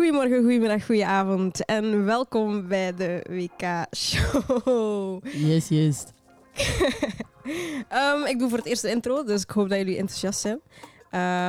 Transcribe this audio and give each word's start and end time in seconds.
Goedemorgen, 0.00 0.40
goedemiddag, 0.42 0.86
goedenavond 0.86 1.64
en 1.64 2.04
welkom 2.04 2.68
bij 2.68 2.94
de 2.94 3.24
WK-show. 3.28 5.24
Yes, 5.24 5.68
yes. 5.68 6.04
um, 7.92 8.26
ik 8.32 8.38
doe 8.38 8.48
voor 8.48 8.58
het 8.58 8.66
eerst 8.66 8.82
de 8.82 8.90
intro, 8.90 9.24
dus 9.24 9.42
ik 9.42 9.50
hoop 9.50 9.68
dat 9.68 9.78
jullie 9.78 9.96
enthousiast 9.96 10.40
zijn. 10.40 10.60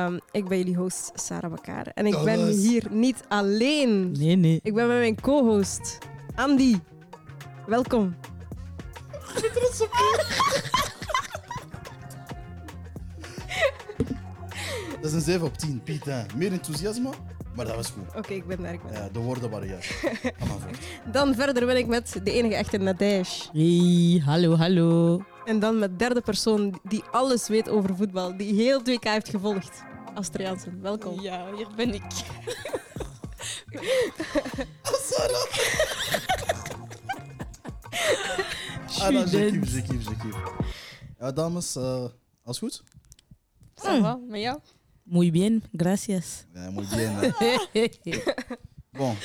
Um, 0.06 0.20
ik 0.30 0.48
ben 0.48 0.58
jullie 0.58 0.76
host 0.76 1.10
Sarah 1.14 1.50
Bakar 1.50 1.86
en 1.94 2.06
ik 2.06 2.18
ben 2.24 2.46
hier 2.46 2.86
niet 2.90 3.24
alleen. 3.28 4.10
Nee, 4.10 4.36
nee. 4.36 4.60
Ik 4.62 4.74
ben 4.74 4.88
met 4.88 4.98
mijn 4.98 5.20
co-host 5.20 5.98
Andy. 6.34 6.78
Welkom. 7.66 8.16
Dat 15.02 15.10
is 15.10 15.12
een 15.12 15.20
7 15.20 15.46
op 15.46 15.58
10, 15.58 15.82
Piet. 15.82 16.04
Hè. 16.04 16.22
Meer 16.36 16.52
enthousiasme, 16.52 17.10
maar 17.54 17.64
dat 17.66 17.74
was 17.74 17.90
goed. 17.90 18.16
Oké, 18.16 18.32
ik 18.32 18.46
ben 18.46 18.62
daar. 18.62 18.72
Ik 18.72 18.82
ben 18.82 18.92
Ja, 18.92 19.08
de 19.08 19.18
woorden 19.18 19.50
waren 19.50 19.68
juist. 19.68 19.90
Ga 19.90 20.30
maar 20.38 20.58
voort. 20.58 20.78
Dan 21.12 21.34
verder 21.34 21.66
ben 21.66 21.76
ik 21.76 21.86
met 21.86 22.20
de 22.24 22.32
enige 22.32 22.54
echte 22.54 22.78
Nadège. 22.78 23.48
Hey, 23.52 24.22
hallo, 24.24 24.56
hallo. 24.56 25.22
En 25.44 25.60
dan 25.60 25.78
met 25.78 25.98
derde 25.98 26.20
persoon 26.20 26.80
die 26.82 27.04
alles 27.10 27.48
weet 27.48 27.68
over 27.68 27.96
voetbal, 27.96 28.36
die 28.36 28.54
heel 28.54 28.80
2K 28.80 29.00
heeft 29.00 29.28
gevolgd. 29.28 29.82
Astrid 30.14 30.46
Jansen, 30.46 30.80
welkom. 30.82 31.20
Ja, 31.20 31.54
hier 31.56 31.66
ben 31.76 31.94
ik. 31.94 32.02
Sarah! 34.82 35.46
Ah, 39.02 39.30
je 39.30 39.82
kief. 39.88 40.06
Ja, 41.18 41.32
dames, 41.32 41.76
eh 41.76 42.04
alles 42.44 42.58
goed? 42.58 42.82
Ça 43.74 44.00
va, 44.00 44.18
met 44.28 44.40
jou? 44.40 44.58
Muy 45.02 45.30
bien, 45.30 45.62
gracias. 45.76 46.46
Ja, 46.54 46.70
moet 46.70 46.88
bien. 46.88 47.12
hè. 47.14 47.30
Bon. 48.98 49.16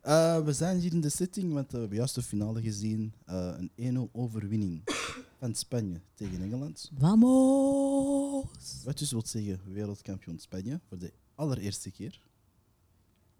Eh, 0.00 0.44
we 0.44 0.52
zijn 0.52 0.78
hier 0.78 0.92
in 0.92 1.00
de 1.00 1.08
sitting 1.08 1.52
met 1.52 1.70
de 1.70 1.88
juiste 1.90 2.22
finale 2.22 2.60
gezien. 2.62 3.12
eh, 3.24 3.54
een 3.76 4.08
1-0 4.08 4.12
overwinning 4.12 4.82
van 5.38 5.54
Spanje 5.54 6.00
tegen 6.14 6.42
Engeland. 6.42 6.90
Vamos. 6.98 8.82
Wat 8.84 8.98
dus 8.98 9.10
wil 9.10 9.22
zeggen 9.26 9.60
wereldkampioen 9.72 10.38
Spanje 10.38 10.80
voor 10.88 10.98
de 10.98 11.12
allereerste 11.34 11.90
keer. 11.90 12.20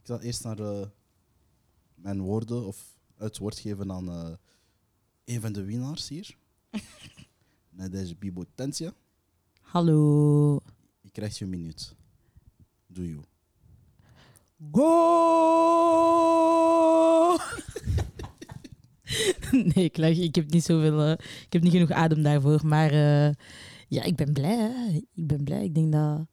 Ik 0.01 0.07
zal 0.07 0.21
eerst 0.21 0.45
naar 0.45 0.59
eh, 0.59 0.87
mijn 1.95 2.21
woorden 2.21 2.67
of 2.67 2.97
het 3.17 3.39
woord 3.39 3.59
geven 3.59 3.93
aan 3.93 4.09
eh, 4.09 4.31
een 5.25 5.41
van 5.41 5.53
de 5.53 5.65
winnaars 5.65 6.09
hier. 6.09 6.37
Naar 7.77 7.91
deze 7.91 8.17
Bibo 8.17 8.45
Tentia. 8.55 8.93
Hallo. 9.61 10.61
Krijgt 11.17 11.39
je 11.39 11.45
een 11.45 11.51
minuut. 11.51 11.95
Doe 12.87 13.09
you. 13.09 13.21
Go! 14.73 14.87
nee, 19.75 19.85
ik. 19.85 19.97
Ik 19.99 20.35
heb 20.35 20.51
niet 20.51 20.65
zoveel... 20.65 21.01
eh, 21.01 21.11
ik 21.45 21.53
heb 21.53 21.63
niet 21.63 21.73
genoeg 21.73 21.91
adem 21.91 22.23
daarvoor. 22.23 22.67
Maar 22.67 22.91
eh, 22.91 23.35
ja, 23.89 24.03
ik 24.03 24.17
ben 24.17 24.33
blij. 24.33 24.57
Hè. 24.57 24.93
Ik 25.15 25.27
ben 25.27 25.45
blij. 25.45 25.65
Ik 25.65 25.75
denk 25.75 25.93
dat 25.93 26.27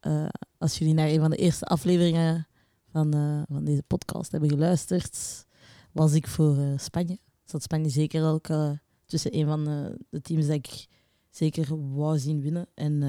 eh, 0.00 0.28
als 0.58 0.78
jullie 0.78 0.94
naar 0.94 1.08
een 1.08 1.20
van 1.20 1.30
de 1.30 1.36
eerste 1.36 1.64
afleveringen 1.64 2.48
van, 2.90 3.12
van 3.48 3.64
deze 3.64 3.82
podcast 3.82 4.30
hebben 4.30 4.50
geluisterd, 4.50 5.46
was 5.92 6.12
ik 6.12 6.26
voor 6.26 6.58
eh, 6.58 6.78
Spanje. 6.78 7.18
Zat 7.44 7.62
Spanje 7.62 7.88
zeker 7.88 8.24
ook 8.24 8.48
tussen 9.06 9.36
een 9.36 9.46
van 9.46 9.68
eh, 9.68 9.86
de 10.10 10.20
teams 10.20 10.46
dat 10.46 10.54
ik 10.54 10.86
zeker 11.30 11.94
wou 11.94 12.18
zien 12.18 12.40
winnen. 12.40 12.68
En, 12.74 13.02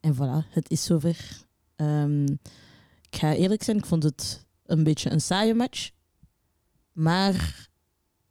en 0.00 0.14
voilà, 0.14 0.48
het 0.50 0.70
is 0.70 0.84
zover. 0.84 1.46
Ehm, 1.76 2.24
ik 3.10 3.16
ga 3.16 3.34
eerlijk 3.34 3.62
zijn, 3.62 3.76
ik 3.76 3.86
vond 3.86 4.02
het 4.02 4.46
een 4.66 4.84
beetje 4.84 5.10
een 5.10 5.20
saaie 5.20 5.54
match. 5.54 5.90
Maar 6.92 7.68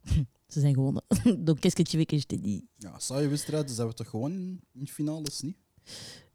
ze 0.52 0.60
zijn 0.60 0.74
gewonnen. 0.74 1.02
Donc, 1.44 1.60
qu'est-ce 1.60 1.82
que 1.82 1.90
tu 1.90 1.96
veux 1.96 2.06
que 2.06 2.16
je 2.16 2.26
te 2.26 2.40
dise? 2.40 2.62
Ja, 2.76 2.98
saaie 2.98 3.28
wedstrijd, 3.28 3.68
dus 3.68 3.76
hebben 3.76 3.96
we 3.96 4.02
toch 4.02 4.10
gewoon 4.10 4.60
in 4.72 4.88
finales, 4.88 5.40
niet? 5.40 5.56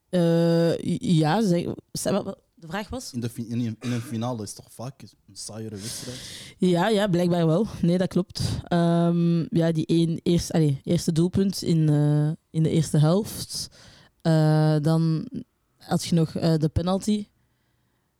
Eh, 0.09 0.77
ja, 0.99 1.41
ze, 1.41 1.75
de 2.63 2.67
vraag 2.67 2.89
was? 2.89 3.13
In, 3.13 3.19
de, 3.19 3.29
in, 3.35 3.61
in 3.79 3.91
een 3.91 4.01
finale 4.01 4.44
is 4.44 4.53
toch 4.53 4.71
vaak 4.71 5.01
een 5.01 5.35
saaiere 5.35 5.75
wedstrijd? 5.75 6.17
Ja, 6.57 6.88
ja, 6.88 7.07
blijkbaar 7.07 7.47
wel. 7.47 7.67
Nee, 7.81 7.97
dat 7.97 8.07
klopt. 8.07 8.41
Ehm, 8.63 9.55
ja, 9.57 9.71
die 9.71 9.85
één, 9.85 10.19
eerst, 10.23 10.51
allee, 10.51 10.81
eerste 10.83 11.11
doelpunt 11.11 11.61
in, 11.61 11.89
eh, 11.89 12.31
in 12.50 12.63
de 12.63 12.69
eerste 12.69 12.97
helft. 12.97 13.67
Eh, 14.23 14.75
dan 14.81 15.28
had 15.78 16.03
je 16.03 16.16
nog 16.16 16.35
eh, 16.35 16.53
de 16.57 16.69
penalty. 16.69 17.28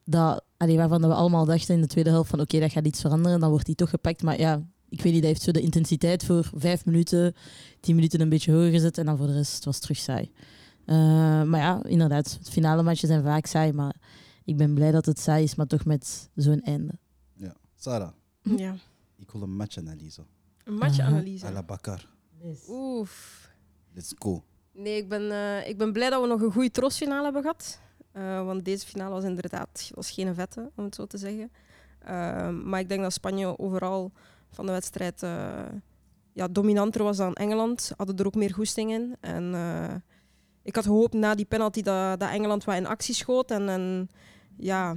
Dat, 0.04 0.44
allee, 0.56 0.76
waarvan 0.76 1.00
we 1.00 1.14
allemaal 1.14 1.44
dachten 1.44 1.74
in 1.74 1.80
de 1.80 1.86
tweede 1.86 2.10
helft 2.10 2.30
van 2.30 2.40
oké, 2.40 2.58
dat 2.60 2.72
gaat 2.72 2.86
iets 2.86 3.00
veranderen. 3.00 3.40
Dan 3.40 3.50
wordt 3.50 3.66
die 3.66 3.74
toch 3.74 3.90
gepakt. 3.90 4.22
Maar 4.22 4.38
ja, 4.38 4.62
ik 4.88 5.00
weet 5.02 5.12
niet, 5.12 5.22
dat 5.22 5.30
heeft 5.30 5.42
zo 5.42 5.50
de 5.52 5.60
intensiteit 5.60 6.24
voor 6.24 6.50
vijf 6.54 6.84
minuten, 6.84 7.34
tien 7.80 7.94
minuten 7.94 8.20
een 8.20 8.28
beetje 8.28 8.52
hoger 8.52 8.70
gezet. 8.70 8.98
En 8.98 9.06
dan 9.06 9.16
voor 9.16 9.26
de 9.26 9.32
rest 9.32 9.54
het 9.54 9.64
was 9.64 9.74
het 9.74 9.82
terug 9.82 9.98
saai. 9.98 10.30
Eh, 10.84 10.96
maar 11.42 11.60
ja, 11.60 11.84
inderdaad, 11.84 12.32
het 12.38 12.50
finale 12.50 12.82
matches 12.82 13.08
zijn 13.08 13.22
vaak 13.22 13.46
saai. 13.46 13.72
Maar 13.72 13.94
ik 14.44 14.56
ben 14.56 14.74
blij 14.74 14.90
dat 14.90 15.06
het 15.06 15.18
saai 15.20 15.42
is, 15.44 15.54
maar 15.54 15.66
toch 15.66 15.84
met 15.84 16.30
zo'n 16.34 16.60
einde. 16.60 16.92
Ja. 17.34 17.54
Sarah, 17.76 18.12
Ja. 18.42 18.76
ik 19.16 19.30
wil 19.30 19.42
een 19.42 19.56
matchanalyse. 19.56 20.22
Een 20.64 20.74
matchanalyse. 20.74 21.46
À 21.46 21.50
la 21.52 21.62
Bakar. 21.62 22.08
Oef. 22.68 23.50
Let's 23.94 24.12
go. 24.18 24.44
Nee, 24.74 24.96
ik 24.96 25.08
ben, 25.08 25.30
eh, 25.30 25.68
ik 25.68 25.78
ben 25.78 25.92
blij 25.92 26.10
dat 26.10 26.20
we 26.20 26.26
nog 26.26 26.40
een 26.40 26.52
goede 26.52 26.70
troostfinale 26.70 27.24
hebben 27.24 27.42
gehad. 27.42 27.80
Eh, 28.14 28.44
want 28.44 28.64
deze 28.64 28.86
finale 28.86 29.10
was 29.10 29.24
inderdaad 29.24 29.90
was 29.94 30.10
geen 30.10 30.34
vette, 30.34 30.70
om 30.74 30.84
het 30.84 30.94
zo 30.94 31.06
te 31.06 31.18
zeggen. 31.18 31.52
Eh, 31.98 32.48
maar 32.48 32.80
ik 32.80 32.88
denk 32.88 33.02
dat 33.02 33.12
Spanje 33.12 33.58
overal 33.58 34.12
van 34.50 34.66
de 34.66 34.72
wedstrijd 34.72 35.22
eh, 35.22 35.64
ja, 36.32 36.48
dominanter 36.48 37.02
was 37.02 37.16
dan 37.16 37.34
Engeland. 37.34 37.92
Hadden 37.96 38.16
er 38.16 38.26
ook 38.26 38.34
meer 38.34 38.54
goesting 38.54 38.90
in. 38.90 39.16
En 39.20 39.54
ik 40.62 40.74
had 40.74 40.84
gehoopt 40.84 41.14
na 41.14 41.34
die 41.34 41.44
penalty 41.44 41.82
dat, 41.82 42.20
dat 42.20 42.30
Engeland 42.30 42.64
wat 42.64 42.76
in 42.76 42.86
actie 42.86 43.14
schoot. 43.14 43.50
En, 43.50 43.68
en 43.68 44.08
ja, 44.56 44.94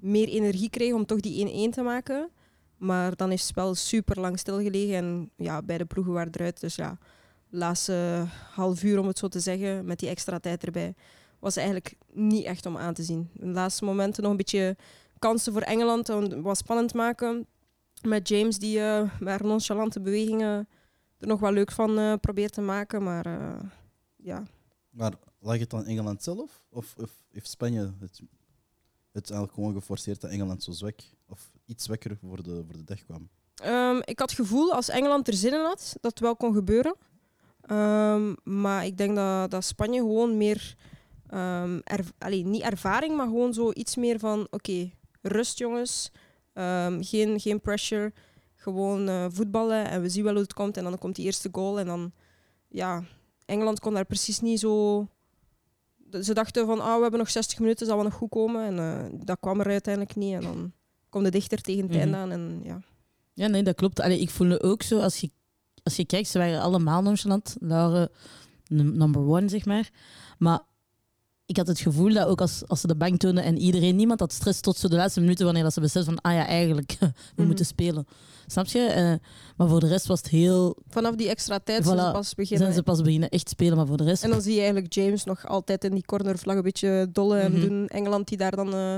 meer 0.00 0.28
energie 0.28 0.70
kreeg 0.70 0.92
om 0.92 1.06
toch 1.06 1.20
die 1.20 1.68
1-1 1.70 1.74
te 1.74 1.82
maken. 1.82 2.30
Maar 2.76 3.16
dan 3.16 3.28
heeft 3.28 3.42
het 3.42 3.50
spel 3.50 3.74
super 3.74 4.20
lang 4.20 4.38
stilgelegen. 4.38 4.94
En 4.94 5.30
ja, 5.36 5.62
beide 5.62 5.84
ploegen 5.84 6.12
waren 6.12 6.32
eruit. 6.32 6.60
Dus 6.60 6.74
ja, 6.74 6.98
laatste 7.52 8.26
half 8.54 8.82
uur, 8.82 8.98
om 8.98 9.06
het 9.06 9.18
zo 9.18 9.28
te 9.28 9.40
zeggen, 9.40 9.84
met 9.84 9.98
die 9.98 10.08
extra 10.08 10.38
tijd 10.38 10.64
erbij, 10.64 10.94
was 11.38 11.56
eigenlijk 11.56 11.96
niet 12.12 12.44
echt 12.44 12.66
om 12.66 12.76
aan 12.76 12.94
te 12.94 13.02
zien. 13.02 13.30
De 13.32 13.46
laatste 13.46 13.84
momenten 13.84 14.22
nog 14.22 14.30
een 14.30 14.36
beetje 14.36 14.76
kansen 15.18 15.52
voor 15.52 15.62
Engeland 15.62 16.08
wat 16.42 16.56
spannend 16.56 16.94
maken. 16.94 17.46
Met 18.02 18.28
James 18.28 18.58
die 18.58 18.80
eh 18.80 19.10
met 19.20 19.42
nonchalante 19.42 20.00
bewegingen 20.00 20.68
er 21.22 21.28
nog 21.28 21.40
wel 21.40 21.52
leuk 21.52 21.72
van 21.72 21.98
eh, 21.98 22.14
probeert 22.20 22.52
te 22.52 22.60
maken. 22.60 23.02
Maar 23.02 23.26
eh, 23.26 23.68
ja, 24.16 24.42
Maar 24.90 25.12
lag 25.38 25.58
het 25.58 25.74
aan 25.74 25.84
Engeland 25.84 26.22
zelf? 26.22 26.66
Of, 26.70 26.94
of 26.98 27.10
heeft 27.30 27.50
Spanje 27.50 27.92
het, 28.00 28.20
het 29.12 29.30
eigenlijk 29.30 29.52
gewoon 29.52 29.74
geforceerd 29.74 30.20
dat 30.20 30.30
Engeland 30.30 30.62
zo 30.62 30.72
zwak 30.72 31.00
of 31.26 31.52
iets 31.64 31.84
zwakker 31.84 32.16
voor 32.16 32.42
de, 32.42 32.62
voor 32.66 32.76
de 32.76 32.84
dag 32.84 33.04
kwam? 33.04 33.28
Ehm, 33.54 33.96
ik 34.04 34.18
had 34.18 34.30
het 34.30 34.38
gevoel 34.38 34.72
als 34.72 34.88
Engeland 34.88 35.28
er 35.28 35.34
zin 35.34 35.52
in 35.52 35.64
had, 35.64 35.96
dat 36.00 36.10
het 36.10 36.20
wel 36.20 36.36
kon 36.36 36.54
gebeuren. 36.54 36.96
Ehm, 37.62 38.34
maar 38.44 38.86
ik 38.86 38.96
denk 38.96 39.16
dat, 39.16 39.50
dat 39.50 39.64
Spanje 39.64 39.98
gewoon 40.00 40.36
meer, 40.36 40.74
allee, 42.18 42.44
niet 42.44 42.62
ervaring, 42.62 43.16
maar 43.16 43.26
gewoon 43.26 43.54
zo 43.54 43.70
iets 43.72 43.96
meer 43.96 44.18
van: 44.18 44.46
oké, 44.50 44.90
rust 45.22 45.58
jongens, 45.58 46.10
Ehm, 46.52 47.02
geen, 47.02 47.40
geen 47.40 47.60
pressure, 47.60 48.12
gewoon 48.54 49.08
eh, 49.08 49.26
voetballen 49.30 49.88
en 49.88 50.02
we 50.02 50.08
zien 50.08 50.24
wel 50.24 50.32
hoe 50.32 50.42
het 50.42 50.52
komt. 50.54 50.76
En 50.76 50.84
dan 50.84 50.98
komt 50.98 51.16
die 51.16 51.24
eerste 51.24 51.48
goal 51.52 51.78
en 51.78 51.86
dan, 51.86 52.12
ja, 52.68 53.02
Engeland 53.44 53.80
kon 53.80 53.94
daar 53.94 54.04
precies 54.04 54.40
niet 54.40 54.60
zo. 54.60 55.06
Ze 56.22 56.34
dachten 56.34 56.66
van, 56.66 56.80
ah, 56.80 56.96
we 56.96 57.02
hebben 57.02 57.18
nog 57.18 57.30
60 57.30 57.58
minuten, 57.58 57.86
zal 57.86 57.94
wel 57.94 58.04
nog 58.04 58.14
goed 58.14 58.28
komen. 58.30 58.64
En 58.64 58.78
eh, 58.78 59.18
dat 59.24 59.36
kwam 59.40 59.60
er 59.60 59.66
uiteindelijk 59.66 60.16
niet. 60.16 60.34
En 60.34 60.40
dan 60.40 60.72
kwam 61.08 61.22
de 61.22 61.30
dichter 61.30 61.60
tegen 61.60 61.82
het 61.86 61.96
einde 61.96 62.16
Mhm. 62.16 62.16
aan. 62.22 62.30
En 62.30 62.60
ja, 62.64 62.80
Ja, 63.34 63.46
nee, 63.46 63.62
dat 63.62 63.74
klopt. 63.74 64.00
Allee, 64.00 64.20
ik 64.20 64.30
voelde 64.30 64.62
ook 64.62 64.82
zo, 64.82 64.98
als 65.00 65.16
je, 65.20 65.30
als 65.82 65.96
je 65.96 66.04
kijkt, 66.06 66.28
ze 66.28 66.38
waren 66.38 66.60
allemaal 66.60 67.02
nonchalant. 67.02 67.56
Laura, 67.60 68.08
num- 68.66 68.96
number 68.96 69.20
one, 69.28 69.48
zeg 69.48 69.64
maar. 69.64 69.90
Maar 70.38 70.60
ik 71.46 71.56
had 71.56 71.66
het 71.66 71.80
gevoel 71.80 72.12
dat 72.12 72.26
ook 72.26 72.40
als, 72.40 72.62
als 72.66 72.80
ze 72.80 72.86
de 72.86 72.96
bank 72.96 73.18
tonen 73.20 73.44
en 73.44 73.58
iedereen, 73.58 73.96
niemand 73.96 74.20
had 74.20 74.32
stress 74.32 74.60
tot 74.60 74.76
zo 74.76 74.88
de 74.88 74.96
laatste 74.96 75.20
minuten 75.20 75.44
wanneer 75.44 75.62
dat 75.62 75.72
ze 75.72 75.80
beseffen 75.80 76.12
van, 76.14 76.22
ah 76.32 76.36
ja, 76.38 76.46
eigenlijk, 76.46 76.96
we 77.00 77.06
Mhm. 77.36 77.46
moeten 77.46 77.66
spelen. 77.66 78.06
Snap 78.46 78.66
je? 78.66 78.78
Eh, 78.86 79.12
maar 79.56 79.68
voor 79.68 79.80
de 79.80 79.86
rest 79.88 80.06
was 80.06 80.18
het 80.18 80.28
heel... 80.28 80.76
vanaf 80.88 81.14
die 81.14 81.28
extra 81.28 81.58
tijd 81.58 81.84
zijn 81.84 81.98
ze 81.98 82.10
pas 82.12 82.34
beginnen. 82.34 82.64
Zijn 82.64 82.76
ze 82.78 82.82
pas 82.82 83.00
beginnen 83.02 83.28
echt 83.28 83.48
spelen, 83.48 83.76
maar 83.76 83.86
voor 83.86 83.96
de 83.96 84.04
rest... 84.04 84.24
En 84.24 84.30
dan 84.30 84.42
zie 84.42 84.52
je 84.52 84.60
eigenlijk 84.60 84.92
James 84.92 85.24
nog 85.24 85.46
altijd 85.46 85.84
in 85.84 85.94
die 85.94 86.04
cornervlag 86.04 86.56
een 86.56 86.62
beetje 86.62 87.08
dolle 87.12 87.38
en 87.38 87.52
Mhm. 87.52 87.60
doen. 87.60 87.86
Engeland 87.86 88.28
die 88.28 88.36
daar 88.38 88.56
dan 88.56 88.74
eh, 88.74 88.96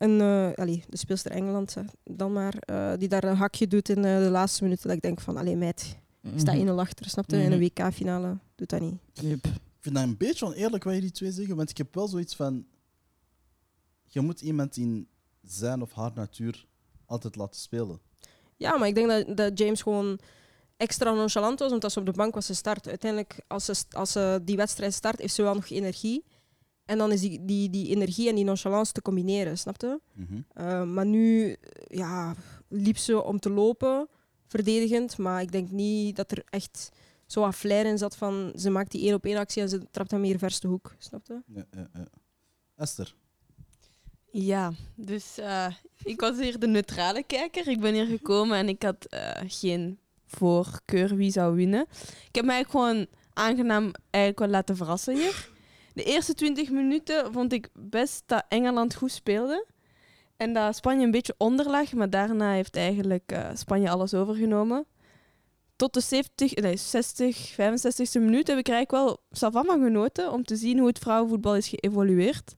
een, 0.00 0.20
eh 0.20 0.50
allee, 0.54 0.84
de 0.88 0.96
speelster 0.96 1.30
Engeland 1.30 1.74
dan 2.04 2.32
maar, 2.32 2.54
eh, 2.58 2.92
die 2.98 3.08
daar 3.08 3.24
een 3.24 3.36
hakje 3.36 3.66
doet 3.66 3.88
in 3.88 4.04
eh, 4.04 4.18
de 4.18 4.30
laatste 4.30 4.62
minuten. 4.62 4.86
Dat 4.88 4.96
ik 4.96 5.02
denk 5.02 5.20
van, 5.20 5.36
allee 5.36 5.56
meid, 5.56 5.96
sta 6.36 6.52
Mhm. 6.52 6.60
1-0 6.68 6.80
achter, 6.80 7.10
snap 7.10 7.30
je? 7.30 7.42
In 7.42 7.52
een 7.52 7.58
WK-finale 7.58 8.38
doet 8.54 8.68
dat 8.70 8.80
niet. 8.80 8.98
Yep. 9.12 9.44
Ik 9.46 9.86
vind 9.86 9.94
dat 9.94 10.04
een 10.04 10.16
beetje 10.16 10.46
oneerlijk 10.46 10.84
wat 10.84 10.94
jullie 10.94 11.10
twee 11.10 11.32
zeggen, 11.32 11.56
want 11.56 11.70
ik 11.70 11.76
heb 11.76 11.94
wel 11.94 12.08
zoiets 12.08 12.34
van... 12.36 12.66
Je 14.04 14.20
moet 14.20 14.40
iemand 14.40 14.76
in 14.76 15.08
zijn 15.42 15.82
of 15.82 15.92
haar 15.92 16.12
natuur 16.14 16.66
altijd 17.06 17.36
laten 17.36 17.60
spelen. 17.60 18.00
Ja, 18.56 18.78
maar 18.78 18.88
ik 18.88 18.94
denk 18.94 19.08
dat, 19.08 19.36
dat 19.36 19.58
James 19.58 19.82
gewoon 19.82 20.18
extra 20.76 21.12
nonchalant 21.12 21.58
was, 21.58 21.72
omdat 21.72 21.92
ze 21.92 21.98
op 21.98 22.06
de 22.06 22.12
bank 22.12 22.34
was 22.34 22.46
gestart. 22.46 22.88
Uiteindelijk, 22.88 23.40
als 23.46 23.64
ze, 23.64 23.84
als 23.90 24.12
ze 24.12 24.40
die 24.44 24.56
wedstrijd 24.56 24.94
start, 24.94 25.18
heeft 25.18 25.34
ze 25.34 25.42
wel 25.42 25.54
nog 25.54 25.68
energie. 25.70 26.24
En 26.90 26.98
dan 26.98 27.12
is 27.12 27.20
die, 27.20 27.44
die, 27.44 27.70
die 27.70 27.88
energie 27.88 28.28
en 28.28 28.34
die 28.34 28.44
nonchalance 28.44 28.92
te 28.92 29.02
combineren, 29.02 29.58
snapte? 29.58 30.00
Uh, 30.58 30.82
maar 30.84 31.06
nu 31.06 31.52
eh, 31.52 31.56
ja, 31.98 32.34
liep 32.68 32.96
ze 32.96 33.22
om 33.22 33.40
te 33.40 33.50
lopen, 33.50 34.08
verdedigend. 34.46 35.18
Maar 35.18 35.42
ik 35.42 35.52
denk 35.52 35.70
niet 35.70 36.16
dat 36.16 36.30
er 36.30 36.42
echt 36.48 36.90
zo 37.26 37.40
wat 37.40 37.54
flair 37.54 37.86
in 37.86 37.98
zat 37.98 38.16
van 38.16 38.52
ze 38.56 38.70
maakt 38.70 38.90
die 38.90 39.02
één 39.02 39.14
op 39.14 39.24
één 39.24 39.36
actie 39.36 39.62
en 39.62 39.68
ze 39.68 39.90
trapt 39.90 40.10
hem 40.10 40.20
meer 40.20 40.38
verste 40.38 40.66
hoek. 40.66 40.94
Snapte? 40.98 41.42
Ja, 41.46 41.64
ja, 41.70 41.88
ja. 41.92 42.06
Esther. 42.76 43.14
Ja, 44.30 44.72
dus 44.94 45.38
uh, 45.38 45.66
ik 46.02 46.20
was 46.20 46.38
hier 46.38 46.58
de 46.58 46.66
neutrale 46.66 47.22
kijker. 47.22 47.68
Ik 47.68 47.80
ben 47.80 47.94
hier 47.94 48.06
gekomen 48.06 48.56
en 48.56 48.68
ik 48.68 48.82
had 48.82 49.06
uh, 49.10 49.30
geen 49.46 49.98
voorkeur 50.26 51.16
wie 51.16 51.30
zou 51.30 51.54
winnen. 51.54 51.86
Ik 52.28 52.34
heb 52.34 52.44
mij 52.44 52.64
gewoon 52.64 53.06
aangenaam 53.32 53.92
eigenlijk 54.10 54.38
wel 54.38 54.48
laten 54.48 54.76
verrassen 54.76 55.14
hier. 55.14 55.58
De 56.00 56.06
eerste 56.06 56.34
20 56.34 56.70
minuten 56.70 57.32
vond 57.32 57.52
ik 57.52 57.68
best 57.72 58.22
dat 58.26 58.44
Engeland 58.48 58.94
goed 58.94 59.12
speelde. 59.12 59.66
En 60.36 60.52
dat 60.52 60.76
Spanje 60.76 61.04
een 61.04 61.10
beetje 61.10 61.34
onder 61.38 61.70
lag, 61.70 61.92
maar 61.92 62.10
daarna 62.10 62.52
heeft 62.52 62.76
eigenlijk 62.76 63.32
uh, 63.32 63.48
Spanje 63.54 63.90
alles 63.90 64.14
overgenomen. 64.14 64.86
Tot 65.76 65.94
de 65.94 66.00
70, 66.00 66.54
nee, 66.54 66.76
60, 66.76 67.52
65e 67.52 68.20
minuut 68.20 68.46
heb 68.46 68.58
ik 68.58 68.68
eigenlijk 68.68 68.90
wel 68.90 69.20
savannah 69.30 69.82
genoten 69.82 70.32
om 70.32 70.44
te 70.44 70.56
zien 70.56 70.78
hoe 70.78 70.88
het 70.88 70.98
vrouwenvoetbal 70.98 71.56
is 71.56 71.68
geëvolueerd. 71.68 72.54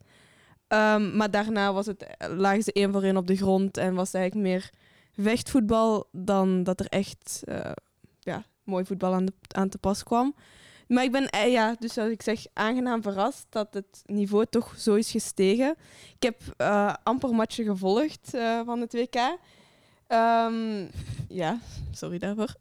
Um, 0.69 1.17
maar 1.17 1.31
daarna 1.31 1.73
was 1.73 1.87
het, 1.87 2.07
lagen 2.29 2.63
ze 2.63 2.73
één 2.73 2.93
voor 2.93 3.03
één 3.03 3.17
op 3.17 3.27
de 3.27 3.37
grond 3.37 3.77
en 3.77 3.95
was 3.95 4.13
het 4.13 4.21
eigenlijk 4.21 4.49
meer 4.49 4.71
vechtvoetbal 5.13 6.09
dan 6.13 6.63
dat 6.63 6.81
er 6.81 6.87
echt 6.87 7.43
uh, 7.45 7.73
ja, 8.21 8.45
mooi 8.65 8.85
voetbal 8.85 9.15
aan, 9.15 9.25
de, 9.25 9.33
aan 9.49 9.69
te 9.69 9.79
pas 9.79 10.03
kwam. 10.03 10.35
Maar 10.93 11.05
ik 11.05 11.13
ben, 11.13 11.29
eh, 11.29 11.53
ja, 11.53 11.77
dus 11.79 11.93
zoals 11.93 12.11
ik 12.11 12.23
zeg, 12.23 12.45
aangenaam 12.53 13.03
verrast 13.03 13.47
dat 13.49 13.75
het 13.75 14.03
niveau 14.07 14.47
toch 14.51 14.75
zo 14.79 14.95
is 14.95 15.11
gestegen. 15.11 15.77
Ik 16.19 16.23
heb 16.23 16.41
uh, 16.59 16.95
amper 17.03 17.35
matchen 17.35 17.65
gevolgd 17.65 18.35
uh, 18.35 18.61
van 18.65 18.81
het 18.81 18.93
WK. 18.93 19.17
Um, 20.09 20.91
ja, 21.29 21.59
sorry 21.93 22.19
daarvoor. 22.19 22.55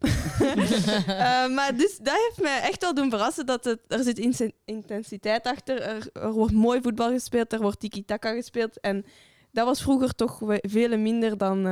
maar 1.56 1.76
dus 1.76 1.98
dat 1.98 2.14
heeft 2.14 2.40
mij 2.40 2.60
echt 2.60 2.82
wel 2.82 2.94
doen 2.94 3.10
verrassen 3.10 3.46
dat 3.46 3.64
het, 3.64 3.80
er 3.88 4.02
zit 4.02 4.52
intensiteit 4.64 5.46
achter. 5.46 5.82
Er, 5.82 6.32
wordt 6.32 6.54
mooi 6.54 6.80
voetbal 6.80 7.10
gespeeld, 7.10 7.52
er 7.52 7.60
wordt 7.60 7.80
tiki-taka 7.80 8.34
gespeeld. 8.34 8.80
En 8.80 9.04
dat 9.50 9.66
was 9.66 9.82
vroeger 9.82 10.14
toch 10.14 10.40
veel 10.60 10.98
minder 10.98 11.38
dan, 11.38 11.62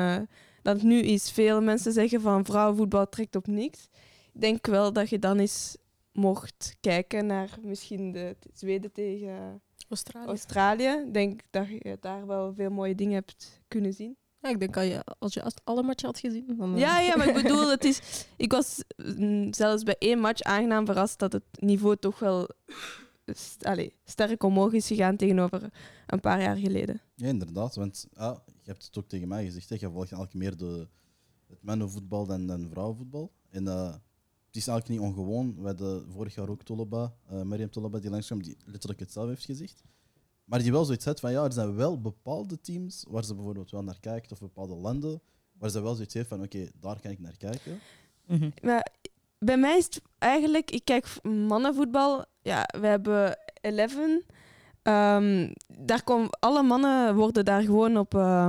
dan 0.63 0.75
het 0.75 0.83
nu 0.83 1.01
is. 1.01 1.31
Veel 1.31 1.61
mensen 1.63 1.93
zeggen 1.93 2.21
van 2.21 2.45
vrouwenvoetbal 2.45 3.09
trekt 3.09 3.37
op 3.37 3.47
niks. 3.47 3.89
Ik 4.33 4.41
denk 4.41 4.67
wel 4.67 4.93
dat 4.93 5.09
je 5.09 5.19
dan 5.19 5.39
eens 5.39 5.77
mocht 6.13 6.77
kijken 6.81 7.27
naar 7.27 7.59
misschien 7.63 8.13
de 8.13 8.37
Zweden 8.53 8.93
tegen 8.93 9.63
Australië. 9.89 10.27
Australië. 10.27 11.03
Ik 11.07 11.15
denk 11.15 11.41
dat 11.51 11.69
je 11.69 11.97
daar 12.01 12.27
wel 12.27 12.55
veel 12.55 12.71
mooie 12.71 12.95
dingen 12.95 13.15
hebt 13.15 13.61
kunnen 13.69 13.93
zien. 13.93 14.17
Ja, 14.43 14.49
ik 14.49 14.61
denk 14.61 14.77
als 14.77 14.87
je, 14.87 15.05
als 15.19 15.35
je 15.35 15.53
alle 15.65 15.83
matchen 15.83 16.09
had 16.09 16.19
gezien. 16.19 16.57
Dan, 16.57 16.77
ja, 16.77 17.01
ja, 17.01 17.17
maar 17.17 17.29
ik 17.29 17.43
bedoel, 17.43 17.71
het 17.71 17.85
is, 17.85 18.01
ik 18.37 18.53
was 18.53 18.83
mm, 18.97 19.55
zelfs 19.55 19.83
bij 19.83 19.97
één 19.99 20.19
match 20.19 20.43
aangenaam 20.43 20.87
verrast 20.87 21.19
dat 21.19 21.33
het 21.33 21.45
niveau 21.59 21.97
toch 21.97 22.19
wel 22.19 22.49
st 23.27 23.65
allez, 23.65 23.91
sterk 24.05 24.43
omhoog 24.43 24.73
is 24.73 24.87
gegaan 24.87 25.17
tegenover 25.17 25.73
een 26.07 26.21
paar 26.21 26.43
jaar 26.43 26.57
geleden. 26.57 27.01
Ja, 27.15 27.27
inderdaad. 27.27 27.75
Want 27.75 28.07
ah, 28.15 28.39
je 28.47 28.71
hebt 28.71 28.85
het 28.85 28.99
ook 28.99 29.09
tegen 29.09 29.29
mij 29.29 29.45
gezegd, 29.45 29.69
hè, 29.69 29.77
je 29.79 29.91
volgt 29.91 30.13
eigenlijk 30.13 30.35
meer 30.35 30.57
de, 30.57 30.89
het 31.47 31.63
mannenvoetbal 31.63 32.27
dan, 32.27 32.47
dan 32.47 32.69
vrouwenvoetbal. 32.71 33.33
En 33.51 33.65
uh, 33.65 33.95
het 34.51 34.59
is 34.59 34.67
eigenlijk 34.67 35.01
niet 35.01 35.11
ongewoon. 35.11 35.55
We 35.57 35.67
hadden 35.67 36.11
vorig 36.13 36.35
jaar 36.35 36.49
ook 36.49 36.63
Toleba, 36.63 37.15
uh, 37.33 37.43
Mariam 37.43 37.71
Toleba, 37.71 37.99
die 37.99 38.11
langskwam, 38.11 38.43
die 38.43 38.57
letterlijk 38.65 39.01
het 39.01 39.13
zelf 39.13 39.29
heeft 39.29 39.45
gezegd. 39.45 39.83
Maar 40.45 40.63
die 40.63 40.73
wel 40.73 40.85
zoiets 40.85 41.05
heeft 41.05 41.21
van 41.21 41.33
ja, 41.33 41.45
er 41.45 41.53
zijn 41.53 41.75
wel 41.75 42.01
bepaalde 42.01 42.61
teams 42.61 43.05
waar 43.09 43.25
ze 43.25 43.35
bijvoorbeeld 43.35 43.71
wel 43.71 43.83
naar 43.83 44.01
kijkt, 44.01 44.33
of 44.33 44.39
bepaalde 44.41 44.75
landen, 44.75 45.21
waar 45.59 45.71
ze 45.71 45.83
wel 45.83 45.95
zoiets 45.95 46.15
heeft 46.15 46.29
van 46.29 46.43
oké, 46.43 46.69
daar 46.81 47.01
kan 47.01 47.11
ik 47.11 47.21
naar 47.21 47.37
kijken. 47.37 47.81
Mm 48.27 48.39
-hmm. 48.39 48.53
Maar 48.63 48.93
bij 49.39 49.57
mij 49.57 49.77
is 49.77 49.85
het 49.85 50.03
eigenlijk, 50.19 50.71
ik 50.71 50.85
kijk 50.85 51.23
mannenvoetbal, 51.23 52.25
ja, 52.43 52.69
we 52.81 52.87
hebben 52.87 53.39
11. 53.61 53.97
Um, 54.83 55.53
daar 55.67 56.03
komen 56.05 56.31
alle 56.31 56.63
mannen 56.63 57.15
worden 57.15 57.45
daar 57.45 57.63
gewoon 57.63 57.97
op. 57.97 58.15
Uh, 58.15 58.47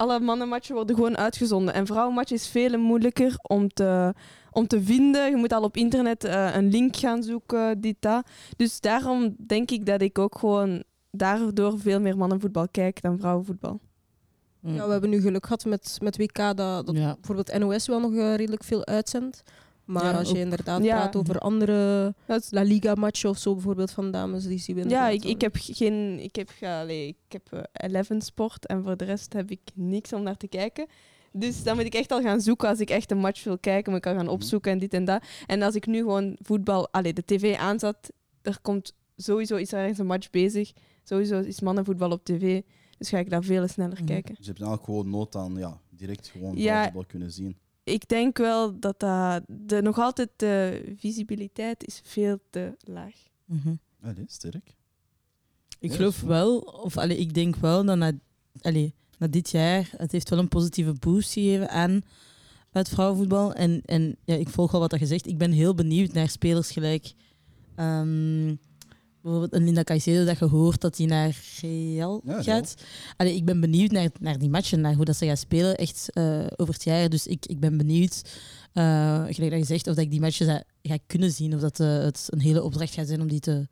alle 0.00 0.20
mannenmatchen 0.20 0.74
worden 0.74 0.96
gewoon 0.96 1.16
uitgezonden. 1.16 1.74
En 1.74 1.86
vrouwenmatchen 1.86 2.36
is 2.36 2.48
veel 2.48 2.78
moeilijker 2.78 3.34
om 3.42 3.68
te, 3.68 4.14
om 4.50 4.66
te 4.66 4.82
vinden. 4.82 5.30
Je 5.30 5.36
moet 5.36 5.52
al 5.52 5.62
op 5.62 5.76
internet 5.76 6.24
uh, 6.24 6.54
een 6.54 6.68
link 6.70 6.96
gaan 6.96 7.22
zoeken, 7.22 7.80
dit, 7.80 7.96
dat. 7.98 8.26
Dus 8.56 8.80
daarom 8.80 9.34
denk 9.46 9.70
ik 9.70 9.86
dat 9.86 10.00
ik 10.00 10.18
ook 10.18 10.38
gewoon 10.38 10.82
daardoor 11.10 11.78
veel 11.78 12.00
meer 12.00 12.16
mannenvoetbal 12.16 12.68
kijk 12.70 13.02
dan 13.02 13.18
vrouwenvoetbal. 13.18 13.80
Mm. 14.60 14.74
Ja, 14.74 14.86
we 14.86 14.92
hebben 14.92 15.10
nu 15.10 15.20
geluk 15.20 15.44
gehad 15.44 15.64
met, 15.64 15.98
met 16.02 16.16
WK 16.16 16.36
dat, 16.36 16.56
dat 16.56 16.96
ja. 16.96 17.14
bijvoorbeeld 17.14 17.58
NOS 17.58 17.86
wel 17.86 18.00
nog 18.00 18.12
uh, 18.12 18.34
redelijk 18.34 18.64
veel 18.64 18.86
uitzendt. 18.86 19.42
Maar 19.90 20.04
ja, 20.04 20.18
als 20.18 20.28
je 20.28 20.34
ook. 20.34 20.40
inderdaad 20.40 20.82
ja. 20.82 20.96
praat 20.96 21.16
over 21.16 21.38
andere 21.38 22.14
La 22.50 22.62
Liga-matchen 22.62 23.30
of 23.30 23.38
zo, 23.38 23.52
bijvoorbeeld 23.54 23.90
van 23.90 24.10
dames, 24.10 24.46
die 24.46 24.58
zien 24.58 24.76
we 24.76 24.88
Ja, 24.88 25.08
ik, 25.08 25.24
ik 25.24 25.40
heb 25.40 25.56
geen. 25.60 26.18
Ik 26.18 26.36
heb, 26.36 26.50
ja, 26.60 26.80
allee, 26.80 27.08
ik 27.08 27.32
heb 27.32 27.48
uh, 27.54 27.60
Eleven 27.72 28.20
Sport 28.22 28.66
en 28.66 28.82
voor 28.82 28.96
de 28.96 29.04
rest 29.04 29.32
heb 29.32 29.50
ik 29.50 29.60
niks 29.74 30.12
om 30.12 30.22
naar 30.22 30.36
te 30.36 30.48
kijken. 30.48 30.86
Dus 31.32 31.62
dan 31.62 31.76
moet 31.76 31.84
ik 31.84 31.94
echt 31.94 32.12
al 32.12 32.22
gaan 32.22 32.40
zoeken 32.40 32.68
als 32.68 32.80
ik 32.80 32.90
echt 32.90 33.10
een 33.10 33.18
match 33.18 33.44
wil 33.44 33.58
kijken. 33.58 33.86
Maar 33.86 33.96
ik 33.96 34.06
kan 34.06 34.16
gaan 34.16 34.28
opzoeken 34.28 34.72
en 34.72 34.78
dit 34.78 34.94
en 34.94 35.04
dat. 35.04 35.22
En 35.46 35.62
als 35.62 35.74
ik 35.74 35.86
nu 35.86 35.98
gewoon 35.98 36.36
voetbal, 36.42 36.88
allee, 36.90 37.12
de 37.12 37.24
tv 37.24 37.56
aanzet, 37.56 38.12
er 38.42 38.58
komt 38.62 38.94
sowieso 39.16 39.56
is 39.56 39.72
er 39.72 39.78
ergens 39.78 39.98
een 39.98 40.06
match 40.06 40.30
bezig. 40.30 40.72
Sowieso 41.04 41.40
is 41.40 41.60
mannenvoetbal 41.60 42.10
op 42.10 42.24
tv. 42.24 42.60
Dus 42.98 43.08
ga 43.08 43.18
ik 43.18 43.30
daar 43.30 43.44
veel 43.44 43.68
sneller 43.68 44.00
mm. 44.00 44.06
kijken. 44.06 44.34
Dus 44.34 44.46
je 44.46 44.52
hebt 44.52 44.62
eigenlijk 44.62 44.84
gewoon 44.84 45.10
nood 45.10 45.36
aan 45.36 45.56
ja, 45.56 45.80
direct 45.90 46.28
gewoon 46.28 46.56
ja, 46.56 46.84
voetbal 46.84 47.04
kunnen 47.04 47.32
zien. 47.32 47.56
Ik 47.84 48.08
denk 48.08 48.38
wel 48.38 48.80
dat 48.80 49.00
dat 49.00 49.42
de, 49.46 49.82
nog 49.82 49.98
altijd 49.98 50.30
de 50.36 50.82
visibiliteit 50.96 51.86
is 51.86 52.00
veel 52.04 52.38
te 52.50 52.76
laag. 52.80 53.14
Mm 53.44 53.60
-hmm. 53.62 53.80
Allee, 54.02 54.24
sterk. 54.26 54.74
Ik 55.78 55.90
ja, 55.90 55.96
geloof 55.96 56.20
wel, 56.20 56.58
of 56.58 56.96
allee, 56.96 57.16
ik 57.16 57.34
denk 57.34 57.56
wel 57.56 57.84
dat 57.84 57.96
na, 57.96 58.12
allee, 58.60 58.94
na 59.18 59.26
dit 59.26 59.50
jaar, 59.50 59.90
het 59.96 60.12
heeft 60.12 60.28
wel 60.28 60.38
een 60.38 60.48
positieve 60.48 60.92
boost 60.92 61.32
gegeven 61.32 61.70
aan 61.70 62.02
het 62.70 62.88
vrouwenvoetbal. 62.88 63.52
En, 63.54 63.82
en 63.84 64.16
ja, 64.24 64.34
ik 64.34 64.48
volg 64.48 64.74
al 64.74 64.80
wat 64.80 64.98
je 64.98 65.06
zegt. 65.06 65.26
Ik 65.26 65.38
ben 65.38 65.52
heel 65.52 65.74
benieuwd 65.74 66.12
naar 66.12 66.28
spelers 66.28 66.70
gelijk. 66.70 67.12
Um, 67.76 68.58
bijvoorbeeld 69.22 69.54
een 69.54 69.64
Linda 69.64 69.82
Caicedo 69.82 70.24
dat 70.24 70.38
je 70.38 70.44
hoort 70.44 70.80
dat 70.80 70.96
hij 70.96 71.06
naar 71.06 71.36
Real 71.60 72.20
ja, 72.24 72.42
gaat. 72.42 72.74
Allee, 73.16 73.34
ik 73.34 73.44
ben 73.44 73.60
benieuwd 73.60 73.90
naar, 73.90 74.10
naar 74.20 74.38
die 74.38 74.50
matchen, 74.50 74.80
naar 74.80 74.94
hoe 74.94 75.04
dat 75.04 75.16
ze 75.16 75.26
gaan 75.26 75.36
spelen 75.36 75.76
echt 75.76 76.08
uh, 76.14 76.46
over 76.56 76.74
het 76.74 76.84
jaar. 76.84 77.08
Dus 77.08 77.26
ik, 77.26 77.46
ik 77.46 77.60
ben 77.60 77.76
benieuwd, 77.76 78.22
uh, 78.74 79.24
gelijk 79.28 79.50
dat 79.50 79.58
je 79.58 79.64
zegt, 79.64 79.86
of 79.86 79.94
dat 79.94 80.04
ik 80.04 80.10
die 80.10 80.20
matches 80.20 80.46
ga, 80.46 80.62
ga 80.82 80.98
kunnen 81.06 81.30
zien. 81.30 81.54
Of 81.54 81.60
dat 81.60 81.80
uh, 81.80 81.88
het 81.88 82.26
een 82.30 82.40
hele 82.40 82.62
opdracht 82.62 82.94
gaat 82.94 83.08
zijn 83.08 83.20
om 83.20 83.28
die 83.28 83.40
te, 83.40 83.68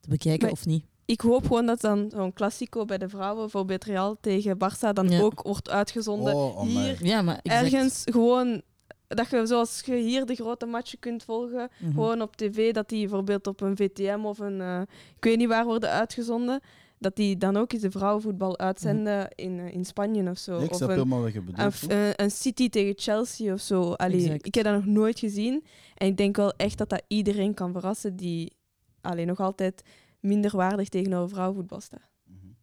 te 0.00 0.08
bekijken 0.08 0.42
maar 0.42 0.52
of 0.52 0.66
niet. 0.66 0.84
Ik 1.04 1.20
hoop 1.20 1.42
gewoon 1.42 1.66
dat 1.66 1.80
dan 1.80 2.10
zo'n 2.14 2.32
klassico 2.32 2.84
bij 2.84 2.98
de 2.98 3.08
vrouwen, 3.08 3.40
bijvoorbeeld 3.40 3.84
Real 3.84 4.16
tegen 4.20 4.56
Barça, 4.56 4.92
dan 4.92 5.08
ja. 5.08 5.20
ook 5.20 5.42
wordt 5.42 5.70
uitgezonden 5.70 6.34
oh, 6.34 6.58
oh 6.58 6.62
hier. 6.62 7.06
Ja, 7.06 7.22
maar 7.22 7.40
ergens 7.42 8.02
gewoon 8.04 8.62
dat 9.08 9.30
je 9.30 9.46
zoals 9.46 9.82
je 9.84 9.94
hier 9.94 10.26
de 10.26 10.34
grote 10.34 10.66
matchen 10.66 10.98
kunt 10.98 11.22
volgen, 11.22 11.70
mm 11.78 11.86
-hmm. 11.86 11.92
gewoon 11.92 12.22
op 12.22 12.36
tv, 12.36 12.72
dat 12.72 12.88
die 12.88 13.00
bijvoorbeeld 13.00 13.46
op 13.46 13.60
een 13.60 13.76
VTM 13.76 14.20
of 14.22 14.38
een, 14.38 14.60
uh, 14.60 14.80
ik 15.16 15.24
weet 15.24 15.36
niet 15.36 15.48
waar 15.48 15.64
worden 15.64 15.90
uitgezonden, 15.90 16.60
dat 16.98 17.16
die 17.16 17.36
dan 17.36 17.56
ook 17.56 17.72
eens 17.72 17.82
de 17.82 17.90
vrouwenvoetbal 17.90 18.58
uitzenden 18.58 19.18
mm 19.18 19.46
-hmm. 19.46 19.58
in, 19.58 19.66
uh, 19.66 19.74
in 19.74 19.84
Spanje 19.84 20.30
of 20.30 20.38
zo. 20.38 20.58
Ik 20.58 20.70
of 20.70 20.80
een, 20.80 20.90
helemaal 20.90 21.22
wat 21.22 21.32
je 21.32 21.42
bedoelt. 21.42 21.90
een, 21.90 22.12
een, 22.16 22.30
City 22.30 22.68
tegen 22.68 22.92
Chelsea 22.96 23.52
of 23.52 23.60
zo. 23.60 23.92
Allee, 23.92 24.34
ik 24.42 24.54
heb 24.54 24.64
dat 24.64 24.74
nog 24.74 24.86
nooit 24.86 25.18
gezien. 25.18 25.64
En 25.94 26.06
ik 26.06 26.16
denk 26.16 26.36
wel 26.36 26.52
echt 26.52 26.78
dat 26.78 26.88
dat 26.88 27.02
iedereen 27.08 27.54
kan 27.54 27.72
verrassen 27.72 28.16
die 28.16 28.52
alleen 29.00 29.26
nog 29.26 29.40
altijd 29.40 29.82
minder 30.20 30.56
waardig 30.56 30.88
tegenover 30.88 31.28
vrouwenvoetbal 31.28 31.80
staat. 31.80 32.10
Mm 32.24 32.38
-hmm. 32.40 32.56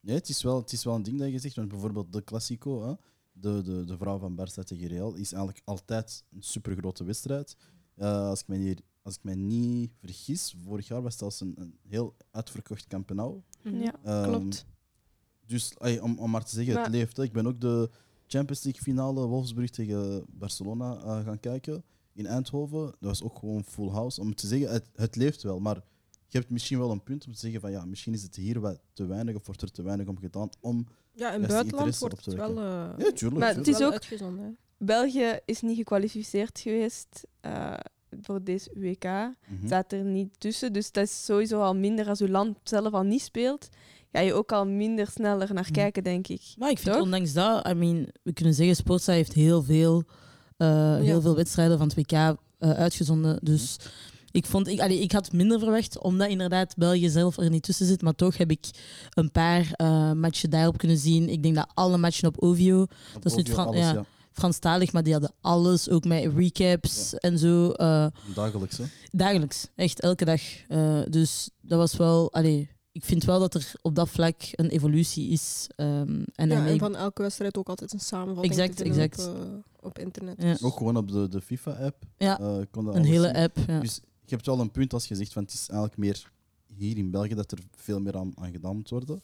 Nee, 0.00 0.14
het 0.14 0.28
is, 0.28 0.42
wel, 0.42 0.56
het 0.56 0.72
is 0.72 0.84
wel 0.84 0.94
een 0.94 1.02
ding 1.02 1.18
dat 1.18 1.30
je 1.30 1.38
zegt, 1.38 1.56
want 1.56 1.68
bijvoorbeeld 1.68 2.12
de 2.12 2.24
Classico, 2.24 2.86
hè, 2.86 2.94
de, 3.40 3.62
de, 3.62 3.84
de 3.84 3.96
vrouw 3.96 4.18
van 4.18 4.40
Barça 4.40 4.64
tegen 4.64 4.88
Real, 4.88 5.14
is 5.14 5.32
eigenlijk 5.32 5.62
altijd 5.64 6.24
een 6.32 6.42
supergrote 6.42 7.04
wedstrijd. 7.04 7.56
Uh, 7.96 8.28
als, 8.28 8.40
ik 8.40 8.48
mij 8.48 8.58
niet, 8.58 8.82
als 9.02 9.14
ik 9.14 9.22
mij 9.22 9.34
niet 9.34 9.92
vergis, 10.00 10.56
vorig 10.64 10.88
jaar 10.88 11.02
was 11.02 11.10
het 11.10 11.20
zelfs 11.20 11.40
een, 11.40 11.54
een 11.56 11.78
heel 11.86 12.16
uitverkocht 12.30 12.86
Campeonato. 12.86 13.42
Ja, 13.62 14.24
um, 14.24 14.30
klopt. 14.30 14.66
Dus 15.46 15.78
ay, 15.78 15.98
om, 15.98 16.18
om 16.18 16.30
maar 16.30 16.44
te 16.44 16.54
zeggen, 16.54 16.74
maar... 16.74 16.84
het 16.84 16.92
leeft. 16.92 17.16
Hè. 17.16 17.22
Ik 17.22 17.32
ben 17.32 17.46
ook 17.46 17.60
de 17.60 17.90
Champions 18.26 18.62
League 18.62 18.82
finale 18.82 19.26
Wolfsburg 19.26 19.70
tegen 19.70 20.24
Barcelona 20.28 20.96
uh, 20.96 21.24
gaan 21.24 21.40
kijken 21.40 21.84
in 22.12 22.26
Eindhoven. 22.26 22.84
Dat 22.84 22.96
was 22.98 23.22
ook 23.22 23.38
gewoon 23.38 23.64
full 23.64 23.88
house. 23.88 24.20
Om 24.20 24.34
te 24.34 24.46
zeggen, 24.46 24.70
het, 24.70 24.90
het 24.94 25.16
leeft 25.16 25.42
wel, 25.42 25.60
maar 25.60 25.82
je 26.28 26.36
je 26.36 26.38
hebt 26.38 26.50
misschien 26.50 26.78
wel 26.78 26.90
een 26.90 27.02
punt 27.02 27.26
om 27.26 27.32
te 27.32 27.38
zeggen 27.38 27.60
van 27.60 27.70
ja, 27.70 27.84
misschien 27.84 28.12
is 28.12 28.22
het 28.22 28.36
hier 28.36 28.60
wat 28.60 28.80
te 28.92 29.06
weinig 29.06 29.34
of 29.34 29.46
wordt 29.46 29.62
er 29.62 29.70
te 29.70 29.82
weinig 29.82 30.06
om 30.06 30.18
gedaan 30.18 30.48
om... 30.60 30.86
Ja, 31.16 31.32
in 31.32 31.40
het 31.42 31.50
buitenland 31.50 31.98
wordt 31.98 32.24
het 32.24 32.34
wel, 32.34 32.58
eh, 32.58 32.88
Ja, 32.98 33.10
tuurlijk. 33.14 33.40
Maar 33.40 33.54
het 33.54 33.68
is 33.68 33.82
ook-. 33.82 33.98
België 34.78 35.38
is 35.44 35.60
niet 35.60 35.76
gekwalificeerd 35.76 36.58
geweest 36.60 37.26
eh, 37.40 37.74
voor 38.20 38.44
deze 38.44 38.70
WK. 38.74 39.04
Mhm. 39.04 39.66
Staat 39.66 39.92
er 39.92 40.04
niet 40.04 40.40
tussen. 40.40 40.72
Dus 40.72 40.92
dat 40.92 41.04
is 41.04 41.24
sowieso 41.24 41.60
al 41.60 41.74
minder 41.76 42.08
als 42.08 42.18
je 42.18 42.28
land 42.30 42.56
zelf 42.62 42.92
al 42.92 43.02
niet 43.02 43.22
speelt. 43.22 43.68
Ga 44.12 44.20
je 44.20 44.34
ook 44.34 44.52
al 44.52 44.66
minder 44.66 45.06
sneller 45.06 45.54
naar 45.54 45.62
Mhm. 45.62 45.72
kijken, 45.72 46.02
denk 46.04 46.28
ik. 46.28 46.42
Maar 46.58 46.70
ik 46.70 46.78
vind 46.78 46.94
Toch? 46.94 47.04
ondanks 47.04 47.32
dat, 47.32 47.68
I 47.68 47.72
mean, 47.74 48.06
we 48.22 48.32
kunnen 48.32 48.54
zeggen, 48.54 48.76
Sportza 48.76 49.12
heeft 49.12 49.32
heel 49.32 49.62
veel, 49.62 50.02
eh, 50.56 50.96
heel 50.96 51.20
veel 51.20 51.34
wedstrijden 51.36 51.78
van 51.78 51.86
het 51.86 51.96
WK 51.96 52.12
eh, 52.12 52.70
uitgezonden. 52.70 53.38
Dus 53.42 53.76
ik, 54.36 54.46
vond, 54.46 54.68
ik, 54.68 54.80
allee, 54.80 55.00
ik 55.00 55.12
had 55.12 55.32
minder 55.32 55.58
verwacht, 55.58 55.98
omdat 55.98 56.28
inderdaad 56.28 56.76
België 56.76 57.08
zelf 57.08 57.36
er 57.36 57.50
niet 57.50 57.62
tussen 57.62 57.86
zit. 57.86 58.02
Maar 58.02 58.14
toch 58.14 58.36
heb 58.36 58.50
ik 58.50 58.64
een 59.10 59.30
paar 59.30 59.72
eh, 59.72 60.12
matchen 60.12 60.50
daarop 60.50 60.78
kunnen 60.78 60.98
zien. 60.98 61.28
Ik 61.28 61.42
denk 61.42 61.54
dat 61.54 61.70
alle 61.74 61.96
matchen 61.98 62.28
op 62.28 62.38
Ovio, 62.42 62.82
Op 62.82 62.88
dat 63.22 63.24
is 63.24 63.34
niet 63.34 63.48
Fran- 63.50 63.66
alles, 63.66 63.80
ja. 63.80 63.92
ja. 63.92 64.04
Franstalig, 64.32 64.92
maar 64.92 65.02
die 65.02 65.12
hadden 65.12 65.32
alles, 65.40 65.88
ook 65.90 66.04
met 66.04 66.32
recaps 66.36 67.14
en 67.14 67.38
zo. 67.38 67.70
eh, 67.70 68.06
Dagelijks, 68.34 68.78
hè. 68.78 68.84
dagelijks, 69.10 69.68
echt 69.74 70.00
elke 70.00 70.24
dag. 70.24 70.40
Eh, 70.68 71.00
dus 71.08 71.50
dat 71.60 71.78
was 71.78 71.96
wel, 71.96 72.32
allee, 72.32 72.68
ik 72.92 73.04
vind 73.04 73.24
wel 73.24 73.38
dat 73.38 73.54
er 73.54 73.72
op 73.82 73.94
dat 73.94 74.08
vlak 74.08 74.34
een 74.52 74.68
evolutie 74.68 75.28
is. 75.28 75.66
ehm, 75.76 76.22
en 76.34 76.48
Ja, 76.48 76.66
en 76.66 76.78
van 76.78 76.96
elke 76.96 77.22
wedstrijd 77.22 77.56
ook 77.56 77.68
altijd 77.68 77.92
een 77.92 78.00
samenvatting 78.00 78.54
Exact, 78.54 78.76
te 78.76 78.82
vinden 78.82 79.02
exact. 79.02 79.28
Op, 79.28 79.64
op 79.80 79.98
internet. 79.98 80.34
Ja. 80.42 80.50
Dus- 80.52 80.62
Ook 80.62 80.76
gewoon 80.76 80.96
op 80.96 81.10
de, 81.12 81.28
de 81.28 81.40
FIFA-app. 81.40 82.02
Ja, 82.18 82.38
eh, 82.40 82.56
kon 82.70 82.84
dat 82.84 82.94
een 82.94 83.04
hele 83.04 83.26
zien. 83.26 83.36
app. 83.36 83.58
Ja. 83.66 83.80
Dus 83.80 84.00
je 84.28 84.34
hebt 84.34 84.46
wel 84.46 84.60
een 84.60 84.70
punt 84.70 84.92
als 84.92 85.06
je 85.06 85.14
zegt 85.14 85.32
van 85.32 85.42
het 85.42 85.52
is 85.52 85.68
eigenlijk 85.68 85.98
meer 85.98 86.32
hier 86.66 86.96
in 86.96 87.10
België 87.10 87.34
dat 87.34 87.52
er 87.52 87.58
veel 87.70 88.00
meer 88.00 88.16
aan, 88.16 88.32
aan 88.38 88.50
gedaan 88.50 88.76
moet 88.76 88.90
worden. 88.90 89.22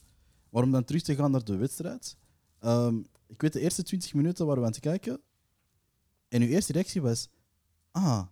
Maar 0.50 0.62
om 0.62 0.71
dan 0.71 0.85
terug 0.85 1.02
te 1.02 1.14
gaan 1.14 1.30
naar 1.30 1.44
de 1.44 1.56
wedstrijd. 1.56 2.16
ehm, 2.59 3.02
ik 3.26 3.40
weet 3.40 3.52
de 3.52 3.61
eerste 3.61 3.82
20 3.82 4.14
minuten 4.14 4.47
waren 4.47 4.61
we 4.61 4.66
aan 4.66 4.73
het 4.73 4.80
kijken. 4.80 5.21
En 6.28 6.42
uw 6.42 6.49
eerste 6.49 6.73
reactie 6.73 7.00
was: 7.00 7.28
Ah, 7.90 8.26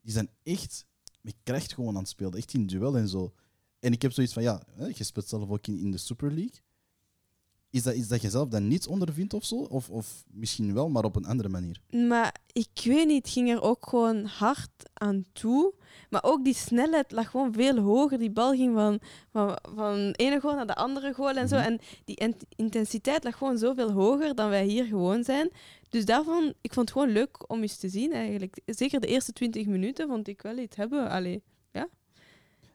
die 0.00 0.12
zijn 0.12 0.30
echt 0.42 0.86
met 1.20 1.34
kracht 1.42 1.74
gewoon 1.74 1.94
aan 1.94 2.00
het 2.00 2.08
spelen. 2.08 2.32
Echt 2.32 2.54
in 2.54 2.66
duel 2.66 2.96
en 2.96 3.08
zo. 3.08 3.34
En 3.78 3.92
ik 3.92 4.02
heb 4.02 4.12
zoiets 4.12 4.32
van: 4.32 4.42
Ja, 4.42 4.62
je 4.94 5.04
speelt 5.04 5.28
zelf 5.28 5.50
ook 5.50 5.66
in, 5.66 5.78
in 5.78 5.90
de 5.90 5.98
Super 5.98 6.32
League. 6.32 6.60
Is 7.70 7.82
dat, 7.82 7.94
is 7.94 8.08
dat 8.08 8.22
je 8.22 8.30
zelf 8.30 8.48
dan 8.48 8.68
niet 8.68 8.86
ondervindt 8.86 9.34
of 9.34 9.44
zo? 9.44 9.54
Of, 9.54 9.90
of 9.90 10.24
misschien 10.30 10.74
wel, 10.74 10.88
maar 10.88 11.04
op 11.04 11.16
een 11.16 11.24
andere 11.26 11.48
manier? 11.48 11.80
Maar 12.08 12.34
ik 12.52 12.80
weet 12.84 13.06
niet, 13.06 13.24
het 13.24 13.32
ging 13.32 13.50
er 13.50 13.62
ook 13.62 13.86
gewoon 13.88 14.24
hard 14.24 14.70
aan 14.94 15.24
toe. 15.32 15.74
Maar 16.10 16.22
ook 16.24 16.44
die 16.44 16.54
snelheid 16.54 17.12
lag 17.12 17.30
gewoon 17.30 17.52
veel 17.52 17.78
hoger. 17.78 18.18
Die 18.18 18.30
bal 18.30 18.52
ging 18.54 18.74
van, 18.74 18.98
van, 19.32 19.58
van 19.74 19.94
de 19.96 20.12
ene 20.16 20.40
goal 20.40 20.54
naar 20.54 20.66
de 20.66 20.74
andere 20.74 21.12
goal 21.14 21.34
en 21.36 21.48
zo. 21.48 21.56
Mhm. 21.56 21.64
En 21.64 21.78
die 22.04 22.16
in- 22.16 22.36
intensiteit 22.56 23.24
lag 23.24 23.36
gewoon 23.36 23.58
zoveel 23.58 23.92
hoger 23.92 24.34
dan 24.34 24.48
wij 24.48 24.64
hier 24.66 24.84
gewoon 24.84 25.24
zijn. 25.24 25.50
Dus 25.88 26.04
daarvan, 26.04 26.54
ik 26.60 26.72
vond 26.74 26.88
het 26.88 26.98
gewoon 26.98 27.14
leuk 27.14 27.50
om 27.50 27.62
eens 27.62 27.76
te 27.76 27.88
zien 27.88 28.12
eigenlijk. 28.12 28.60
Zeker 28.66 29.00
de 29.00 29.06
eerste 29.06 29.32
20 29.32 29.66
minuten 29.66 30.08
vond 30.08 30.28
ik 30.28 30.42
wel 30.42 30.58
iets 30.58 30.76
hebben. 30.76 31.08
Allee. 31.10 31.42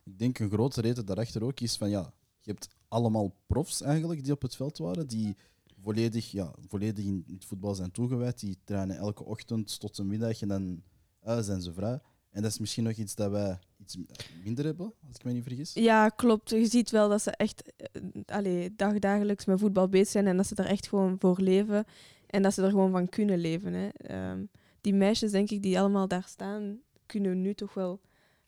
Ik 0.03 0.19
denk 0.19 0.39
een 0.39 0.49
grote 0.49 0.81
reden 0.81 1.05
daarachter 1.05 1.43
ook 1.43 1.59
is 1.59 1.75
van 1.75 1.89
ja, 1.89 2.13
je 2.41 2.51
hebt 2.51 2.67
allemaal 2.87 3.35
profs 3.47 3.81
eigenlijk 3.81 4.23
die 4.23 4.33
op 4.33 4.41
het 4.41 4.55
veld 4.55 4.77
waren, 4.77 5.07
die 5.07 5.35
volledig, 5.81 6.31
ja, 6.31 6.53
volledig 6.67 7.05
in 7.05 7.23
het 7.27 7.45
voetbal 7.45 7.75
zijn 7.75 7.91
toegewijd. 7.91 8.39
Die 8.39 8.57
trainen 8.63 8.97
elke 8.97 9.23
ochtend 9.23 9.79
tot 9.79 9.97
een 9.97 10.07
middag 10.07 10.41
en 10.41 10.47
dan 10.47 10.81
eh, 11.19 11.39
zijn 11.39 11.61
ze 11.61 11.73
vrij. 11.73 11.99
En 12.31 12.41
dat 12.41 12.51
is 12.51 12.59
misschien 12.59 12.83
nog 12.83 12.93
iets 12.93 13.15
dat 13.15 13.31
wij 13.31 13.59
iets 13.77 13.97
minder 14.43 14.65
hebben, 14.65 14.93
als 15.07 15.15
ik 15.15 15.23
me 15.23 15.31
niet 15.31 15.43
vergis. 15.43 15.73
Ja, 15.73 16.09
klopt. 16.09 16.49
Je 16.49 16.65
ziet 16.65 16.91
wel 16.91 17.09
dat 17.09 17.21
ze 17.21 17.31
echt 17.31 17.73
eh, 17.75 18.01
allee, 18.25 18.75
dagdagelijks 18.75 19.45
met 19.45 19.59
voetbal 19.59 19.89
bezig 19.89 20.07
zijn 20.07 20.27
en 20.27 20.37
dat 20.37 20.47
ze 20.47 20.55
er 20.55 20.65
echt 20.65 20.87
gewoon 20.87 21.15
voor 21.19 21.39
leven. 21.39 21.85
En 22.27 22.41
dat 22.41 22.53
ze 22.53 22.61
er 22.61 22.69
gewoon 22.69 22.91
van 22.91 23.09
kunnen 23.09 23.39
leven. 23.39 23.73
Hè. 23.73 23.87
Ehm, 23.87 24.45
die 24.81 24.93
meisjes, 24.93 25.31
denk 25.31 25.49
ik, 25.49 25.61
die 25.61 25.79
allemaal 25.79 26.07
daar 26.07 26.25
staan, 26.27 26.79
kunnen 27.05 27.41
nu 27.41 27.53
toch 27.53 27.73
wel 27.73 28.01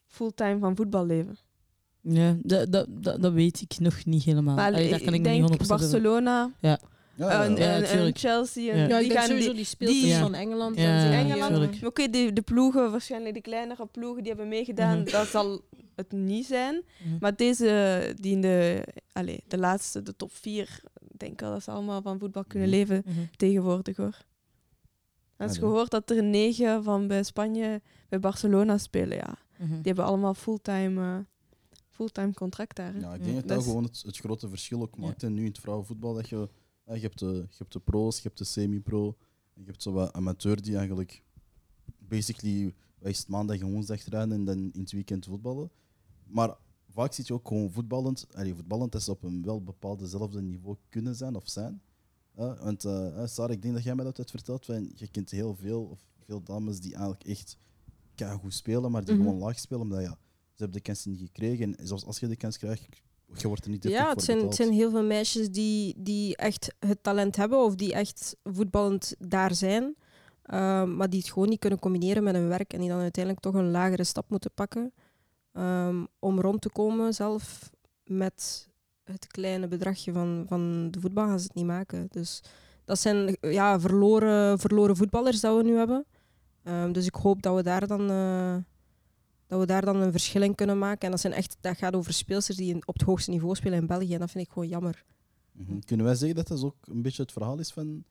fulltime 0.06 0.58
van 0.58 0.76
voetbal 0.76 1.06
leven. 1.06 1.36
Ja, 2.08 2.36
dat, 2.42 2.72
dat, 2.72 2.86
dat, 2.90 3.22
dat 3.22 3.32
weet 3.32 3.60
ik 3.60 3.78
nog 3.78 4.04
niet 4.04 4.22
helemaal. 4.22 4.54
maar 4.54 4.66
Allee, 4.66 4.90
daar 4.90 4.98
kan 5.00 5.14
ik 5.14 5.20
ik 5.20 5.26
me 5.26 5.30
niet 5.30 5.42
100% 5.42 5.46
denk 5.48 5.60
over- 5.62 5.76
Barcelona, 5.78 6.52
Ja, 6.60 6.78
en, 7.16 7.26
ja. 7.56 7.74
en- 7.74 7.84
en. 7.84 8.16
Chelsea, 8.16 8.72
en 8.72 8.78
Ja. 8.78 8.86
Ja, 8.88 8.98
ik 8.98 9.08
die 9.08 9.16
gaan 9.16 9.26
sowieso 9.26 9.46
die, 9.46 9.56
die 9.56 9.64
speelsters 9.64 10.02
die- 10.04 10.14
van 10.14 10.34
Engeland. 10.34 10.76
Ja, 10.76 10.82
en 10.82 11.00
zo, 11.28 11.32
Engeland. 11.32 11.84
Oké, 11.84 12.10
de, 12.10 12.32
de 12.32 12.42
ploegen, 12.42 12.90
waarschijnlijk 12.90 13.34
de 13.34 13.40
kleinere 13.40 13.86
ploegen, 13.86 14.18
die 14.22 14.28
hebben 14.32 14.48
meegedaan, 14.48 14.98
Mhm. 15.00 15.10
dat 15.10 15.26
zal 15.26 15.60
het 15.94 16.12
niet 16.12 16.46
zijn. 16.46 16.82
Mhm. 17.04 17.16
Maar 17.20 17.36
deze, 17.36 18.12
die 18.20 18.32
in 18.32 18.40
de, 18.40 18.84
allez, 19.12 19.38
de 19.48 19.58
laatste, 19.58 20.02
de 20.02 20.16
top 20.16 20.32
vier, 20.34 20.80
ik 21.08 21.18
denk 21.18 21.40
wel 21.40 21.50
dat 21.50 21.62
ze 21.62 21.70
allemaal 21.70 22.02
van 22.02 22.18
voetbal 22.18 22.44
kunnen 22.44 22.68
Mhm. 22.68 22.76
leven 22.78 23.04
tegenwoordig 23.36 23.96
hoor. 23.96 24.06
Als 25.36 25.54
je 25.54 25.60
Ja, 25.60 25.60
nee. 25.66 25.70
gehoord 25.70 25.90
dat 25.90 26.10
er 26.10 26.22
negen 26.24 26.84
van 26.84 27.06
bij 27.06 27.22
Spanje 27.22 27.80
bij 28.08 28.20
Barcelona 28.20 28.78
spelen, 28.78 29.16
ja. 29.16 29.34
Die 29.58 29.78
hebben 29.82 30.04
allemaal 30.04 30.34
fulltime, 30.34 31.02
eh, 31.02 31.16
fulltime 31.98 32.34
contract 32.34 32.76
daar. 32.76 32.94
hè. 32.94 33.00
Ja, 33.00 33.14
ik 33.14 33.22
denk 33.24 33.34
dat 33.36 33.48
dat 33.48 33.48
dat 33.48 33.58
is- 33.60 33.64
gewoon 33.66 33.82
het, 33.84 34.02
het 34.06 34.16
grote 34.18 34.48
verschil 34.48 34.80
ook 34.82 34.96
maakt. 34.96 35.22
En 35.22 35.34
nu 35.34 35.40
in 35.40 35.48
het 35.48 35.58
vrouwenvoetbal, 35.58 36.14
dat 36.14 36.28
je, 36.28 36.48
je, 36.84 36.98
hebt 37.00 37.18
de, 37.18 37.26
je 37.50 37.56
hebt 37.58 37.72
de 37.72 37.80
pro's, 37.80 38.16
je 38.16 38.22
hebt 38.22 38.38
de 38.38 38.44
semi-pro, 38.44 39.16
en 39.54 39.62
je 39.62 39.66
hebt 39.70 39.82
zo 39.82 39.92
wat 39.92 40.12
amateur 40.12 40.62
die 40.62 40.76
eigenlijk 40.76 41.22
basically 41.98 42.74
wij 42.98 43.10
is 43.10 43.18
het 43.18 43.28
maandag 43.28 43.58
en 43.58 43.70
woensdag 43.72 44.00
trainen 44.00 44.36
en 44.38 44.44
dan 44.44 44.56
in 44.72 44.80
het 44.80 44.92
weekend 44.92 45.24
voetballen. 45.24 45.70
Maar 46.26 46.56
vaak 46.90 47.12
zit 47.12 47.26
je 47.26 47.32
ook 47.34 47.48
gewoon 47.48 47.70
voetballend, 47.70 48.26
allee, 48.34 48.54
voetballend 48.54 48.92
dat 48.92 49.02
ze 49.02 49.10
op 49.10 49.22
een 49.22 49.42
wel 49.42 49.62
bepaald 49.62 49.98
dezelfde 49.98 50.42
niveau 50.42 50.76
kunnen 50.88 51.14
zijn 51.16 51.34
of 51.36 51.48
zijn. 51.48 51.82
Want 52.34 52.84
eh, 52.84 53.26
Sarah, 53.26 53.50
ik 53.50 53.62
denk 53.62 53.74
dat 53.74 53.82
jij 53.82 53.94
mij 53.94 54.04
dat 54.04 54.16
hebt 54.16 54.30
verteld, 54.30 54.64
van, 54.64 54.90
je 54.94 55.08
kent 55.08 55.30
heel 55.30 55.54
veel, 55.54 55.82
of 55.82 56.00
veel 56.24 56.42
dames 56.42 56.80
die 56.80 56.92
eigenlijk 56.92 57.24
echt 57.24 57.56
goed 58.40 58.54
spelen, 58.54 58.90
maar 58.90 59.04
die 59.04 59.14
Mhm. 59.14 59.22
gewoon 59.24 59.38
laag 59.38 59.58
spelen, 59.58 59.82
omdat 59.82 60.00
ja, 60.02 60.18
hebben 60.58 60.76
de 60.76 60.82
kans 60.82 61.04
niet 61.04 61.20
gekregen. 61.20 61.76
En 61.76 61.86
zelfs 61.86 62.04
als 62.04 62.18
je 62.18 62.26
de 62.26 62.36
kans 62.36 62.58
krijgt, 62.58 62.86
je 63.36 63.48
wordt 63.48 63.64
er 63.64 63.70
niet 63.70 63.82
Ja, 63.82 64.10
het 64.10 64.22
zijn, 64.22 64.38
het 64.38 64.54
zijn 64.54 64.72
heel 64.72 64.90
veel 64.90 65.04
meisjes 65.04 65.50
die, 65.50 65.94
die 65.98 66.36
echt 66.36 66.74
het 66.78 67.02
talent 67.02 67.36
hebben 67.36 67.64
of 67.64 67.74
die 67.74 67.92
echt 67.92 68.36
voetballend 68.44 69.14
daar 69.18 69.54
zijn, 69.54 69.96
ehm, 70.42 70.96
maar 70.96 71.10
die 71.10 71.20
het 71.20 71.32
gewoon 71.32 71.48
niet 71.48 71.58
kunnen 71.58 71.78
combineren 71.78 72.22
met 72.22 72.34
hun 72.34 72.48
werk 72.48 72.72
en 72.72 72.80
die 72.80 72.88
dan 72.88 73.00
uiteindelijk 73.00 73.44
toch 73.44 73.54
een 73.54 73.70
lagere 73.70 74.04
stap 74.04 74.30
moeten 74.30 74.50
pakken 74.54 74.92
ehm, 75.52 76.04
om 76.18 76.40
rond 76.40 76.60
te 76.60 76.70
komen 76.70 77.14
zelf 77.14 77.70
met 78.04 78.68
het 79.04 79.26
kleine 79.26 79.68
bedragje 79.68 80.12
van, 80.12 80.44
van 80.48 80.90
de 80.90 81.00
voetbal 81.00 81.26
gaan 81.26 81.38
ze 81.38 81.46
het 81.46 81.54
niet 81.54 81.66
maken. 81.66 82.06
Dus 82.10 82.42
dat 82.84 82.98
zijn 82.98 83.36
ja, 83.40 83.80
verloren, 83.80 84.58
verloren 84.58 84.96
voetballers 84.96 85.40
dat 85.40 85.56
we 85.56 85.62
nu 85.62 85.76
hebben. 85.76 86.04
Ehm, 86.62 86.92
dus 86.92 87.06
ik 87.06 87.14
hoop 87.14 87.42
dat 87.42 87.54
we 87.56 87.62
daar 87.62 87.86
dan... 87.86 88.10
eh, 88.10 88.56
dat 89.48 89.60
we 89.60 89.66
daar 89.66 89.84
dan 89.84 89.96
een 89.96 90.10
verschil 90.12 90.42
in 90.42 90.54
kunnen 90.54 90.78
maken. 90.78 91.00
En 91.04 91.10
dat, 91.10 91.20
zijn 91.20 91.32
echt, 91.32 91.56
dat 91.60 91.76
gaat 91.76 91.94
over 91.94 92.12
speelsters 92.12 92.56
die 92.58 92.74
op 92.86 92.94
het 92.94 93.02
hoogste 93.02 93.30
niveau 93.30 93.54
spelen 93.54 93.78
in 93.78 93.86
België. 93.86 94.12
En 94.14 94.20
dat 94.20 94.30
vind 94.30 94.44
ik 94.46 94.52
gewoon 94.52 94.68
jammer. 94.68 95.04
Mhm. 95.52 95.78
Kunnen 95.84 96.06
wij 96.06 96.14
zeggen 96.14 96.36
dat 96.36 96.48
dat 96.48 96.62
ook 96.62 96.76
een 96.84 97.02
beetje 97.02 97.22
het 97.22 97.32
verhaal 97.32 97.58
is 97.58 97.70
van, 97.72 98.04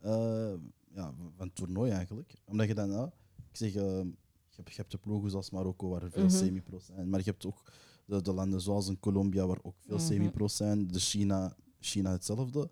eh, 0.00 0.52
ja, 0.94 1.14
van 1.36 1.46
het 1.46 1.54
toernooi 1.54 1.90
eigenlijk? 1.90 2.34
Omdat 2.44 2.66
je 2.66 2.74
dan, 2.74 2.90
ja, 2.90 3.04
ik 3.50 3.56
zeg, 3.56 3.68
eh, 3.74 3.82
je, 3.82 4.56
hebt, 4.56 4.68
je 4.70 4.76
hebt 4.76 4.90
de 4.90 4.98
ploegen 4.98 5.30
zoals 5.30 5.50
Marokko 5.50 5.88
waar 5.88 6.02
er 6.02 6.10
veel 6.10 6.24
Mhm. 6.24 6.32
semi-pro's 6.36 6.84
zijn, 6.86 7.08
maar 7.10 7.18
je 7.18 7.30
hebt 7.30 7.46
ook 7.46 7.62
de, 8.04 8.22
de 8.22 8.32
landen 8.32 8.60
zoals 8.60 8.88
in 8.88 9.00
Colombia 9.00 9.46
waar 9.46 9.58
ook 9.62 9.74
veel 9.86 9.96
Mhm. 9.96 10.04
semi-pro's 10.06 10.56
zijn, 10.56 10.86
de 10.86 10.98
China, 10.98 11.56
China 11.80 12.10
hetzelfde. 12.12 12.70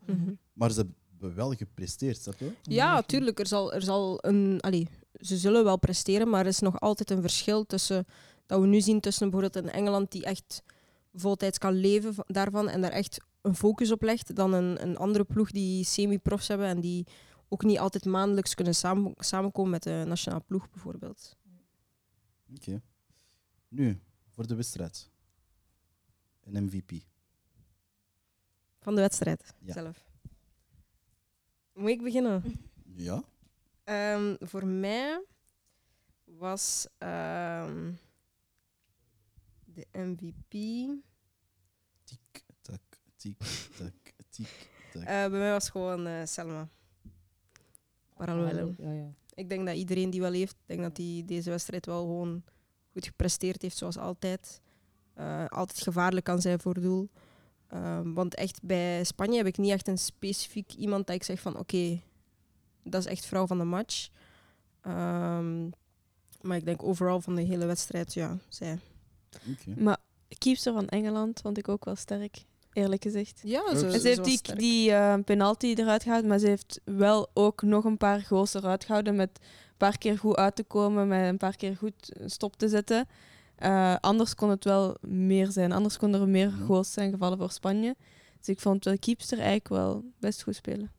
Maar 0.52 0.70
ze 0.70 0.76
hebben 0.76 1.34
wel 1.34 1.52
gepresteerd, 1.52 2.16
snap 2.20 2.38
je? 2.38 2.52
Ja, 2.62 3.02
tuurlijk. 3.02 3.38
Er 3.38 3.46
zal, 3.46 3.72
er 3.72 3.82
zal 3.82 4.18
een, 4.26 4.60
allee, 4.60 4.88
ze 5.22 5.36
zullen 5.36 5.64
wel 5.64 5.78
presteren, 5.78 6.28
maar 6.30 6.40
er 6.40 6.46
is 6.46 6.58
nog 6.58 6.80
altijd 6.80 7.10
een 7.10 7.20
verschil 7.20 7.66
tussen 7.66 8.04
dat 8.46 8.60
we 8.60 8.66
nu 8.66 8.80
zien 8.80 9.00
tussen 9.00 9.30
bijvoorbeeld 9.30 9.64
een 9.64 9.70
Engeland 9.72 10.10
die 10.12 10.24
echt 10.24 10.62
voltijds 11.14 11.58
kan 11.58 11.72
leven 11.74 12.14
va- 12.14 12.24
daarvan 12.26 12.68
en 12.68 12.80
daar 12.80 12.90
echt 12.90 13.24
een 13.40 13.54
focus 13.54 13.90
op 13.92 14.02
legt, 14.02 14.34
dan 14.36 14.52
een, 14.52 14.82
een 14.82 14.96
andere 14.96 15.24
ploeg 15.24 15.50
die 15.50 15.84
semi-profs 15.84 16.48
hebben 16.48 16.66
en 16.66 16.80
die 16.80 17.06
ook 17.48 17.62
niet 17.64 17.78
altijd 17.78 18.04
maandelijks 18.04 18.54
kunnen 18.54 18.74
samen, 18.74 19.12
samenkomen 19.16 19.70
met 19.70 19.82
de 19.82 20.04
nationale 20.06 20.42
ploeg 20.46 20.70
bijvoorbeeld. 20.70 21.36
Oké. 22.56 22.80
Nu, 23.68 24.00
voor 24.28 24.46
de 24.46 24.54
wedstrijd. 24.54 25.10
Een 26.44 26.64
MVP. 26.64 26.92
Van 28.80 28.94
de 28.94 29.00
wedstrijd 29.00 29.54
Ja. 29.60 29.72
zelf. 29.72 30.04
Moet 31.74 31.88
ik 31.90 32.02
beginnen? 32.02 32.42
Ja? 32.96 33.24
Ehm, 33.84 34.34
voor 34.38 34.66
mij 34.66 35.24
was 36.24 36.86
ehm, 36.98 37.92
de 39.64 39.86
MVP. 39.92 40.50
Tik, 42.04 42.42
tak, 42.60 42.80
tik, 43.16 43.36
tak, 43.76 43.94
tik, 44.30 44.68
tak. 44.92 45.02
Eh, 45.02 45.06
bij 45.06 45.28
mij 45.30 45.50
was 45.52 45.70
gewoon 45.70 46.06
eh, 46.06 46.24
Selma. 46.26 46.68
Paraluelo. 48.14 48.74
Ja, 48.78 48.92
ja. 48.92 49.12
Ik 49.34 49.48
denk 49.48 49.66
dat 49.66 49.76
iedereen 49.76 50.10
die 50.10 50.20
wel 50.20 50.32
heeft, 50.32 50.52
ik 50.52 50.66
denk 50.66 50.80
dat 50.82 50.96
hij 50.96 51.22
deze 51.26 51.50
wedstrijd 51.50 51.86
wel 51.86 52.00
gewoon 52.00 52.44
goed 52.92 53.06
gepresteerd 53.06 53.62
heeft, 53.62 53.76
zoals 53.76 53.96
altijd. 53.98 54.60
eh, 55.14 55.46
altijd 55.46 55.80
gevaarlijk 55.82 56.24
kan 56.24 56.40
zijn 56.40 56.60
voor 56.60 56.80
doel. 56.80 57.08
Ehm, 57.66 58.12
want 58.12 58.34
echt 58.34 58.62
bij 58.62 59.04
Spanje 59.04 59.36
heb 59.36 59.46
ik 59.46 59.56
niet 59.58 59.70
echt 59.70 59.88
een 59.88 59.98
specifiek 59.98 60.72
iemand 60.72 61.06
dat 61.06 61.16
ik 61.16 61.22
zeg 61.22 61.40
van 61.40 61.58
oké, 61.58 62.00
dat 62.82 63.00
is 63.00 63.10
echt 63.10 63.26
vrouw 63.26 63.46
van 63.46 63.58
de 63.58 63.64
match. 63.64 64.08
Ehm, 64.80 65.68
maar 66.40 66.56
ik 66.56 66.64
denk 66.64 66.82
overal 66.82 67.20
van 67.20 67.34
de 67.34 67.42
hele 67.42 67.66
wedstrijd, 67.66 68.14
ja, 68.14 68.38
zij. 68.48 68.78
Oké. 69.50 69.80
Maar 69.80 69.98
keepster 70.38 70.72
van 70.72 70.88
Engeland 70.88 71.40
vond 71.40 71.58
ik 71.58 71.68
ook 71.68 71.84
wel 71.84 71.96
sterk, 71.96 72.44
eerlijk 72.72 73.02
gezegd. 73.02 73.40
Ja, 73.42 73.66
En 73.66 74.00
ze 74.00 74.08
heeft 74.08 74.24
die, 74.24 74.54
die 74.56 74.92
eh, 74.92 75.14
penalty 75.24 75.74
eruit 75.76 76.02
gehouden, 76.02 76.30
maar 76.30 76.38
ze 76.38 76.46
heeft 76.46 76.80
wel 76.84 77.30
ook 77.34 77.62
nog 77.62 77.84
een 77.84 77.96
paar 77.96 78.20
goals 78.20 78.54
eruit 78.54 78.84
gehouden 78.84 79.16
met 79.16 79.30
een 79.40 79.76
paar 79.76 79.98
keer 79.98 80.18
goed 80.18 80.36
uit 80.36 80.56
te 80.56 80.64
komen, 80.64 81.08
met 81.08 81.28
een 81.28 81.36
paar 81.36 81.56
keer 81.56 81.76
goed 81.76 82.12
stop 82.26 82.56
te 82.56 82.68
zetten. 82.68 83.08
Eh, 83.56 83.96
anders 84.00 84.34
kon 84.34 84.50
het 84.50 84.64
wel 84.64 84.96
meer 85.00 85.50
zijn. 85.50 85.72
Anders 85.72 85.98
konden 85.98 86.20
er 86.20 86.28
meer 86.28 86.50
goals 86.50 86.92
zijn 86.92 87.10
gevallen 87.10 87.38
voor 87.38 87.50
Spanje. 87.50 87.96
Dus 88.38 88.48
ik 88.48 88.60
vond 88.60 88.82
de 88.82 88.98
keepster 88.98 89.38
eigenlijk 89.38 89.68
wel 89.68 90.04
best 90.18 90.42
goed 90.42 90.54
spelen. 90.54 90.90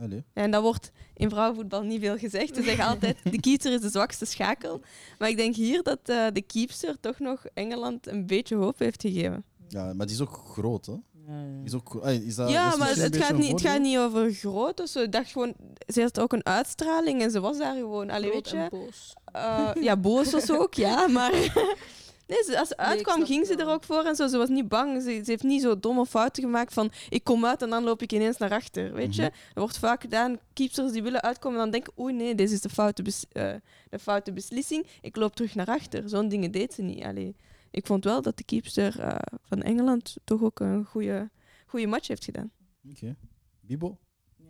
Allee. 0.00 0.24
En 0.32 0.50
dat 0.50 0.62
wordt 0.62 0.92
in 1.14 1.30
vrouwenvoetbal 1.30 1.82
niet 1.82 2.00
veel 2.00 2.18
gezegd. 2.18 2.54
Ze 2.54 2.62
zeggen 2.62 2.84
altijd, 2.84 3.16
de 3.22 3.40
keeper 3.40 3.72
is 3.72 3.80
de 3.80 3.88
zwakste 3.88 4.24
schakel. 4.24 4.80
Maar 5.18 5.28
ik 5.28 5.36
denk 5.36 5.54
hier 5.54 5.82
dat 5.82 5.98
eh, 6.04 6.26
de 6.32 6.42
keepster 6.42 7.00
toch 7.00 7.18
nog 7.18 7.44
Engeland 7.54 8.06
een 8.06 8.26
beetje 8.26 8.56
hoop 8.56 8.78
heeft 8.78 9.00
gegeven. 9.00 9.44
Ja, 9.68 9.92
maar 9.92 10.06
die 10.06 10.14
is 10.14 10.22
ook 10.22 10.42
groot, 10.46 10.86
hè? 10.86 10.94
Ja, 11.26 11.44
is 11.64 11.74
ook, 11.74 12.04
is 12.04 12.34
dat, 12.34 12.50
ja, 12.50 12.72
is 12.72 12.78
maar 12.78 12.88
het, 12.88 13.16
gaat 13.16 13.36
niet, 13.36 13.50
het 13.50 13.52
een 13.52 13.58
gaat 13.58 13.60
voordeel? 13.60 13.80
niet 13.80 13.98
over 13.98 14.32
groot 14.32 14.80
of 14.80 14.88
zo. 14.88 15.00
Ik 15.00 15.12
dacht 15.12 15.30
gewoon, 15.30 15.54
ze 15.86 16.00
had 16.00 16.20
ook 16.20 16.32
een 16.32 16.46
uitstraling 16.46 17.22
en 17.22 17.30
ze 17.30 17.40
was 17.40 17.58
daar 17.58 17.76
gewoon. 17.76 18.10
Allee, 18.10 18.30
weet 18.30 18.50
je? 18.50 18.66
boos. 18.70 19.14
Eh, 19.24 19.70
ja, 19.80 19.96
boos 19.96 20.32
was 20.32 20.44
ze 20.44 20.58
ook, 20.58 20.74
ja, 20.74 21.06
maar... 21.06 21.32
Nee, 22.26 22.42
ze, 22.42 22.58
als 22.58 22.68
ze 22.68 22.76
uitkwam, 22.76 23.14
ging 23.26 23.46
ze 23.46 23.54
er 23.56 23.68
ook 23.68 23.84
voor 23.84 24.04
en 24.04 24.16
zo. 24.16 24.26
Ze 24.26 24.36
was 24.36 24.48
niet 24.48 24.68
bang. 24.68 25.02
Ze, 25.02 25.08
ze 25.24 25.30
heeft 25.30 25.42
niet 25.42 25.62
zo 25.62 25.78
domme 25.80 26.06
fouten 26.06 26.42
gemaakt 26.42 26.72
van 26.72 26.90
ik 27.08 27.24
kom 27.24 27.44
uit 27.46 27.62
en 27.62 27.70
dan 27.70 27.84
loop 27.84 28.02
ik 28.02 28.12
ineens 28.12 28.36
naar 28.36 28.50
achter, 28.50 28.92
weet 28.92 29.14
je? 29.14 29.22
Mhm. 29.22 29.30
Er 29.54 29.60
wordt 29.60 29.78
vaak 29.78 30.00
gedaan, 30.00 30.38
keepsters 30.52 30.92
die 30.92 31.02
willen 31.02 31.22
uitkomen 31.22 31.58
en 31.58 31.62
dan 31.64 31.72
denken 31.72 31.92
oei 31.98 32.14
nee, 32.14 32.34
dit 32.34 32.50
is 32.50 32.60
de 32.60 32.68
foute, 32.68 33.02
bes- 33.02 33.26
eh, 33.32 33.54
de 33.90 33.98
foute 33.98 34.32
beslissing. 34.32 34.86
Ik 35.00 35.16
loop 35.16 35.34
terug 35.36 35.54
naar 35.54 35.66
achter. 35.66 36.08
Zo'n 36.08 36.28
dingen 36.28 36.50
deed 36.50 36.74
ze 36.74 36.82
niet. 36.82 37.02
Allee, 37.04 37.36
ik 37.70 37.86
vond 37.86 38.04
wel 38.04 38.22
dat 38.22 38.36
de 38.36 38.44
keepster 38.44 39.00
eh, 39.00 39.16
van 39.42 39.62
Engeland 39.62 40.16
toch 40.24 40.42
ook 40.42 40.60
een 40.60 40.84
goede, 40.84 41.30
goede 41.66 41.86
match 41.86 42.08
heeft 42.08 42.24
gedaan. 42.24 42.50
Oké. 42.90 43.16
Bibo? 43.60 43.98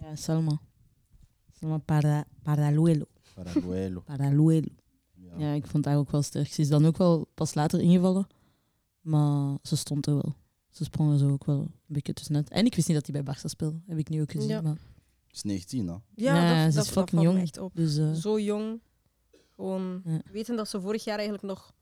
Ja, 0.00 0.16
Salma. 0.16 0.59
Salma 1.61 1.78
para, 1.78 2.25
Paraluelo. 2.43 3.04
Paraguelo. 3.35 4.00
Paraluelo. 4.00 4.69
Ja. 5.38 5.53
Ik 5.53 5.67
vond 5.67 5.85
haar 5.85 5.97
ook 5.97 6.11
wel 6.11 6.23
sterk. 6.23 6.53
Ze 6.53 6.61
is 6.61 6.69
dan 6.69 6.87
ook 6.87 6.97
wel 6.97 7.29
pas 7.35 7.55
later 7.55 7.81
ingevallen. 7.81 8.26
Maar 9.00 9.57
ze 9.62 9.76
stond 9.76 10.07
er 10.07 10.14
wel. 10.14 10.35
Ze 10.71 10.85
sprong 10.85 11.12
er 11.12 11.19
zo 11.19 11.31
ook 11.31 11.45
wel 11.45 11.59
een 11.61 11.71
beetje 11.87 12.12
tussenuit. 12.12 12.50
En 12.50 12.64
ik 12.67 12.75
wist 12.75 12.88
niet 12.88 12.97
dat 12.97 13.07
hij 13.12 13.23
bij 13.23 13.35
Barça 13.35 13.45
speelde. 13.45 13.81
Heb 13.87 13.99
ik 13.99 14.09
nu 14.09 14.21
ook 14.21 14.31
gezien. 14.31 14.49
Ja. 14.49 14.61
Maar, 14.61 14.76
is 15.31 15.43
19, 15.43 15.87
hè? 15.88 15.95
Ja, 16.14 16.33
Nee, 16.55 16.64
dat, 16.64 16.73
ze 16.73 16.76
dat, 16.79 16.85
is 16.87 16.91
fucking 16.91 17.11
valt 17.11 17.11
me 17.11 17.23
jong. 17.23 17.38
echt 17.43 17.59
op. 17.59 17.75
dus 17.75 17.97
eh, 17.97 18.12
Zo 18.12 18.41
jong. 18.41 18.81
Gewoon 19.55 20.03
Ja. 20.05 20.21
weten 20.33 20.57
dat 20.57 20.69
ze 20.69 20.81
vorig 20.81 21.05
jaar 21.05 21.19
eigenlijk 21.19 21.47
nog 21.47 21.73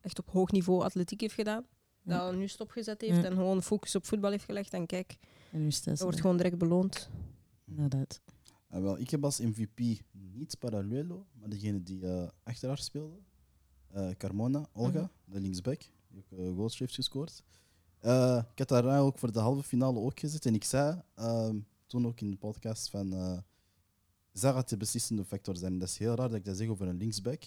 echt 0.00 0.18
op 0.18 0.30
hoog 0.30 0.50
niveau 0.50 0.82
atletiek 0.82 1.20
heeft 1.20 1.34
gedaan. 1.34 1.64
Ja. 2.02 2.18
Dat 2.18 2.34
nu 2.36 2.48
stopgezet 2.48 3.00
heeft 3.00 3.16
Ja. 3.16 3.24
en 3.24 3.32
gewoon 3.32 3.62
focus 3.62 3.94
op 3.94 4.06
voetbal 4.06 4.30
heeft 4.30 4.44
gelegd. 4.44 4.72
En 4.72 4.86
kijk, 4.86 5.16
en 5.52 5.58
nu 5.60 5.70
dat 5.84 5.98
ze 5.98 6.04
wordt 6.04 6.20
gewoon 6.20 6.36
direct 6.36 6.58
beloond. 6.58 7.08
Inderdaad. 7.66 8.20
Ah, 8.68 8.82
wel, 8.82 8.98
ik 8.98 9.10
heb 9.10 9.24
als 9.24 9.40
MVP 9.40 10.00
niet 10.34 10.58
Paraluelo, 10.58 11.26
maar 11.40 11.48
degene 11.48 11.82
die 11.82 12.06
eh, 12.06 12.28
achter 12.42 12.68
haar 12.68 12.78
speelde. 12.78 13.16
Eh, 13.88 14.10
Carmona, 14.18 14.66
Olga, 14.72 14.98
Mhm. 15.00 15.06
de 15.24 15.40
linksback, 15.40 15.80
die 16.08 16.18
ook 16.18 16.38
uh, 16.38 16.54
goals 16.56 16.78
heeft 16.78 16.94
gescoord. 16.94 17.42
Ik 18.50 18.58
had 18.58 18.70
haar 18.70 18.84
eigenlijk 18.86 19.18
voor 19.18 19.32
de 19.32 19.38
halve 19.38 19.62
finale 19.62 19.98
ook 19.98 20.20
gezet 20.20 20.46
en 20.46 20.54
ik 20.54 20.64
zei 20.64 21.02
ehm, 21.14 21.58
toen 21.86 22.06
ook 22.06 22.20
in 22.20 22.30
de 22.30 22.36
podcast 22.36 22.90
van 22.90 23.12
eh 23.12 23.38
zij 24.32 24.52
gaat 24.52 24.68
de 24.68 24.76
beslissende 24.76 25.24
factor 25.24 25.56
zijn. 25.56 25.78
Dat 25.78 25.88
is 25.88 25.98
heel 25.98 26.14
raar 26.14 26.28
dat 26.28 26.36
ik 26.38 26.44
dat 26.44 26.56
zeg 26.56 26.68
over 26.68 26.88
een 26.88 26.96
linksback. 26.96 27.42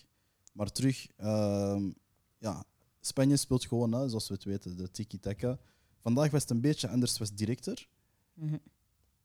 Maar 0.53 0.71
terug, 0.71 1.07
ehm, 1.15 1.91
ja, 2.37 2.63
Spanje 3.01 3.37
speelt 3.37 3.65
gewoon, 3.65 3.91
hè, 3.91 4.09
zoals 4.09 4.27
we 4.27 4.33
het 4.33 4.43
weten, 4.43 4.77
de 4.77 4.91
tiki-taka. 4.91 5.57
Vandaag 5.99 6.31
was 6.31 6.41
het 6.41 6.49
een 6.51 6.61
beetje 6.61 6.87
anders, 6.89 7.17
was 7.17 7.33
directer. 7.33 7.87
Mhm. 8.33 8.57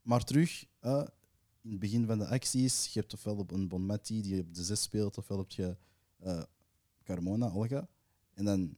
Maar 0.02 0.24
terug, 0.24 0.64
in 1.62 1.70
het 1.70 1.78
begin 1.80 2.06
van 2.06 2.18
de 2.18 2.26
acties, 2.26 2.86
je 2.92 3.00
hebt 3.00 3.14
ofwel 3.14 3.36
op 3.36 3.50
een 3.50 3.68
Bonmati 3.68 4.22
die 4.22 4.40
op 4.40 4.54
de 4.54 4.64
6 4.64 4.82
speelt, 4.82 5.18
ofwel 5.18 5.38
heb 5.38 5.50
je 5.50 5.76
eh, 6.18 6.42
Carmona, 7.04 7.50
Olga. 7.50 7.88
En 8.34 8.44
dan, 8.44 8.76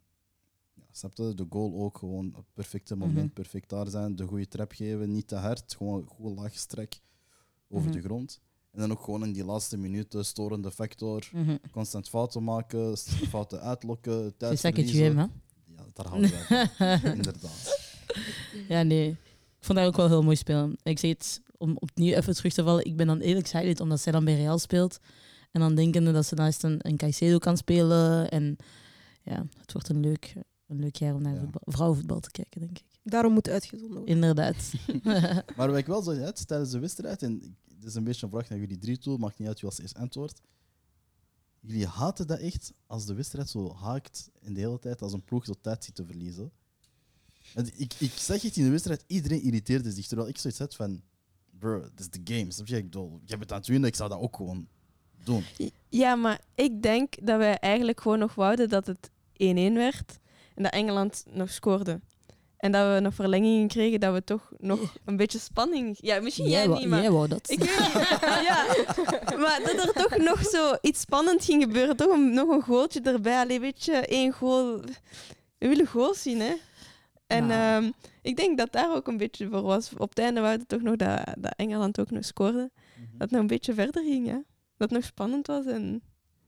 ja, 0.75 0.83
snap 0.93 1.15
je, 1.17 1.35
de 1.35 1.47
goal 1.49 1.75
ook 1.83 1.99
gewoon 1.99 2.27
op 2.29 2.35
het 2.37 2.55
perfecte 2.55 2.97
moment, 2.97 3.25
Mhm. 3.25 3.33
perfect 3.35 3.69
daar 3.69 3.89
zijn, 3.89 4.17
de 4.17 4.27
goede 4.27 4.49
trap 4.49 4.73
geven, 4.73 5.13
niet 5.13 5.29
te 5.29 5.35
hard, 5.37 5.75
gewoon 5.77 6.07
goed 6.07 6.39
laag 6.39 6.55
strek 6.59 7.01
over 7.69 7.89
Mhm. 7.89 7.97
de 7.97 8.03
grond. 8.03 8.41
En 8.71 8.81
dan 8.81 8.91
ook 8.93 9.01
gewoon 9.03 9.23
in 9.25 9.33
die 9.33 9.45
laatste 9.45 9.77
minuten, 9.77 10.25
storende 10.25 10.71
factor, 10.71 11.29
Mhm. 11.33 11.57
constant 11.71 12.09
fouten 12.09 12.45
maken, 12.45 12.97
fouten 13.37 13.61
uitlokken, 13.61 14.37
tijd 14.37 14.61
verliezen. 14.61 15.05
aimes, 15.19 15.31
hè? 15.67 15.73
Ja, 15.75 15.87
daar 15.93 16.07
houden 16.07 16.31
van, 16.31 17.13
inderdaad. 17.19 17.91
Ja, 18.69 18.83
nee. 18.83 19.17
Ik 19.63 19.69
vond 19.69 19.79
haar 19.79 19.87
ook 19.89 19.97
wel 19.97 20.09
heel 20.09 20.23
mooi 20.23 20.37
spelen. 20.37 20.77
Ik 20.83 20.99
zeg 20.99 21.11
het, 21.11 21.41
om 21.57 21.77
opnieuw 21.79 22.15
even 22.15 22.35
terug 22.35 22.53
te 22.53 22.63
vallen, 22.63 22.85
ik 22.85 22.97
ben 22.97 23.07
dan 23.07 23.21
eerlijk 23.21 23.47
excited 23.47 23.81
omdat 23.81 24.01
zij 24.01 24.13
dan 24.13 24.25
bij 24.25 24.35
Real 24.35 24.59
speelt. 24.59 24.99
En 25.51 25.61
dan 25.61 25.75
denkende 25.75 26.13
dat 26.13 26.27
ze 26.27 26.35
naast 26.35 26.63
een, 26.63 26.77
een 26.79 26.97
Caicedo 26.97 27.39
kan 27.39 27.57
spelen. 27.57 28.31
En 28.31 28.57
ja, 29.23 29.47
het 29.61 29.73
wordt 29.73 29.89
een 29.89 30.01
leuk, 30.01 30.35
een 30.67 30.79
leuk 30.81 30.97
jaar 30.97 31.15
om 31.15 31.23
naar 31.23 31.35
Ja. 31.35 31.41
voetbal, 31.41 31.61
vrouwenvoetbal 31.65 32.21
te 32.21 32.31
kijken, 32.31 32.61
denk 32.61 32.79
ik. 32.79 32.85
Daarom 33.03 33.33
moet 33.33 33.49
uitgezonden 33.49 33.97
worden. 33.97 34.15
Inderdaad. 34.15 34.73
Maar 35.57 35.69
wat 35.69 35.77
ik 35.77 35.87
wel 35.87 36.03
zo 36.03 36.11
uit 36.11 36.47
tijdens 36.49 36.71
de 36.71 36.79
wedstrijd, 36.79 37.23
en 37.23 37.39
dit 37.79 37.85
is 37.89 37.95
een 37.95 38.05
beetje 38.05 38.27
een 38.27 38.33
vraag 38.33 38.49
naar 38.49 38.59
jullie 38.59 38.79
drie 38.79 38.99
toe, 38.99 39.19
maakt 39.19 39.39
niet 39.39 39.49
uit 39.49 39.61
wie 39.61 39.71
als 39.71 39.81
eerst 39.81 39.97
antwoord. 39.97 40.41
Jullie 41.61 41.87
haten 41.87 42.27
dat 42.27 42.39
echt 42.39 42.73
als 42.87 43.07
de 43.07 43.15
wedstrijd 43.15 43.49
zo 43.49 43.75
haakt 43.75 44.31
en 44.41 44.53
de 44.55 44.61
hele 44.61 44.79
tijd 44.79 45.03
als 45.03 45.13
een 45.13 45.25
ploeg 45.25 45.45
zo 45.45 45.55
tijd 45.61 45.85
zit 45.85 45.95
te 45.95 46.05
verliezen. 46.05 46.53
Want 47.55 47.81
ik, 47.81 47.93
ik 47.99 48.13
zag 48.15 48.43
het 48.43 48.57
in 48.57 48.65
de 48.65 48.71
wedstrijd, 48.71 49.05
iedereen 49.07 49.43
irriteerde 49.43 49.91
zich, 49.91 50.07
terwijl 50.07 50.29
ik 50.29 50.39
zoiets 50.39 50.59
had 50.59 50.75
van, 50.75 51.03
bro, 51.59 51.81
dit 51.81 52.01
is 52.01 52.11
de 52.11 52.35
game, 52.35 52.53
snap 52.53 52.67
je? 52.67 52.77
Ik 52.77 52.85
bedoel, 52.85 53.21
je 53.25 53.31
hebt 53.31 53.43
het 53.43 53.53
aan 53.53 53.59
het 53.59 53.67
winnen, 53.67 53.89
ik 53.89 53.97
zou 53.97 54.09
dat 54.09 54.19
ook 54.19 54.37
gewoon 54.37 54.69
doen. 55.25 55.45
Ja, 55.89 56.15
maar 56.15 56.41
ik 56.55 56.83
denk 56.83 57.15
dat 57.27 57.39
wij 57.39 57.59
eigenlijk 57.59 58.01
gewoon 58.01 58.19
nog 58.19 58.35
wouden 58.35 58.69
dat 58.69 58.87
het 58.87 59.11
1-1 59.11 59.13
werd 59.75 60.19
en 60.55 60.63
dat 60.63 60.73
Engeland 60.73 61.25
nog 61.31 61.51
scoorde. 61.51 62.01
En 62.57 62.73
dat 62.73 62.95
we 62.95 63.01
nog 63.01 63.15
verlengingen 63.15 63.69
kregen, 63.69 64.01
dat 64.01 64.13
we 64.13 64.25
toch 64.25 64.53
nog 64.59 64.97
een 65.05 65.17
beetje 65.17 65.39
spanning... 65.39 65.97
Ja, 66.01 66.21
misschien 66.21 66.49
jij, 66.49 66.69
wou, 66.69 66.81
niet, 66.81 66.89
maar... 66.89 67.01
jij 67.01 67.11
wou 67.11 67.29
dat. 67.29 67.51
Ik 67.51 67.59
weet 67.59 67.79
niet. 67.79 68.21
ja. 68.49 68.67
Maar 69.39 69.61
dat 69.65 69.87
er 69.87 69.93
toch 69.93 70.17
nog 70.17 70.43
zo 70.43 70.77
iets 70.81 71.01
spannend 71.01 71.45
ging 71.45 71.63
gebeuren. 71.63 71.97
Toch 71.97 72.13
een, 72.13 72.35
nog 72.35 72.49
een 72.49 72.63
goaltje 72.63 73.01
erbij. 73.01 73.39
Allee, 73.39 73.61
weet 73.61 73.85
je, 73.85 73.93
één 73.93 74.33
goal. 74.33 74.81
We 75.59 75.69
willen 75.69 75.87
goals 75.87 76.23
zien, 76.23 76.41
hè. 76.41 76.55
En 77.33 77.47
Nou. 77.47 77.85
ehm, 77.85 77.93
ik 78.23 78.37
denk 78.37 78.59
dat 78.59 78.73
daar 78.73 78.95
ook 78.95 79.07
een 79.09 79.17
beetje 79.17 79.49
voor 79.49 79.63
was. 79.63 79.93
Op 79.97 80.09
het 80.09 80.19
einde 80.19 80.41
wouden 80.41 80.61
we 80.61 80.67
toch 80.67 80.83
nog 80.83 80.97
dat, 80.97 81.21
dat 81.39 81.53
Engeland 81.57 82.01
ook 82.01 82.11
nog 82.11 82.25
scoorde. 82.25 82.71
Dat 82.97 83.21
het 83.21 83.31
nog 83.31 83.41
een 83.41 83.47
beetje 83.47 83.75
verder 83.75 84.03
ging, 84.03 84.27
ja. 84.27 84.43
Dat 84.77 84.91
het 84.91 84.91
nog 84.91 85.05
spannend 85.05 85.47
was. 85.47 85.65
En... 85.67 86.03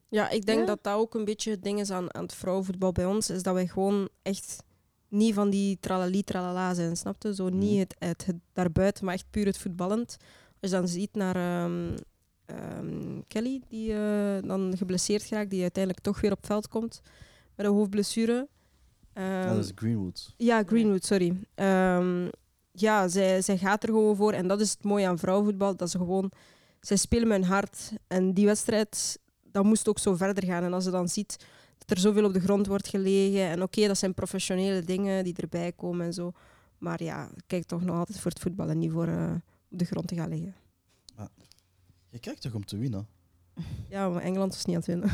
Ja, 0.09 0.29
ik 0.31 0.47
denk 0.47 0.59
Ja. 0.61 0.67
dat 0.67 0.83
dat 0.83 0.95
ook 0.95 1.15
een 1.15 1.25
beetje 1.25 1.51
het 1.51 1.63
ding 1.63 1.81
is 1.81 1.91
aan, 1.91 2.15
aan 2.15 2.23
het 2.23 2.35
vrouwenvoetbal 2.35 2.93
bij 2.93 3.05
ons. 3.07 3.31
Is 3.31 3.43
dat 3.43 3.55
wij 3.55 3.67
gewoon 3.67 4.09
echt 4.23 4.63
niet 5.09 5.35
van 5.35 5.51
die 5.51 5.77
tralali 5.81 6.23
tralala 6.23 6.75
zijn, 6.75 6.97
snapte? 6.97 7.35
Zo 7.35 7.49
niet 7.49 7.71
Mhm. 7.71 7.79
het, 7.79 7.95
het, 7.99 8.27
het 8.27 8.37
daarbuiten, 8.53 9.05
maar 9.05 9.15
echt 9.15 9.31
puur 9.31 9.47
het 9.47 9.59
voetballend. 9.59 10.17
Als 10.61 10.71
je 10.71 10.77
dan 10.77 10.89
ziet 10.89 11.15
naar 11.15 11.37
ehm, 11.37 11.97
ehm, 12.47 13.21
Kelly, 13.29 13.63
die 13.69 13.93
eh, 13.93 14.43
dan 14.49 14.75
geblesseerd 14.77 15.23
geraakt, 15.23 15.51
die 15.51 15.63
uiteindelijk 15.63 16.05
toch 16.05 16.21
weer 16.21 16.31
op 16.31 16.37
het 16.37 16.47
veld 16.47 16.69
komt 16.69 17.01
met 17.57 17.67
een 17.67 17.73
hoofdblessure. 17.73 18.49
Ehm, 19.15 19.49
dat 19.49 19.65
is 19.65 19.73
Greenwood. 19.75 20.35
ja, 20.37 20.63
Greenwood, 20.63 21.05
sorry. 21.05 21.37
Ehm, 21.55 22.29
ja, 22.73 23.09
zij, 23.09 23.43
zij 23.43 23.59
gaat 23.59 23.83
er 23.83 23.89
gewoon 23.89 24.17
voor. 24.17 24.33
En 24.33 24.47
dat 24.47 24.61
is 24.61 24.71
het 24.71 24.85
mooie 24.85 25.07
aan 25.07 25.19
vrouwenvoetbal. 25.19 25.77
Dat 25.77 25.91
ze 25.91 25.99
gewoon... 25.99 26.33
Zij 26.81 26.97
spelen 26.97 27.29
met 27.29 27.41
hun 27.41 27.47
hart. 27.47 27.93
En 28.07 28.33
die 28.33 28.47
wedstrijd, 28.47 29.19
dat 29.43 29.65
moest 29.65 29.89
ook 29.89 29.99
zo 29.99 30.15
verder 30.15 30.45
gaan. 30.45 30.65
En 30.65 30.73
als 30.73 30.85
je 30.85 30.91
dan 30.91 31.09
ziet 31.09 31.47
dat 31.79 31.91
er 31.91 31.99
zoveel 31.99 32.25
op 32.25 32.33
de 32.33 32.41
grond 32.41 32.67
wordt 32.67 32.89
gelegen... 32.89 33.49
En 33.49 33.63
oké, 33.63 33.87
dat 33.87 33.99
zijn 33.99 34.15
professionele 34.15 34.83
dingen 34.83 35.25
die 35.25 35.37
erbij 35.37 35.73
komen 35.73 36.07
en 36.07 36.13
zo. 36.13 36.33
Maar 36.79 37.03
ja, 37.03 37.31
kijk 37.47 37.65
toch 37.65 37.83
nog 37.83 37.97
altijd 37.97 38.21
voor 38.21 38.31
het 38.31 38.41
voetbal 38.41 38.69
en 38.69 38.79
niet 38.79 38.93
voor 38.93 39.09
eh, 39.09 39.33
op 39.71 39.79
de 39.79 39.85
grond 39.85 40.09
te 40.09 40.15
gaan 40.15 40.29
liggen. 40.29 40.55
Je 42.15 42.21
kijkt 42.21 42.41
toch 42.41 42.55
om 42.55 42.65
te 42.65 42.77
winnen? 42.77 43.09
Ja, 43.89 44.09
maar 44.09 44.23
Engeland 44.23 44.53
was 44.55 44.65
niet 44.65 44.77
aan 44.77 44.83
het 44.83 44.87
winnen. 44.87 45.11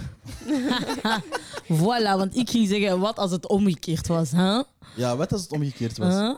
voilà, 1.80 2.16
want 2.18 2.36
ik 2.36 2.50
ging 2.50 2.68
zeggen, 2.68 3.00
wat 3.00 3.18
als 3.18 3.30
het 3.30 3.48
omgekeerd 3.48 4.06
was, 4.06 4.30
hè? 4.30 4.62
Ja, 4.96 5.16
wat 5.16 5.32
als 5.32 5.42
het 5.42 5.52
omgekeerd 5.52 5.98
was? 5.98 6.14
Huh? 6.14 6.36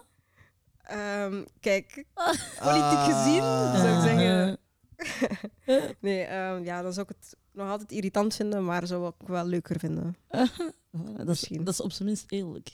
Ehm, 0.82 1.42
kijk, 1.60 2.04
Ah. 2.14 2.26
politiek 2.66 3.14
gezien 3.14 3.42
zou 3.42 3.94
ik 3.96 4.00
zeggen... 4.02 4.58
Eh, 4.96 5.82
Nee, 6.00 6.22
ehm, 6.22 6.64
ja, 6.64 6.82
dan 6.82 6.92
zou 6.92 7.06
ik 7.10 7.16
het 7.18 7.36
nog 7.52 7.68
altijd 7.70 7.92
irritant 7.92 8.34
vinden, 8.34 8.64
maar 8.64 8.86
zou 8.86 9.06
ik 9.08 9.28
wel 9.28 9.46
leuker 9.46 9.78
vinden. 9.78 10.16
Voilà, 10.30 11.16
dat, 11.16 11.18
is, 11.18 11.24
Misschien. 11.26 11.64
dat 11.64 11.74
is 11.74 11.80
op 11.80 11.92
zijn 11.92 12.08
minst 12.08 12.24
eerlijk. 12.28 12.72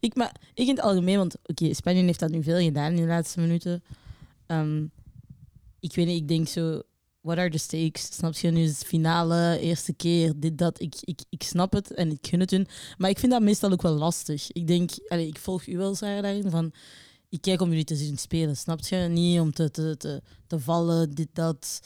Ik, 0.00 0.14
maar, 0.14 0.36
ik 0.54 0.66
in 0.66 0.74
het 0.74 0.84
algemeen, 0.84 1.16
want 1.16 1.36
oké, 1.46 1.74
Spanje 1.74 2.02
heeft 2.02 2.18
dat 2.20 2.30
nu 2.30 2.42
veel 2.42 2.58
gedaan 2.58 2.90
in 2.90 2.96
de 3.02 3.06
laatste 3.06 3.40
minuten. 3.40 3.82
Ehm, 4.46 4.82
ik 5.80 5.94
weet 5.94 6.06
niet, 6.06 6.20
ik 6.20 6.28
denk 6.28 6.48
zo, 6.48 6.82
what 7.24 7.38
are 7.38 7.50
the 7.50 7.58
stakes? 7.58 8.08
Snap 8.12 8.34
je, 8.34 8.50
nu 8.50 8.62
is 8.62 8.78
het 8.78 8.86
finale, 8.86 9.58
eerste 9.58 9.92
keer, 9.92 10.32
dit, 10.36 10.58
dat. 10.58 10.80
Ik, 10.80 10.94
ik, 11.00 11.20
ik 11.28 11.42
snap 11.42 11.72
het 11.72 11.94
en 11.94 12.10
ik 12.10 12.26
gun 12.26 12.40
het 12.40 12.50
hun. 12.50 12.66
Maar 12.98 13.10
ik 13.10 13.18
vind 13.18 13.32
dat 13.32 13.42
meestal 13.42 13.72
ook 13.72 13.82
wel 13.82 13.92
lastig. 13.92 14.52
Ik 14.52 14.66
denk, 14.66 14.90
allee, 15.08 15.26
ik 15.26 15.38
volg 15.38 15.66
u 15.66 15.76
wel, 15.76 15.94
Sarah, 15.94 16.22
daarin, 16.22 16.50
van... 16.50 16.72
Ik 17.28 17.40
kijk 17.40 17.60
om 17.60 17.68
jullie 17.68 17.84
te 17.84 17.96
zien 17.96 18.18
spelen, 18.18 18.56
snap 18.56 18.80
je? 18.80 18.96
Niet 18.96 19.40
om 19.40 19.52
te, 19.52 19.70
te, 19.70 19.96
te, 19.96 20.22
te 20.46 20.60
vallen, 20.60 21.10
dit, 21.10 21.28
dat, 21.32 21.80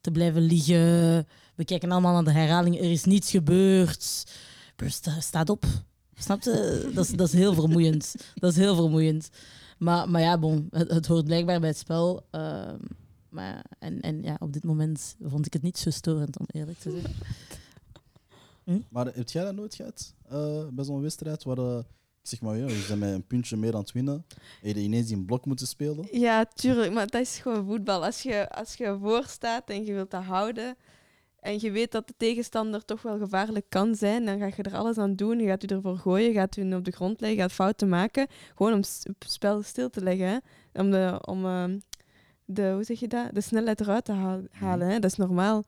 te 0.00 0.10
blijven 0.10 0.42
liggen. 0.42 1.26
We 1.54 1.64
kijken 1.64 1.90
allemaal 1.90 2.12
naar 2.12 2.24
de 2.24 2.38
herhaling, 2.38 2.78
er 2.78 2.90
is 2.90 3.04
niets 3.04 3.30
gebeurd. 3.30 4.24
Bro, 4.76 4.88
sta, 4.88 5.20
staat 5.20 5.50
op. 5.50 5.64
Snap 6.14 6.42
je? 6.42 6.90
Dat 6.94 7.04
is, 7.04 7.10
dat 7.10 7.26
is 7.26 7.32
heel 7.32 7.54
vermoeiend. 7.54 8.14
Dat 8.34 8.50
is 8.50 8.56
heel 8.56 8.74
vermoeiend. 8.74 9.28
Maar, 9.78 10.10
maar 10.10 10.20
ja, 10.20 10.38
bon, 10.38 10.66
het, 10.70 10.90
het 10.90 11.06
hoort 11.06 11.24
blijkbaar 11.24 11.60
bij 11.60 11.68
het 11.68 11.78
spel. 11.78 12.26
Ehm, 12.30 12.76
maar, 13.36 13.64
en, 13.78 14.00
en 14.00 14.22
ja, 14.22 14.36
op 14.38 14.52
dit 14.52 14.64
moment 14.64 15.16
vond 15.22 15.46
ik 15.46 15.52
het 15.52 15.62
niet 15.62 15.78
zo 15.78 15.90
storend, 15.90 16.38
om 16.38 16.46
eerlijk 16.48 16.78
te 16.78 16.90
zijn. 16.90 17.14
Maar 18.88 19.06
heb 19.06 19.28
jij 19.28 19.44
dat 19.44 19.54
nooit 19.54 19.74
gehad 19.74 20.14
eh, 20.28 20.66
bij 20.68 20.84
zo'n 20.84 21.00
wedstrijd 21.00 21.44
waar 21.44 21.58
eh, 21.58 21.78
ik 21.78 22.28
zeg 22.28 22.40
maar, 22.40 22.56
ja, 22.56 22.66
je 22.66 22.84
bent 22.88 23.00
met 23.00 23.12
een 23.12 23.26
puntje 23.26 23.56
meer 23.56 23.74
aan 23.74 23.80
het 23.80 23.92
winnen 23.92 24.26
en 24.62 24.68
je 24.68 24.74
ineens 24.74 25.10
in 25.10 25.24
blok 25.24 25.44
moeten 25.46 25.66
spelen? 25.66 26.08
Ja, 26.10 26.44
tuurlijk, 26.44 26.92
maar 26.92 27.06
dat 27.06 27.20
is 27.20 27.38
gewoon 27.38 27.66
voetbal. 27.66 28.04
Als 28.04 28.22
je, 28.22 28.50
als 28.50 28.74
je 28.74 28.98
voor 29.00 29.24
staat 29.24 29.70
en 29.70 29.84
je 29.84 29.92
wilt 29.92 30.10
dat 30.10 30.22
houden 30.22 30.76
en 31.40 31.60
je 31.60 31.70
weet 31.70 31.92
dat 31.92 32.06
de 32.06 32.14
tegenstander 32.16 32.84
toch 32.84 33.02
wel 33.02 33.18
gevaarlijk 33.18 33.66
kan 33.68 33.94
zijn, 33.94 34.24
dan 34.24 34.38
ga 34.38 34.46
je 34.46 34.62
er 34.62 34.76
alles 34.76 34.98
aan 34.98 35.14
doen. 35.14 35.38
Je 35.38 35.46
gaat 35.46 35.62
je 35.62 35.68
ervoor 35.68 35.98
gooien, 35.98 36.28
je 36.28 36.34
gaat 36.34 36.54
hun 36.54 36.76
op 36.76 36.84
de 36.84 36.90
grond 36.90 37.20
leggen, 37.20 37.38
je 37.38 37.44
gaat 37.44 37.52
fouten 37.52 37.88
maken. 37.88 38.26
Gewoon 38.54 38.72
om 38.72 38.78
het 38.78 39.14
spel 39.18 39.62
stil 39.62 39.90
te 39.90 40.02
leggen. 40.02 40.26
Hè. 40.26 40.38
Om, 40.80 40.90
de, 40.90 41.18
om 41.24 41.44
ehm, 41.44 41.78
de, 42.46 42.70
hoe 42.74 42.84
zeg 42.84 43.00
je 43.00 43.08
dat? 43.08 43.34
de 43.34 43.40
snelheid 43.40 43.80
eruit 43.80 44.04
te 44.04 44.12
haal- 44.12 44.44
halen. 44.50 44.88
Hè. 44.88 44.98
Dat 44.98 45.10
is 45.10 45.16
normaal. 45.16 45.64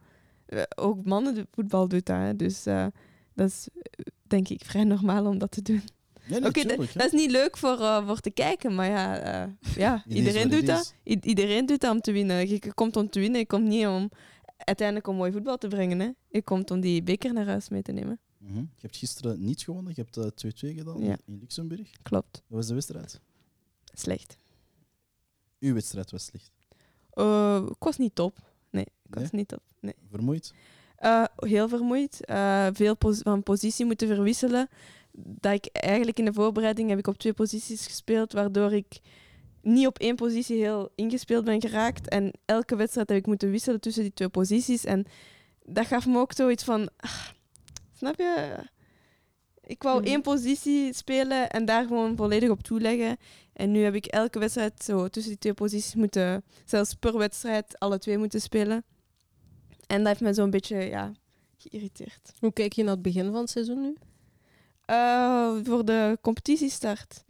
Eh, 0.46 0.62
ook 0.76 1.04
mannenvoetbal 1.04 1.88
doet 1.88 2.06
dat. 2.06 2.16
Hè. 2.16 2.36
Dus 2.36 2.66
eh, 2.66 2.86
dat 3.34 3.48
is 3.48 3.68
eh, 3.74 4.04
denk 4.22 4.48
ik 4.48 4.64
vrij 4.64 4.84
normaal 4.84 5.26
om 5.26 5.38
dat 5.38 5.50
te 5.50 5.62
doen. 5.62 5.82
Ja, 6.26 6.38
nee, 6.38 6.48
Oké, 6.48 6.64
dat- 6.94 7.04
is 7.04 7.12
niet 7.12 7.30
leuk 7.30 7.56
voor, 7.56 7.76
voor 8.06 8.20
te 8.20 8.30
kijken, 8.30 8.74
maar 8.74 8.88
ja, 8.88 9.54
ja 9.76 10.04
iedereen 10.08 10.48
doet 10.50 10.66
dat. 10.66 10.94
I- 11.04 11.18
iedereen 11.22 11.66
doet 11.66 11.80
dat 11.80 11.92
om 11.92 12.00
te 12.00 12.12
winnen. 12.12 12.48
Je 12.48 12.74
komt 12.74 12.96
om 12.96 13.10
te 13.10 13.20
winnen, 13.20 13.38
je 13.40 13.46
komt 13.46 13.64
niet 13.66 13.86
om 13.86 14.10
uiteindelijk 14.56 15.06
om 15.08 15.16
mooi 15.16 15.32
voetbal 15.32 15.58
te 15.58 15.68
brengen. 15.68 16.00
Hè. 16.00 16.10
Je 16.28 16.42
komt 16.42 16.70
om 16.70 16.80
die 16.80 17.02
beker 17.02 17.32
naar 17.32 17.46
huis 17.46 17.68
mee 17.68 17.82
te 17.82 17.92
nemen. 17.92 18.20
Mhm. 18.38 18.58
Je 18.58 18.64
hebt 18.80 18.96
gisteren 18.96 19.44
niet 19.44 19.62
gewonnen, 19.62 19.92
je 19.96 20.02
hebt 20.02 20.16
eh, 20.16 20.70
2-2 20.72 20.74
gedaan 20.76 21.04
Ja. 21.04 21.16
in 21.26 21.38
Luxemburg. 21.40 21.90
Klopt. 22.02 22.32
Dat 22.32 22.42
was 22.56 22.66
de 22.66 22.74
wedstrijd. 22.74 23.20
Slecht. 23.94 24.38
Uw 25.60 25.74
wedstrijd 25.74 26.10
was 26.10 26.24
slecht. 26.24 26.52
Eh, 27.18 27.62
ik 27.68 27.82
was 27.84 27.96
niet 27.98 28.14
top. 28.14 28.38
Nee, 28.70 28.84
ik 28.84 29.14
was 29.14 29.22
Nee? 29.22 29.30
niet 29.32 29.48
top. 29.48 29.60
Nee. 29.80 29.94
Vermoeid? 30.10 30.52
Eh, 30.96 31.24
heel 31.36 31.68
vermoeid. 31.68 32.24
Eh, 32.24 32.66
veel 32.72 32.96
pos- 32.96 33.20
van 33.22 33.42
positie 33.42 33.84
moeten 33.86 34.08
verwisselen. 34.08 34.68
Dat 35.12 35.52
ik 35.52 35.66
eigenlijk 35.72 36.18
in 36.18 36.24
de 36.24 36.32
voorbereiding 36.32 36.88
heb 36.88 36.98
ik 36.98 37.06
op 37.06 37.18
twee 37.18 37.32
posities 37.32 37.86
gespeeld, 37.86 38.32
waardoor 38.32 38.72
ik 38.72 38.98
niet 39.62 39.86
op 39.86 39.98
één 39.98 40.16
positie 40.16 40.56
heel 40.56 40.88
ingespeeld 40.94 41.44
ben 41.44 41.60
geraakt. 41.60 42.08
En 42.08 42.32
elke 42.44 42.76
wedstrijd 42.76 43.08
heb 43.08 43.18
ik 43.18 43.26
moeten 43.26 43.50
wisselen 43.50 43.80
tussen 43.80 44.02
die 44.02 44.12
twee 44.14 44.28
posities. 44.28 44.84
En 44.84 45.04
dat 45.62 45.86
gaf 45.86 46.06
me 46.06 46.18
ook 46.18 46.32
zoiets 46.32 46.64
van... 46.64 46.88
ah, 46.96 47.26
snap 47.92 48.16
je? 48.18 48.54
Ik 49.60 49.82
wou 49.82 49.98
Mhm. 50.00 50.08
één 50.08 50.22
positie 50.22 50.92
spelen 50.92 51.50
en 51.50 51.64
daar 51.64 51.86
gewoon 51.86 52.16
volledig 52.16 52.50
op 52.50 52.62
toeleggen. 52.62 53.16
En 53.58 53.70
nu 53.70 53.82
heb 53.82 53.94
ik 53.94 54.06
elke 54.06 54.38
wedstrijd 54.38 54.84
zo 54.84 55.08
tussen 55.08 55.30
die 55.30 55.40
twee 55.40 55.54
posities 55.54 55.94
moeten... 55.94 56.44
Zelfs 56.64 56.94
per 56.94 57.18
wedstrijd 57.18 57.78
alle 57.78 57.98
twee 57.98 58.18
moeten 58.18 58.40
spelen. 58.40 58.84
En 59.86 59.98
dat 59.98 60.06
heeft 60.06 60.20
me 60.20 60.32
zo'n 60.32 60.50
beetje 60.50 60.76
ja, 60.76 61.12
geïrriteerd. 61.56 62.32
Hoe 62.38 62.52
kijk 62.52 62.72
je 62.72 62.82
naar 62.82 62.92
het 62.92 63.02
begin 63.02 63.24
van 63.24 63.40
het 63.40 63.50
seizoen 63.50 63.80
nu? 63.80 63.96
Eh, 64.84 65.56
voor 65.62 65.84
de 65.84 66.18
competitiestart. 66.20 67.24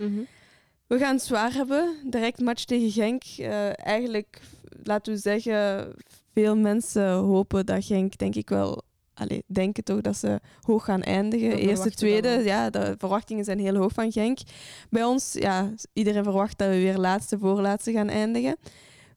We 0.86 0.98
gaan 0.98 1.14
het 1.14 1.24
zwaar 1.24 1.52
hebben. 1.52 1.96
Direct 2.04 2.40
match 2.40 2.64
tegen 2.64 2.90
Genk. 2.90 3.22
Eh, 3.38 3.86
eigenlijk, 3.86 4.40
laten 4.82 5.12
we 5.12 5.18
zeggen, 5.18 5.94
veel 6.32 6.56
mensen 6.56 7.12
hopen 7.12 7.66
dat 7.66 7.84
Genk, 7.84 8.18
denk 8.18 8.34
ik 8.34 8.48
wel, 8.48 8.82
allee, 9.18 9.42
denken 9.46 9.84
toch 9.84 10.00
dat 10.00 10.16
ze 10.16 10.40
hoog 10.60 10.84
gaan 10.84 11.02
eindigen. 11.02 11.56
Eerste, 11.56 11.90
tweede, 11.90 12.28
ja, 12.28 12.70
de 12.70 12.94
verwachtingen 12.98 13.44
zijn 13.44 13.58
heel 13.58 13.76
hoog 13.76 13.92
van 13.92 14.12
Genk. 14.12 14.38
Bij 14.90 15.04
ons, 15.04 15.32
ja, 15.32 15.72
iedereen 15.92 16.24
verwacht 16.24 16.58
dat 16.58 16.68
we 16.68 16.74
weer 16.74 16.98
laatste, 16.98 17.38
voorlaatste 17.38 17.92
gaan 17.92 18.08
eindigen. 18.08 18.56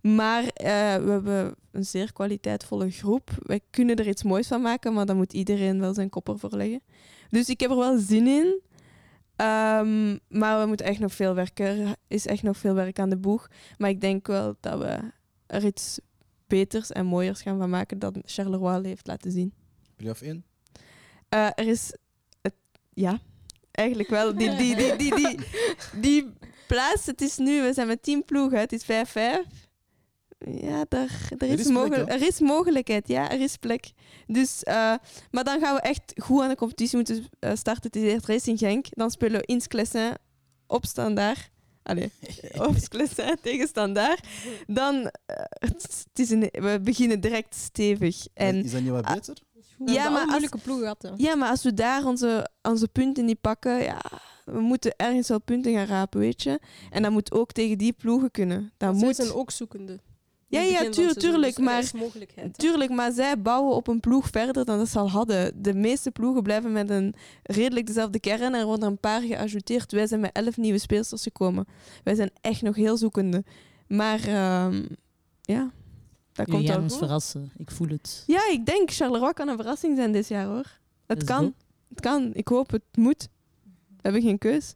Maar 0.02 0.44
eh, 0.44 0.96
we 0.96 1.12
hebben 1.12 1.56
een 1.72 1.86
zeer 1.86 2.14
kwaliteitvolle 2.14 2.90
groep. 2.90 3.30
Wij 3.40 3.60
kunnen 3.70 3.96
er 3.96 4.08
iets 4.08 4.24
moois 4.24 4.48
van 4.48 4.62
maken, 4.62 4.94
maar 4.94 5.06
dan 5.06 5.18
moet 5.18 5.34
iedereen 5.34 5.80
wel 5.80 5.94
zijn 5.94 6.10
kop 6.10 6.30
ervoor 6.30 6.56
leggen. 6.56 6.82
Dus 7.30 7.50
ik 7.50 7.60
heb 7.60 7.70
er 7.70 7.78
wel 7.78 7.98
zin 7.98 8.28
in. 8.28 8.62
Ehm, 9.36 10.18
maar 10.28 10.62
we 10.62 10.66
moeten 10.68 10.86
echt 10.86 11.00
nog 11.00 11.14
veel 11.14 11.36
werken. 11.36 11.66
Er 11.66 11.96
is 12.08 12.28
echt 12.28 12.44
nog 12.44 12.58
veel 12.58 12.74
werk 12.74 13.00
aan 13.00 13.10
de 13.10 13.18
boeg. 13.18 13.48
Maar 13.78 13.90
ik 13.90 14.02
denk 14.02 14.28
wel 14.28 14.56
dat 14.60 14.80
we 14.80 15.00
er 15.48 15.66
iets 15.66 16.00
beters 16.48 16.92
en 16.92 17.06
mooiers 17.06 17.42
gaan 17.42 17.58
van 17.58 17.70
maken 17.70 18.00
dan 18.00 18.16
Charleroi 18.26 18.88
heeft 18.88 19.08
laten 19.08 19.32
zien. 19.32 19.54
Play-off 20.02 20.22
1? 20.22 20.44
Eh, 21.30 21.46
er 21.56 21.68
is... 21.68 21.94
Het, 22.42 22.54
ja, 22.94 23.20
eigenlijk 23.72 24.10
wel. 24.10 24.36
Die, 24.36 24.56
die, 24.56 24.76
die, 24.76 24.96
die, 24.96 25.16
die, 25.16 25.38
die 25.96 26.34
plaats, 26.68 27.06
het 27.06 27.22
is 27.22 27.38
nu... 27.38 27.62
We 27.62 27.74
zijn 27.74 27.88
met 27.88 28.04
10 28.04 28.26
ploegen. 28.26 28.60
Het 28.60 28.72
is 28.74 28.84
5-5. 28.84 28.88
Ja, 30.62 30.86
daar, 30.90 31.30
er, 31.38 31.48
is 31.48 31.60
is 31.60 31.64
plek, 31.64 31.74
mogel- 31.74 32.06
hè? 32.06 32.12
er 32.12 32.22
is 32.22 32.40
mogelijkheid. 32.40 33.08
Ja, 33.08 33.32
er 33.32 33.42
is 33.42 33.58
plek. 33.58 33.92
Dus, 34.28 34.64
eh, 34.64 34.94
maar 35.32 35.44
dan 35.44 35.60
gaan 35.60 35.76
we 35.76 35.82
echt 35.82 36.14
goed 36.16 36.42
aan 36.42 36.50
de 36.50 36.56
competitie 36.56 36.96
moeten 36.98 37.28
eh, 37.40 37.56
starten. 37.56 37.84
Het 37.84 37.96
is 37.96 38.12
eerst 38.12 38.26
Racing 38.26 38.60
Genk. 38.60 38.86
Dan 38.90 39.12
spelen 39.12 39.40
we 39.40 39.46
in 39.46 39.62
Sclessin 39.62 40.14
op 40.68 40.86
standaard. 40.86 41.50
Allee, 41.84 42.12
op 42.68 42.76
Sclessin 42.78 43.38
tegen 43.42 43.68
standaard. 43.68 44.28
Dan, 44.68 45.12
eh, 45.26 45.36
het 45.52 46.06
is 46.14 46.30
een, 46.30 46.40
we 46.52 46.80
beginnen 46.84 47.20
direct 47.20 47.56
stevig. 47.56 48.28
En 48.34 48.64
is 48.64 48.72
dat 48.72 48.82
niet 48.82 48.90
wat 48.92 49.06
Ah, 49.06 49.14
beter? 49.14 49.38
Ja, 49.86 49.94
Ja, 49.94 50.04
maar 50.04 50.12
een 50.12 50.18
als- 50.18 50.30
moeilijke 50.30 50.58
ploeg 50.58 50.80
hè. 51.02 51.10
ja, 51.18 51.36
maar 51.36 51.50
als 51.50 51.64
we 51.64 51.74
daar 51.74 52.06
onze, 52.06 52.50
onze 52.62 52.88
punten 52.88 53.26
niet 53.26 53.42
pakken, 53.42 53.84
ja, 53.84 54.02
we 54.46 54.60
moeten 54.60 54.94
ergens 54.98 55.28
wel 55.28 55.42
punten 55.42 55.74
gaan 55.74 55.86
rapen, 55.86 56.20
weet 56.20 56.44
je. 56.44 56.60
En 56.90 57.02
dat 57.02 57.12
moet 57.12 57.32
ook 57.32 57.52
tegen 57.52 57.78
die 57.78 57.94
ploegen 57.94 58.32
kunnen. 58.32 58.72
Dat 58.78 58.96
zij 58.98 59.06
moet. 59.06 59.16
zijn 59.16 59.32
ook 59.34 59.52
zoekende. 59.52 60.00
Ja, 60.48 60.62
ja, 60.62 60.90
tuur- 60.90 61.14
tuurlijk, 61.16 61.56
dus 61.56 61.66
maar-. 61.66 61.92
Tuurlijk, 62.52 62.92
maar 62.92 63.12
zij 63.12 63.42
bouwen 63.42 63.76
op 63.76 63.88
een 63.88 64.00
ploeg 64.00 64.28
verder 64.32 64.66
dan 64.66 64.78
dat 64.78 64.90
ze 64.90 65.00
al 65.00 65.10
hadden. 65.10 65.62
De 65.62 65.74
meeste 65.74 66.12
ploegen 66.12 66.44
blijven 66.44 66.72
met 66.72 66.90
een 66.90 67.16
redelijk 67.44 67.86
dezelfde 67.88 68.20
kern. 68.20 68.54
Er 68.54 68.66
worden 68.66 68.88
een 68.90 68.98
paar 69.00 69.22
geajouteerd. 69.22 69.92
Wij 69.92 70.08
zijn 70.08 70.20
met 70.20 70.32
elf 70.34 70.58
nieuwe 70.58 70.78
speelsters 70.80 71.24
gekomen. 71.24 71.66
Wij 72.04 72.16
zijn 72.16 72.32
echt 72.42 72.62
nog 72.62 72.76
heel 72.76 72.98
zoekende. 72.98 73.44
Maar 73.88 74.28
ehm, 74.28 74.86
ja, 75.42 75.72
dat 76.34 76.50
komt 76.50 76.68
gaan 76.70 76.82
ons 76.82 76.98
verrassen. 76.98 77.52
Ik 77.58 77.72
voel 77.72 77.88
het. 77.88 78.24
Ja, 78.28 78.42
ik 78.52 78.66
denk 78.66 78.92
Charleroi 78.92 79.34
kan 79.34 79.48
een 79.48 79.56
verrassing 79.58 79.98
zijn 79.98 80.12
dit 80.12 80.28
jaar 80.28 80.46
hoor. 80.46 80.66
Het 81.08 81.24
kan. 81.24 81.54
Het 81.90 82.00
kan. 82.00 82.30
Ik 82.34 82.48
hoop 82.48 82.72
het 82.72 82.82
moet. 82.96 83.28
We 83.88 84.00
hebben 84.02 84.22
geen 84.22 84.38
keus. 84.38 84.74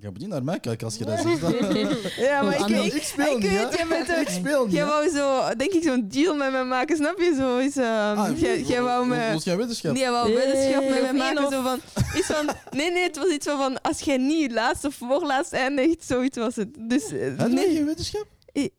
Je 0.00 0.08
moet 0.08 0.18
niet 0.18 0.28
naar 0.28 0.44
mij 0.44 0.60
kijken 0.60 0.86
als 0.86 0.96
je 0.96 1.04
dat 1.04 1.20
zegt. 1.20 1.40
Ja, 2.16 2.42
maar 2.42 2.54
ik, 2.54 2.60
Anne, 2.60 2.84
ik, 2.84 2.92
ik 2.92 3.02
speel 3.02 3.36
ik 3.36 3.42
niet, 3.42 3.50
weet, 3.50 3.70
hè. 3.70 3.76
jij 3.76 3.86
bent 4.06 4.08
Ik 4.08 4.28
speel 4.28 4.64
niet. 4.64 4.74
Jij 4.74 4.84
wou 4.86 5.08
zo, 5.10 5.54
denk 5.56 5.72
ik, 5.72 5.82
zo'n 5.82 6.08
deal 6.08 6.36
met 6.36 6.52
me 6.52 6.64
maken, 6.64 6.96
snap 6.96 7.18
je? 7.18 7.34
Zo 7.38 7.58
is, 7.58 7.76
ehm, 7.76 8.18
Ah, 8.18 8.38
jij, 8.40 8.62
jij 8.62 8.82
wou 8.82 9.06
me... 9.06 9.14
wil 9.30 9.38
jij? 9.40 9.56
Nee, 9.92 9.98
jij 9.98 10.10
wou 10.10 10.32
met 10.32 10.44
me 10.44 11.00
Of 11.00 11.06
één 11.06 11.16
maken. 11.16 11.44
of- 11.46 11.52
Zo 11.52 11.62
van, 11.62 11.78
iets 12.16 12.26
van, 12.26 12.48
nee, 12.70 12.90
nee, 12.92 13.02
het 13.02 13.16
was 13.16 13.28
iets 13.28 13.46
van, 13.46 13.56
van 13.58 13.80
als 13.82 14.00
jij 14.00 14.16
niet 14.16 14.52
laatst 14.52 14.84
of 14.84 14.94
voorlaatst 14.94 15.52
eindigt, 15.52 16.04
zoiets 16.04 16.36
was 16.36 16.56
het. 16.56 16.68
Dus 16.78 17.12
eh, 17.12 17.26
Hadden 17.26 17.36
wij 17.36 17.66
nee, 17.66 17.74
geen 17.76 17.84
weddenschap? 17.86 18.26
Ik- 18.52 18.72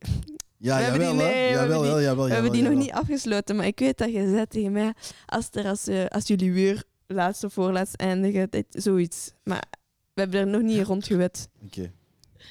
Ja, 0.62 0.78
We 0.78 0.84
hebben 0.84 1.02
jawel, 1.02 1.18
die- 1.18 1.26
hè. 1.28 1.34
nee, 1.34 1.48
we 1.48 1.50
Jawel, 1.54 1.60
hebben 1.60 1.78
die- 1.78 1.88
jawel, 1.88 2.02
jawel, 2.02 2.26
we 2.28 2.34
hebben 2.34 2.52
die 2.52 2.62
nog 2.64 2.74
niet 2.74 2.92
afgesloten. 2.92 3.56
Maar 3.56 3.66
ik 3.68 3.80
weet 3.80 3.98
dat 3.98 4.12
je 4.12 4.30
zei 4.30 4.48
tegen 4.48 4.72
mij, 4.72 4.94
als, 5.26 5.48
er 5.52 5.66
als, 5.66 5.88
eh, 5.88 6.06
als 6.06 6.28
jullie 6.28 6.54
weer 6.54 6.84
laatst 7.08 7.44
of 7.44 7.54
voorlaatst 7.54 7.96
eindigen, 7.96 8.50
dat, 8.50 8.66
zoiets. 8.70 9.32
Maar 9.44 9.64
we 10.14 10.22
hebben 10.22 10.40
er 10.40 10.48
nog 10.48 10.62
niet 10.62 10.86
rond 10.86 11.06
gewet. 11.06 11.50
Oké. 11.66 11.92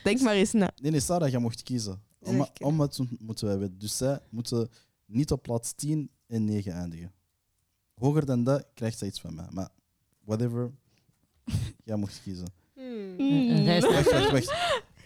Denk 0.04 0.20
maar 0.20 0.34
eens 0.34 0.52
na. 0.52 0.70
Nee, 0.82 0.90
nee, 0.90 1.00
Sarah, 1.00 1.30
jij 1.30 1.40
mocht 1.40 1.62
kiezen. 1.62 2.02
Om, 2.20 2.46
om 2.60 2.80
het 2.80 2.98
moeten 3.18 3.46
wij 3.46 3.58
weten. 3.58 3.78
Dus 3.78 3.96
zij 3.96 4.18
moeten 4.30 4.68
niet 5.06 5.30
op 5.32 5.42
plaats 5.42 5.72
10 5.72 6.10
en 6.26 6.44
9 6.44 6.72
eindigen. 6.72 7.12
Hoger 7.94 8.26
dan 8.26 8.44
dat 8.44 8.66
krijgt 8.74 8.98
zij 8.98 9.08
iets 9.08 9.20
van 9.20 9.34
mij. 9.34 9.46
Maar 9.50 9.68
whatever, 10.24 10.70
jij 11.84 11.96
mocht 11.96 12.20
kiezen. 12.22 12.46
Hmm. 12.74 13.62
Naar 13.64 13.80
Wacht, 13.80 14.10
wacht, 14.10 14.30
wacht. 14.30 14.54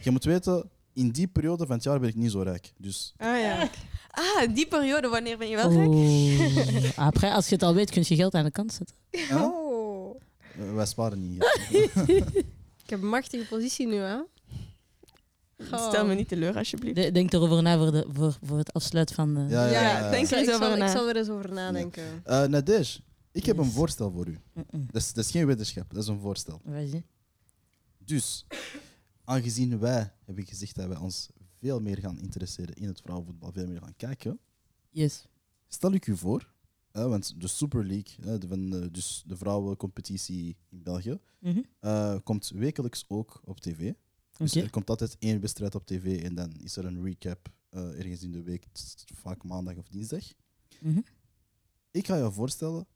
Je 0.03 0.11
moet 0.11 0.25
weten, 0.25 0.71
in 0.93 1.11
die 1.11 1.27
periode 1.27 1.67
van 1.67 1.75
het 1.75 1.85
jaar 1.85 2.01
ben 2.01 2.09
ik 2.09 2.15
niet 2.15 2.31
zo 2.31 2.41
rijk. 2.41 2.73
Dus 2.79 3.15
Ah 3.17 3.39
ja. 3.41 3.69
Ah, 4.11 4.55
die 4.55 4.67
periode, 4.67 5.09
wanneer 5.09 5.39
ben 5.39 5.49
je 5.49 5.57
wel 5.57 5.73
rijk? 5.73 5.89
Oh. 5.89 6.99
Après, 7.07 7.33
als 7.33 7.49
je 7.49 7.55
het 7.55 7.63
al 7.65 7.75
weet, 7.75 7.91
kun 7.91 8.03
je 8.07 8.15
geld 8.17 8.35
aan 8.35 8.45
de 8.45 8.51
kant 8.51 8.73
zetten. 8.73 8.97
Huh? 9.11 9.43
Oh. 9.43 10.21
eh, 10.59 10.75
wij 10.75 10.87
sparen 10.87 11.31
niet. 11.33 11.45
Ik 12.85 12.91
heb 12.91 13.03
een 13.03 13.09
machtige 13.09 13.47
positie 13.47 13.87
nu, 13.87 13.95
hè? 13.97 14.17
Stel 15.89 16.07
me 16.07 16.15
niet 16.15 16.29
teleur, 16.29 16.57
alsjeblieft. 16.57 16.97
De- 16.97 17.13
denk 17.13 17.33
erover 17.33 17.63
na 17.63 17.77
voor, 17.79 17.93
de, 17.93 18.07
voor, 18.13 18.37
voor 18.43 18.59
het 18.59 18.73
afsluiten 18.73 19.15
van 19.15 19.35
de... 19.35 19.41
Ja, 19.41 19.67
ja, 19.67 19.81
ja. 19.81 20.11
denk 20.11 20.23
Ik 20.23 20.29
zal, 20.29 20.39
er 20.39 20.45
eens 20.45 20.53
ik, 20.53 20.59
zal, 20.61 20.67
over 20.67 20.79
na. 20.79 20.85
ik 20.87 20.91
zal 20.91 21.09
er 21.09 21.17
eens 21.17 21.29
over 21.29 21.53
nadenken. 21.53 22.05
Eh 22.25 22.45
Nadej, 22.45 22.87
ik 23.33 23.47
heb 23.47 23.59
een 23.59 23.71
voorstel 23.71 24.11
voor 24.11 24.27
u. 24.27 24.39
Dat 24.71 25.03
is, 25.03 25.13
dat 25.13 25.25
is 25.25 25.31
geen 25.31 25.47
wetenschap, 25.47 25.95
dat 25.95 26.03
is 26.03 26.09
een 26.09 26.21
voorstel. 26.21 26.61
Vas-y. 26.65 27.03
Dus, 27.99 28.47
aangezien 29.25 29.79
wij 29.79 30.13
hebben 30.25 30.47
gezegd 30.47 30.75
dat 30.75 30.89
wij 30.89 30.97
ons 30.97 31.29
veel 31.59 31.81
meer 31.81 31.99
gaan 31.99 32.21
interesseren 32.21 32.75
in 32.75 32.89
het 32.89 33.01
vrouwenvoetbal, 33.01 33.53
veel 33.53 33.67
meer 33.69 33.81
gaan 33.81 33.97
kijken, 33.97 34.39
Yes. 34.91 35.27
stel 35.69 35.93
ik 35.93 36.07
u 36.07 36.17
voor, 36.17 36.53
hè, 36.91 37.09
want 37.09 37.41
de 37.41 37.47
Super 37.49 37.87
League, 37.87 38.25
hè, 38.25 38.39
de, 38.39 38.49
van, 38.49 38.75
eh, 38.83 38.87
dus 38.93 39.23
de 39.27 39.37
vrouwencompetitie 39.37 40.57
in 40.69 40.83
België, 40.83 41.19
Mhm. 41.41 41.61
eh, 41.81 42.17
komt 42.25 42.49
wekelijks 42.49 43.05
ook 43.09 43.41
op 43.45 43.61
tv. 43.61 43.93
Dus 44.37 44.51
Oké. 44.57 44.65
er 44.65 44.71
komt 44.71 44.91
altijd 44.91 45.17
één 45.19 45.41
wedstrijd 45.41 45.75
op 45.75 45.87
tv 45.87 46.23
en 46.23 46.35
dan 46.35 46.53
is 46.61 46.77
er 46.77 46.85
een 46.85 47.03
recap 47.05 47.53
eh, 47.71 47.99
ergens 47.99 48.23
in 48.23 48.33
de 48.33 48.43
week, 48.43 48.67
vaak 49.15 49.45
maandag 49.45 49.77
of 49.77 49.89
dinsdag. 49.89 50.25
Mhm. 50.81 51.01
Ik 51.91 52.07
ga 52.07 52.17
je 52.17 52.33
voorstellen 52.33 52.87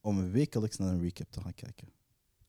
om 0.00 0.30
wekelijks 0.30 0.76
naar 0.76 0.92
een 0.92 1.00
recap 1.00 1.30
te 1.30 1.40
gaan 1.40 1.54
kijken. 1.54 1.88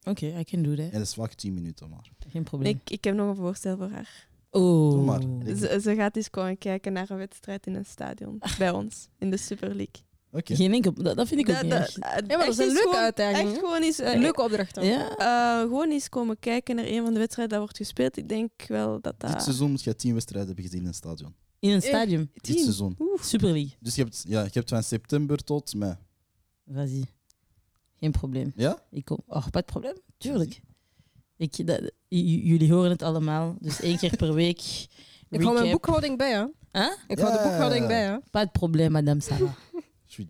Oké, 0.09 0.39
I 0.39 0.43
can 0.43 0.61
do 0.63 0.69
that. 0.75 0.85
En 0.85 0.91
dat 0.91 1.01
is 1.01 1.13
vaak 1.13 1.33
10 1.33 1.53
minuten 1.53 1.89
maar. 1.89 2.11
Geen 2.27 2.43
probleem. 2.43 2.71
Ik, 2.83 2.89
ik 2.89 3.03
heb 3.03 3.15
nog 3.15 3.29
een 3.29 3.35
voorstel 3.35 3.77
voor 3.77 3.89
haar. 3.89 4.27
Oh. 4.51 4.91
Doe 4.91 5.03
maar. 5.03 5.21
Ze, 5.55 5.79
ze 5.81 5.95
gaat 5.95 6.15
eens 6.15 6.29
komen 6.29 6.57
kijken 6.57 6.93
naar 6.93 7.09
een 7.09 7.17
wedstrijd 7.17 7.67
in 7.67 7.75
een 7.75 7.85
stadion. 7.85 8.41
Bij 8.57 8.71
ons, 8.71 9.07
in 9.19 9.29
de 9.29 9.37
Super 9.37 9.67
League. 9.67 10.05
Oké. 10.31 10.55
Geen 10.55 10.73
enkel... 10.73 10.93
Dat, 10.93 11.17
dat 11.17 11.27
vind 11.27 11.39
ik 11.49 11.55
ook 11.55 11.61
niet. 11.63 11.71
Ja, 11.71 11.79
maar 12.27 12.27
dat 12.27 12.47
is 12.47 12.57
een 12.57 12.65
leuke 12.65 12.79
gewoon- 12.79 12.95
uitdaging. 12.95 13.49
Echt 13.49 13.59
gewoon 13.59 13.81
eens, 13.81 13.99
eh, 13.99 14.13
Een 14.13 14.19
leuke 14.21 14.43
opdracht 14.43 14.75
dan. 14.75 14.85
Ja? 14.85 15.15
eh, 15.17 15.61
gewoon 15.61 15.91
eens 15.91 16.09
komen 16.09 16.39
kijken 16.39 16.75
naar 16.75 16.85
een 16.85 17.03
van 17.03 17.13
de 17.13 17.19
wedstrijden 17.19 17.49
dat 17.57 17.63
wordt 17.63 17.77
gespeeld. 17.77 18.17
Ik 18.17 18.29
denk 18.29 18.51
wel 18.67 19.01
dat 19.01 19.19
Dit 19.19 19.31
dat... 19.31 19.43
seizoen 19.43 19.71
moet 19.71 19.83
je 19.83 19.95
10 19.95 20.13
wedstrijden 20.13 20.47
hebben 20.47 20.65
gezien 20.65 20.81
in 20.81 20.87
een 20.87 20.93
stadion. 20.93 21.35
In 21.59 21.69
een 21.71 21.81
stadium. 21.81 22.29
Dit 22.33 22.43
Tien. 22.43 22.57
seizoen. 22.63 22.97
Super 23.21 23.51
League. 23.51 23.75
Dus 23.79 23.95
je 23.95 24.01
hebt, 24.01 24.23
ja, 24.27 24.41
je 24.43 24.49
hebt 24.53 24.69
van 24.69 24.83
september 24.83 25.43
tot 25.43 25.73
mei. 25.75 25.95
Vas-y. 26.73 27.03
Geen 27.99 28.11
probleem. 28.11 28.51
Ja? 28.55 28.77
Ik 28.91 29.05
kom. 29.05 29.17
Oh, 29.27 29.47
pas 29.51 29.61
probleem. 29.65 29.95
Tuurlijk. 30.17 30.61
Ik, 31.37 31.67
dat, 31.67 31.91
jullie 32.07 32.73
horen 32.73 32.89
het 32.89 33.01
allemaal. 33.01 33.55
Dus 33.59 33.81
één 33.81 33.97
keer 33.97 34.15
per 34.15 34.33
week. 34.33 34.61
Ik 35.29 35.41
hou 35.41 35.53
mijn 35.59 35.71
boekhouding 35.71 36.17
bij, 36.17 36.31
hè? 36.31 36.45
Huh? 36.71 36.91
Ik 37.07 37.19
hou 37.19 37.31
de 37.31 37.37
Ja. 37.37 37.43
boekhouding 37.43 37.87
bij, 37.87 38.01
hè? 38.03 38.17
Pas 38.31 38.41
het 38.41 38.51
probleem, 38.51 38.91
madame 38.91 39.21
Sarah. 39.21 39.51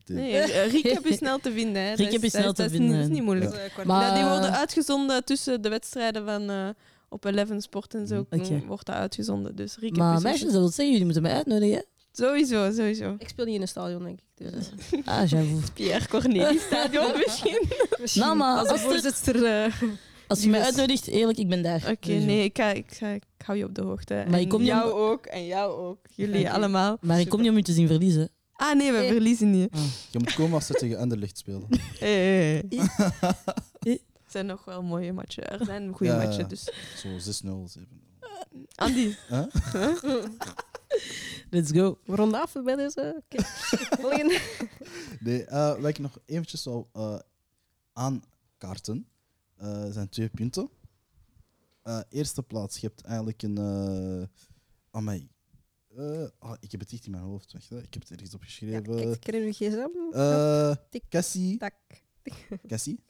Nee, 0.06 0.38
eh, 0.38 0.72
recap 0.72 1.06
is 1.06 1.18
snel 1.18 1.40
te 1.40 1.52
vinden. 1.52 1.82
Hè. 1.82 1.90
Dat 1.96 2.00
Recap 2.00 2.14
is 2.24 2.32
dat 2.32 2.42
snel 2.42 2.54
te 2.54 2.62
dat 2.62 2.72
vinden. 2.72 2.90
Niet, 2.90 2.98
dat 3.00 3.10
is 3.10 3.16
niet 3.16 3.24
moeilijk. 3.24 3.54
Eh. 3.54 3.86
Maar- 3.86 4.02
Ja, 4.02 4.14
die 4.16 4.24
worden 4.24 4.52
uitgezonden 4.58 5.24
tussen 5.26 5.62
de 5.62 5.70
wedstrijden 5.70 6.26
van 6.26 6.50
eh, 6.50 6.70
op 7.10 7.26
Eleven 7.26 7.62
Sport 7.62 7.94
en 7.94 8.08
zo. 8.08 8.26
Mhm. 8.30 8.66
Wordt 8.66 8.86
dat 8.86 8.96
uitgezonden. 8.96 9.56
Dus 9.56 9.78
recap 9.80 9.98
Maar 9.98 10.16
is 10.18 10.24
meisjes, 10.24 10.44
dat 10.52 10.60
wil 10.60 10.68
zeggen, 10.68 10.90
jullie 10.90 11.04
moeten 11.06 11.22
mij 11.22 11.34
uitnodigen. 11.34 11.86
Sowieso, 12.18 12.72
sowieso. 12.72 13.16
Ik 13.20 13.30
speel 13.30 13.46
niet 13.46 13.56
in 13.56 13.62
een 13.62 13.68
stadion, 13.68 14.04
denk 14.04 14.20
ik. 14.20 14.52
Dus, 14.54 14.70
Ah, 15.06 15.30
j'avoue. 15.30 15.60
Pierre 15.74 16.08
Cornelis 16.08 16.62
stadion 16.72 17.12
misschien. 17.26 17.68
misschien 18.00 18.22
Nou, 18.22 18.38
maar 18.38 18.58
als 18.60 18.68
als 18.68 18.82
er- 18.84 18.90
voorzitter... 18.90 19.46
eh, 19.46 19.74
Als 20.28 20.44
je 20.44 20.50
mij 20.50 20.62
uitnodigt, 20.62 21.08
eerlijk, 21.08 21.38
ik 21.38 21.48
ben 21.50 21.62
daar. 21.64 21.82
Oké, 21.82 21.98
Sowieso. 22.02 22.26
nee, 22.26 22.44
ik, 22.44 22.58
ga, 22.58 22.72
ik, 22.72 22.86
ga, 22.94 23.08
ik 23.10 23.24
hou 23.46 23.58
je 23.58 23.64
op 23.66 23.76
de 23.76 23.82
hoogte. 23.82 24.14
Maar 24.14 24.26
en 24.34 24.40
ik 24.40 24.50
kom 24.50 24.60
niet 24.60 24.68
jou 24.70 24.92
om- 24.94 25.00
ook, 25.00 25.26
en 25.26 25.46
jou 25.46 25.80
ook. 25.80 25.98
Jullie 26.16 26.52
allemaal. 26.52 26.98
Maar 27.02 27.20
ik 27.20 27.30
kom 27.30 27.42
niet 27.42 27.50
om 27.50 27.56
je 27.58 27.64
te 27.64 27.72
zien 27.74 27.88
verliezen. 27.88 28.30
Ah 28.54 28.76
nee, 28.78 28.92
we 28.92 29.08
verliezen 29.08 29.52
niet. 29.52 29.70
Je 30.12 30.20
moet 30.20 30.34
komen 30.34 30.54
als 30.54 30.66
ze 30.66 30.74
tegen 30.74 30.98
Anderlecht 30.98 31.38
spelen. 31.38 31.68
Hey, 32.00 32.10
hey, 32.10 32.64
hey. 33.80 34.00
Het 34.24 34.36
zijn 34.36 34.46
nog 34.46 34.66
wel 34.66 34.84
mooie 34.84 35.14
matchen. 35.14 35.50
Er 35.50 35.66
zijn 35.66 35.94
goede 35.94 36.14
Ja. 36.14 36.24
matchen, 36.24 36.50
dus... 36.50 36.64
Zo 36.96 37.08
6-0, 37.08 37.18
7 37.20 38.06
Andy. 38.76 39.16
Huh? 39.28 39.46
Let's 41.50 41.72
go. 41.72 41.98
We 42.06 42.16
ronden 42.16 42.42
af 42.42 42.54
bij 42.64 42.76
deze. 42.76 43.24
Oké. 43.26 43.44
Volgende. 44.02 44.42
Nee, 45.20 45.46
eh, 45.46 45.76
wat 45.80 45.90
ik 45.90 46.00
nog 46.00 46.18
eventjes 46.26 46.62
zou 46.62 46.86
eh, 46.94 47.20
aankaarten, 47.94 49.08
eh, 49.56 49.86
zijn 49.92 50.10
twee 50.10 50.30
punten. 50.30 50.70
Eerste 52.10 52.44
plaats, 52.44 52.78
je 52.78 52.88
hebt 52.88 53.02
eigenlijk 53.02 53.42
een... 53.44 53.58
eh 53.58 54.28
amai. 54.92 55.30
Eh, 55.96 56.26
ah, 56.40 56.56
ik 56.60 56.72
heb 56.72 56.80
het 56.80 56.92
niet 56.92 57.06
in 57.06 57.12
mijn 57.12 57.24
hoofd, 57.24 57.54
wacht, 57.54 57.70
hè. 57.70 57.78
ik 57.82 57.94
heb 57.94 58.02
het 58.04 58.12
ergens 58.12 58.30
Ja, 58.32 58.36
opgeschreven. 58.36 59.20
kijk, 59.20 59.36
ik 59.36 59.56
gsm. 59.56 61.00
Cassie, 61.10 61.58
tak. 61.58 61.74
Cassie. 62.68 63.04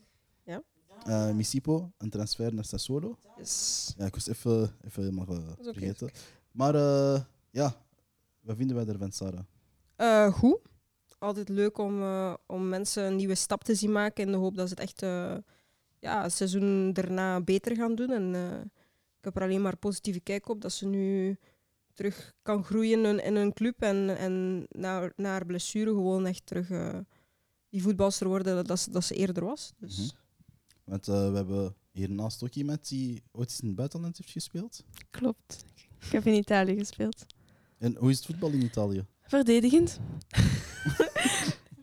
Eh, 1.06 1.32
Misipo, 1.32 1.92
een 1.98 2.10
transfer 2.10 2.54
naar 2.54 2.66
Sassuolo. 2.66 3.18
Yes. 3.38 3.94
Ja, 3.98 4.06
ik 4.06 4.14
was 4.14 4.28
even, 4.28 4.76
even 4.86 5.04
helemaal 5.04 5.28
eh, 5.28 5.44
vergeten. 5.62 6.10
Maar 6.52 6.76
eh, 6.76 7.22
ja, 7.52 7.76
wat 8.42 8.56
vinden 8.58 8.76
wij 8.76 8.86
ervan, 8.86 9.12
Sarah? 9.12 9.44
Eh, 9.96 10.34
goed. 10.34 10.60
Altijd 11.20 11.50
leuk 11.50 11.78
om, 11.78 12.02
eh, 12.02 12.34
om 12.46 12.70
mensen 12.70 13.04
een 13.04 13.16
nieuwe 13.16 13.36
stap 13.36 13.64
te 13.64 13.76
zien 13.76 13.92
maken 13.92 14.26
in 14.26 14.32
de 14.32 14.38
hoop 14.38 14.56
dat 14.56 14.68
ze 14.68 14.74
het 14.74 14.84
echt 14.84 15.02
eh, 15.02 15.36
ja, 16.00 16.22
het 16.24 16.34
seizoen 16.34 16.94
daarna 16.94 17.42
beter 17.42 17.76
gaan 17.76 17.96
doen. 17.96 18.10
En 18.12 18.36
eh, 18.36 18.60
ik 19.18 19.24
heb 19.24 19.36
er 19.36 19.42
alleen 19.42 19.62
maar 19.62 19.78
positieve 19.78 20.20
kijk 20.20 20.50
op 20.50 20.62
dat 20.62 20.72
ze 20.72 20.86
nu 20.86 21.38
terug 21.94 22.34
kan 22.42 22.64
groeien 22.64 23.06
in, 23.06 23.24
in 23.24 23.36
een 23.36 23.54
club 23.54 23.82
en, 23.82 24.18
en 24.18 24.66
na, 24.70 25.12
na 25.16 25.30
haar 25.30 25.46
blessure 25.46 25.90
gewoon 25.90 26.26
echt 26.26 26.46
terug 26.46 26.68
die 27.70 27.82
voetbalster 27.82 28.28
worden 28.28 28.66
dat 28.66 28.80
ze, 28.80 28.92
dat 28.92 29.04
ze 29.04 29.16
eerder 29.16 29.46
was. 29.46 29.74
Dus 29.78 29.98
Mhm. 29.98 30.26
Want 30.88 31.08
eh, 31.08 31.30
we 31.30 31.36
hebben 31.36 31.76
hiernaast 31.92 32.44
ook 32.44 32.54
iemand 32.54 32.88
die 32.88 33.24
ooit 33.32 33.50
eens 33.50 33.60
in 33.60 33.68
het 33.68 33.76
buitenland 33.76 34.18
heeft 34.18 34.32
gespeeld. 34.32 34.84
Klopt. 35.10 35.66
Ik 36.06 36.12
heb 36.12 36.26
in 36.26 36.34
Italië 36.34 36.78
gespeeld. 36.78 37.26
En 37.78 37.96
hoe 37.96 38.10
is 38.10 38.18
het 38.18 38.26
voetbal 38.26 38.50
in 38.50 38.62
Italië? 38.64 39.06
Verdedigend. 39.22 40.00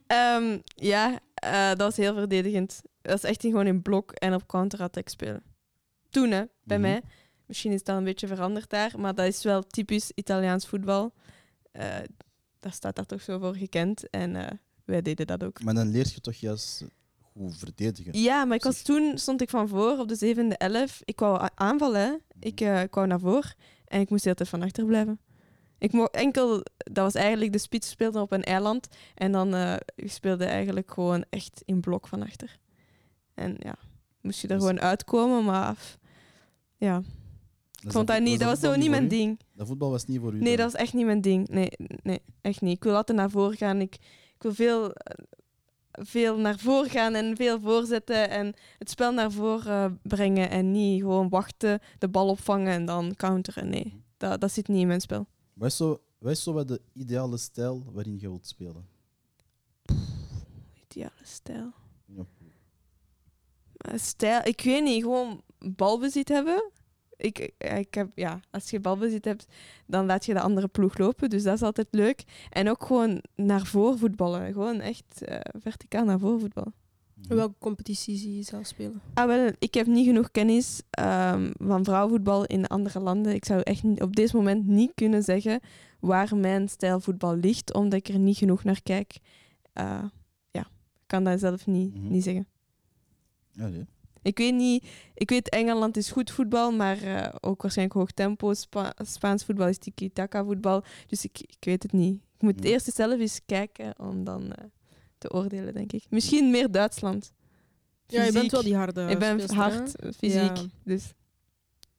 Ehm, 0.07 0.59
ja, 0.65 1.21
eh, 1.35 1.69
dat 1.69 1.79
was 1.79 1.97
heel 1.97 2.15
verdedigend. 2.15 2.83
Dat 3.03 3.17
is 3.17 3.23
echt 3.25 3.41
gewoon 3.41 3.67
in 3.67 3.83
blok 3.83 4.13
en 4.13 4.35
op 4.35 4.47
counter-attack 4.47 5.09
spelen. 5.09 5.43
Toen, 6.11 6.31
hè, 6.31 6.45
bij 6.63 6.79
Mhm. 6.79 6.89
mij. 6.89 7.03
Misschien 7.47 7.73
is 7.73 7.83
dat 7.85 7.97
een 7.97 8.05
beetje 8.05 8.27
veranderd 8.27 8.71
daar, 8.71 9.01
maar 9.01 9.15
dat 9.15 9.27
is 9.27 9.43
wel 9.43 9.63
typisch 9.63 10.11
Italiaans 10.15 10.67
voetbal. 10.67 11.15
Eh 11.73 11.97
daar 12.61 12.73
staat 12.73 12.97
daar 12.97 13.07
toch 13.07 13.23
zo 13.23 13.39
voor 13.39 13.55
gekend. 13.57 14.11
En 14.11 14.61
wij 14.85 15.03
deden 15.03 15.27
dat 15.27 15.45
ook. 15.45 15.63
Maar 15.63 15.75
dan 15.75 15.89
leer 15.89 16.11
je 16.15 16.21
toch 16.21 16.35
juist 16.35 16.85
goed 17.37 17.57
verdedigen. 17.59 18.21
Ja, 18.21 18.45
maar 18.45 18.57
ik 18.57 18.63
was 18.63 18.83
toen 18.83 19.19
stond 19.19 19.41
ik 19.41 19.51
van 19.51 19.69
voor 19.69 19.99
op 19.99 20.09
de 20.09 20.15
zevende 20.15 20.57
elf. 20.57 21.01
Ik 21.05 21.19
wou 21.21 21.49
aanvallen. 21.55 22.01
hè. 22.01 22.15
Ik, 22.41 22.61
eh, 22.61 22.83
ik 22.83 22.95
wou 22.95 23.07
naar 23.07 23.21
voor 23.21 23.55
en 23.87 24.01
ik 24.01 24.11
moest 24.11 24.23
de 24.23 24.29
hele 24.29 24.37
tijd 24.41 24.49
van 24.49 24.63
achter 24.63 24.85
blijven. 24.85 25.21
Ik 25.79 25.93
mo 25.93 26.05
enkel, 26.05 26.63
dat 26.77 27.05
was 27.05 27.15
eigenlijk 27.15 27.53
de 27.53 27.59
spits 27.59 27.89
speelde 27.91 28.21
op 28.21 28.33
een 28.33 28.43
eiland 28.45 28.89
en 29.15 29.33
dan 29.33 29.49
je 29.97 30.09
speelde 30.09 30.45
eigenlijk 30.45 30.91
gewoon 30.93 31.25
echt 31.31 31.63
in 31.65 31.81
blok 31.81 32.09
van 32.09 32.23
achter. 32.23 32.59
En 33.35 33.57
ja, 33.59 33.75
moest 34.21 34.41
je 34.41 34.49
er 34.49 34.55
Dus- 34.55 34.63
gewoon 34.67 34.81
uitkomen, 34.81 35.45
maar 35.45 35.77
ja, 36.77 37.03
ik 37.83 37.93
vond 37.93 38.07
dat 38.07 38.21
niet, 38.21 38.39
dat 38.41 38.49
was 38.49 38.61
zo 38.61 38.77
niet 38.77 38.91
mijn 38.91 39.09
ding. 39.09 39.41
Dat 39.53 39.67
voetbal 39.67 39.91
was 39.91 40.05
niet 40.07 40.21
voor 40.21 40.35
u. 40.35 40.39
Nee, 40.39 40.57
dan? 40.57 40.65
dat 40.65 40.73
was 40.73 40.81
echt 40.83 40.93
niet 40.93 41.05
mijn 41.07 41.21
ding. 41.21 41.49
Nee, 41.49 41.69
nee, 42.03 42.21
echt 42.41 42.61
niet. 42.61 42.77
Ik 42.77 42.85
wil 42.85 42.97
altijd 42.97 43.19
naar 43.19 43.31
voren 43.31 43.57
gaan. 43.57 43.81
Ik, 43.81 43.95
ik 44.35 44.43
wil 44.43 44.55
veel, 44.55 44.93
veel 46.03 46.37
naar 46.39 46.59
voren 46.59 46.91
gaan 46.91 47.15
en 47.15 47.37
veel 47.37 47.61
voorzetten 47.61 48.31
en 48.31 48.55
het 48.79 48.91
spel 48.91 49.13
naar 49.13 49.33
voren 49.33 49.91
eh, 49.91 49.93
brengen 50.03 50.51
en 50.51 50.71
niet 50.71 51.01
gewoon 51.01 51.29
wachten, 51.29 51.81
de 51.99 52.09
bal 52.09 52.29
opvangen 52.29 52.73
en 52.73 52.85
dan 52.85 53.17
counteren. 53.17 53.69
Nee, 53.69 54.03
dat, 54.17 54.41
dat 54.41 54.53
zit 54.53 54.69
niet 54.69 54.81
in 54.81 54.87
mijn 54.87 55.01
spel. 55.01 55.27
Wat 55.53 55.69
is 55.69 55.77
zo, 55.77 56.01
wat 56.19 56.33
is 56.33 56.43
zo 56.43 56.53
wat 56.53 56.69
de 56.69 56.81
ideale 56.93 57.37
stijl 57.37 57.85
waarin 57.93 58.19
je 58.21 58.29
wilt 58.29 58.47
spelen? 58.47 58.89
Ideale 60.91 61.11
stijl. 61.23 61.73
Ja. 62.07 62.25
Stijl, 63.97 64.41
ik 64.45 64.61
weet 64.61 64.83
niet, 64.83 65.03
gewoon 65.03 65.43
balbezit 65.59 66.29
hebben. 66.29 66.71
Ik, 67.17 67.53
ik 67.59 67.95
heb, 67.95 68.09
ja, 68.15 68.41
als 68.51 68.71
je 68.71 68.81
balbezit 68.81 69.25
hebt, 69.25 69.47
dan 69.87 70.07
laat 70.07 70.25
je 70.27 70.35
de 70.35 70.41
andere 70.41 70.69
ploeg 70.69 70.99
lopen. 70.99 71.31
Dus 71.31 71.43
dat 71.43 71.55
is 71.55 71.63
altijd 71.63 71.89
leuk. 71.91 72.25
En 72.51 72.69
ook 72.71 72.85
gewoon 72.87 73.23
naar 73.35 73.67
voren 73.67 73.99
voetballen. 73.99 74.53
Gewoon 74.53 74.81
echt 74.81 75.23
eh, 75.25 75.41
verticaal 75.61 76.05
naar 76.05 76.19
voren 76.19 76.41
voetballen. 76.41 76.75
Welke 77.29 77.55
competitie 77.59 78.17
zie 78.17 78.37
je 78.37 78.43
zelf 78.43 78.67
spelen? 78.67 79.01
Ah, 79.15 79.27
wel, 79.27 79.53
ik 79.59 79.75
heb 79.75 79.87
niet 79.87 80.07
genoeg 80.07 80.31
kennis 80.31 80.83
ehm, 80.91 81.51
van 81.59 81.85
vrouwenvoetbal 81.85 82.45
in 82.45 82.67
andere 82.67 83.01
landen. 83.01 83.35
Ik 83.35 83.45
zou 83.45 83.61
echt 83.61 84.01
op 84.01 84.17
dit 84.17 84.33
moment 84.33 84.67
niet 84.67 84.93
kunnen 84.95 85.23
zeggen 85.23 85.61
waar 86.01 86.37
mijn 86.37 86.69
stijl 86.69 87.01
voetbal 87.01 87.37
ligt, 87.37 87.75
omdat 87.75 87.99
ik 87.99 88.09
er 88.09 88.19
niet 88.19 88.37
genoeg 88.37 88.65
naar 88.65 88.83
kijk. 88.83 89.19
Eh, 89.73 90.05
ja, 90.51 90.61
ik 90.61 91.07
kan 91.07 91.25
dat 91.25 91.41
zelf 91.41 91.67
niet, 91.67 91.95
Mhm. 91.95 92.11
niet 92.11 92.23
zeggen. 92.25 92.47
Ja, 93.53 93.67
nee. 93.69 93.85
Ik 94.25 94.39
weet 94.39 94.55
niet, 94.55 94.87
ik 95.15 95.31
weet 95.31 95.49
Engeland 95.49 95.97
is 95.97 96.11
goed 96.11 96.31
voetbal, 96.31 96.73
maar 96.73 97.03
eh, 97.03 97.35
ook 97.41 97.63
waarschijnlijk 97.63 97.99
hoog 97.99 98.11
tempo. 98.11 98.55
Spa- 98.55 98.95
Spaans 99.03 99.45
voetbal 99.45 99.69
is 99.69 99.79
tiki-taka 99.79 100.45
voetbal. 100.45 100.85
Dus 101.07 101.25
ik, 101.25 101.41
ik 101.41 101.57
weet 101.65 101.83
het 101.83 101.93
niet. 101.93 102.15
Ik 102.35 102.43
moet 102.43 102.63
Ja. 102.65 102.71
eerst 102.71 102.95
zelf 102.95 103.21
eens 103.21 103.41
kijken 103.47 103.99
om 103.99 104.25
dan 104.25 104.53
eh, 104.53 104.65
te 105.19 105.33
oordelen, 105.33 105.75
denk 105.75 105.93
ik. 105.93 106.05
Misschien 106.11 106.51
meer 106.51 106.71
Duitsland. 106.71 107.33
Ja, 108.07 108.23
je 108.25 108.33
bent 108.33 108.51
wel 108.51 108.63
die 108.63 108.77
harde 108.77 109.07
Ik 109.11 109.19
ben 109.19 109.33
speelster, 109.41 109.57
hard, 109.57 109.97
eh, 109.97 110.13
fysiek. 110.13 110.57
Ja. 110.57 110.65
Dus 110.85 111.13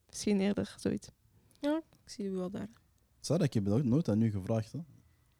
misschien 0.09 0.39
eerder 0.39 0.75
zoiets. 0.79 1.07
Ik 1.61 2.11
zie 2.11 2.25
u 2.25 2.31
wel 2.31 2.49
daar. 2.49 2.69
Sarah, 3.19 3.43
ik 3.43 3.53
heb 3.53 3.65
dat 3.65 3.77
ook 3.77 3.83
nooit 3.83 4.09
aan 4.09 4.21
u 4.21 4.31
gevraagd. 4.31 4.71
Hè? 4.71 4.79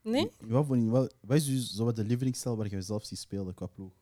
Nee? 0.02 0.32
Wat, 0.40 0.66
voor, 0.66 0.90
wat, 0.90 1.16
wat 1.22 1.38
is 1.38 1.46
dus 1.46 1.70
zo 1.74 1.84
wat 1.86 1.96
de 1.96 2.04
lievelingsstijl 2.04 2.58
waar 2.58 2.70
je 2.70 2.82
zelf 2.82 3.06
ziet 3.06 3.18
spelen 3.20 3.54
qua 3.54 3.66
ploeg? 3.66 3.94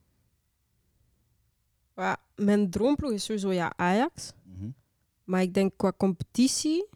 Ja, 1.96 2.16
mijn 2.34 2.70
droomploeg 2.70 3.10
is 3.10 3.24
sowieso 3.24 3.52
ja, 3.52 3.72
Ajax. 3.76 4.32
Mhm. 4.42 4.68
Maar 5.24 5.42
ik 5.42 5.54
denk 5.54 5.72
qua 5.76 5.92
competitie, 5.96 6.86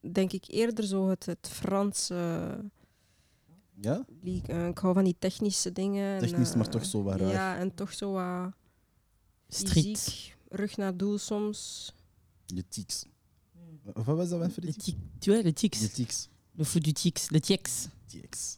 denk 0.00 0.32
ik 0.32 0.44
eerder 0.48 0.84
zo 0.86 1.08
het, 1.08 1.26
het 1.26 1.48
Franse 1.50 2.14
Ja? 3.80 4.04
league. 4.22 4.46
Eh, 4.56 4.66
ik 4.68 4.78
hou 4.78 4.94
van 4.94 5.04
die 5.04 5.16
technische 5.18 5.72
dingen. 5.72 6.14
en, 6.14 6.20
Technisch, 6.28 6.54
maar 6.54 6.64
eh, 6.66 6.70
toch 6.72 6.84
zo 6.84 7.02
wat 7.02 7.20
raar. 7.20 7.28
Ja, 7.30 7.56
en 7.56 7.74
toch 7.74 7.92
zo 7.92 8.12
wat 8.12 8.52
fysiek, 9.48 10.36
rug 10.48 10.76
naar 10.76 10.96
doel 10.96 11.18
soms. 11.18 11.92
Je 12.46 12.68
tics. 12.68 13.06
Of 13.94 14.04
Wat 14.04 14.16
was 14.16 14.28
dat 14.28 14.40
van 14.40 14.50
voor 14.50 14.62
Le 14.62 14.72
die 14.76 14.96
tu 15.18 15.30
vois, 15.30 15.42
le 15.42 15.48
Je 15.48 15.52
tics. 15.52 15.92
tics. 15.92 16.28
Le 16.52 16.64
foot 16.64 16.84
du 16.84 16.92
tics. 16.92 17.30
Le 17.30 17.40
tics. 17.40 17.88
Tics. 18.06 18.56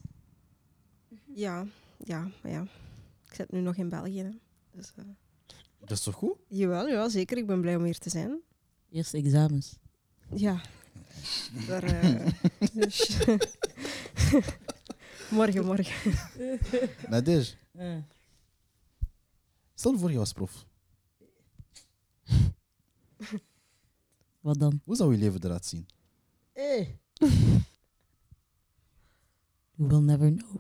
Ja, 1.34 1.66
ja, 2.04 2.20
maar 2.42 2.52
ja. 2.52 2.62
Ik 3.26 3.34
zit 3.34 3.52
nu 3.52 3.60
nog 3.60 3.76
in 3.76 3.88
België. 3.88 4.22
Hè. 4.22 4.30
Dus, 4.78 4.92
eh, 4.96 5.04
Dat 5.78 5.90
is 5.90 6.00
toch 6.02 6.14
goed? 6.14 6.36
jawel, 6.48 6.88
jawel, 6.88 7.10
zeker. 7.10 7.36
Ik 7.36 7.46
ben 7.46 7.60
blij 7.60 7.76
om 7.76 7.84
hier 7.84 7.98
te 7.98 8.10
zijn. 8.10 8.40
Eerste 8.90 9.16
examens. 9.16 9.76
Ja. 10.34 10.60
Daar, 11.66 11.82
eh, 11.82 12.26
dus- 12.74 13.18
morgen, 15.30 15.64
morgen. 15.64 16.12
Nadesh, 17.10 17.52
stel 19.74 19.98
voor 19.98 20.10
je 20.10 20.18
was 20.18 20.32
prof. 20.32 20.66
Wat 24.40 24.58
dan? 24.58 24.80
Hoe 24.84 24.96
zou 24.96 25.12
je 25.12 25.18
leven 25.18 25.44
eruit 25.44 25.66
zien? 25.66 25.86
You 26.54 26.96
will 29.88 30.00
never 30.00 30.32
know. 30.32 30.56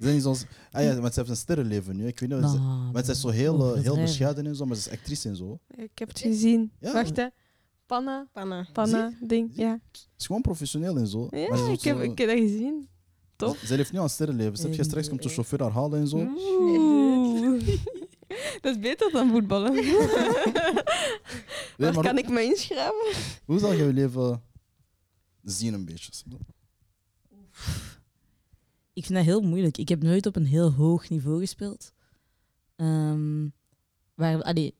Is 0.00 0.04
dat 0.06 0.14
niet 0.14 0.22
zoals... 0.22 0.44
Ah 0.70 0.82
ja, 0.82 1.00
want 1.00 1.12
ze 1.14 1.18
heeft 1.20 1.32
een 1.32 1.36
sterrenleven 1.36 1.96
nu. 1.96 2.06
Ik 2.06 2.18
weet 2.20 2.28
niet, 2.28 2.38
ze- 2.50 2.58
Nou, 2.58 2.92
want 2.92 3.04
ze 3.06 3.10
is 3.12 3.20
zo 3.20 3.28
heel, 3.28 3.74
eh, 3.74 3.82
heel 3.82 3.94
bescheiden 3.96 4.46
en 4.46 4.56
zo, 4.56 4.66
maar 4.66 4.76
ze 4.76 4.90
is 4.90 4.98
actrice 4.98 5.28
en 5.28 5.36
zo. 5.36 5.58
Ik 5.76 5.90
heb 5.98 6.08
het 6.08 6.18
gezien. 6.18 6.72
Ja. 6.80 6.92
Wacht, 6.92 7.16
hè. 7.16 7.26
Panna, 7.86 8.26
Panna. 8.32 8.66
panna, 8.72 9.12
ding. 9.20 9.50
Zie? 9.54 9.64
Ja, 9.64 9.80
Ze 9.92 10.00
is 10.18 10.26
gewoon 10.26 10.42
professioneel 10.42 10.96
en 10.96 11.06
zo. 11.06 11.28
ja 11.30 11.48
maar 11.48 11.58
ze 11.58 11.64
is 11.64 11.68
ook 11.70 11.74
ik, 11.74 11.84
heb, 11.84 11.96
zo- 11.96 12.02
ik 12.02 12.18
heb 12.18 12.28
dat 12.28 12.38
gezien. 12.38 12.88
Top. 13.36 13.56
Ze 13.56 13.76
leeft 13.76 13.92
nu 13.92 13.98
aan 13.98 14.08
sterrenleven. 14.08 14.56
Ze 14.56 14.68
je 14.72 14.84
straks 14.84 15.08
komt 15.08 15.22
de 15.22 15.28
chauffeur 15.28 15.62
haar 15.62 15.70
halen 15.72 16.00
en 16.00 16.08
zo. 16.08 16.16
Oeh. 16.16 17.62
Dat 18.60 18.74
is 18.76 18.78
beter 18.80 19.10
dan 19.12 19.30
voetballen. 19.30 19.72
Nee, 21.76 21.88
Waar 21.88 21.94
maar 21.94 22.04
kan 22.04 22.18
ik 22.18 22.28
me 22.28 22.42
inschrijven? 22.42 23.12
Hoe 23.44 23.58
zal 23.58 23.72
je 23.72 23.84
je 23.84 23.92
leven 23.92 24.42
zien 25.42 25.74
een 25.74 25.84
beetje? 25.84 26.12
Ik 29.00 29.06
vind 29.06 29.18
dat 29.18 29.26
heel 29.26 29.40
moeilijk. 29.40 29.78
Ik 29.78 29.88
heb 29.88 30.02
nooit 30.02 30.26
op 30.26 30.36
een 30.36 30.46
heel 30.46 30.72
hoog 30.72 31.08
niveau 31.08 31.40
gespeeld. 31.40 31.92
Ehm 32.76 33.48
waar, 34.14 34.42
allee, 34.42 34.74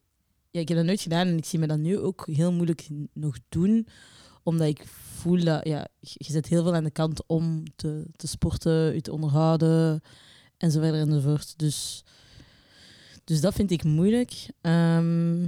ja, 0.50 0.60
ik 0.60 0.68
heb 0.68 0.76
dat 0.76 0.86
nooit 0.86 1.00
gedaan 1.00 1.26
en 1.26 1.36
ik 1.36 1.44
zie 1.44 1.58
me 1.58 1.66
dat 1.66 1.78
nu 1.78 1.98
ook 1.98 2.26
heel 2.26 2.52
moeilijk 2.52 2.88
nog 3.12 3.38
doen. 3.48 3.86
Omdat 4.42 4.66
ik 4.66 4.86
voel 4.86 5.44
dat 5.44 5.66
ja, 5.66 5.86
je 6.00 6.14
je 6.18 6.32
zet 6.32 6.46
heel 6.46 6.62
veel 6.62 6.74
aan 6.74 6.84
de 6.84 6.90
kant 6.90 7.26
om 7.26 7.62
te, 7.76 8.06
te 8.16 8.26
sporten, 8.26 8.94
je 8.94 9.00
te 9.00 9.12
onderhouden 9.12 10.00
en 10.56 10.70
zo 10.70 10.80
verder 10.80 11.00
enzovoort. 11.00 11.58
Dus, 11.58 12.04
dus 13.24 13.40
dat 13.40 13.54
vind 13.54 13.70
ik 13.70 13.84
moeilijk. 13.84 14.48
Ehm, 14.60 15.40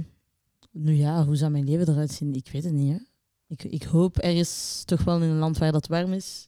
nu 0.71 0.93
ja, 0.93 1.25
hoe 1.25 1.35
zou 1.35 1.51
mijn 1.51 1.65
leven 1.65 1.89
eruit 1.89 2.11
zien? 2.11 2.33
Ik 2.33 2.49
weet 2.51 2.63
het 2.63 2.73
niet. 2.73 2.91
Hè. 2.91 2.99
Ik, 3.47 3.63
ik 3.63 3.83
hoop 3.83 4.17
ergens 4.17 4.83
toch 4.85 5.03
wel 5.03 5.21
in 5.21 5.29
een 5.29 5.37
land 5.37 5.57
waar 5.57 5.71
dat 5.71 5.87
warm 5.87 6.13
is. 6.13 6.47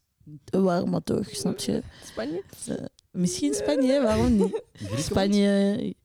Warm, 0.51 0.89
maar 0.89 1.03
toch, 1.03 1.29
snap 1.29 1.59
je? 1.59 1.83
Spanje? 2.03 2.43
Eh, 2.67 2.85
misschien 3.11 3.53
Spanje, 3.53 4.01
waarom 4.01 4.35
niet? 4.35 4.61
Griekenland? 4.73 5.05
Spanje, 5.05 5.95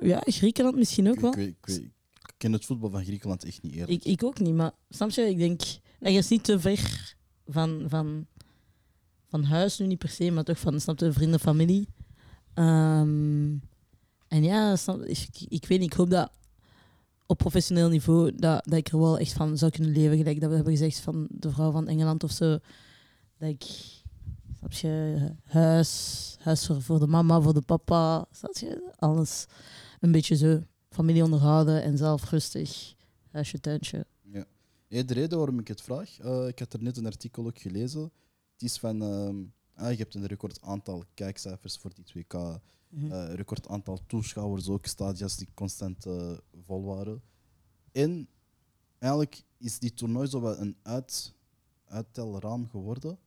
ja, 0.00 0.22
Griekenland 0.24 0.76
misschien 0.76 1.08
ook 1.08 1.20
wel. 1.20 1.38
ik, 1.38 1.56
ik, 1.64 1.90
ken 2.36 2.52
het 2.52 2.64
voetbal 2.64 2.90
van 2.90 3.04
Griekenland 3.04 3.44
echt 3.44 3.62
niet 3.62 3.72
eerlijk. 3.72 3.90
Ik, 3.90 4.04
ik 4.04 4.24
ook 4.24 4.38
niet, 4.38 4.54
maar 4.54 4.72
snap 4.88 5.10
je? 5.10 5.22
Ik 5.22 5.38
denk 5.38 5.60
ergens 6.00 6.28
niet 6.28 6.44
te 6.44 6.60
ver 6.60 7.14
van, 7.46 7.84
van, 7.88 8.26
van 9.28 9.44
huis, 9.44 9.78
nu 9.78 9.86
niet 9.86 9.98
per 9.98 10.08
se, 10.08 10.30
maar 10.30 10.44
toch 10.44 10.58
van, 10.58 10.80
snap 10.80 10.98
je, 10.98 11.12
vrienden, 11.12 11.40
familie. 11.40 11.88
Ehm, 12.54 13.56
en 14.28 14.42
ja, 14.42 14.76
snap, 14.76 15.02
ik, 15.02 15.28
ik 15.48 15.66
weet 15.66 15.80
niet, 15.80 15.92
ik 15.92 15.98
hoop 15.98 16.10
dat 16.10 16.30
op 17.26 17.38
professioneel 17.38 17.88
niveau 17.88 18.32
dat, 18.36 18.64
dat 18.64 18.78
ik 18.78 18.88
er 18.88 18.98
wel 18.98 19.18
echt 19.18 19.32
van 19.32 19.58
zou 19.58 19.70
kunnen 19.70 19.92
leven. 19.92 20.16
Gelijk 20.16 20.40
dat 20.40 20.48
we 20.48 20.54
hebben 20.54 20.76
gezegd 20.76 20.98
van 21.00 21.26
de 21.30 21.50
vrouw 21.50 21.70
van 21.70 21.88
Engeland 21.88 22.24
of 22.24 22.30
zo. 22.30 22.58
Ik, 23.38 23.62
snap 24.58 24.72
je, 24.72 25.30
huis, 25.44 26.36
huis 26.40 26.70
voor, 26.78 26.98
de 26.98 27.06
mama, 27.06 27.40
voor 27.40 27.54
de 27.54 27.60
papa, 27.62 28.26
snap 28.30 28.56
je, 28.56 28.92
alles 28.98 29.46
een 30.00 30.12
beetje 30.12 30.36
zo. 30.36 30.62
Familie 30.90 31.22
onderhouden 31.22 31.82
en 31.82 31.96
zelf 31.98 32.30
rustig, 32.30 32.94
huisje, 33.30 33.60
tuintje. 33.60 34.06
Ja. 34.22 34.44
Hey, 34.88 35.04
de 35.04 35.14
reden 35.14 35.38
waarom 35.38 35.58
ik 35.58 35.68
het 35.68 35.82
vraag, 35.82 36.18
eh, 36.18 36.48
ik 36.48 36.58
had 36.58 36.72
er 36.72 36.82
net 36.82 36.96
een 36.96 37.06
artikel 37.06 37.46
ook 37.46 37.58
gelezen. 37.58 38.02
Het 38.52 38.62
is 38.62 38.78
van, 38.78 39.02
ehm, 39.02 39.36
ah, 39.74 39.90
je 39.90 39.96
hebt 39.96 40.14
een 40.14 40.26
record 40.26 40.60
aantal 40.62 41.04
kijkcijfers 41.14 41.76
voor 41.78 41.94
die 41.94 42.04
2K, 42.04 42.60
Mhm. 42.88 43.12
eh, 43.12 43.34
record 43.34 43.68
aantal 43.68 43.98
toeschouwers 44.06 44.68
ook, 44.68 44.86
stadions 44.86 45.36
die 45.36 45.48
constant 45.54 46.06
eh, 46.06 46.32
vol 46.66 46.84
waren. 46.84 47.22
En 47.92 48.28
eigenlijk 48.98 49.42
is 49.58 49.78
die 49.78 49.94
toernooi 49.94 50.28
zo 50.28 50.40
wat 50.40 50.58
een 50.58 50.76
uit, 50.82 51.34
uittelraam 51.94 52.68
geworden 52.68 53.18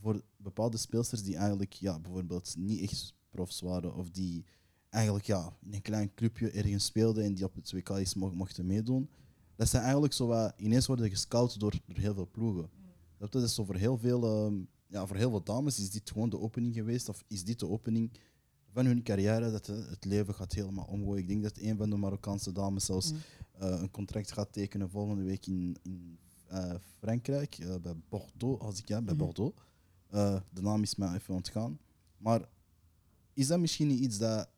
voor 0.00 0.22
bepaalde 0.36 0.76
speelsters 0.76 1.22
die 1.22 1.36
eigenlijk 1.36 1.72
ja, 1.72 1.98
bijvoorbeeld 2.00 2.54
niet 2.58 2.80
echt 2.80 3.14
profs 3.30 3.60
waren 3.60 3.94
of 3.94 4.10
die 4.10 4.44
eigenlijk 4.88 5.24
ja, 5.26 5.56
in 5.62 5.74
een 5.74 5.82
klein 5.82 6.14
clubje 6.14 6.50
ergens 6.50 6.84
speelden 6.84 7.24
en 7.24 7.34
die 7.34 7.44
op 7.44 7.54
het 7.54 7.74
2K 7.76 7.88
eens 7.96 8.14
mo- 8.14 8.30
mochten 8.32 8.66
meedoen. 8.66 9.08
Dat 9.56 9.68
zijn 9.68 9.82
eigenlijk 9.82 10.12
zo 10.12 10.26
wat, 10.26 10.52
ineens 10.56 10.86
worden 10.86 11.10
gescout 11.10 11.60
door, 11.60 11.74
door 11.86 11.96
heel 11.96 12.14
veel 12.14 12.28
ploegen. 12.30 12.70
Dat 13.18 13.34
is 13.34 13.54
zo 13.54 13.64
voor 13.64 13.74
heel 13.76 13.98
veel, 13.98 14.22
ehm, 14.24 14.54
ja, 14.86 15.06
voor 15.06 15.16
heel 15.16 15.30
veel 15.30 15.42
dames 15.42 15.78
is 15.78 15.90
dit 15.90 16.10
gewoon 16.10 16.30
de 16.30 16.38
opening 16.38 16.74
geweest, 16.74 17.08
of 17.08 17.24
is 17.28 17.44
dit 17.44 17.58
de 17.58 17.68
opening 17.68 18.10
van 18.72 18.86
hun 18.86 19.02
carrière, 19.02 19.50
dat 19.50 19.68
eh, 19.68 19.76
het 19.88 20.04
leven 20.04 20.34
gaat 20.34 20.52
helemaal 20.52 20.84
omgooien. 20.84 21.22
Ik 21.22 21.28
denk 21.28 21.42
dat 21.42 21.58
een 21.58 21.76
van 21.76 21.90
de 21.90 21.96
Marokkaanse 21.96 22.52
dames 22.52 22.84
zelfs 22.84 23.12
Mm. 23.12 23.18
eh, 23.52 23.80
een 23.80 23.90
contract 23.90 24.32
gaat 24.32 24.52
tekenen 24.52 24.90
volgende 24.90 25.22
week 25.22 25.46
in, 25.46 25.76
in 25.82 26.18
eh, 26.48 26.74
Frankrijk, 26.98 27.58
eh, 27.58 27.76
bij 27.76 27.94
Bordeaux, 28.08 28.62
als 28.64 28.78
ik 28.78 28.88
ja, 28.88 29.02
bij 29.02 29.14
Mhm. 29.14 29.24
Bordeaux. 29.24 29.60
Eh, 30.08 30.40
de 30.50 30.62
naam 30.62 30.82
is 30.82 30.94
mij 30.94 31.14
even 31.14 31.34
ontgaan. 31.34 31.78
Maar 32.16 32.48
is 33.32 33.46
dat 33.46 33.58
misschien 33.60 33.88
niet 33.88 34.00
iets 34.00 34.18
dat 34.18 34.48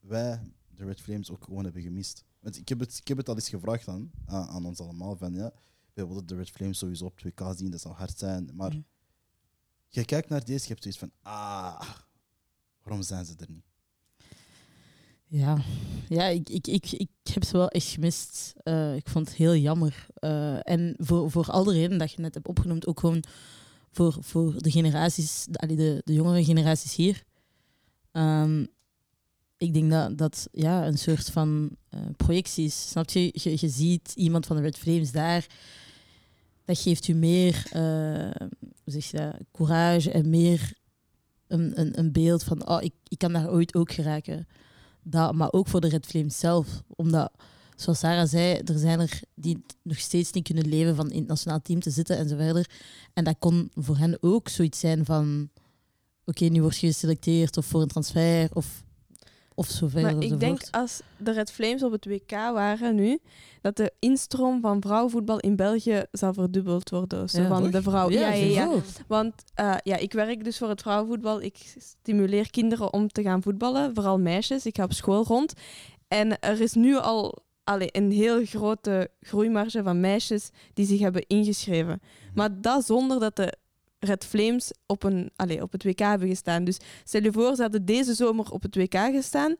wij, 0.00 0.40
de 0.74 0.84
Red 0.84 1.00
Flames, 1.00 1.30
ook 1.30 1.44
gewoon 1.44 1.64
hebben 1.64 1.82
gemist? 1.82 2.24
Want 2.40 2.56
ik 2.58 2.68
heb 2.68 2.78
het, 2.80 2.98
ik 2.98 3.08
heb 3.08 3.16
het 3.16 3.28
al 3.28 3.34
eens 3.34 3.48
gevraagd 3.48 3.88
aan, 3.88 4.10
aan, 4.26 4.48
aan 4.48 4.64
ons 4.66 4.80
allemaal, 4.80 5.16
van 5.16 5.34
ja, 5.34 5.52
we 5.94 6.06
willen 6.06 6.26
de 6.26 6.34
Red 6.36 6.50
Flames 6.50 6.78
sowieso 6.78 7.04
op 7.04 7.18
2K 7.18 7.56
zien, 7.56 7.70
dat 7.70 7.80
zou 7.80 7.94
hard 7.94 8.18
zijn. 8.18 8.50
Maar 8.54 8.70
Mhm. 8.70 8.80
je 9.88 10.04
kijkt 10.04 10.28
naar 10.28 10.44
deze, 10.44 10.62
je 10.62 10.68
hebt 10.68 10.82
zoiets 10.82 11.00
van, 11.00 11.10
ah, 11.22 11.90
waarom 12.82 13.02
zijn 13.02 13.24
ze 13.24 13.34
er 13.36 13.50
niet? 13.50 13.64
Ja, 15.28 15.58
ja 16.08 16.26
ik, 16.26 16.48
ik, 16.48 16.66
ik, 16.66 16.92
ik 16.92 17.08
heb 17.22 17.44
ze 17.44 17.56
wel 17.56 17.68
echt 17.68 17.86
gemist. 17.86 18.54
Eh, 18.62 18.96
ik 18.96 19.08
vond 19.08 19.28
het 19.28 19.36
heel 19.36 19.56
jammer. 19.56 20.06
Eh, 20.14 20.70
en 20.70 20.94
voor, 20.98 21.30
voor 21.30 21.50
al 21.50 21.64
de 21.64 21.72
redenen 21.72 21.98
dat 21.98 22.12
je 22.12 22.20
net 22.20 22.34
hebt 22.34 22.48
opgenoemd, 22.48 22.86
ook 22.86 23.00
gewoon 23.00 23.24
voor, 23.90 24.16
voor 24.20 24.62
de 24.62 24.70
generaties, 24.70 25.46
de, 25.50 25.66
de, 25.66 26.02
de 26.04 26.12
jongere 26.12 26.44
generaties 26.44 26.94
hier. 26.94 27.22
Ehm, 28.12 28.64
ik 29.56 29.74
denk 29.74 29.90
dat 29.90 30.18
dat 30.18 30.48
ja, 30.52 30.86
een 30.86 30.98
soort 30.98 31.30
van 31.30 31.76
eh, 31.88 32.00
projectie 32.16 32.64
is. 32.64 32.88
Snap 32.88 33.10
je? 33.10 33.30
je? 33.32 33.50
Je 33.50 33.68
ziet 33.68 34.12
iemand 34.14 34.46
van 34.46 34.56
de 34.56 34.62
Red 34.62 34.78
Flames 34.78 35.12
daar. 35.12 35.46
Dat 36.64 36.78
geeft 36.78 37.08
u 37.08 37.14
meer 37.14 37.66
hoe 38.84 38.92
zeg 38.92 39.10
dat, 39.10 39.36
courage 39.52 40.10
en 40.10 40.30
meer 40.30 40.72
een, 41.46 41.80
een, 41.80 41.98
een 41.98 42.12
beeld 42.12 42.44
van 42.44 42.68
oh, 42.68 42.82
ik, 42.82 42.92
ik 43.08 43.18
kan 43.18 43.32
daar 43.32 43.50
ooit 43.50 43.74
ook 43.74 43.92
geraken 43.92 44.46
dat, 45.08 45.34
maar 45.34 45.52
ook 45.52 45.68
voor 45.68 45.80
de 45.80 45.88
Red 45.88 46.06
Flames 46.06 46.38
zelf. 46.38 46.82
Omdat, 46.86 47.30
zoals 47.76 47.98
Sarah 47.98 48.28
zei, 48.28 48.60
er 48.64 48.78
zijn 48.78 49.00
er 49.00 49.20
die 49.34 49.64
nog 49.82 49.98
steeds 49.98 50.32
niet 50.32 50.44
kunnen 50.44 50.68
leven 50.68 50.96
van 50.96 51.10
in 51.10 51.18
het 51.18 51.28
nationaal 51.28 51.62
team 51.62 51.80
te 51.80 51.90
zitten 51.90 52.18
en. 52.18 52.66
En 53.12 53.24
dat 53.24 53.36
kon 53.38 53.70
voor 53.74 53.96
hen 53.96 54.18
ook 54.20 54.48
zoiets 54.48 54.80
zijn 54.80 55.04
van, 55.04 55.50
oké, 56.24 56.44
nu 56.44 56.62
word 56.62 56.78
je 56.78 56.86
geselecteerd 56.86 57.56
of 57.56 57.66
voor 57.66 57.82
een 57.82 57.88
transfer 57.88 58.48
of 58.52 58.84
of 59.58 59.92
Maar 59.94 60.22
ik 60.22 60.40
denk 60.40 60.60
als 60.70 61.00
de 61.16 61.32
Red 61.32 61.52
Flames 61.52 61.82
op 61.82 61.92
het 61.92 62.04
WK 62.06 62.30
waren 62.30 62.94
nu, 62.94 63.18
dat 63.60 63.76
de 63.76 63.92
instroom 63.98 64.60
van 64.60 64.80
vrouwenvoetbal 64.80 65.38
in 65.40 65.56
België 65.56 66.04
zal 66.12 66.32
verdubbeld 66.34 66.90
worden. 66.90 67.28
Zo, 67.30 67.40
Ja. 67.40 67.48
van 67.48 67.62
Toch? 67.62 67.70
de 67.70 67.82
vrouw. 67.82 68.10
Ja, 68.10 68.32
ja. 68.32 68.70
Want 69.06 69.32
eh, 69.54 69.74
ja, 69.82 69.96
ik 69.96 70.12
werk 70.12 70.44
dus 70.44 70.58
voor 70.58 70.68
het 70.68 70.80
vrouwenvoetbal. 70.80 71.42
Ik 71.42 71.74
stimuleer 71.78 72.50
kinderen 72.50 72.92
om 72.92 73.08
te 73.08 73.22
gaan 73.22 73.42
voetballen, 73.42 73.94
vooral 73.94 74.18
meisjes. 74.18 74.66
Ik 74.66 74.76
ga 74.76 74.84
op 74.84 74.92
school 74.92 75.24
rond. 75.24 75.52
En 76.08 76.40
er 76.40 76.60
is 76.60 76.72
nu 76.72 76.96
al 76.96 77.38
allee, 77.64 77.88
een 77.92 78.10
heel 78.10 78.44
grote 78.44 79.10
groeimarge 79.20 79.82
van 79.82 80.00
meisjes 80.00 80.50
die 80.74 80.86
zich 80.86 81.00
hebben 81.00 81.24
ingeschreven. 81.26 82.00
Maar 82.34 82.60
dat 82.60 82.84
zonder 82.86 83.20
dat 83.20 83.36
de 83.36 83.56
Red 84.06 84.24
Flames 84.24 84.72
op, 84.86 85.02
een, 85.02 85.30
allee, 85.36 85.62
op 85.62 85.72
het 85.72 85.84
WK 85.84 85.98
hebben 85.98 86.28
gestaan. 86.28 86.64
Dus 86.64 86.78
stel 87.04 87.22
je 87.22 87.32
voor, 87.32 87.54
ze 87.56 87.62
hadden 87.62 87.84
deze 87.84 88.14
zomer 88.14 88.50
op 88.50 88.62
het 88.62 88.76
WK 88.76 88.94
gestaan. 88.94 89.56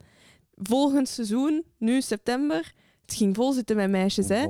Volgend 0.54 1.08
seizoen, 1.08 1.64
nu 1.78 2.00
september, 2.02 2.72
het 3.02 3.14
ging 3.14 3.34
vol 3.34 3.52
zitten 3.52 3.76
met 3.76 3.90
meisjes. 3.90 4.28
Hè? 4.28 4.46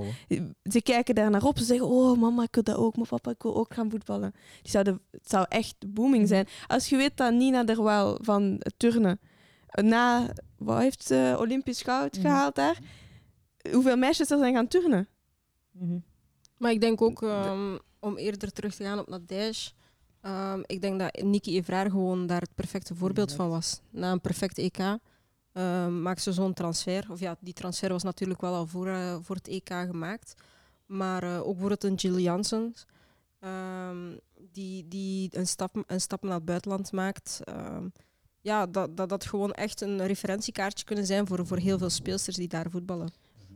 Ze 0.71 0.83
kijken 0.83 1.15
daar 1.15 1.31
naar 1.31 1.45
op. 1.45 1.59
Ze 1.59 1.65
zeggen, 1.65 1.87
oh 1.87 2.19
mama, 2.21 2.43
ik 2.43 2.55
wil 2.55 2.63
dat 2.63 2.77
ook. 2.77 2.97
Maar 2.97 3.07
papa, 3.07 3.31
ik 3.31 3.43
wil 3.43 3.57
ook 3.57 3.75
gaan 3.75 3.91
voetballen. 3.91 4.33
Die 4.63 4.71
zouden, 4.71 5.01
het 5.11 5.31
zou 5.31 5.47
echt 5.49 5.75
booming 5.87 6.29
zijn. 6.29 6.47
Als 6.67 6.89
je 6.89 6.97
weet 6.97 7.17
dat 7.17 7.33
Nina 7.33 7.65
Derwaal 7.65 8.19
van 8.23 8.57
het 8.59 8.75
turnen 8.77 9.21
na, 9.83 10.29
wat 10.59 10.79
heeft 10.81 11.05
ze, 11.07 11.37
Olympisch 11.39 11.83
goud 11.83 12.13
Mhm. 12.13 12.21
gehaald 12.27 12.55
daar? 12.55 12.79
Hoeveel 13.73 13.97
meisjes 13.97 14.31
er 14.31 14.39
zijn 14.39 14.55
gaan 14.55 14.69
turnen? 14.69 15.09
Mhm. 15.71 15.99
Maar 16.59 16.71
ik 16.71 16.81
denk 16.81 17.03
ook, 17.03 17.23
ehm, 17.23 17.77
om 18.01 18.17
eerder 18.17 18.53
terug 18.53 18.75
te 18.75 18.85
gaan 18.85 18.99
op 18.99 19.09
Nadège, 19.09 19.71
ehm, 20.27 20.63
ik 20.67 20.81
denk 20.81 20.99
dat 20.99 21.23
Niki 21.23 21.57
Evraar 21.57 21.91
gewoon 21.91 22.27
daar 22.27 22.41
het 22.41 22.55
perfecte 22.55 22.95
voorbeeld 22.95 23.33
van 23.33 23.49
was. 23.49 23.81
Na 23.91 24.13
een 24.13 24.21
perfect 24.21 24.59
EK 24.59 24.79
ehm, 25.53 26.03
maakt 26.03 26.23
ze 26.23 26.33
zo'n 26.33 26.55
transfer. 26.55 27.07
Of 27.11 27.21
ja, 27.21 27.37
die 27.41 27.53
transfer 27.53 27.89
was 27.89 28.03
natuurlijk 28.03 28.41
wel 28.41 28.55
al 28.55 28.67
voor, 28.67 28.89
eh, 28.89 29.17
voor 29.21 29.37
het 29.37 29.49
EK 29.49 29.69
gemaakt. 29.69 30.35
Maar 30.87 31.23
eh, 31.23 31.39
ook 31.39 31.53
bijvoorbeeld 31.53 31.85
een 31.85 31.95
Jill 31.95 32.21
Jansen, 32.21 32.75
ehm, 33.39 34.17
die, 34.53 34.89
die 34.89 35.29
een, 35.37 35.47
stap, 35.47 35.85
een 35.87 36.01
stap 36.01 36.23
naar 36.23 36.35
het 36.35 36.45
buitenland 36.45 36.93
maakt. 36.93 37.41
Ja, 38.41 38.67
dat, 38.67 38.97
dat 38.97 39.09
dat 39.09 39.25
gewoon 39.25 39.53
echt 39.53 39.81
een 39.81 40.07
referentiekaartje 40.07 40.85
kunnen 40.85 41.07
zijn 41.07 41.27
voor, 41.27 41.47
voor 41.47 41.59
heel 41.59 41.79
veel 41.79 41.91
speelsters 41.91 42.37
die 42.37 42.49
daar 42.49 42.71
voetballen. 42.71 43.13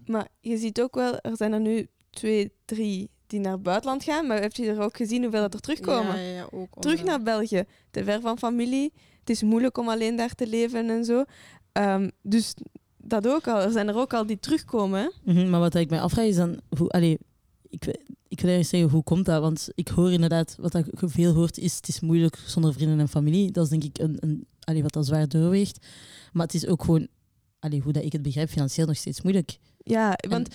Maar 0.06 0.28
je 0.40 0.56
ziet 0.56 0.80
ook 0.80 0.94
wel, 0.94 1.18
er 1.18 1.36
zijn 1.36 1.52
er 1.52 1.60
nu 1.60 1.88
twee, 2.10 2.52
drie 2.64 3.10
die 3.30 3.40
naar 3.40 3.52
het 3.52 3.62
buitenland 3.62 4.04
gaan. 4.04 4.26
Maar 4.26 4.40
heb 4.40 4.52
je 4.52 4.66
er 4.66 4.80
ook 4.80 4.96
gezien 4.96 5.22
hoeveel 5.22 5.40
dat 5.40 5.54
er 5.54 5.60
terugkomen? 5.60 6.20
Ja, 6.20 6.34
ja, 6.34 6.46
ook 6.50 6.68
Terug 6.80 7.04
naar 7.04 7.22
België. 7.22 7.64
Te 7.90 8.04
ver 8.04 8.20
van 8.20 8.38
familie. 8.38 8.92
Het 9.20 9.30
is 9.30 9.42
moeilijk 9.42 9.78
om 9.78 9.88
alleen 9.88 10.16
daar 10.16 10.34
te 10.34 10.46
leven 10.46 10.90
en 10.90 11.04
zo. 11.04 11.24
Ehm, 11.72 12.08
dus 12.22 12.54
dat 12.96 13.28
ook 13.28 13.48
al. 13.48 13.60
Er 13.60 13.70
zijn 13.70 13.88
er 13.88 13.96
ook 13.96 14.14
al 14.14 14.26
die 14.26 14.40
terugkomen. 14.40 15.12
Mhm, 15.24 15.50
maar 15.50 15.60
wat 15.60 15.74
ik 15.74 15.90
mij 15.90 16.00
afvraag 16.00 16.26
is 16.26 16.36
dan, 16.36 16.60
hoe, 16.76 16.88
allee, 16.88 17.18
ik, 17.68 17.84
ik 18.28 18.40
wil 18.40 18.50
eigenlijk 18.50 18.64
zeggen, 18.64 18.90
hoe 18.90 19.02
komt 19.02 19.26
dat? 19.26 19.40
Want 19.40 19.68
ik 19.74 19.88
hoor 19.88 20.12
inderdaad, 20.12 20.56
wat 20.60 20.74
ik 20.74 20.86
veel 20.94 21.34
hoort, 21.34 21.58
is 21.58 21.76
het 21.76 21.88
is 21.88 22.00
moeilijk 22.00 22.38
zonder 22.46 22.72
vrienden 22.72 23.00
en 23.00 23.08
familie. 23.08 23.50
Dat 23.50 23.64
is 23.64 23.70
denk 23.70 23.84
ik 23.84 23.98
een, 23.98 24.16
een 24.20 24.46
allee, 24.60 24.82
wat 24.82 24.92
dat 24.92 25.06
zwaar 25.06 25.28
doorweegt. 25.28 25.86
Maar 26.32 26.46
het 26.46 26.54
is 26.54 26.66
ook 26.66 26.84
gewoon, 26.84 27.08
allee, 27.58 27.80
hoe 27.80 27.92
dat 27.92 28.04
ik 28.04 28.12
het 28.12 28.22
begrijp, 28.22 28.48
financieel 28.48 28.86
nog 28.86 28.96
steeds 28.96 29.22
moeilijk. 29.22 29.58
Ja, 29.78 30.18
want 30.28 30.54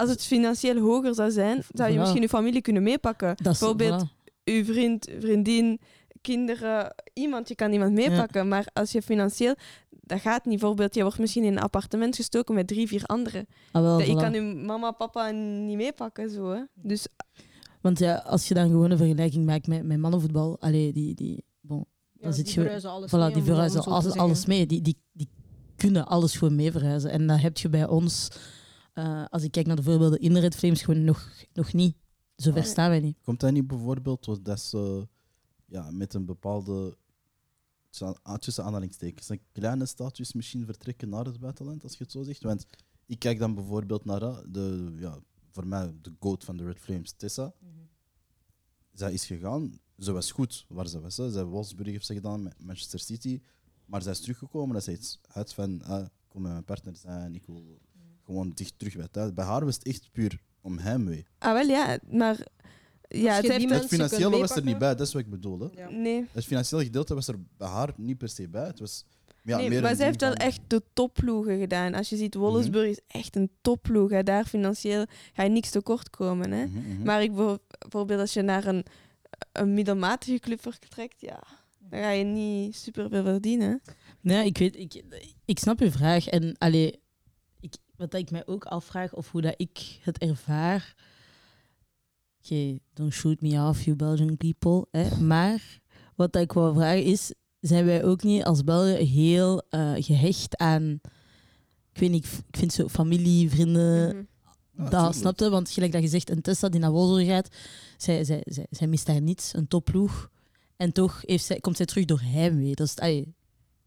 als 0.00 0.10
het 0.10 0.24
financieel 0.24 0.78
hoger 0.78 1.14
zou 1.14 1.30
zijn, 1.30 1.62
zou 1.72 1.88
je 1.90 1.96
Voilà. 1.96 2.00
misschien 2.00 2.22
je 2.22 2.28
familie 2.28 2.60
kunnen 2.60 2.82
meepakken. 2.82 3.28
Dat 3.28 3.52
is, 3.52 3.58
Bijvoorbeeld 3.58 4.04
voilà. 4.04 4.44
uw 4.44 4.64
vriend, 4.64 5.08
vriendin, 5.20 5.80
kinderen, 6.20 6.94
iemand, 7.12 7.48
je 7.48 7.54
kan 7.54 7.72
iemand 7.72 7.92
meepakken. 7.92 8.48
Maar 8.48 8.66
als 8.72 8.92
je 8.92 9.02
financieel, 9.02 9.54
dat 9.90 10.20
gaat 10.20 10.44
niet. 10.44 10.58
Bijvoorbeeld, 10.58 10.94
je 10.94 11.02
wordt 11.02 11.18
misschien 11.18 11.44
in 11.44 11.52
een 11.52 11.62
appartement 11.62 12.16
gestoken 12.16 12.54
met 12.54 12.66
drie, 12.66 12.86
vier 12.88 13.04
anderen. 13.04 13.46
Ah, 13.72 13.82
wel, 13.82 13.98
Dat 13.98 14.06
je 14.06 14.16
kan 14.16 14.32
je 14.32 14.40
mama, 14.40 14.90
papa 14.90 15.30
niet 15.30 15.76
meepakken, 15.76 16.30
zo. 16.30 16.50
Hè. 16.50 16.60
Dus 16.74 17.06
Want 17.80 17.98
ja, 17.98 18.14
als 18.14 18.48
je 18.48 18.54
dan 18.54 18.68
gewoon 18.68 18.90
een 18.90 18.96
vergelijking 18.96 19.46
maakt 19.46 19.66
met, 19.66 19.82
met 19.84 19.98
mannenvoetbal, 19.98 20.56
allee, 20.60 20.92
die, 20.92 21.14
die, 21.14 21.44
bon, 21.60 21.84
Ja, 22.12 22.22
dan 22.22 22.32
zit 22.34 22.44
die 22.44 22.54
je, 22.54 22.60
verhuizen 22.60 22.90
alles 22.90 23.10
voilà, 23.10 23.18
mee, 23.18 23.32
die 23.32 23.42
verhuizen 23.42 23.82
alles, 24.16 24.46
mee. 24.46 24.66
Die, 24.66 24.82
die, 24.82 24.96
die 25.12 25.28
kunnen 25.76 26.06
alles 26.06 26.36
gewoon 26.36 26.54
mee 26.54 26.70
verhuizen. 26.72 27.10
En 27.10 27.26
dat 27.26 27.40
heb 27.40 27.58
je 27.58 27.68
bij 27.68 27.86
ons, 27.88 28.28
eh, 28.92 29.24
als 29.28 29.42
ik 29.42 29.50
kijk 29.50 29.66
naar 29.66 29.76
de 29.76 29.82
voorbeelden 29.82 30.20
in 30.20 30.34
de 30.34 30.40
Red 30.40 30.54
Flames, 30.56 30.82
gewoon 30.82 31.04
nog, 31.04 31.30
nog 31.52 31.72
niet. 31.72 31.96
Zover 32.36 32.60
Ah. 32.60 32.66
staan 32.66 32.88
wij 32.90 33.00
niet. 33.00 33.16
Komt 33.22 33.40
dat 33.40 33.52
niet 33.52 33.66
bijvoorbeeld 33.66 34.24
doordat 34.24 34.60
ze 34.60 35.08
ja, 35.66 35.90
met 35.90 36.14
een 36.14 36.24
bepaalde 36.24 36.96
tussen 37.88 38.16
aan- 38.22 38.38
tussen 38.38 38.64
aanhalingstekens 38.64 39.28
een 39.28 39.40
kleine 39.52 39.86
status 39.86 40.32
misschien 40.32 40.64
vertrekken 40.64 41.08
naar 41.08 41.24
het 41.24 41.40
buitenland, 41.40 41.82
als 41.82 41.92
je 41.96 42.02
het 42.02 42.12
zo 42.12 42.22
zegt? 42.22 42.42
Want 42.42 42.66
ik 43.06 43.18
kijk 43.18 43.38
dan 43.38 43.54
bijvoorbeeld 43.54 44.04
naar 44.04 44.22
eh, 44.22 44.38
de, 44.48 44.92
ja, 44.98 45.18
voor 45.50 45.66
mij 45.66 45.94
de 46.02 46.12
goat 46.18 46.44
van 46.44 46.56
de 46.56 46.64
Red 46.64 46.78
Flames, 46.78 47.12
Tessa. 47.12 47.52
Zij 48.92 49.12
is 49.12 49.26
gegaan, 49.26 49.78
ze 49.98 50.12
was 50.12 50.30
goed 50.32 50.64
waar 50.68 50.88
ze 50.88 51.00
was. 51.00 51.16
Hè. 51.16 51.30
Zij 51.30 51.44
Wolfsburg 51.44 51.90
heeft 51.90 52.06
ze 52.06 52.14
gedaan 52.14 52.42
met 52.42 52.62
Manchester 52.62 52.98
City, 53.00 53.40
maar 53.84 54.02
zij 54.02 54.12
is 54.12 54.20
teruggekomen 54.20 54.76
en 54.76 54.82
zij 54.82 54.94
iets 54.94 55.20
uit 55.28 55.52
van, 55.52 55.82
ah, 55.82 56.00
ik 56.04 56.32
wil 56.32 56.42
met 56.42 56.50
mijn 56.52 56.64
partner 56.64 56.96
zijn, 56.96 57.34
ik 57.34 57.46
wil 57.46 57.78
gewoon 58.30 58.50
dicht 58.54 58.74
terug 58.76 58.96
bij 58.96 59.08
thuis. 59.10 59.34
Bij 59.34 59.44
haar 59.44 59.64
was 59.64 59.74
het 59.74 59.86
echt 59.86 60.08
puur 60.12 60.40
om 60.60 60.78
heimwee. 60.78 61.26
Ah, 61.38 61.52
wel 61.52 61.66
ja, 61.66 61.98
maar 62.10 62.36
ja, 63.08 63.18
je 63.18 63.28
het 63.28 63.46
heeft 63.52 63.70
Het 63.70 63.86
financiële 63.86 64.38
was 64.38 64.56
er 64.56 64.64
niet 64.64 64.78
bij, 64.78 64.94
dat 64.94 65.06
is 65.06 65.12
wat 65.12 65.22
ik 65.22 65.30
bedoel. 65.30 65.58
Hè. 65.60 65.66
Ja. 65.82 65.90
Nee, 65.90 66.26
Het 66.32 66.44
financiële 66.44 66.84
gedeelte 66.84 67.14
was 67.14 67.28
er 67.28 67.36
bij 67.56 67.68
haar 67.68 67.92
niet 67.96 68.18
per 68.18 68.28
se 68.28 68.48
bij. 68.48 68.66
Het 68.66 68.80
was 68.80 69.04
ja, 69.44 69.56
nee 69.56 69.68
meer 69.68 69.82
maar 69.82 69.96
zij 69.96 70.06
heeft 70.06 70.20
wel 70.20 70.30
van- 70.30 70.38
echt 70.38 70.60
de 70.66 70.82
topploegen 70.92 71.58
gedaan. 71.58 71.94
Als 71.94 72.08
je 72.08 72.16
ziet, 72.16 72.34
Wolfsburg 72.34 72.88
is 72.88 73.00
echt 73.06 73.36
een 73.36 73.50
topploeg. 73.60 74.10
Hè. 74.10 74.22
Daar 74.22 74.44
financieel 74.44 75.06
ga 75.32 75.42
je 75.42 75.48
niks 75.50 75.70
tekort 75.70 76.10
komen. 76.10 76.50
Hè. 76.50 76.66
Mhm, 76.66 76.78
mhm. 76.94 77.02
Maar 77.02 77.22
ik 77.22 77.34
bijvo- 77.34 77.58
bijvoorbeeld 77.78 78.20
als 78.20 78.32
je 78.32 78.42
naar 78.42 78.66
een, 78.66 78.84
een 79.52 79.74
middelmatige 79.74 80.38
club 80.38 80.62
vertrekt, 80.62 81.20
ja, 81.20 81.42
dan 81.78 82.00
ga 82.00 82.10
je 82.10 82.24
niet 82.24 82.76
super 82.76 83.08
veel 83.08 83.22
verdienen. 83.24 83.80
Nee, 84.20 84.44
ik 84.46 84.58
weet, 84.58 84.76
ik, 84.76 85.02
ik 85.44 85.58
snap 85.58 85.80
uw 85.80 85.90
vraag. 85.90 86.26
En 86.26 86.54
allee, 86.58 87.00
wat 88.00 88.14
ik 88.14 88.30
mij 88.30 88.46
ook 88.46 88.64
afvraag, 88.64 89.12
of 89.14 89.30
hoe 89.30 89.40
dat 89.40 89.54
ik 89.56 89.98
het 90.02 90.18
ervaar. 90.18 90.94
Oké, 92.44 92.78
don't 92.94 93.12
shoot 93.12 93.40
me 93.40 93.68
off, 93.68 93.82
you 93.84 93.96
Belgian 93.96 94.36
people. 94.36 94.86
Hè. 94.90 95.20
Maar 95.20 95.80
wat 96.16 96.36
ik 96.36 96.52
wil 96.52 96.74
vragen 96.74 97.04
is, 97.04 97.32
zijn 97.60 97.84
wij 97.84 98.04
ook 98.04 98.22
niet 98.22 98.44
als 98.44 98.64
Belgen 98.64 99.06
heel 99.06 99.62
eh, 99.68 99.92
gehecht 99.96 100.56
aan, 100.56 101.00
ik 101.92 102.00
weet 102.00 102.10
niet, 102.10 102.24
ik 102.48 102.56
vind 102.56 102.72
zo 102.72 102.88
familie, 102.88 103.50
vrienden, 103.50 104.28
Mhm. 104.72 104.90
Dat 104.90 105.14
snapte, 105.14 105.50
want 105.50 105.70
gelijk 105.70 105.92
dat 105.92 106.02
je 106.02 106.08
zegt, 106.08 106.30
een 106.30 106.42
Tessa 106.42 106.68
die 106.68 106.80
naar 106.80 106.90
Wolver 106.90 107.24
gaat, 107.24 107.48
zij, 107.96 108.24
zij, 108.24 108.42
zij, 108.44 108.66
zij 108.70 108.86
mist 108.86 109.06
daar 109.06 109.20
niets, 109.20 109.54
een 109.54 109.68
topploeg. 109.68 110.30
En 110.76 110.92
toch 110.92 111.22
heeft 111.26 111.44
zij, 111.44 111.60
komt 111.60 111.76
zij 111.76 111.86
terug 111.86 112.04
door 112.04 112.20
heimwee. 112.22 112.74
Dat 112.74 112.86
is, 112.86 112.96
allee, 112.96 113.34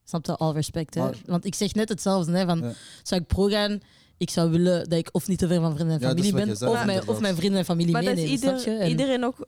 snap 0.03 0.26
je, 0.26 0.36
all 0.36 0.53
respect. 0.53 0.93
Hè? 0.93 1.01
Maar- 1.01 1.18
want 1.26 1.45
ik 1.45 1.55
zeg 1.55 1.74
net 1.74 1.89
hetzelfde, 1.89 2.32
hè, 2.38 2.45
van, 2.45 2.59
Ja. 2.59 2.74
zou 3.03 3.22
ik 3.22 3.28
pro 3.28 3.47
gaan, 3.47 3.80
ik 4.18 4.30
zou 4.30 4.51
willen 4.51 4.89
dat 4.89 4.99
ik 4.99 5.09
of 5.11 5.28
niet 5.28 5.39
te 5.39 5.47
ver 5.47 5.61
van 5.61 5.74
vrienden 5.76 5.95
en 6.01 6.01
familie 6.07 6.34
ben, 6.34 6.57
zei, 6.57 6.72
of, 6.72 6.86
mijn, 6.86 7.07
of 7.07 7.20
mijn 7.20 7.36
vrienden 7.36 7.59
en 7.59 7.66
familie 7.66 7.91
Maar 7.91 8.03
dat 8.03 8.18
is 8.18 8.24
meenemen, 8.24 8.39
ieder, 8.43 8.59
snap 8.59 8.74
je? 8.76 8.82
En- 8.82 8.89
iedereen 8.89 9.24
ook, 9.24 9.45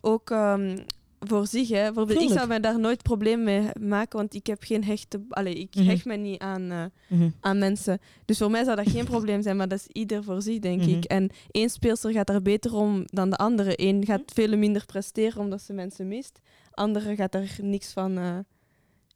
ook 0.00 0.30
ehm, 0.30 0.78
voor 1.20 1.46
zich. 1.46 1.68
Hè. 1.68 1.84
Bijvoorbeeld, 1.84 2.20
ik 2.20 2.28
zou 2.28 2.48
me 2.48 2.60
daar 2.60 2.80
nooit 2.80 3.02
probleem 3.02 3.42
mee 3.44 3.62
maken, 3.80 4.18
want 4.18 4.34
ik 4.34 4.46
heb 4.46 4.62
geen 4.62 4.84
hechte... 4.84 5.20
Allee, 5.28 5.54
ik 5.54 5.74
Mhm. 5.74 5.86
hecht 5.86 6.04
me 6.04 6.16
niet 6.16 6.40
aan, 6.40 6.70
eh, 6.70 6.84
Mhm. 7.08 7.28
aan 7.40 7.58
mensen. 7.58 7.98
Dus 8.24 8.38
voor 8.38 8.50
mij 8.50 8.64
zou 8.64 8.76
dat 8.76 8.88
geen 8.90 9.04
probleem 9.04 9.42
zijn, 9.42 9.56
maar 9.56 9.68
dat 9.68 9.78
is 9.78 9.86
ieder 9.86 10.24
voor 10.24 10.42
zich, 10.42 10.58
denk 10.58 10.80
Mhm. 10.80 10.90
ik. 10.90 11.04
En 11.04 11.30
één 11.50 11.70
speelster 11.70 12.12
gaat 12.12 12.26
daar 12.26 12.42
beter 12.42 12.74
om 12.74 13.02
dan 13.06 13.30
de 13.30 13.36
andere. 13.36 13.72
Eén 13.76 14.04
gaat 14.04 14.22
veel 14.34 14.56
minder 14.56 14.86
presteren 14.86 15.40
omdat 15.40 15.62
ze 15.62 15.72
mensen 15.72 16.08
mist. 16.08 16.40
Andere 16.70 17.14
gaat 17.14 17.32
daar 17.32 17.56
niks 17.62 17.92
van, 17.92 18.18
eh, 18.18 18.38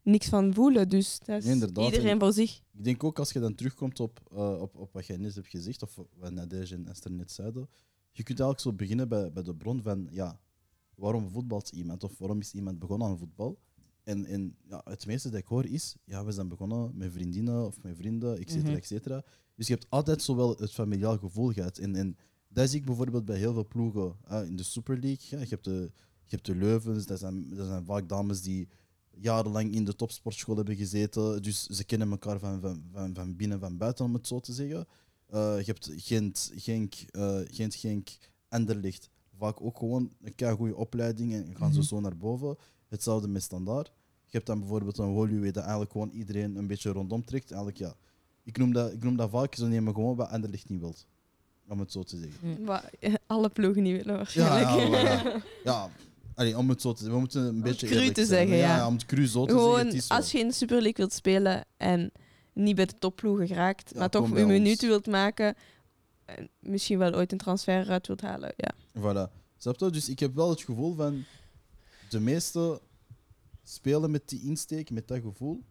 niks 0.07 0.29
van 0.29 0.53
voelen. 0.53 0.89
Dus 0.89 1.19
dat 1.19 1.43
is 1.43 1.45
Nee, 1.45 1.85
iedereen 1.85 2.05
En- 2.07 2.19
voor 2.19 2.33
zich. 2.33 2.61
Ik 2.73 2.83
denk 2.83 3.03
ook 3.03 3.19
als 3.19 3.31
je 3.31 3.39
dan 3.39 3.55
terugkomt 3.55 3.99
op, 3.99 4.19
eh, 4.31 4.61
op, 4.61 4.75
op 4.75 4.93
wat 4.93 5.05
jij 5.05 5.17
net 5.17 5.35
hebt 5.35 5.47
gezegd, 5.47 5.83
of 5.83 5.99
wat 6.19 6.31
Nadege 6.31 6.75
en 6.75 6.87
Esther 6.87 7.11
net 7.11 7.31
zeiden, 7.31 7.69
je 8.11 8.23
kunt 8.23 8.39
eigenlijk 8.39 8.59
zo 8.59 8.73
beginnen 8.73 9.07
bij, 9.09 9.31
bij 9.31 9.43
de 9.43 9.55
bron 9.55 9.81
van, 9.81 10.07
ja, 10.11 10.39
waarom 10.95 11.29
voetbalt 11.29 11.69
iemand? 11.69 12.03
Of 12.03 12.17
waarom 12.17 12.39
is 12.39 12.53
iemand 12.53 12.79
begonnen 12.79 13.07
aan 13.07 13.17
voetbal? 13.17 13.59
En, 14.03 14.25
en 14.25 14.55
ja, 14.69 14.81
het 14.83 15.05
meeste 15.05 15.29
dat 15.29 15.39
ik 15.39 15.45
hoor 15.45 15.65
is, 15.65 15.95
ja, 16.03 16.25
we 16.25 16.31
zijn 16.31 16.47
begonnen 16.47 16.91
met 16.97 17.11
vriendinnen 17.11 17.65
of 17.65 17.81
met 17.83 17.95
vrienden, 17.97 18.37
et 18.37 18.49
cetera, 18.49 18.67
Mhm. 18.69 18.77
et 18.77 18.85
cetera. 18.85 19.23
Dus 19.55 19.67
je 19.67 19.73
hebt 19.73 19.85
altijd 19.89 20.21
zowel 20.21 20.55
het 20.57 20.71
familiaal 20.71 21.17
gevoel 21.17 21.51
gehad. 21.51 21.77
En, 21.77 21.95
en 21.95 22.17
dat 22.47 22.69
zie 22.69 22.79
ik 22.79 22.85
bijvoorbeeld 22.85 23.25
bij 23.25 23.37
heel 23.37 23.53
veel 23.53 23.67
ploegen 23.67 24.15
hè, 24.23 24.45
in 24.45 24.55
de 24.55 24.63
Super 24.63 24.99
League. 24.99 25.27
Ja. 25.29 25.39
Je, 25.39 25.49
hebt 25.49 25.63
de, 25.63 25.91
je 26.23 26.35
hebt 26.35 26.45
de 26.45 26.55
Leuvens, 26.55 27.05
dat 27.05 27.19
zijn, 27.19 27.49
dat 27.55 27.67
zijn 27.67 27.85
vaak 27.85 28.09
dames 28.09 28.41
die 28.41 28.67
jarenlang 29.19 29.73
in 29.73 29.85
de 29.85 29.95
topsportschool 29.95 30.55
hebben 30.55 30.75
gezeten. 30.75 31.41
Dus 31.41 31.65
ze 31.65 31.83
kennen 31.83 32.11
elkaar 32.11 32.39
van, 32.39 32.61
van, 32.61 32.83
van, 32.93 33.13
van 33.13 33.35
binnen 33.35 33.57
en 33.61 33.63
van 33.67 33.77
buiten, 33.77 34.05
om 34.05 34.13
het 34.13 34.27
zo 34.27 34.39
te 34.39 34.53
zeggen. 34.53 34.87
Eh, 35.29 35.57
je 35.57 35.65
hebt 35.65 35.91
Gent, 35.95 36.51
Genk, 36.55 36.93
eh, 37.11 37.37
Gent, 37.51 37.75
Genk. 37.75 38.09
Vaak 39.37 39.61
ook 39.61 39.77
gewoon 39.77 40.11
een 40.37 40.55
goede 40.55 40.75
opleiding 40.75 41.33
en 41.33 41.55
gaan 41.55 41.71
ze 41.73 41.77
Mhm. 41.79 41.87
zo 41.87 41.99
naar 41.99 42.17
boven. 42.17 42.57
Hetzelfde 42.87 43.27
met 43.27 43.43
standaard. 43.43 43.87
Je 44.25 44.31
hebt 44.35 44.45
dan 44.45 44.59
bijvoorbeeld 44.59 44.97
een 44.97 45.11
Woluwe 45.11 45.51
dat 45.51 45.61
eigenlijk 45.63 45.91
gewoon 45.91 46.09
iedereen 46.09 46.55
een 46.55 46.67
beetje 46.67 46.91
rondom 46.91 47.25
trekt. 47.25 47.47
Eigenlijk, 47.51 47.77
ja. 47.77 47.95
Ik 48.43 48.57
noem 48.57 48.73
dat, 48.73 48.91
ik 48.93 49.03
noem 49.03 49.15
dat 49.15 49.29
vaak 49.29 49.55
zo 49.55 49.67
nemen 49.67 49.93
gewoon 49.93 50.15
wat 50.15 50.29
Anderlicht 50.29 50.69
niet 50.69 50.79
wilt. 50.79 51.07
Om 51.67 51.79
het 51.79 51.91
zo 51.91 52.03
te 52.03 52.17
zeggen. 52.17 52.65
Wat 52.65 52.83
alle 53.27 53.49
ploegen 53.49 53.83
niet 53.83 53.95
willen 53.95 54.11
Ja, 54.11 54.17
waarschijnlijk. 54.17 54.91
ja, 54.91 55.23
voilà. 55.23 55.43
ja. 55.63 55.89
Allee, 56.37 56.57
om 56.57 56.69
het 56.69 56.81
zo 56.81 56.91
te 56.91 56.97
zeggen. 56.97 57.13
We 57.15 57.19
moeten 57.21 57.43
een 57.43 57.61
beetje 57.61 57.87
cru 57.87 58.11
te 58.11 58.25
zeggen, 58.25 58.57
ja. 58.57 58.87
Om 58.87 58.93
het 58.93 59.05
cru 59.05 59.27
zo 59.27 59.45
te 59.45 59.51
zeggen. 59.53 59.71
Gewoon, 59.91 60.01
als 60.07 60.31
je 60.31 60.39
in 60.39 60.47
de 60.47 60.53
Super 60.53 60.75
League 60.81 60.93
wilt 60.95 61.13
spelen 61.13 61.65
en 61.77 62.11
niet 62.53 62.75
bij 62.75 62.85
de 62.85 62.97
topploegen 62.99 63.47
geraakt, 63.47 63.89
Ja, 63.93 63.99
maar 63.99 64.09
toch 64.09 64.31
een 64.31 64.47
minuten 64.47 64.87
wilt 64.87 65.07
maken, 65.07 65.55
en 66.25 66.49
misschien 66.59 66.97
wel 66.97 67.13
ooit 67.13 67.31
een 67.31 67.37
transfer 67.37 67.79
eruit 67.81 68.07
wilt 68.07 68.21
halen. 68.21 68.53
Ja. 68.55 68.73
Voilà. 68.99 69.31
Snap 69.57 69.79
je? 69.79 69.89
Dus 69.89 70.09
ik 70.09 70.19
heb 70.19 70.35
wel 70.35 70.49
het 70.49 70.61
gevoel 70.61 70.93
van 70.95 71.23
de 72.09 72.19
meeste 72.19 72.81
spelen 73.63 74.11
met 74.11 74.29
die 74.29 74.41
insteek, 74.43 74.89
met 74.89 75.07
dat 75.07 75.21
gevoel. 75.21 75.63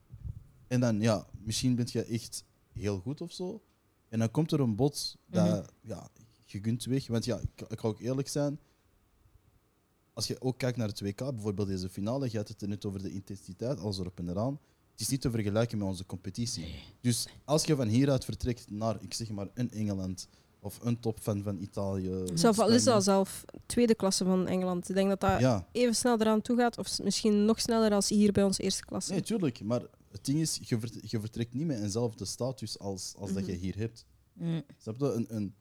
En 0.69 0.81
dan, 0.81 1.01
ja, 1.01 1.27
misschien 1.43 1.75
ben 1.75 1.87
je 1.91 2.05
echt 2.05 2.45
heel 2.73 2.99
goed 2.99 3.21
of 3.21 3.33
zo. 3.33 3.63
En 4.09 4.19
dan 4.19 4.31
komt 4.31 4.53
er 4.53 4.61
een 4.61 4.77
bot 4.77 5.17
dat, 5.27 5.47
Mhm. 5.47 5.65
ja, 5.81 6.09
je 6.47 6.61
kunt 6.61 6.85
weg. 6.85 7.07
Want 7.07 7.25
ja, 7.25 7.39
ik, 7.39 7.69
ik 7.69 7.79
ga 7.81 7.89
ook 7.89 8.01
eerlijk 8.01 8.29
zijn. 8.29 8.59
Als 10.17 10.27
je 10.27 10.41
ook 10.41 10.59
kijkt 10.59 10.77
naar 10.77 10.89
het 10.89 11.01
WK, 11.01 11.17
bijvoorbeeld 11.19 11.69
deze 11.69 11.89
finale, 11.89 12.29
je 12.31 12.37
had 12.37 12.49
het 12.49 12.63
er 12.63 12.69
net 12.69 12.85
over 12.85 13.03
de 13.03 13.11
intensiteit, 13.13 13.81
alles 13.81 13.99
erop 13.99 14.19
en 14.19 14.29
eraan. 14.29 14.59
Het 14.93 15.01
is 15.01 15.09
niet 15.09 15.21
te 15.21 15.31
vergelijken 15.31 15.79
met 15.79 15.87
onze 15.87 16.07
competitie. 16.07 16.75
Dus 17.01 17.27
als 17.45 17.65
je 17.65 17.77
van 17.77 17.89
hieruit 17.89 18.25
vertrekt 18.25 18.71
naar, 18.71 18.97
ik 19.03 19.15
zeg 19.15 19.31
maar, 19.31 19.49
een 19.55 19.71
Engeland 19.71 20.29
of 20.61 20.79
een 20.83 21.01
topfan 21.01 21.43
van 21.43 21.59
Italië. 21.59 22.23
Zelf 22.35 22.59
al 22.59 22.69
is 22.69 22.83
zelf 22.83 23.45
tweede 23.67 23.95
klasse 23.95 24.25
van 24.25 24.47
Engeland. 24.47 24.89
Ik 24.89 24.95
denk 24.95 25.09
dat 25.09 25.21
dat 25.21 25.41
Ja, 25.41 25.69
even 25.73 25.95
snel 25.95 26.21
eraan 26.21 26.41
toe 26.43 26.57
gaat, 26.57 26.79
of 26.79 26.99
misschien 27.03 27.45
nog 27.45 27.61
sneller 27.61 27.93
als 27.93 28.09
hier 28.09 28.33
bij 28.33 28.43
ons 28.45 28.59
eerste 28.59 28.85
klasse. 28.85 29.13
nee, 29.13 29.23
tuurlijk. 29.23 29.61
Maar 29.65 29.83
het 30.11 30.25
ding 30.25 30.41
is, 30.41 30.59
je, 30.63 30.79
vert- 30.81 31.11
je 31.11 31.21
vertrekt 31.21 31.55
niet 31.55 31.67
met 31.67 31.81
eenzelfde 31.81 32.25
status 32.25 32.79
als, 32.79 33.15
als 33.19 33.33
dat 33.33 33.47
je 33.47 33.53
Mhm. 33.53 33.61
hier 33.61 33.77
hebt. 33.77 34.05
Mm. 34.33 34.63
Snap 34.79 34.99
je? 34.99 35.13
Een, 35.13 35.27
een, 35.37 35.55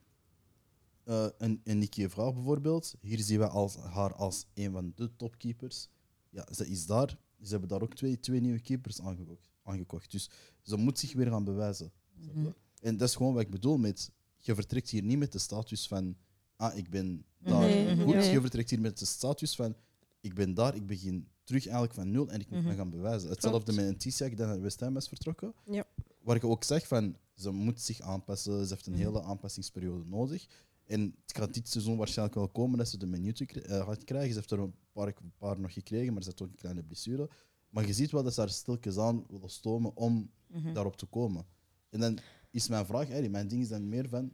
eh, 1.06 1.28
een, 1.38 1.62
een 1.64 1.78
Nicky 1.78 2.08
Vraag 2.08 2.34
bijvoorbeeld. 2.34 2.96
Hier 3.02 3.20
zien 3.20 3.40
we 3.40 3.48
als, 3.48 3.76
haar 3.76 4.14
als 4.14 4.46
een 4.54 4.72
van 4.72 4.92
de 4.96 5.16
topkeepers. 5.16 5.90
Ja, 6.30 6.48
ze 6.54 6.68
is 6.70 6.86
daar. 6.86 7.18
Ze 7.42 7.52
hebben 7.52 7.70
daar 7.70 7.82
ook 7.82 7.94
twee, 7.96 8.20
twee 8.20 8.40
nieuwe 8.42 8.60
keepers 8.60 9.02
aangekocht, 9.02 9.50
aangekocht. 9.64 10.12
Dus 10.12 10.30
ze 10.62 10.76
moet 10.78 11.00
zich 11.00 11.14
weer 11.14 11.28
gaan 11.30 11.44
bewijzen. 11.44 11.92
Mhm. 12.14 12.50
En 12.82 12.98
dat 12.98 13.08
is 13.10 13.16
gewoon 13.16 13.34
wat 13.34 13.42
ik 13.42 13.50
bedoel 13.50 13.78
met... 13.78 14.12
Je 14.38 14.56
vertrekt 14.56 14.90
hier 14.90 15.04
niet 15.04 15.18
met 15.18 15.32
de 15.32 15.40
status 15.40 15.88
van... 15.88 16.16
Ah, 16.56 16.78
ik 16.78 16.90
ben 16.90 17.26
daar 17.40 17.60
Nee, 17.60 17.98
goed. 18.04 18.14
nee. 18.16 18.32
Je 18.32 18.42
vertrekt 18.42 18.70
hier 18.70 18.82
met 18.82 19.00
de 19.00 19.06
status 19.06 19.56
van... 19.56 19.76
Ik 20.22 20.34
ben 20.34 20.54
daar, 20.54 20.76
ik 20.76 20.86
begin 20.86 21.28
terug 21.44 21.64
eigenlijk 21.64 21.94
van 21.94 22.12
nul 22.12 22.30
en 22.30 22.40
ik 22.40 22.50
moet 22.50 22.60
Mhm. 22.60 22.68
me 22.68 22.76
gaan 22.76 22.90
bewijzen. 22.90 23.30
Hetzelfde 23.30 23.64
Klopt. 23.64 23.80
met 23.80 23.88
een 23.90 23.98
Tissiak 23.98 24.38
die 24.38 24.46
naar 24.46 24.62
West 24.62 24.80
Ham 24.80 24.98
is 24.98 25.08
vertrokken. 25.08 25.54
Ja. 25.66 25.84
Waar 26.22 26.36
ik 26.36 26.44
ook 26.44 26.64
zeg 26.64 26.88
van... 26.88 27.16
Ze 27.36 27.52
moet 27.52 27.82
zich 27.82 28.02
aanpassen. 28.02 28.66
Ze 28.66 28.74
heeft 28.74 28.86
een 28.88 28.94
Mhm. 28.94 29.02
hele 29.02 29.22
aanpassingsperiode 29.24 30.06
nodig. 30.06 30.48
En 30.86 31.16
het 31.26 31.38
gaat 31.38 31.54
dit 31.54 31.70
seizoen 31.70 31.98
waarschijnlijk 31.98 32.38
wel 32.38 32.50
komen 32.50 32.78
dat 32.78 32.88
ze 32.90 32.98
de 32.98 33.06
minuten 33.06 33.46
kri- 33.46 33.62
eh, 33.62 33.86
gaat 33.86 34.04
krijgen. 34.04 34.30
Ze 34.30 34.36
heeft 34.36 34.52
er 34.52 34.60
een 34.60 34.74
paar, 34.92 35.08
een 35.08 35.34
paar 35.38 35.60
nog 35.60 35.74
gekregen, 35.74 36.14
maar 36.14 36.22
ze 36.24 36.28
heeft 36.30 36.42
ook 36.42 36.50
een 36.50 36.56
kleine 36.56 36.84
blessure. 36.84 37.30
Maar 37.70 37.88
je 37.88 37.94
ziet 37.94 38.12
wel 38.12 38.24
dat 38.24 38.34
ze 38.34 38.40
daar 38.40 38.50
stilletjes 38.50 38.98
aan 38.98 39.24
willen 39.30 39.50
stomen 39.50 39.96
om 39.96 40.32
Mhm. 40.48 40.74
daarop 40.74 40.96
te 40.98 41.06
komen. 41.06 41.46
En 41.90 42.00
dan 42.00 42.18
is 42.52 42.68
mijn 42.68 42.86
vraag, 42.86 43.02
eigenlijk, 43.04 43.32
mijn 43.32 43.48
ding 43.48 43.62
is 43.62 43.68
dan 43.70 43.90
meer 43.90 44.10
van, 44.10 44.34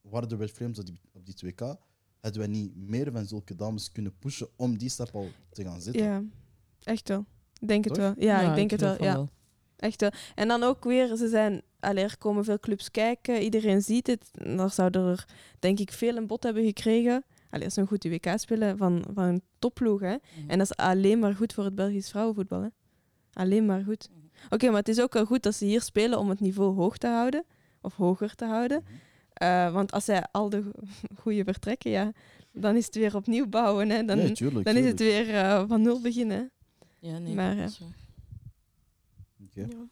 waren 0.00 0.28
de 0.28 0.36
Red 0.36 0.50
Flames 0.50 0.78
op 0.78 0.86
die, 0.86 1.00
op 1.12 1.26
die 1.26 1.34
2K, 1.34 1.60
hadden 2.20 2.40
wij 2.40 2.46
niet 2.50 2.76
meer 2.76 3.12
van 3.12 3.26
zulke 3.26 3.54
dames 3.54 3.92
kunnen 3.92 4.18
pushen 4.18 4.48
om 4.56 4.78
die 4.78 4.88
stap 4.88 5.14
al 5.14 5.28
te 5.50 5.62
gaan 5.62 5.80
zetten? 5.80 6.02
ja, 6.02 6.22
echt 6.82 7.08
wel. 7.08 7.24
Ik 7.60 7.68
denk 7.68 7.84
het 7.84 7.96
wel. 7.96 8.14
Ja, 8.18 8.48
ik 8.50 8.54
denk 8.54 8.70
het 8.70 8.80
wel. 8.80 9.02
Ja, 9.02 9.28
echt 9.80 10.00
wel. 10.00 10.10
En 10.34 10.48
dan 10.48 10.62
ook 10.62 10.84
weer, 10.84 11.16
ze 11.16 11.28
zijn, 11.28 11.62
allee, 11.80 12.04
er 12.04 12.18
komen 12.18 12.44
veel 12.44 12.58
clubs 12.58 12.90
kijken, 12.90 13.42
iedereen 13.42 13.82
ziet 13.82 14.06
het. 14.06 14.30
En 14.34 14.56
Dan 14.56 14.70
zouden 14.70 15.06
er, 15.06 15.24
denk 15.58 15.78
ik, 15.78 15.92
veel 15.92 16.16
een 16.16 16.26
bod 16.26 16.42
hebben 16.42 16.64
gekregen. 16.64 17.24
Allee, 17.50 17.64
als 17.64 17.74
ze 17.74 17.80
een 17.80 17.86
goed 17.86 18.04
WK 18.04 18.32
spelen 18.36 18.76
van, 18.76 19.04
van 19.14 19.24
een 19.24 19.42
topploeg. 19.58 20.00
Hè. 20.00 20.14
Mhm. 20.14 20.50
En 20.50 20.58
dat 20.58 20.70
is 20.70 20.76
alleen 20.76 21.18
maar 21.18 21.34
goed 21.34 21.52
voor 21.52 21.64
het 21.64 21.74
Belgisch 21.74 22.10
vrouwenvoetbal. 22.10 22.62
Hè. 22.62 22.68
Alleen 23.32 23.66
maar 23.66 23.82
goed. 23.84 24.08
Mhm. 24.10 24.54
Oké, 24.54 24.66
maar 24.66 24.78
het 24.78 24.88
is 24.88 25.00
ook 25.00 25.12
wel 25.12 25.24
goed 25.24 25.42
dat 25.42 25.54
ze 25.54 25.64
hier 25.64 25.80
spelen 25.80 26.18
om 26.18 26.28
het 26.28 26.40
niveau 26.40 26.74
hoog 26.74 26.96
te 26.98 27.06
houden. 27.06 27.44
Of 27.80 27.94
hoger 27.94 28.34
te 28.34 28.44
houden. 28.44 28.82
Mhm. 28.84 28.94
Eh, 29.32 29.72
want 29.72 29.92
als 29.92 30.04
zij 30.04 30.24
al 30.32 30.50
de 30.50 30.70
goede 31.22 31.44
vertrekken, 31.44 31.90
ja, 31.90 32.12
dan 32.52 32.76
is 32.76 32.86
het 32.86 32.94
weer 32.94 33.16
opnieuw 33.16 33.46
bouwen. 33.46 33.90
Hè. 33.90 34.04
Dan, 34.04 34.32
tuurlijk. 34.32 34.64
dan 34.64 34.76
is 34.76 34.84
het 34.84 34.98
weer 34.98 35.34
eh, 35.34 35.64
van 35.68 35.82
nul 35.82 36.00
beginnen. 36.00 36.50
Ja, 36.98 37.18
nee. 37.18 37.34
Maar, 37.34 37.48
dat 37.48 37.58
ja. 37.58 37.64
is 37.64 37.78
waar. 37.78 37.99
Oké. 39.50 39.60
Ja. 39.60 39.88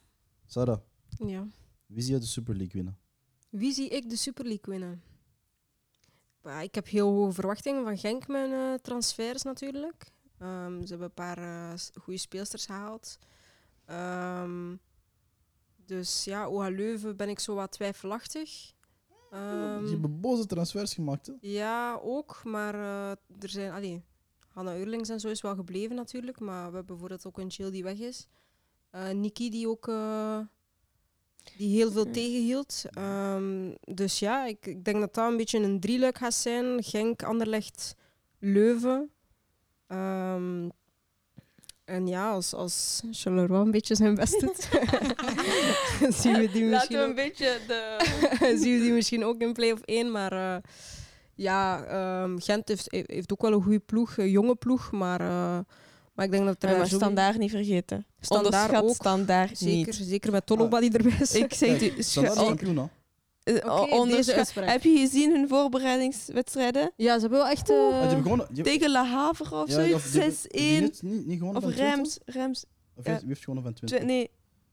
Sarah, 0.47 0.79
Ja. 1.27 1.47
wie 1.87 2.03
zie 2.03 2.15
je 2.15 2.21
de 2.21 2.27
Super 2.27 2.55
League 2.57 2.75
winnen? 2.75 2.99
Wie 3.51 3.73
zie 3.73 3.89
ik 3.89 4.09
de 4.11 4.17
Super 4.17 4.45
League 4.45 4.65
winnen? 4.75 5.03
Bah, 6.43 6.63
ik 6.63 6.75
heb 6.75 6.87
heel 6.89 7.13
hoge 7.13 7.33
verwachtingen 7.33 7.85
van 7.85 7.99
Genk 7.99 8.27
met 8.29 8.51
hun 8.51 8.53
eh, 8.73 8.75
transfers 8.75 9.43
natuurlijk. 9.43 10.13
Ehm, 10.39 10.81
ze 10.83 10.87
hebben 10.89 11.07
een 11.07 11.15
paar 11.15 11.39
eh, 11.39 11.77
s- 11.77 11.91
goede 12.01 12.19
speelsters 12.19 12.67
gehaald. 12.67 13.19
Ehm, 13.85 14.77
dus 15.87 16.25
ja, 16.25 16.49
OH 16.49 16.69
Leuven 16.69 17.17
ben 17.17 17.29
ik 17.29 17.39
zo 17.39 17.55
wat 17.55 17.73
twijfelachtig. 17.73 18.73
Ehm, 19.31 19.81
Die 19.83 19.91
hebben 19.93 20.21
boze 20.21 20.47
transfers 20.47 20.95
gemaakt. 20.95 21.27
Hè? 21.27 21.33
ja, 21.41 21.99
ook. 22.03 22.41
Maar 22.45 22.75
eh, 22.75 23.11
er 23.43 23.49
zijn... 23.49 23.73
Allee, 23.73 24.03
Hanna 24.49 24.77
Eurlings 24.77 25.09
en 25.09 25.21
zo 25.21 25.29
is 25.29 25.41
wel 25.41 25.55
gebleven 25.55 25.97
natuurlijk. 25.97 26.41
Maar 26.41 26.57
we 26.59 26.63
hebben 26.77 26.87
bijvoorbeeld 26.87 27.27
ook 27.27 27.39
een 27.39 27.47
Jill 27.47 27.71
die 27.71 27.83
weg 27.83 27.99
is. 27.99 28.27
Eh 28.91 29.11
Niki 29.11 29.51
die 29.51 29.69
ook... 29.69 29.89
eh, 29.89 30.39
die 31.57 31.77
heel 31.77 31.91
veel 31.93 32.07
Ja. 32.07 32.13
tegenhield. 32.13 32.83
Ehm, 32.91 33.75
dus 33.81 34.19
ja, 34.19 34.47
ik, 34.47 34.67
ik 34.67 34.85
denk 34.85 35.01
dat 35.01 35.15
dat 35.15 35.31
een 35.31 35.37
beetje 35.37 35.59
een 35.59 35.81
drieluik 35.81 36.19
gaat 36.19 36.35
zijn. 36.35 36.83
Genk, 36.83 37.23
Anderlecht, 37.23 37.95
Leuven. 38.39 39.11
Ehm, 39.87 40.69
en 41.85 42.07
ja, 42.07 42.31
als, 42.31 42.55
als 42.55 43.03
Charleroi 43.11 43.61
een 43.61 43.71
beetje 43.71 43.95
zijn 43.95 44.15
best 44.15 44.41
doet, 44.41 44.69
zien 46.21 46.35
we 46.39 46.49
die 46.53 46.65
Laten 46.65 46.71
misschien 46.71 46.97
we 46.99 47.03
een 47.03 47.09
ook 47.09 47.15
beetje 47.15 47.59
de... 47.67 47.97
zien 48.63 48.75
we 48.79 48.81
die 48.83 48.93
misschien 48.93 49.25
ook 49.25 49.41
in 49.41 49.53
play-off 49.53 49.83
1. 49.83 50.11
Maar 50.11 50.33
eh, 50.33 50.57
ja, 51.35 51.85
ehm, 51.85 52.39
Gent 52.39 52.69
heeft, 52.69 52.87
heeft 52.91 53.33
ook 53.33 53.43
wel 53.43 53.53
een 53.53 53.63
goede 53.63 53.79
ploeg, 53.79 54.17
een 54.17 54.31
jonge 54.31 54.55
ploeg. 54.55 54.93
Maar, 54.93 55.21
eh, 55.21 55.59
maar 56.19 56.27
ik 56.27 56.33
denk 56.33 56.45
dat 56.47 56.63
er 56.63 56.71
Ja, 56.71 56.77
maar 56.77 56.87
standaard 56.87 57.39
niet 57.39 57.51
vergeten. 57.51 58.07
Standaard 58.21 58.55
Onderschat 58.55 58.83
ook. 58.91 58.95
standaard 58.95 59.59
Zeker, 59.59 59.77
niet. 59.99 60.09
zeker 60.09 60.33
met 60.33 60.47
Toloba 60.47 60.81
die 60.81 60.93
erbij 60.93 61.17
is. 61.21 61.35
Ik 61.35 61.55
zeg 61.55 61.81
het, 61.81 62.05
Standaard 62.05 62.39
onderschat- 63.91 64.35
uitspraak. 64.37 64.69
Heb 64.69 64.83
je 64.83 64.99
gezien 64.99 65.31
hun 65.31 65.49
voorbereidingswedstrijden? 65.49 66.93
Ja, 66.97 67.15
ze 67.15 67.21
hebben 67.21 67.39
wel 67.39 67.49
echt... 67.49 67.71
eh, 67.71 67.77
Ah, 67.77 68.01
hebben 68.01 68.23
gewonnen. 68.23 68.47
Die- 68.51 68.65
Tegen 68.65 68.91
La 68.91 69.05
Havre 69.05 69.55
of 69.63 69.69
ja, 69.69 69.75
zoiets? 69.75 69.95
of 69.95 70.11
die 70.11 70.21
hebben- 70.21 70.39
die 70.51 70.61
6-1. 70.61 70.81
Niet, 71.03 71.27
niet, 71.27 71.43
Of? 71.43 71.65
Rems. 71.65 72.19
Rems 72.25 72.65
Of 72.95 73.07
ja. 73.07 73.19
wie 73.19 73.29
heeft 73.29 73.45
gewonnen 73.45 73.65
van 73.65 73.73
Twente? 73.75 73.97
Twe- 73.97 74.05
nee, 74.05 74.31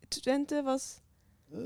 Twente 0.08 0.62
was... 0.64 1.00
Eh, 1.52 1.60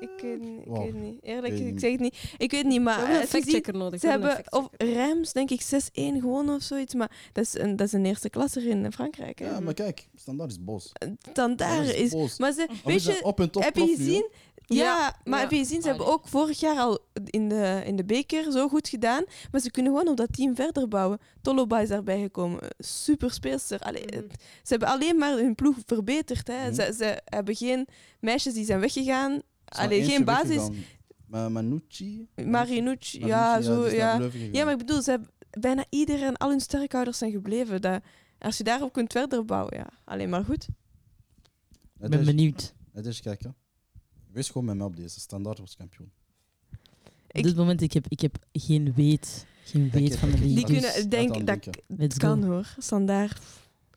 Ik 0.00 0.10
weet 0.22 0.40
niet. 0.40 0.60
Ik 0.66 0.72
weet 0.72 0.94
niet. 0.94 1.18
Eerlijk, 1.22 1.52
Weet 1.52 1.60
ik 1.66 1.72
niet. 1.72 1.80
zeg 1.80 1.90
het 1.90 2.00
niet. 2.00 2.34
Ik 2.38 2.50
weet 2.50 2.64
niet, 2.64 2.76
we 2.76 2.80
maar... 2.80 2.98
hebben 3.08 3.54
een 3.54 3.62
eh, 3.62 3.72
nodig. 3.74 4.00
Ze 4.00 4.08
hebben 4.08 4.44
hebben 4.76 5.20
of 5.20 5.32
denk 5.32 5.50
ik, 5.50 5.62
6-1 5.62 5.66
gewonnen 5.92 6.54
of 6.54 6.62
zoiets. 6.62 6.94
Maar 6.94 7.10
dat 7.32 7.44
is 7.44 7.54
een, 7.58 7.76
dat 7.76 7.86
is 7.86 7.92
een 7.92 8.04
eerste 8.06 8.30
klasser 8.30 8.66
in 8.66 8.92
Frankrijk. 8.92 9.38
Hè. 9.38 9.46
ja, 9.46 9.60
maar 9.60 9.74
kijk, 9.74 10.08
standaard 10.14 10.50
is 10.50 10.64
boos. 10.64 10.92
Dan 10.98 11.08
daar 11.10 11.28
Standaard 11.32 11.94
is... 11.94 12.10
boos. 12.10 12.38
Maar 12.38 12.52
ze, 12.52 12.68
weet 12.84 13.04
je, 13.04 13.20
op 13.24 13.36
top 13.50 13.62
heb 13.62 13.76
je 13.76 13.86
gezien? 13.96 14.28
Ja, 14.68 14.84
Ja, 14.84 15.16
maar 15.24 15.34
ja. 15.38 15.40
heb 15.44 15.50
je 15.50 15.58
gezien, 15.58 15.80
ze 15.82 15.88
hebben 15.88 16.06
Allee. 16.06 16.18
ook 16.18 16.28
vorig 16.28 16.60
jaar 16.60 16.76
al 16.78 16.98
in 17.24 17.48
de, 17.48 17.82
in 17.84 17.96
de 17.96 18.04
beker 18.04 18.52
zo 18.52 18.68
goed 18.68 18.88
gedaan. 18.88 19.24
Maar 19.50 19.60
ze 19.60 19.70
kunnen 19.70 19.92
gewoon 19.92 20.08
op 20.08 20.16
dat 20.16 20.32
team 20.32 20.54
verder 20.54 20.88
bouwen. 20.88 21.18
Toloba 21.42 21.80
is 21.80 21.88
daarbij 21.88 22.20
gekomen. 22.20 22.60
Super 22.78 23.30
speelster. 23.30 23.78
Allee, 23.80 24.04
Mhm. 24.06 24.16
het- 24.16 24.32
ze 24.42 24.68
hebben 24.68 24.88
alleen 24.88 25.16
maar 25.18 25.32
hun 25.36 25.54
ploeg 25.54 25.76
verbeterd. 25.86 26.46
Hè. 26.48 26.64
Mhm. 26.70 26.74
Ze, 26.74 26.94
ze 26.98 27.20
hebben 27.24 27.56
geen 27.56 27.86
meisjes 28.20 28.54
die 28.54 28.64
zijn 28.64 28.80
weggegaan. 28.80 29.40
Is 29.68 29.76
maar 29.76 29.86
Allee, 29.86 29.98
eentje 29.98 30.14
geen 30.14 30.24
basis. 30.24 30.48
weggegaan. 30.48 30.74
Ma 31.26 31.48
Manucci? 31.48 32.28
Marinucci, 32.44 33.26
ja, 33.26 33.60
zo, 33.60 33.88
ja. 33.88 34.20
Ja, 34.52 34.64
maar 34.64 34.72
ik 34.72 34.78
bedoel, 34.78 35.02
ze 35.02 35.10
hebben, 35.10 35.30
bijna 35.50 35.84
iedereen, 35.88 36.36
al 36.36 36.48
hun 36.50 36.60
sterkhouders 36.60 37.18
zijn 37.18 37.30
gebleven. 37.30 37.80
Dat, 37.80 38.02
als 38.38 38.56
je 38.56 38.64
daarop 38.64 38.92
kunt 38.92 39.12
verder 39.12 39.44
bouwen, 39.44 39.76
ja, 39.76 39.86
alleen 40.04 40.28
maar 40.28 40.44
goed. 40.44 40.68
Ik 41.98 42.08
ben 42.10 42.20
is- 42.20 42.26
benieuwd. 42.26 42.74
Het 42.92 43.06
is 43.06 43.20
kijken. 43.20 43.54
Wees 44.32 44.46
gewoon 44.46 44.64
met 44.66 44.76
mij 44.76 44.86
op 44.86 44.96
deze. 44.96 45.20
Standaard 45.20 45.58
was 45.58 45.76
kampioen. 45.76 46.10
Op 47.28 47.42
dit 47.42 47.56
moment 47.56 47.80
ik 47.80 47.92
heb 47.92 48.06
ik 48.08 48.20
heb 48.20 48.36
geen 48.52 48.92
weet. 48.94 49.46
Geen 49.64 49.90
weet 49.90 50.08
heb- 50.10 50.18
van 50.18 50.30
de. 50.30 50.40
Die 50.40 50.54
dus 50.54 50.64
kunnen, 50.64 51.10
denk 51.10 51.46
dat 51.46 51.68
het 51.98 52.16
kan 52.16 52.44
hoor. 52.44 52.74
Standaard, 52.78 53.42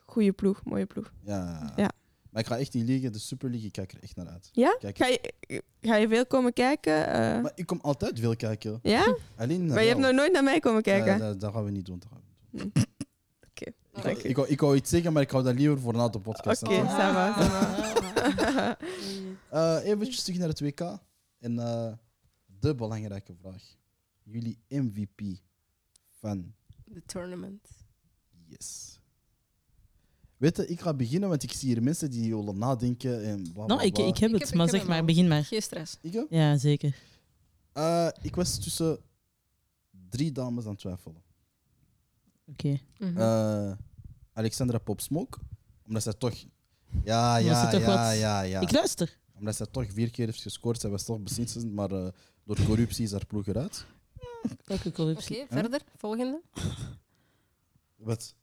goede 0.06 0.32
ploeg, 0.32 0.64
mooie 0.64 0.86
ploeg. 0.86 1.14
Ja. 1.24 1.74
Ja. 1.76 1.92
Maar 2.30 2.42
ik 2.42 2.48
ga 2.48 2.58
echt 2.58 2.72
die 2.72 2.84
liga, 2.84 3.10
de 3.10 3.20
Super 3.20 3.50
League, 3.50 3.68
ik 3.68 3.74
kijk 3.74 3.92
er 3.92 4.04
echt 4.04 4.16
naar 4.16 4.28
uit. 4.28 4.50
Ja? 4.52 4.78
Kijk, 4.80 4.98
Ga 4.98 5.06
je, 5.08 5.34
ga 5.82 5.96
je 5.96 6.08
veel 6.08 6.26
komen 6.26 6.54
kijken? 6.54 7.08
eh? 7.08 7.42
Maar 7.42 7.52
ik 7.56 7.66
kom 7.66 7.80
altijd 7.82 8.20
veel 8.20 8.36
kijken. 8.36 8.80
ja? 8.84 9.16
Alleen 9.38 9.66
Maar 9.66 9.82
je 9.82 9.88
hebt 9.88 10.00
nog 10.00 10.12
nooit 10.12 10.32
naar 10.32 10.44
mij 10.44 10.60
komen 10.60 10.82
kijken? 10.82 11.12
Ja, 11.12 11.18
dat, 11.18 11.40
dat 11.40 11.54
gaan 11.54 11.64
we 11.66 11.72
niet 11.72 11.86
doen. 11.86 12.02
Oké. 12.54 13.66
Ik 13.66 13.74
ga 13.94 14.10
ik, 14.10 14.36
wou, 14.36 14.48
ik 14.48 14.60
wou 14.60 14.76
iets 14.76 14.90
zeggen, 14.90 15.14
maar 15.14 15.22
ik 15.22 15.32
hou 15.32 15.44
dat 15.44 15.56
liever 15.56 15.80
voor 15.80 15.94
na 15.94 16.10
de 16.10 16.20
podcast. 16.20 16.64
Oké, 16.64 16.86
va. 16.86 18.78
Eh, 19.50 19.80
even 19.84 20.12
terug 20.12 20.38
naar 20.38 20.48
het 20.48 20.60
WK. 20.60 20.80
En 21.40 21.60
eh, 21.60 21.94
de 22.60 22.76
belangrijke 22.76 23.34
vraag. 23.42 23.64
Jullie 24.24 24.60
MVP 24.68 25.22
van 26.20 26.54
De 26.86 27.02
tournament. 27.06 27.68
Yes. 28.48 28.99
Weet 30.40 30.58
je, 30.58 30.68
ik 30.68 30.82
ga 30.82 30.94
beginnen, 30.94 31.30
want 31.30 31.44
ik 31.44 31.52
zie 31.52 31.74
hier 31.74 31.84
mensen 31.84 32.10
die 32.12 32.36
willen 32.36 32.58
nadenken 32.58 33.24
en 33.24 33.42
bla 33.42 33.52
bla 33.52 33.66
Nou, 33.66 33.82
ik, 33.88 33.98
ik 33.98 34.18
heb 34.18 34.30
Ik 34.34 34.40
het, 34.40 34.48
heb- 34.50 34.58
maar 34.58 34.66
heb 34.68 34.76
zeg 34.76 34.88
maar, 34.88 35.06
begin 35.06 35.28
maar. 35.28 35.44
Geen 35.46 35.62
stress. 35.62 35.98
Ik, 36.02 36.14
hè? 36.14 36.24
Ja, 36.30 36.58
zeker. 36.58 36.96
Eh, 37.74 38.08
ik 38.22 38.36
was 38.36 38.58
tussen 38.60 38.98
drie 40.10 40.32
dames 40.32 40.64
aan 40.64 40.70
het 40.72 40.80
twijfelen. 40.80 41.22
Oké. 42.46 42.80
Eh, 43.00 43.72
Alexandra 44.34 44.78
Popsmoke, 44.78 45.38
omdat 45.88 46.04
zij 46.04 46.14
toch... 46.14 46.34
Ja, 47.04 47.38
ja, 47.38 47.70
toch 47.70 47.80
ja, 47.82 47.86
wat- 48.08 48.18
ja, 48.18 48.42
ja. 48.42 48.60
Ik 48.62 48.72
luister. 48.72 49.18
Omdat 49.38 49.56
zij 49.56 49.66
toch 49.72 49.86
vier 49.94 50.12
keer 50.12 50.26
heeft 50.26 50.42
gescoord. 50.42 50.80
Zij 50.82 50.90
was 50.90 51.04
toch 51.04 51.20
beslissend, 51.20 51.74
maar 51.74 51.92
eh, 51.92 52.08
door 52.44 52.58
corruptie 52.66 53.04
is 53.06 53.12
haar 53.12 53.26
ploeg 53.26 53.48
eruit. 53.48 53.86
Welke 54.66 54.88
Oké, 54.88 54.92
corruptie? 54.92 55.46
verder. 55.50 55.82
Volgende. 55.98 56.42
Wat? 58.00 58.36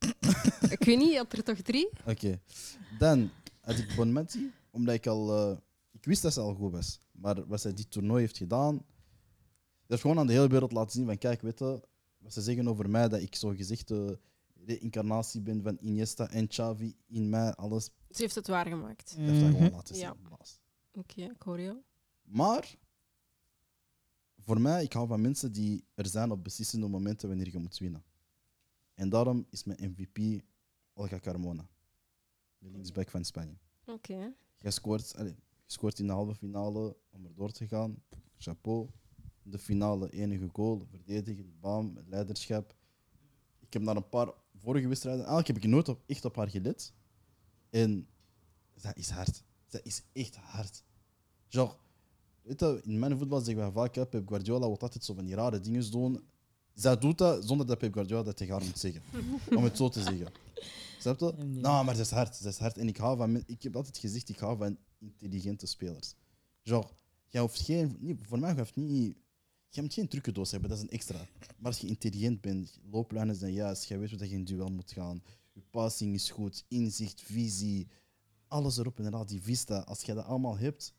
ik 0.70 0.84
weet 0.84 0.98
niet, 0.98 1.11
je 1.11 1.16
had 1.16 1.32
er 1.32 1.42
toch 1.44 1.61
drie? 1.61 1.88
Oké. 2.07 2.40
Dan 2.98 3.30
had 3.61 3.78
ik 3.78 3.92
Bonmati, 3.96 4.52
omdat 4.70 4.94
ik 4.94 5.07
al... 5.07 5.50
eh, 5.50 5.57
ik 5.92 6.04
wist 6.04 6.22
dat 6.22 6.32
ze 6.32 6.40
al 6.40 6.54
goed 6.54 6.72
was. 6.72 7.00
Maar 7.12 7.46
wat 7.46 7.61
zij 7.61 7.72
dit 7.74 7.90
toernooi 7.90 8.20
heeft 8.20 8.36
gedaan... 8.36 8.74
Dat 8.76 8.84
heeft 9.86 10.00
gewoon 10.00 10.18
aan 10.18 10.26
de 10.26 10.32
hele 10.32 10.48
wereld 10.48 10.72
laten 10.72 10.92
zien 10.92 11.07
van... 11.07 11.18
Kijk, 11.18 11.40
weet 11.42 11.59
je, 11.59 11.80
wat 12.18 12.32
ze 12.32 12.40
zeggen 12.42 12.68
over 12.68 12.90
mij, 12.90 13.09
dat 13.09 13.20
ik 13.20 13.34
zo 13.34 13.48
gezegd 13.48 13.88
de 13.88 14.18
reïncarnatie 14.64 15.40
ben 15.40 15.62
van 15.62 15.76
Iniesta 15.80 16.30
en 16.30 16.48
Xavi 16.48 16.96
in 17.07 17.28
mij, 17.28 17.54
alles. 17.54 17.84
Ze 18.11 18.22
heeft 18.22 18.34
het 18.34 18.46
waargemaakt. 18.46 19.09
Dat 19.16 19.26
heeft 19.26 19.40
dat 19.40 19.48
gewoon 19.50 19.62
Mhm. 19.66 19.74
laten 19.74 19.94
zien. 19.94 20.04
Ja. 20.04 20.14
baas. 20.28 20.61
Oké, 20.92 21.22
ik 21.22 21.42
hoor 21.42 21.61
jou. 21.61 21.76
Maar 22.22 22.74
voor 24.38 24.61
mij, 24.61 24.82
ik 24.84 24.92
hou 24.92 25.07
van 25.09 25.20
mensen 25.20 25.52
die 25.52 25.84
er 25.94 26.07
zijn 26.07 26.30
op 26.30 26.44
beslissende 26.44 26.88
momenten 26.88 27.28
wanneer 27.28 27.50
je 27.52 27.59
moet 27.59 27.78
winnen. 27.78 28.02
En 28.97 29.09
daarom 29.09 29.47
is 29.51 29.64
mijn 29.64 29.94
MVP 29.97 30.42
Olga 30.92 31.18
Carmona, 31.20 31.68
de 32.59 32.70
linksback 32.70 33.11
van 33.11 33.24
Spanje. 33.24 33.59
Oké. 33.86 34.34
Jij 34.59 34.70
scoort, 34.70 35.16
allez, 35.16 35.34
scoort 35.66 35.99
in 35.99 36.07
de 36.07 36.12
halve 36.12 36.34
finale 36.34 36.97
om 37.11 37.24
er 37.24 37.34
door 37.34 37.53
te 37.53 37.66
gaan. 37.66 38.03
Chapeau. 38.38 38.88
De 39.42 39.59
finale, 39.59 40.11
enige 40.11 40.49
goal, 40.53 40.86
verdedigen, 40.90 41.59
bam, 41.61 41.99
leiderschap. 42.07 42.74
Ik 43.59 43.72
heb 43.72 43.82
naar 43.82 43.97
een 43.97 44.09
paar 44.09 44.32
vorige 44.55 44.88
wedstrijden, 44.88 45.20
eigenlijk 45.24 45.55
heb 45.55 45.64
ik 45.64 45.70
nooit 45.70 45.88
op, 45.88 46.03
echt 46.07 46.24
op 46.24 46.36
haar 46.36 46.51
gelet. 46.51 46.92
En 47.70 48.09
dat 48.74 48.97
is 48.97 49.11
hard. 49.11 49.44
Dat 49.68 49.80
is 49.84 50.03
echt 50.12 50.36
hard. 50.36 50.84
Genre, 51.49 51.76
weet 52.42 52.61
je, 52.61 52.80
in 52.84 52.99
mijn 52.99 53.18
voetbal 53.18 53.40
zeggen 53.40 53.62
wij 53.62 53.72
vaak, 53.72 54.09
Pep 54.11 54.28
Guardiola 54.28 54.66
wil 54.66 54.78
altijd 54.78 55.05
zo 55.05 55.14
van 55.14 55.24
die 55.24 55.34
rare 55.34 55.61
dingen 55.61 55.90
doen. 55.90 56.24
Zij 56.77 56.99
doet 56.99 57.18
dat 57.18 57.45
zonder 57.47 57.66
dat 57.66 57.79
Pep 57.79 57.93
Guardiola 57.93 58.22
dat 58.22 58.37
tegen 58.37 58.55
haar 58.55 58.64
moet 58.64 58.79
zeggen. 58.79 59.03
om 59.57 59.64
het 59.64 59.77
zo 59.77 59.89
te 59.89 60.03
zeggen. 60.03 60.27
Snap 60.99 61.20
je? 61.20 61.33
Nee. 61.37 61.61
Nou, 61.61 61.85
maar 61.85 61.95
dat 61.97 62.05
is 62.05 62.11
hard. 62.11 62.43
Dat 62.43 62.53
is 62.53 62.59
hard. 62.59 62.79
En 62.79 62.89
ik 62.89 62.97
hou 62.97 63.16
van... 63.16 63.43
Ik 63.47 63.62
heb 63.62 63.77
altijd 63.77 63.99
gezegd, 63.99 64.29
ik 64.29 64.39
hou 64.39 64.57
van 64.59 64.79
intelligente 64.99 65.66
spelers. 65.66 66.14
Genre, 66.62 66.89
jij 67.29 67.41
hoeft 67.41 67.61
geen... 67.61 67.97
niet- 68.01 68.20
voor 68.27 68.39
mij 68.39 68.55
hoeft 68.55 68.77
niet... 68.77 69.16
Je 69.68 69.83
moet 69.83 69.95
geen 69.95 70.09
trucendoos 70.09 70.51
hebben, 70.51 70.68
dat 70.68 70.79
is 70.79 70.85
een 70.85 70.91
extra. 70.91 71.18
Maar 71.59 71.66
als 71.72 71.79
je 71.79 71.87
intelligent 71.87 72.41
bent, 72.41 72.79
looplijnen 72.91 73.37
zijn 73.37 73.53
juist, 73.53 73.85
jij 73.85 73.99
weet 73.99 74.18
dat 74.18 74.29
je 74.31 74.35
in 74.35 74.45
duel 74.45 74.68
moet 74.68 74.93
gaan, 74.93 75.22
je 75.53 75.62
passing 75.70 76.14
is 76.14 76.31
goed, 76.31 76.64
inzicht, 76.68 77.20
visie, 77.22 77.89
alles 78.49 78.77
erop 78.79 78.99
en 78.99 79.07
eraan, 79.07 79.27
die 79.27 79.43
vista. 79.43 79.79
Als 79.79 80.03
je 80.03 80.14
dat 80.14 80.24
allemaal 80.24 80.59
hebt, 80.59 80.95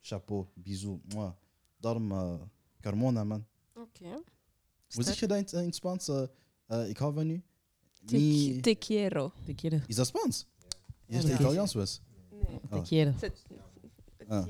chapeau, 0.00 0.46
bisou. 0.54 1.00
Mwah. 1.08 1.32
Daarom, 1.76 2.12
eh, 2.12 2.34
Carmona, 2.80 3.24
man. 3.24 3.46
Oké. 3.74 4.22
Hoe 4.94 5.04
zeg 5.04 5.18
je 5.20 5.26
dat 5.26 5.36
in, 5.36 5.42
het- 5.42 5.52
in 5.52 5.64
het 5.64 5.74
Spaans? 5.74 6.08
Eh, 6.08 6.22
eh, 6.66 6.88
ik 6.88 6.96
hou 6.96 7.14
van 7.14 7.30
u. 7.30 7.42
Te, 8.60 8.74
quiero. 8.74 9.32
Te 9.44 9.54
quiero. 9.54 9.78
Is 9.86 9.94
dat 9.96 10.06
Spaans? 10.06 10.46
Ja, 11.06 11.20
zegt 11.20 11.26
dat 11.32 11.40
Italiaans, 11.40 11.74
Wes. 11.74 12.00
Nee. 12.30 12.60
Te 12.70 12.80
quiero. 12.82 13.12
Ah. 14.28 14.46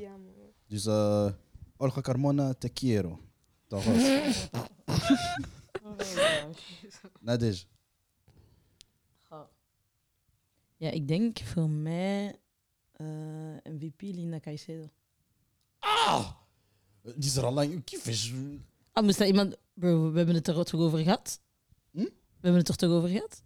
Dus 0.67 0.87
uh, 0.87 1.33
Olga 1.77 2.01
Carmona 2.01 2.55
te 2.55 2.69
quiero. 2.69 3.21
Dat 3.69 3.85
was. 3.85 4.49
Nadej. 7.21 7.65
Ja, 10.77 10.91
ik 10.91 11.09
denk 11.09 11.39
voor 11.39 11.69
mij 11.71 12.39
eh, 12.93 13.07
MVP 13.65 14.01
Linda 14.01 14.41
Caicedo. 14.41 14.91
Ah! 15.79 16.31
Die 17.03 17.15
is 17.29 17.37
er 17.37 17.45
al 17.45 17.53
lang. 17.53 17.85
Kiefjes. 17.85 18.33
Ah, 19.01 19.07
moest 19.07 19.19
dat 19.19 19.29
iemand... 19.29 19.57
Bro, 19.75 20.11
we 20.11 20.17
hebben 20.17 20.35
het 20.35 20.49
er 20.49 20.65
toch 20.65 20.81
over 20.81 20.99
gehad? 20.99 21.41
Hm? 21.93 21.99
We 21.99 22.11
hebben 22.41 22.61
het 22.61 22.69
er 22.69 22.77
toch 22.77 22.91
over 22.91 23.09
gehad? 23.09 23.43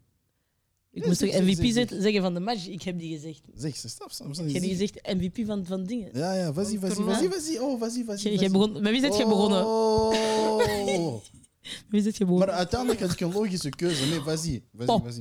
Ik 0.91 1.07
moest 1.07 1.19
zeg, 1.19 1.31
toch 1.31 1.41
MVP 1.43 1.57
zeg, 1.57 1.73
zet- 1.73 1.89
zeg. 1.91 2.03
zeggen 2.03 2.23
van 2.23 2.35
de 2.35 2.41
match? 2.41 2.67
Ik 2.67 2.83
heb 2.83 2.99
die 2.99 3.13
gezegd. 3.15 3.41
Zeg, 3.55 3.77
ze 3.77 3.89
stap, 3.89 4.11
stap. 4.11 4.27
Ik 4.33 4.53
heb 4.53 4.63
die 4.63 4.71
gezegd 4.71 5.15
MVP 5.17 5.47
van, 5.47 5.67
van 5.67 5.85
dingen. 5.85 6.11
Ja, 6.13 6.35
ja, 6.35 6.53
vas-y, 6.53 6.79
vas-y, 6.79 6.95
Toernooi. 6.95 7.29
vas-y, 7.29 7.29
vas-y. 7.29 7.59
Oh, 7.59 7.81
vas-y, 7.81 8.05
vas-y. 8.05 8.23
Jij- 8.29 8.39
jij 8.39 8.49
vas-y. 8.51 8.53
begon, 8.53 8.83
met 8.83 8.91
wie 8.93 9.01
zit 9.01 9.17
je 9.17 9.25
begonnen? 9.27 9.67
Oh. 9.67 10.13
Met 11.63 11.83
wie 11.89 12.03
zit 12.03 12.17
je 12.17 12.25
begonnen? 12.25 12.49
Maar 12.49 12.57
uiteindelijk 12.57 13.01
had 13.01 13.13
ik 13.13 13.21
een 13.21 13.33
logische 13.33 13.69
keuze. 13.69 14.07
Nee, 14.07 14.21
vas-y. 14.21 14.63
Vas-y, 14.73 14.87
Pop. 14.87 15.03
vas-y. 15.05 15.19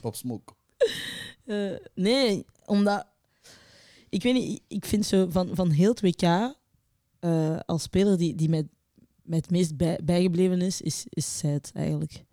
Pop 0.00 0.14
Smoke. 0.14 0.52
Eh, 1.44 1.72
nee, 1.94 2.44
omdat... 2.64 3.06
Ik 4.08 4.22
weet 4.22 4.34
niet, 4.34 4.60
ik 4.68 4.84
vind 4.84 5.06
zo 5.06 5.26
van, 5.30 5.50
van 5.54 5.70
heel 5.70 5.90
het 5.90 6.00
WK, 6.00 6.54
eh, 7.20 7.58
als 7.66 7.82
speler 7.82 8.18
die, 8.18 8.34
die 8.34 8.48
mij, 8.48 8.68
mij 9.22 9.38
het 9.38 9.50
meest 9.50 9.76
bij, 9.76 9.98
bijgebleven 10.04 10.60
is, 10.60 10.80
is, 10.80 11.04
is 11.08 11.38
Seid 11.38 11.70
eigenlijk. 11.74 12.24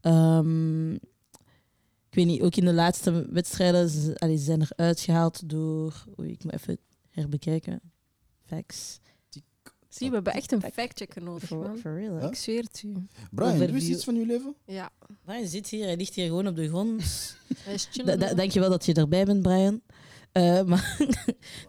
Ehm, 0.00 0.92
ik 0.94 2.20
weet 2.20 2.26
niet, 2.26 2.42
ook 2.42 2.56
in 2.56 2.64
de 2.64 2.72
laatste 2.72 3.26
wedstrijden, 3.30 3.88
ze, 3.88 4.14
allee, 4.18 4.36
ze 4.36 4.44
zijn 4.44 4.62
eruit 4.62 5.00
gehaald 5.00 5.48
door... 5.48 6.04
Oei, 6.20 6.30
ik 6.30 6.44
moet 6.44 6.52
even 6.52 6.78
herbekijken. 7.10 7.80
Facts. 8.46 9.00
Zie, 9.88 10.08
we 10.08 10.14
hebben 10.14 10.32
echt 10.32 10.52
een 10.52 10.62
factchecker 10.72 11.22
nodig, 11.22 11.44
For, 11.48 11.58
man. 11.58 11.76
for 11.78 11.94
real? 11.94 12.28
Ik 12.28 12.34
zweer 12.34 12.62
het 12.62 12.82
u. 12.84 12.92
Brian, 13.30 13.58
doe 13.58 13.68
eens 13.68 13.84
iets 13.88 14.04
van 14.04 14.14
je 14.14 14.26
leven. 14.26 14.54
Ja. 14.66 14.90
Brian 15.24 15.46
zit 15.46 15.68
hier, 15.68 15.84
hij 15.84 15.96
ligt 15.96 16.14
hier 16.14 16.26
gewoon 16.26 16.46
op 16.46 16.56
de 16.56 16.68
grond. 16.68 17.02
Hij 17.64 17.74
is 17.74 17.84
Da- 17.84 17.90
chillen. 17.90 18.18
da- 18.18 18.34
dankjewel 18.34 18.70
dat 18.70 18.84
je 18.86 18.94
erbij 18.94 19.24
bent, 19.24 19.42
Brian. 19.42 19.80
Eh, 20.32 20.62
maar 20.70 20.98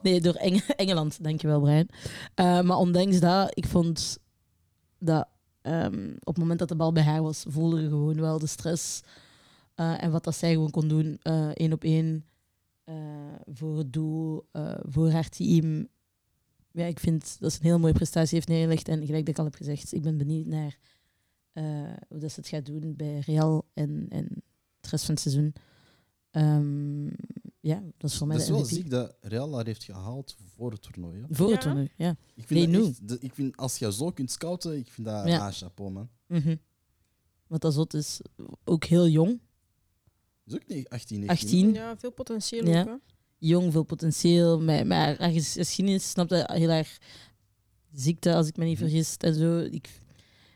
nee, 0.01 0.21
door 0.21 0.33
Eng 0.33 0.59
Engeland. 0.75 1.23
Dankjewel, 1.23 1.59
Brian. 1.61 1.87
Eh, 2.35 2.61
maar 2.61 2.77
ondanks 2.77 3.19
dat, 3.19 3.51
ik 3.53 3.65
vond 3.65 4.17
dat 5.05 5.27
ehm, 5.61 6.09
op 6.19 6.25
het 6.25 6.37
moment 6.37 6.59
dat 6.59 6.69
de 6.69 6.75
bal 6.75 6.91
bij 6.91 7.03
haar 7.03 7.21
was, 7.21 7.45
voelde 7.47 7.81
je 7.81 7.87
gewoon 7.87 8.19
wel 8.19 8.39
de 8.39 8.47
stress. 8.47 9.01
Eh, 9.75 10.03
en 10.03 10.11
wat 10.11 10.23
dat 10.23 10.35
zij 10.35 10.51
gewoon 10.51 10.71
kon 10.71 10.87
doen, 10.87 11.19
eh, 11.21 11.49
één 11.49 11.73
op 11.73 11.83
één, 11.83 12.25
eh, 12.83 12.95
voor 13.45 13.77
het 13.77 13.93
doel, 13.93 14.49
voor 14.81 15.09
haar 15.09 15.29
team. 15.29 15.87
Ja, 16.71 16.85
ik 16.85 16.99
vind 16.99 17.39
dat 17.39 17.51
ze 17.51 17.59
een 17.59 17.65
heel 17.65 17.79
mooie 17.79 17.93
prestatie 17.93 18.35
heeft 18.35 18.47
neergelegd. 18.47 18.87
En 18.87 19.05
gelijk 19.05 19.25
dat 19.25 19.33
ik 19.33 19.37
al 19.37 19.45
heb 19.45 19.55
gezegd, 19.55 19.93
ik 19.93 20.01
ben 20.01 20.17
benieuwd 20.17 20.45
naar 20.45 20.77
hoe 22.07 22.19
dat 22.19 22.31
ze 22.31 22.39
het 22.39 22.49
gaat 22.49 22.65
doen 22.65 22.95
bij 22.95 23.19
Real 23.19 23.65
en, 23.73 24.05
en 24.09 24.43
het 24.81 24.89
rest 24.89 25.05
van 25.05 25.13
het 25.13 25.23
seizoen. 25.23 25.53
Ehm, 26.31 27.07
ja, 27.67 27.83
dat 27.97 28.09
is 28.11 28.17
voor 28.17 28.27
mij 28.27 28.35
Dat 28.37 28.45
is 28.45 28.51
de 28.51 28.57
wel 28.57 28.65
ziek 28.65 28.89
dat 28.89 29.15
Real 29.21 29.55
haar 29.55 29.65
heeft 29.65 29.83
gehaald 29.83 30.35
voor 30.55 30.71
het 30.71 30.81
toernooi. 30.81 31.19
Hè. 31.21 31.25
Voor 31.35 31.51
het 31.51 31.61
toernooi, 31.61 31.91
ja. 31.97 32.09
Ik 32.35 32.49
Nee, 32.49 32.61
vind, 32.63 32.73
dat 32.73 32.81
nu. 32.83 32.87
echt, 32.89 33.07
de- 33.07 33.17
ik 33.19 33.33
vind 33.33 33.57
als 33.57 33.77
je 33.77 33.93
zo 33.93 34.11
kunt 34.11 34.31
scouten, 34.31 34.77
ik 34.77 34.87
vind 34.91 35.07
dat 35.07 35.27
Ja. 35.27 35.47
ah, 35.47 35.53
chapeau, 35.53 35.91
man. 35.91 36.09
Mhm. 36.27 36.55
Want 37.47 37.61
dat 37.61 37.73
zot 37.73 37.93
is 37.93 38.21
ook 38.63 38.83
heel 38.83 39.07
jong. 39.07 39.39
Is 40.45 40.53
ook 40.53 40.67
niet 40.67 40.89
18, 40.89 41.19
19. 41.19 41.27
18. 41.67 41.73
Ja, 41.73 41.97
veel 41.97 42.11
potentieel 42.11 42.67
Ja. 42.67 42.79
ook, 42.81 42.85
hè. 42.87 42.93
Jong, 43.37 43.71
veel 43.71 43.83
potentieel. 43.83 44.61
Maar, 44.61 44.87
maar 44.87 45.17
haar 45.19 45.31
geschiedenis 45.31 46.09
snapte 46.09 46.49
heel 46.53 46.69
erg 46.69 46.97
ziekte, 47.93 48.33
als 48.35 48.47
ik 48.47 48.57
me 48.57 48.65
niet 48.65 48.79
Mhm. 48.79 48.87
vergis. 48.87 49.17
En 49.17 49.33
zo. 49.33 49.57
Ik, 49.59 50.01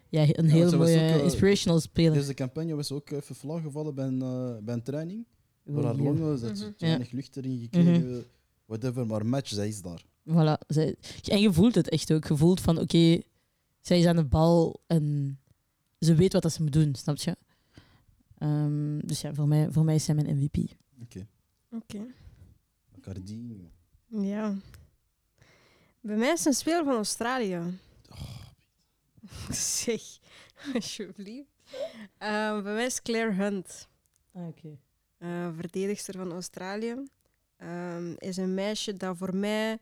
ja, 0.10 0.22
een 0.22 0.46
Ja, 0.46 0.52
heel 0.52 0.78
mooie, 0.78 0.96
ook, 0.96 1.18
eh, 1.18 1.24
inspirational 1.24 1.80
speler. 1.80 2.14
Deze 2.14 2.34
campagne 2.34 2.76
was 2.76 2.92
ook 2.92 3.10
even 3.10 3.36
flauw 3.36 3.60
gevallen 3.62 3.96
bij 3.96 4.06
een, 4.08 4.22
eh, 4.22 4.58
bij 4.64 4.74
een 4.74 4.84
training. 4.84 5.26
Door 5.74 5.84
haar 5.86 5.96
longen, 5.96 6.38
ze 6.38 6.46
had 6.46 6.56
Mhm. 6.58 6.72
te 6.78 6.86
weinig 6.86 7.12
lucht 7.12 7.38
erin 7.38 7.60
gekregen. 7.60 8.26
Whatever, 8.66 9.08
maar 9.08 9.26
match, 9.26 9.48
zij 9.50 9.68
is 9.68 9.82
daar. 9.82 10.04
Voilà. 10.30 10.66
Zij, 10.68 10.96
en 11.24 11.42
je 11.42 11.54
voelt 11.54 11.76
het 11.76 11.90
echt 11.90 12.14
ook. 12.14 12.28
Je 12.28 12.38
voelt 12.38 12.62
van, 12.62 12.78
oké, 12.80 13.22
zij 13.82 14.00
is 14.00 14.06
aan 14.06 14.16
de 14.16 14.24
bal 14.26 14.82
en 14.88 15.40
ze 16.00 16.16
weet 16.16 16.34
wat 16.34 16.42
dat 16.42 16.54
ze 16.54 16.62
moet 16.64 16.74
doen, 16.74 16.96
snap 16.96 17.18
je? 17.18 17.38
Ehm, 18.38 19.00
dus 19.00 19.22
ja, 19.22 19.34
voor 19.34 19.48
mij, 19.48 19.72
voor 19.72 19.84
mij 19.84 19.96
is 19.96 20.04
zij 20.04 20.16
mijn 20.16 20.38
MVP. 20.38 20.58
Oké. 21.02 21.28
Oké. 21.72 22.00
Cardi. 23.02 23.70
Ja. 24.08 24.56
Bij 26.02 26.16
mij 26.18 26.32
is 26.32 26.46
een 26.46 26.54
speler 26.54 26.84
van 26.84 26.96
Australië. 26.96 27.60
zeg, 29.52 30.02
alsjeblieft. 30.74 31.48
Eh, 32.18 32.62
bij 32.64 32.74
mij 32.74 32.86
is 32.86 33.02
Claire 33.02 33.34
Hunt. 33.34 33.88
Ah, 34.32 34.48
oké. 34.48 34.78
Eh, 35.20 35.48
verdedigster 35.56 36.14
van 36.18 36.32
Australië. 36.32 36.96
Ehm, 37.58 38.14
is 38.18 38.38
een 38.38 38.54
meisje 38.54 38.98
dat 38.98 39.18
voor 39.18 39.36
mij 39.36 39.80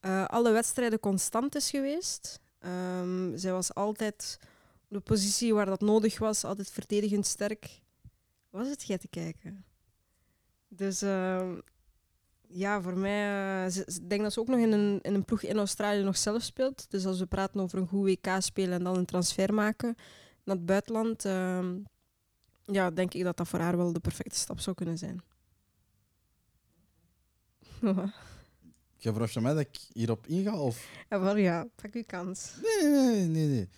eh, 0.00 0.24
alle 0.24 0.50
wedstrijden 0.52 1.00
constant 1.00 1.54
is 1.54 1.70
geweest. 1.70 2.40
Ehm, 2.58 3.36
zij 3.36 3.52
was 3.52 3.74
altijd 3.74 4.38
op 4.88 4.88
de 4.88 5.00
positie 5.00 5.54
waar 5.54 5.66
dat 5.66 5.80
nodig 5.80 6.18
was, 6.18 6.44
altijd 6.44 6.70
verdedigend 6.70 7.26
sterk. 7.26 7.80
Was 8.50 8.68
het 8.68 8.86
jij 8.86 8.98
te 8.98 9.08
kijken? 9.08 9.64
Dus 10.68 11.02
ehm, 11.02 11.58
ja, 12.48 12.80
voor 12.80 12.98
mij, 12.98 13.66
eh, 13.66 13.76
ik 13.76 14.08
denk 14.08 14.22
dat 14.22 14.32
ze 14.32 14.40
ook 14.40 14.48
nog 14.48 14.58
in 14.58 14.72
een, 14.72 14.98
in 15.02 15.14
een 15.14 15.24
ploeg 15.24 15.42
in 15.42 15.56
Australië 15.56 16.02
nog 16.02 16.16
zelf 16.16 16.42
speelt. 16.42 16.90
Dus 16.90 17.06
als 17.06 17.18
we 17.18 17.26
praten 17.26 17.60
over 17.60 17.78
een 17.78 17.88
goed 17.88 18.04
WK 18.04 18.36
spelen 18.38 18.78
en 18.78 18.84
dan 18.84 18.96
een 18.96 19.06
transfer 19.06 19.54
maken 19.54 19.94
naar 20.44 20.56
het 20.56 20.66
buitenland, 20.66 21.24
ja, 22.72 22.90
denk 22.90 23.14
ik 23.14 23.22
dat 23.22 23.36
dat 23.36 23.48
voor 23.48 23.58
haar 23.58 23.76
wel 23.76 23.92
de 23.92 24.00
perfecte 24.00 24.36
stap 24.38 24.60
zou 24.60 24.76
kunnen 24.76 24.98
zijn. 24.98 25.20
Je 28.96 29.12
vraagt 29.12 29.36
aan 29.36 29.42
mij 29.42 29.52
dat 29.52 29.60
ik 29.60 29.80
hierop 29.92 30.26
inga? 30.26 30.60
Of... 30.60 30.88
Ja, 31.08 31.20
wel 31.20 31.36
ja, 31.36 31.68
pak 31.74 31.94
uw 31.94 32.04
kans. 32.06 32.52
Nee, 32.62 33.26
nee, 33.26 33.46
nee. 33.46 33.68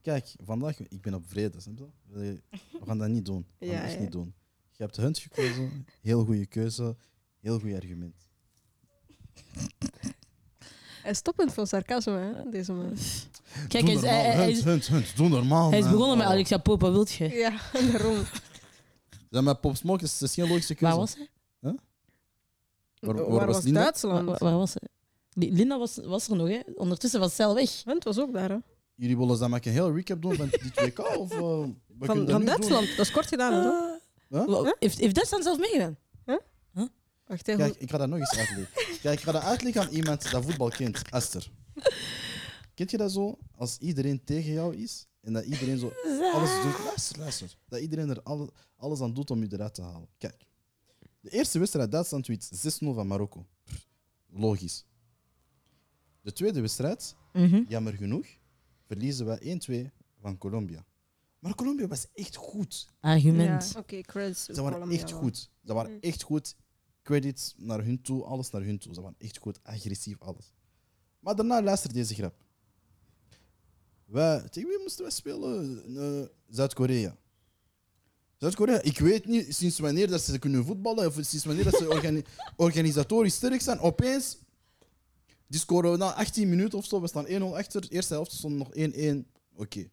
Kijk, 0.00 0.34
vandaag, 0.44 0.80
ik 0.80 1.00
ben 1.00 1.14
op 1.14 1.28
vrede, 1.28 1.60
snap 1.60 1.78
je? 1.78 1.86
We 2.06 2.42
we 2.50 2.86
gaan 2.86 2.98
dat 2.98 3.08
niet 3.08 3.24
doen. 3.24 3.46
We 3.58 3.66
gaan 3.66 3.74
Ja, 3.74 3.80
dat 3.80 3.84
echt 3.84 3.94
ja. 3.94 4.00
niet 4.00 4.12
doen. 4.12 4.34
Je 4.72 4.82
hebt 4.82 4.96
Hunt 4.96 5.18
gekozen, 5.18 5.86
heel 6.00 6.24
goede 6.24 6.46
keuze, 6.46 6.96
heel 7.40 7.60
goed 7.60 7.72
argument. 7.72 8.28
Hij 11.08 11.16
is 11.16 11.22
stoppend 11.22 11.52
van 11.54 11.66
sarcasme, 11.66 12.18
hè, 12.18 12.50
deze 12.50 12.72
man. 12.72 12.92
Kijk, 13.68 13.84
doe 13.86 13.94
hij 13.94 13.94
is, 13.94 14.00
normaal, 14.00 14.20
hij, 14.22 14.30
hij 14.32 14.44
Hunt, 14.44 14.56
is, 14.58 14.64
Hunt, 14.64 14.86
Hunt, 14.86 15.16
doe 15.16 15.28
normaal. 15.28 15.68
hij 15.70 15.78
is 15.78 15.84
man. 15.84 15.92
begonnen 15.92 16.16
met 16.16 16.26
Oh. 16.26 16.32
Alexia 16.32 16.58
Popa, 16.58 16.90
wilt 16.90 17.10
je? 17.12 17.28
Ja, 17.28 17.52
daarom. 17.92 18.16
Ja, 19.30 19.40
maar 19.40 19.54
Pop 19.56 19.76
Smoke 19.76 20.04
is, 20.04 20.22
is 20.22 20.34
geen 20.34 20.48
logische 20.48 20.74
keuze. 20.74 20.96
Waar 20.96 21.04
was 21.04 21.14
hij? 21.14 21.28
Waar- 21.60 23.14
waar 23.14 23.30
Waar 23.30 23.46
was 23.46 23.54
was 23.54 23.64
Linda? 23.64 23.80
Duitsland? 23.82 24.28
waar- 24.28 24.38
waar 24.38 24.56
was 24.58 24.74
hij? 24.74 24.88
Li- 25.32 25.52
Linda 25.56 25.78
was, 25.78 25.96
was 26.04 26.28
er 26.28 26.36
nog, 26.36 26.48
hè? 26.48 26.60
Ondertussen 26.74 27.20
was 27.20 27.34
Cel 27.34 27.54
weg. 27.54 27.82
Hunt 27.84 28.04
was 28.04 28.18
ook 28.18 28.32
daar, 28.32 28.48
hè? 28.50 28.56
Jullie 28.94 29.16
willen 29.18 29.38
dan 29.38 29.50
maar 29.50 29.60
een 29.64 29.72
heel 29.72 29.94
recap 29.94 30.22
doen 30.22 30.34
van 30.34 30.48
dit 30.50 30.80
WK? 30.80 30.98
Of, 30.98 31.32
uh, 31.32 31.38
we 31.38 32.06
kunnen 32.06 32.06
Van, 32.06 32.16
dat 32.24 32.30
van 32.30 32.40
nu 32.40 32.46
Duitsland. 32.46 32.88
Dat 32.96 33.06
is 33.06 33.12
kort 33.12 33.26
gedaan, 33.26 33.52
hè? 33.52 33.70
Huh? 34.38 34.46
Wa- 34.46 34.74
Heeft, 34.78 34.98
heeft 34.98 35.14
Duitsland 35.14 35.44
zelf 35.44 35.58
meegedaan? 35.58 35.96
Wacht, 37.28 37.46
hoe- 37.46 37.56
Kijk, 37.56 37.74
ik 37.76 37.90
ga 37.90 37.98
dat 37.98 38.08
nog 38.08 38.18
eens 38.18 38.36
uitleggen. 38.38 38.68
Kijk, 39.00 39.18
ik 39.18 39.24
ga 39.24 39.32
dat 39.32 39.42
uitleggen 39.42 39.82
aan 39.82 39.88
iemand 39.88 40.30
dat 40.30 40.44
voetbal 40.44 40.68
kent. 40.68 41.02
Esther. 41.10 41.50
Kent 42.74 42.90
je 42.90 42.96
dat 42.96 43.12
zo? 43.12 43.38
Als 43.56 43.78
iedereen 43.78 44.24
tegen 44.24 44.52
jou 44.52 44.76
is 44.76 45.06
en 45.20 45.32
dat 45.32 45.44
iedereen 45.44 45.78
zo 45.78 45.92
alles 46.32 46.62
doet. 46.62 46.84
Luister, 46.84 47.18
luister. 47.18 47.56
Dat 47.68 47.80
iedereen 47.80 48.08
er 48.10 48.22
alle- 48.22 48.50
alles 48.76 49.00
aan 49.00 49.14
doet 49.14 49.30
om 49.30 49.40
je 49.42 49.48
eruit 49.52 49.74
te 49.74 49.82
halen. 49.82 50.08
Kijk. 50.18 50.46
De 51.20 51.30
eerste 51.30 51.58
wedstrijd 51.58 51.90
Duitsland 51.90 52.26
wint 52.26 52.50
6-0 52.54 52.94
van 52.94 53.06
Marokko. 53.06 53.46
Logisch. 54.30 54.84
De 56.20 56.32
tweede 56.32 56.60
wedstrijd, 56.60 57.14
Mhm. 57.32 57.62
jammer 57.68 57.92
genoeg, 57.94 58.26
verliezen 58.86 59.26
wij 59.26 59.38
1-2 59.42 59.90
van 60.20 60.38
Colombia. 60.38 60.84
Maar 61.38 61.54
Colombia 61.54 61.86
was 61.86 62.06
echt 62.14 62.36
goed. 62.36 62.88
Argument. 63.00 63.70
Ja, 63.72 63.78
Oké, 63.80 64.00
credits. 64.00 64.44
Ze 64.44 64.52
waren 64.54 64.72
Colombia 64.72 64.98
echt 64.98 65.10
wel. 65.10 65.20
goed. 65.20 65.50
Ze 65.64 65.72
waren 65.74 65.92
Mm. 65.92 65.98
echt 66.00 66.22
goed. 66.22 66.56
Credits 67.08 67.54
naar 67.56 67.84
hun 67.84 68.00
toe, 68.02 68.22
alles 68.24 68.50
naar 68.50 68.62
hun 68.62 68.78
toe. 68.78 68.94
Ze 68.94 69.00
waren 69.00 69.18
echt 69.18 69.38
goed, 69.38 69.58
agressief, 69.62 70.20
alles. 70.20 70.52
Maar 71.20 71.36
daarna 71.36 71.62
luister 71.62 71.92
deze 71.92 72.14
grap. 72.14 72.34
Wij, 74.04 74.48
tegen 74.48 74.68
wie 74.68 74.78
moesten 74.82 75.02
wij 75.02 75.12
spelen? 75.12 75.82
Eh, 75.96 76.28
Zuid-Korea. 76.48 77.16
Zuid-Korea, 78.36 78.82
ik 78.82 78.98
weet 78.98 79.24
niet 79.26 79.54
sinds 79.54 79.78
wanneer 79.78 80.08
dat 80.10 80.20
ze 80.20 80.38
kunnen 80.38 80.64
voetballen 80.64 81.06
of 81.06 81.14
sinds 81.14 81.44
wanneer 81.44 81.64
dat 81.64 81.76
ze 81.76 81.88
organi- 81.96 82.24
organisatorisch 82.56 83.34
sterk 83.34 83.60
zijn. 83.60 83.78
Opeens, 83.78 84.36
die 85.46 85.60
scoren 85.60 85.98
na 85.98 86.14
18 86.14 86.48
minuten 86.48 86.78
of 86.78 86.84
zo, 86.84 87.00
we 87.00 87.06
staan 87.08 87.26
1-0 87.26 87.30
achter. 87.42 87.80
De 87.80 87.88
eerste 87.88 88.14
helft 88.14 88.32
stond 88.32 88.54
nog 88.56 88.68
1-1. 88.76 89.24
Oké. 89.56 89.90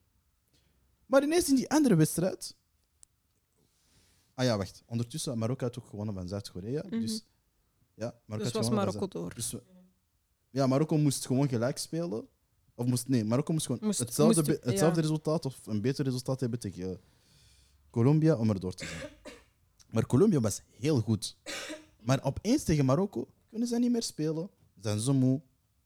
Maar 1.05 1.23
ineens 1.23 1.49
in 1.49 1.55
die 1.55 1.69
andere 1.69 1.95
wedstrijd, 1.95 2.55
Ah 4.35 4.45
ja, 4.45 4.57
wacht. 4.57 4.83
Ondertussen, 4.85 5.37
Marokko 5.37 5.65
had 5.65 5.79
ook 5.79 5.85
gewonnen 5.87 6.15
van 6.15 6.27
Zuid-Korea. 6.27 6.83
Mhm. 6.89 6.99
Dus 6.99 7.25
ja, 7.93 8.19
Marokko 8.25 8.51
Dus 8.51 8.61
was 8.67 8.69
Marokko 8.75 9.07
door. 9.07 9.33
Dus, 9.35 9.51
we- 9.51 9.63
ja, 10.49 10.67
Marokko 10.67 10.97
moest 10.97 11.25
gewoon 11.25 11.49
gelijk 11.49 11.77
spelen. 11.77 12.27
Of 12.75 12.85
moest, 12.85 13.07
nee, 13.07 13.23
Marokko 13.25 13.53
moest 13.53 13.65
gewoon 13.65 13.81
Moest- 13.83 13.99
hetzelfde, 13.99 14.43
moest- 14.51 14.63
hetzelfde 14.63 15.01
resultaat 15.01 15.45
of 15.45 15.67
een 15.67 15.81
beter 15.81 16.05
resultaat 16.05 16.39
hebben 16.39 16.59
tegen 16.59 16.91
eh, 16.91 16.97
Colombia 17.89 18.35
om 18.35 18.49
er 18.49 18.59
door 18.59 18.73
te 18.73 18.85
zijn. 18.85 19.11
Maar 19.89 20.05
Colombia 20.05 20.39
was 20.39 20.61
heel 20.79 20.99
goed. 21.01 21.37
Maar 22.01 22.23
opeens 22.23 22.63
tegen 22.63 22.85
Marokko 22.85 23.27
kunnen 23.49 23.67
ze 23.67 23.79
niet 23.79 23.91
meer 23.91 24.03
spelen. 24.03 24.49
Zijn 24.81 24.99
ze 24.99 25.11
moe. 25.11 25.41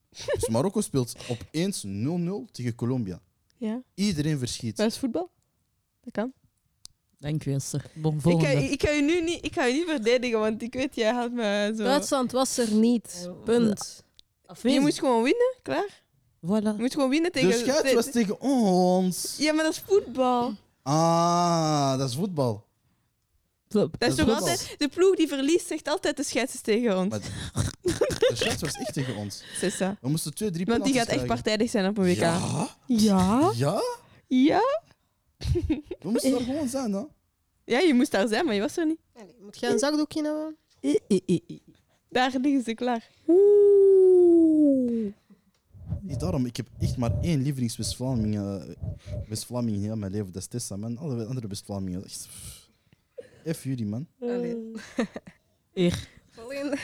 Dus 0.10 0.47
Marokko 0.50 0.82
speelt 0.82 1.16
opeens 1.30 1.84
0-0 1.86 2.52
tegen 2.52 2.76
Colombia. 2.76 3.22
Ja, 3.58 3.84
Iedereen 3.93 4.38
verschiet. 4.38 4.78
dat 4.78 4.88
is 4.91 4.97
voetbal. 4.97 5.32
Dat 6.02 6.14
kan. 6.14 6.34
Dank 7.20 7.45
u, 7.45 7.53
Esther. 7.53 7.86
Bon, 7.93 8.15
Ik 8.24 8.41
ga, 8.41 8.47
ik, 8.49 8.82
ga 8.84 8.89
je 8.89 9.01
nu 9.01 9.22
niet, 9.22 9.45
ik 9.45 9.53
ga 9.53 9.65
je 9.65 9.74
niet 9.74 9.86
verdedigen, 9.88 10.39
want 10.39 10.61
ik 10.61 10.74
weet, 10.74 10.95
jij 10.95 11.13
had 11.13 11.32
me 11.32 11.74
zo... 11.78 11.84
Duitsland 11.84 12.32
was 12.32 12.57
er 12.57 12.72
niet. 12.72 13.30
Punt. 13.43 14.03
Je 14.61 14.80
moet 14.80 14.99
gewoon 14.99 15.24
winnen, 15.24 15.55
klaar? 15.61 16.01
Voilà. 16.45 16.76
Je 16.76 16.82
moet 16.82 16.93
gewoon 16.93 17.09
winnen 17.09 17.32
tegen... 17.32 17.49
De 17.49 17.55
scheids 17.57 17.93
was 17.93 18.11
tegen 18.11 18.41
ons. 18.41 19.36
Ja, 19.38 19.53
maar 19.53 19.63
dat 19.63 19.74
is 19.74 19.84
voetbal. 19.86 20.53
Ah, 20.84 21.97
dat 21.97 22.09
is 22.09 22.15
voetbal. 22.15 22.65
Flop. 23.70 23.95
Dat 23.99 24.09
is 24.09 24.15
Dat 24.15 24.26
toch 24.26 24.36
voetbal. 24.36 24.51
altijd... 24.51 24.76
De 24.80 24.88
ploeg 24.88 25.15
die 25.15 25.28
verliest 25.28 25.67
zegt 25.67 25.88
altijd 25.88 26.17
de 26.17 26.24
scheids 26.24 26.53
is 26.53 26.61
tegen 26.61 26.97
ons. 26.97 27.09
Maar 27.09 27.20
de 27.82 28.32
scheids 28.34 28.61
was 28.61 28.74
echt 28.74 28.93
tegen 28.93 29.15
ons. 29.15 29.43
Sessa. 29.59 29.97
We 30.01 30.09
moesten 30.09 30.34
twee, 30.34 30.49
drie 30.51 30.65
Want 30.65 30.84
die 30.84 30.93
gaat 30.93 31.07
echt 31.07 31.26
partijdig 31.26 31.70
zijn 31.70 31.88
op 31.88 31.97
een 31.97 32.05
WK. 32.05 32.17
Ja? 32.20 32.70
Ja? 32.86 33.51
Ja? 33.55 33.82
Ja? 34.28 34.61
We 36.01 36.09
moesten 36.09 36.33
er 36.33 36.41
gewoon 36.41 36.67
zijn, 36.67 36.91
hè? 36.91 37.03
Ja, 37.65 37.79
je 37.79 37.93
moest 37.93 38.11
daar 38.11 38.27
zijn, 38.27 38.45
maar 38.45 38.55
je 38.55 38.61
was 38.61 38.77
er 38.77 38.85
niet. 38.85 38.99
Allee, 39.13 39.35
Moet 39.41 39.59
jij 39.59 39.71
een 39.71 39.79
zakdoekje 39.79 40.23
hebben? 40.23 40.57
Eh, 40.79 40.95
eh, 41.07 41.39
eh. 41.47 41.57
Daar 42.09 42.31
liggen 42.41 42.63
ze 42.63 42.73
klaar. 42.73 43.09
Oeh. 43.27 45.13
Niet 46.01 46.19
daarom, 46.19 46.45
ik 46.45 46.57
heb 46.57 46.67
echt 46.79 46.97
maar 46.97 47.19
één 47.21 47.41
lievelings 47.41 47.77
West-Vlaming 47.77 48.39
West-Vlaming 49.27 49.75
in 49.75 49.83
heel 49.83 49.95
mijn 49.95 50.11
leven. 50.11 50.31
Dat 50.31 50.41
is 50.41 50.47
Tessa, 50.47 50.75
man. 50.75 50.97
Alle 50.97 51.25
andere 51.25 51.47
West-Vlamingen. 51.47 52.03
echt. 52.03 52.29
F 53.57 53.63
jullie, 53.63 53.85
man. 53.85 54.07
Allee. 54.19 54.71
Eer. 55.73 56.07
Volgende. 56.29 56.77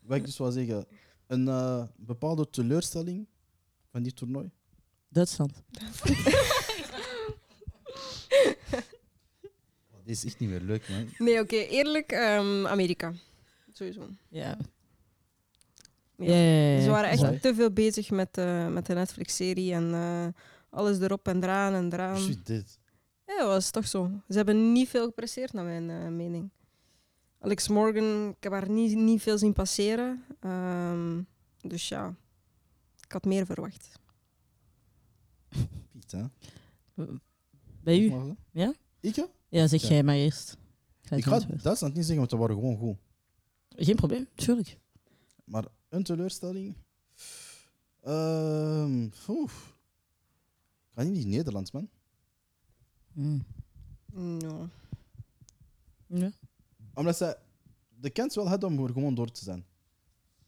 Wat 0.00 0.16
ik 0.16 0.24
dus 0.24 0.38
wil 0.38 0.50
zeggen, 0.50 0.86
een 1.26 1.48
eh, 1.48 1.82
bepaalde 1.96 2.50
teleurstelling 2.50 3.26
van 3.90 4.02
die 4.02 4.12
toernooi. 4.12 4.50
Duitsland. 5.08 5.52
Oh, 9.92 10.04
Dit 10.04 10.16
is 10.16 10.24
echt 10.24 10.38
niet 10.38 10.50
meer 10.50 10.60
leuk, 10.60 10.88
man. 10.88 11.08
Nee, 11.18 11.40
oké, 11.40 11.56
eerlijk, 11.56 12.12
ehm, 12.12 12.66
Amerika. 12.66 13.12
Sowieso. 13.72 14.08
Ja. 14.28 14.58
Ja. 16.16 16.34
Ja, 16.34 16.34
ja, 16.34 16.76
ja, 16.76 16.82
Ze 16.82 16.90
waren 16.90 17.10
echt 17.10 17.42
te 17.42 17.54
veel 17.54 17.70
bezig 17.70 18.10
met, 18.10 18.38
eh, 18.38 18.68
met 18.68 18.86
de 18.86 18.94
Netflix-serie 18.94 19.72
en 19.72 19.94
eh, 19.94 20.26
alles 20.70 21.00
erop 21.00 21.28
en 21.28 21.42
eraan 21.42 21.74
en 21.74 21.92
eraan. 21.92 22.12
Precies 22.14 22.42
dit. 22.42 22.78
Ja, 23.26 23.38
dat 23.38 23.46
was 23.46 23.70
toch 23.70 23.86
zo. 23.86 24.10
Ze 24.28 24.36
hebben 24.36 24.72
niet 24.72 24.88
veel 24.88 25.04
gepresteerd, 25.04 25.52
naar 25.52 25.64
mijn 25.64 25.90
eh, 25.90 26.08
mening. 26.08 26.50
Alex 27.40 27.68
Morgan, 27.68 28.28
ik 28.28 28.42
heb 28.42 28.52
haar 28.52 28.70
niet, 28.70 28.96
niet 28.96 29.22
veel 29.22 29.38
zien 29.38 29.52
passeren. 29.52 30.24
Ehm, 30.40 31.22
dus 31.60 31.88
ja, 31.88 32.14
ik 33.04 33.12
had 33.12 33.24
meer 33.24 33.46
verwacht. 33.46 33.98
Piet, 35.92 36.10
hè? 36.12 36.24
Bij 37.86 38.00
u? 38.00 38.10
Mag? 38.10 38.36
Ja? 38.50 38.74
Ik? 39.00 39.28
Ja, 39.48 39.66
zeg 39.66 39.82
Ja. 39.82 39.88
jij 39.88 40.02
maar 40.02 40.14
eerst. 40.14 40.56
Ga 41.02 41.16
Ik 41.16 41.24
ga. 41.24 41.38
Duitsland 41.38 41.94
niet 41.94 42.04
zeggen, 42.04 42.16
want 42.16 42.30
ze 42.30 42.36
waren 42.36 42.54
gewoon 42.56 42.76
goed. 42.76 42.96
Geen 43.68 43.96
probleem, 43.96 44.26
tuurlijk. 44.34 44.78
Maar 45.44 45.64
een 45.88 46.02
teleurstelling. 46.02 46.74
Ehm 48.02 49.08
oef. 49.28 49.76
Ik 50.90 50.92
ga 50.94 51.02
niet 51.02 51.24
in 51.24 51.28
Nederlands, 51.30 51.70
man. 51.70 51.88
Mm. 53.12 53.44
Ja. 54.38 54.68
Ja. 56.06 56.30
Omdat 56.94 57.16
ze 57.16 57.38
de 58.00 58.10
kans 58.10 58.34
wel 58.34 58.48
hadden 58.48 58.68
om 58.68 58.84
er 58.84 58.92
gewoon 58.92 59.14
door 59.14 59.30
te 59.30 59.44
zijn. 59.44 59.64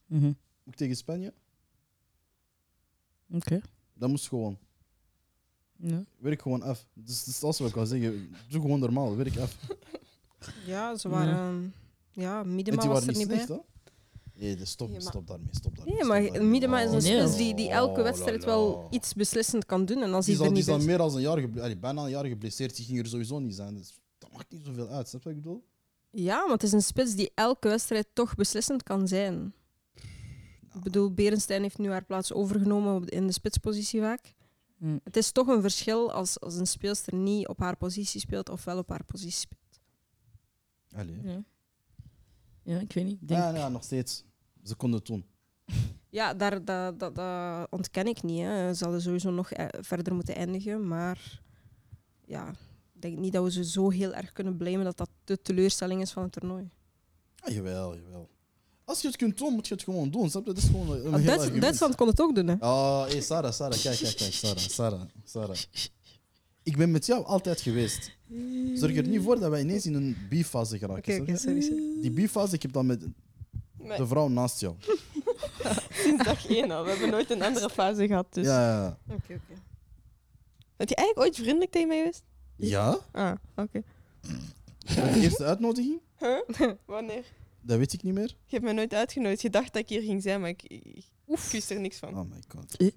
Mhm. 0.06 0.32
Ook 0.64 0.74
tegen 0.74 0.96
Spanje. 0.96 1.32
Oké. 3.30 3.60
Dat 3.94 4.08
moest 4.08 4.28
gewoon. 4.28 4.58
Ja. 5.80 6.04
Werk 6.18 6.42
gewoon 6.42 6.62
af. 6.62 6.86
Dus 6.94 7.24
dat 7.24 7.34
is 7.34 7.42
alles 7.42 7.58
wat 7.58 7.68
ik 7.68 7.74
kan 7.74 7.86
zeggen. 7.86 8.30
Doe 8.48 8.60
gewoon 8.60 8.80
normaal, 8.80 9.16
werk 9.16 9.36
af. 9.36 9.56
ja, 10.66 10.96
ze 10.96 11.08
waren... 11.08 11.34
ehm, 11.34 12.20
Ja, 12.22 12.40
En 12.40 12.54
Miedema 12.54 12.80
die 12.80 12.88
was 12.90 12.98
waren 12.98 13.12
er 13.14 13.18
niet 13.18 13.28
bij. 13.28 13.36
slecht, 13.36 13.48
hè? 13.60 13.66
Nee, 14.40 14.56
dus 14.56 14.70
stop, 14.70 14.88
Ja, 14.88 14.92
maar- 14.92 15.02
stop 15.02 15.26
daarmee, 15.26 15.48
stop 15.50 15.76
daarmee. 15.76 15.94
Nee, 15.94 16.02
stop 16.04 16.12
maar 16.14 16.22
daarmee. 16.22 16.48
Miedema 16.50 16.80
is 16.80 16.90
een 17.04 17.12
nee. 17.12 17.20
spits 17.20 17.36
die, 17.36 17.54
die 17.54 17.70
elke 17.70 17.98
Oh, 17.98 18.02
wedstrijd 18.06 18.44
wel 18.44 18.86
iets 18.90 19.14
beslissend 19.14 19.66
kan 19.66 19.84
doen. 19.84 20.02
En 20.02 20.12
als 20.14 20.26
Die 20.26 20.34
hij 20.36 20.44
is 20.44 20.50
al, 20.50 20.54
er 20.54 20.54
die 20.54 20.58
niet 20.58 20.58
is 20.58 20.64
bij 20.66 20.74
al 20.74 20.80
is... 20.80 20.86
meer 20.86 20.98
dan 20.98 21.14
een 21.14 21.20
jaar, 21.22 21.38
geble- 21.38 21.62
allee, 21.62 21.76
bijna 21.76 22.02
een 22.02 22.10
jaar 22.10 22.24
geblesseerd. 22.24 22.76
Die 22.76 22.84
ging 22.84 22.98
er 22.98 23.06
sowieso 23.06 23.38
niet 23.38 23.54
zijn. 23.54 23.74
Dus 23.76 23.98
dat 24.18 24.32
maakt 24.32 24.52
niet 24.52 24.64
zoveel 24.64 24.88
uit. 24.88 25.08
Snap 25.08 25.22
je 25.22 25.28
wat 25.28 25.38
ik 25.38 25.42
bedoel? 25.44 25.64
Ja, 26.10 26.42
maar 26.42 26.52
het 26.54 26.62
is 26.62 26.72
een 26.72 26.82
spits 26.82 27.14
die 27.14 27.30
elke 27.34 27.68
wedstrijd 27.68 28.06
toch 28.12 28.34
beslissend 28.34 28.82
kan 28.82 29.08
zijn. 29.08 29.52
Ik 30.74 30.80
bedoel, 30.82 31.12
Berenstein 31.14 31.62
heeft 31.62 31.78
nu 31.78 31.90
haar 31.90 32.04
plaats 32.04 32.32
overgenomen 32.32 32.94
op 32.94 33.04
in 33.10 33.26
de 33.26 33.32
spitspositie 33.32 34.00
vaak. 34.00 34.34
Hm. 34.78 34.98
Het 35.04 35.16
is 35.16 35.32
toch 35.32 35.46
een 35.46 35.60
verschil 35.60 36.12
als, 36.12 36.40
als 36.40 36.54
een 36.54 36.66
speelster 36.66 37.14
niet 37.14 37.48
op 37.48 37.58
haar 37.58 37.76
positie 37.76 38.20
speelt 38.20 38.48
of 38.48 38.64
wel 38.64 38.78
op 38.78 38.88
haar 38.88 39.04
positie 39.04 39.38
speelt. 39.40 39.80
Allee. 40.90 41.20
Ja. 41.22 41.44
ja, 42.62 42.78
ik 42.78 42.92
weet 42.92 43.04
niet. 43.04 43.20
Ik 43.20 43.28
denk, 43.28 43.40
Ja, 43.40 43.54
ja, 43.54 43.68
nog 43.68 43.84
steeds. 43.84 44.24
Ze 44.62 44.74
konden 44.74 44.98
het 44.98 45.08
doen. 45.08 45.24
Ja, 46.10 46.34
daar, 46.34 46.64
dat, 46.64 46.98
dat, 46.98 47.14
dat 47.14 47.66
ontken 47.70 48.06
ik 48.06 48.22
niet. 48.22 48.40
Hè. 48.40 48.74
Ze 48.74 48.84
hadden 48.84 49.02
sowieso 49.02 49.30
nog 49.30 49.50
eh, 49.50 49.66
verder 49.80 50.14
moeten 50.14 50.34
eindigen. 50.34 50.88
Maar 50.88 51.42
ja, 52.24 52.48
ik 52.94 53.02
denk 53.02 53.18
niet 53.18 53.32
dat 53.32 53.44
we 53.44 53.50
ze 53.50 53.64
zo 53.64 53.90
heel 53.90 54.14
erg 54.14 54.32
kunnen 54.32 54.56
blamen 54.56 54.84
dat 54.84 54.96
dat 54.96 55.10
de 55.24 55.42
teleurstelling 55.42 56.00
is 56.00 56.12
van 56.12 56.22
het 56.22 56.32
toernooi. 56.32 56.70
Ah, 57.40 57.54
jawel, 57.54 57.96
jawel. 57.96 58.28
Als 58.88 59.00
je 59.00 59.06
het 59.06 59.16
kunt 59.16 59.38
doen, 59.38 59.52
moet 59.52 59.68
je 59.68 59.74
het 59.74 59.82
gewoon 59.82 60.10
doen. 60.10 60.30
Snap 60.30 60.46
je? 60.46 60.52
Dat 60.52 60.62
is 60.62 60.68
gewoon 60.68 60.90
een 60.90 60.96
Ah, 60.96 61.02
heel 61.02 61.12
Duits- 61.24 61.38
argument. 61.40 61.62
Duitsland 61.62 61.94
kon 61.94 62.06
het 62.06 62.20
ook 62.20 62.34
doen. 62.34 62.46
Hè. 62.46 62.54
Oh, 62.60 63.06
hey, 63.06 63.20
Sarah, 63.20 63.52
Sarah, 63.52 63.78
kijk, 63.80 63.98
kijk, 63.98 64.16
kijk, 64.16 64.32
Sarah, 64.32 64.58
Sarah, 64.58 65.00
Sarah. 65.24 65.56
Ik 66.62 66.76
ben 66.76 66.90
met 66.90 67.06
jou 67.06 67.24
altijd 67.24 67.60
geweest. 67.60 68.10
Zorg 68.74 68.96
er 68.96 69.06
niet 69.08 69.22
voor 69.22 69.38
dat 69.40 69.50
wij 69.50 69.60
ineens 69.60 69.86
in 69.86 69.94
een 69.94 70.16
B-fase 70.28 70.78
geraken. 70.78 70.98
Oké, 71.02 71.12
snap 71.12 71.22
oké, 71.22 71.30
je? 71.32 71.38
sorry. 71.38 71.60
sorry. 71.60 72.00
Die 72.10 72.26
B-fase, 72.26 72.54
ik 72.54 72.62
heb 72.62 72.72
dan 72.72 72.86
met 72.86 73.00
de 73.96 74.06
vrouw 74.06 74.28
naast 74.28 74.60
jou. 74.60 74.74
Sinds 76.02 76.24
dag 76.24 76.48
één 76.48 76.70
al. 76.70 76.84
We 76.84 76.90
hebben 76.90 77.10
nooit 77.10 77.30
een 77.30 77.42
andere 77.42 77.70
fase 77.70 78.06
gehad. 78.06 78.26
Dus. 78.34 78.46
Ja, 78.46 78.60
ja, 78.60 78.82
ja. 78.82 78.98
Oké, 79.14 79.32
oké. 79.34 79.60
Heb 80.76 80.88
je 80.88 80.94
eigenlijk 80.94 81.26
ooit 81.28 81.36
vriendelijk 81.36 81.70
tegen 81.70 81.88
mij 81.88 81.98
geweest? 81.98 82.22
Ja? 82.56 82.98
Ah, 83.12 83.32
oké. 83.56 83.82
De 84.94 85.20
eerste 85.20 85.44
uitnodiging? 85.44 86.00
Huh? 86.18 86.40
Wanneer? 86.86 87.24
Dat 87.68 87.78
weet 87.78 87.92
ik 87.92 88.02
niet 88.02 88.14
meer. 88.14 88.26
Je 88.26 88.34
hebt 88.54 88.62
mij 88.64 88.72
nooit 88.72 88.94
uitgenodigd. 88.94 89.42
Je 89.42 89.50
dacht 89.50 89.72
dat 89.72 89.82
ik 89.82 89.88
hier 89.88 90.00
ging 90.02 90.22
zijn, 90.22 90.40
maar 90.40 90.48
ik, 90.50 90.62
ik, 90.62 90.82
ik 91.26 91.38
wist 91.52 91.70
er 91.70 91.80
niks 91.80 91.96
van. 91.98 92.08
Oh 92.18 92.30
my 92.30 92.42
god. 92.48 92.76
Eh. 92.76 92.88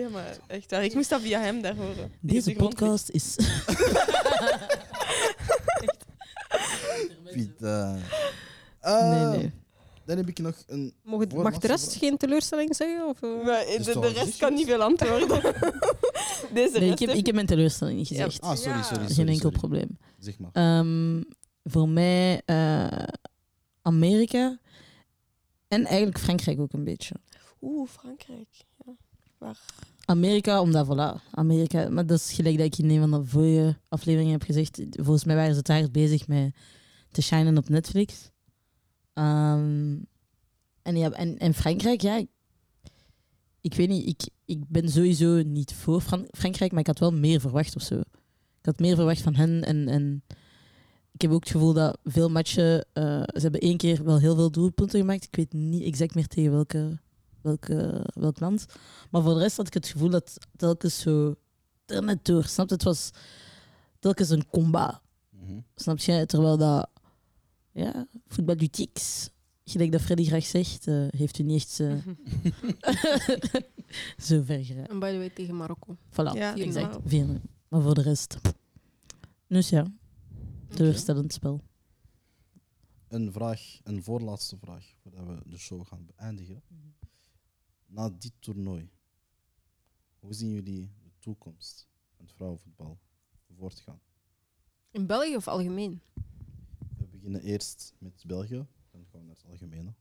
Ja, 0.00 0.08
maar 0.08 0.36
echt 0.46 0.70
waar. 0.70 0.84
Ik 0.84 0.94
moest 0.94 1.08
dat 1.10 1.20
via 1.20 1.40
hem 1.40 1.62
daar 1.62 1.76
horen. 1.76 2.12
Deze 2.20 2.52
podcast 2.52 3.08
is. 3.10 3.36
Piet, 7.32 7.62
eh. 7.62 7.94
Eh, 8.80 9.10
nee, 9.10 9.38
nee. 9.38 9.52
Dan 10.04 10.16
heb 10.16 10.28
ik 10.28 10.38
nog 10.38 10.62
een. 10.66 10.92
Mag, 11.02 11.26
mag 11.28 11.58
de 11.58 11.66
rest 11.66 11.94
geen 11.94 12.16
teleurstelling 12.16 12.76
zeggen? 12.76 13.06
Of, 13.08 13.22
eh? 13.22 13.30
Maar 13.44 13.64
de, 13.66 14.12
rest 14.14 14.36
kan 14.36 14.54
niet 14.54 14.66
veel 14.66 14.82
antwoorden. 14.82 15.28
Deze 16.54 16.78
Nee, 16.78 16.88
rest 16.88 16.92
ik, 16.92 16.98
heb, 16.98 17.08
heb- 17.08 17.18
ik 17.18 17.26
heb 17.26 17.34
mijn 17.34 17.46
teleurstelling 17.46 17.98
niet 17.98 18.08
Ja. 18.08 18.24
gezegd. 18.24 18.40
Ah, 18.42 18.56
sorry, 18.56 18.82
sorry. 18.82 18.82
sorry, 18.98 19.14
Geen 19.14 19.28
enkel 19.28 19.40
sorry. 19.42 19.58
probleem. 19.58 19.98
Zeg 20.18 20.38
maar. 20.38 20.50
Ehm, 20.52 21.22
voor 21.64 21.88
mij 21.88 22.42
eh, 22.44 22.86
Amerika 23.88 24.58
en 25.68 25.84
eigenlijk 25.84 26.18
Frankrijk 26.18 26.60
ook 26.60 26.72
een 26.72 26.84
beetje. 26.84 27.14
Oeh, 27.60 27.88
Frankrijk. 27.88 28.48
Ja. 28.86 28.92
Waar? 29.38 29.60
Amerika, 30.04 30.60
omdat 30.60 30.86
voilà, 30.86 31.30
Amerika, 31.30 31.88
maar 31.88 32.06
dat 32.06 32.18
is 32.18 32.32
gelijk 32.32 32.56
dat 32.56 32.66
ik 32.66 32.78
in 32.78 32.90
een 32.90 33.08
van 33.08 33.10
de 33.10 33.26
vorige 33.26 33.76
afleveringen 33.88 34.32
heb 34.32 34.42
gezegd. 34.42 34.80
Volgens 34.90 35.24
mij 35.24 35.36
waren 35.36 35.54
ze 35.54 35.72
hard 35.72 35.92
bezig 35.92 36.28
met 36.28 36.54
te 37.10 37.22
shinen 37.22 37.56
op 37.58 37.68
Netflix. 37.68 38.30
Ehm, 39.12 39.96
en, 40.82 40.96
ja, 40.96 41.10
en, 41.10 41.38
en 41.38 41.54
Frankrijk, 41.54 42.00
ja, 42.00 42.16
ik, 42.16 42.28
ik 43.60 43.74
weet 43.74 43.88
niet, 43.88 44.08
ik, 44.08 44.28
ik 44.44 44.68
ben 44.68 44.88
sowieso 44.88 45.42
niet 45.42 45.74
voor 45.74 46.00
Fran- 46.00 46.28
Frankrijk, 46.30 46.70
maar 46.70 46.80
ik 46.80 46.86
had 46.86 46.98
wel 46.98 47.12
meer 47.12 47.40
verwacht 47.40 47.76
of 47.76 47.82
zo. 47.82 47.98
Ik 48.58 48.64
had 48.64 48.78
meer 48.78 48.94
verwacht 48.96 49.22
van 49.22 49.34
hen 49.34 49.64
en, 49.64 49.88
en 49.88 50.22
ik 51.18 51.24
heb 51.24 51.32
ook 51.32 51.42
het 51.44 51.52
gevoel 51.52 51.72
dat 51.72 51.98
veel 52.04 52.28
matchen, 52.30 52.86
eh, 52.92 53.02
ze 53.22 53.40
hebben 53.40 53.60
één 53.60 53.76
keer 53.76 54.04
wel 54.04 54.18
heel 54.18 54.34
veel 54.34 54.50
doelpunten 54.50 55.00
gemaakt. 55.00 55.24
Ik 55.24 55.36
weet 55.36 55.52
niet 55.52 55.82
exact 55.82 56.14
meer 56.14 56.26
tegen 56.26 56.52
welke, 56.52 56.98
welke, 57.40 58.06
welk 58.14 58.40
land. 58.40 58.66
Maar 59.10 59.22
voor 59.22 59.34
de 59.34 59.40
rest 59.40 59.56
had 59.56 59.66
ik 59.66 59.74
het 59.74 59.86
gevoel 59.88 60.10
dat 60.10 60.38
telkens 60.56 60.98
zo 61.00 61.34
er 61.86 62.02
net 62.02 62.24
door. 62.24 62.44
Snap 62.44 62.68
je? 62.68 62.74
Het 62.74 62.82
was 62.82 63.10
telkens 63.98 64.28
een 64.30 64.46
combat. 64.50 65.00
Mhm. 65.30 65.58
Snap 65.74 65.98
je? 65.98 66.26
Terwijl 66.26 66.56
dat, 66.56 66.88
ja, 67.72 68.06
voetballutieks, 68.26 69.30
gelijk 69.64 69.92
dat 69.92 70.00
Freddy 70.00 70.24
graag 70.24 70.44
zegt, 70.44 70.86
eh, 70.86 71.06
heeft 71.10 71.38
u 71.38 71.42
niet 71.42 71.56
echt 71.62 71.80
eh, 71.80 71.96
zo 74.26 74.42
ver 74.42 74.64
geraakt. 74.64 74.90
En 74.90 74.98
by 74.98 75.10
the 75.10 75.16
way, 75.16 75.30
tegen 75.30 75.56
Marokko. 75.56 75.96
Voilà, 76.10 76.32
Ja, 76.34 76.56
exact. 76.56 77.12
nou. 77.12 77.40
Maar 77.68 77.82
voor 77.82 77.94
de 77.94 78.02
rest, 78.02 78.36
dus 79.46 79.68
ja, 79.68 79.86
teleurstellend 80.68 81.32
spel. 81.32 81.62
Een 83.08 83.32
vraag, 83.32 83.80
een 83.82 84.02
voorlaatste 84.02 84.58
vraag, 84.58 84.94
voordat 85.02 85.26
we 85.26 85.50
de 85.50 85.58
show 85.58 85.86
gaan 85.86 86.06
beëindigen. 86.06 86.62
Na 87.86 88.10
dit 88.10 88.32
toernooi, 88.38 88.90
hoe 90.18 90.34
zien 90.34 90.50
jullie 90.50 90.92
de 91.02 91.10
toekomst 91.18 91.88
van 92.16 92.24
het 92.24 92.34
vrouwenvoetbal 92.34 92.98
voortgaan? 93.56 94.00
In 94.90 95.06
België 95.06 95.36
of 95.36 95.48
algemeen? 95.48 96.00
We 96.96 97.06
beginnen 97.06 97.42
eerst 97.42 97.94
met 97.98 98.24
België, 98.26 98.66
dan 98.90 99.06
gaan 99.10 99.20
we 99.20 99.26
naar 99.26 99.36
het 99.36 99.44
algemene. 99.50 99.94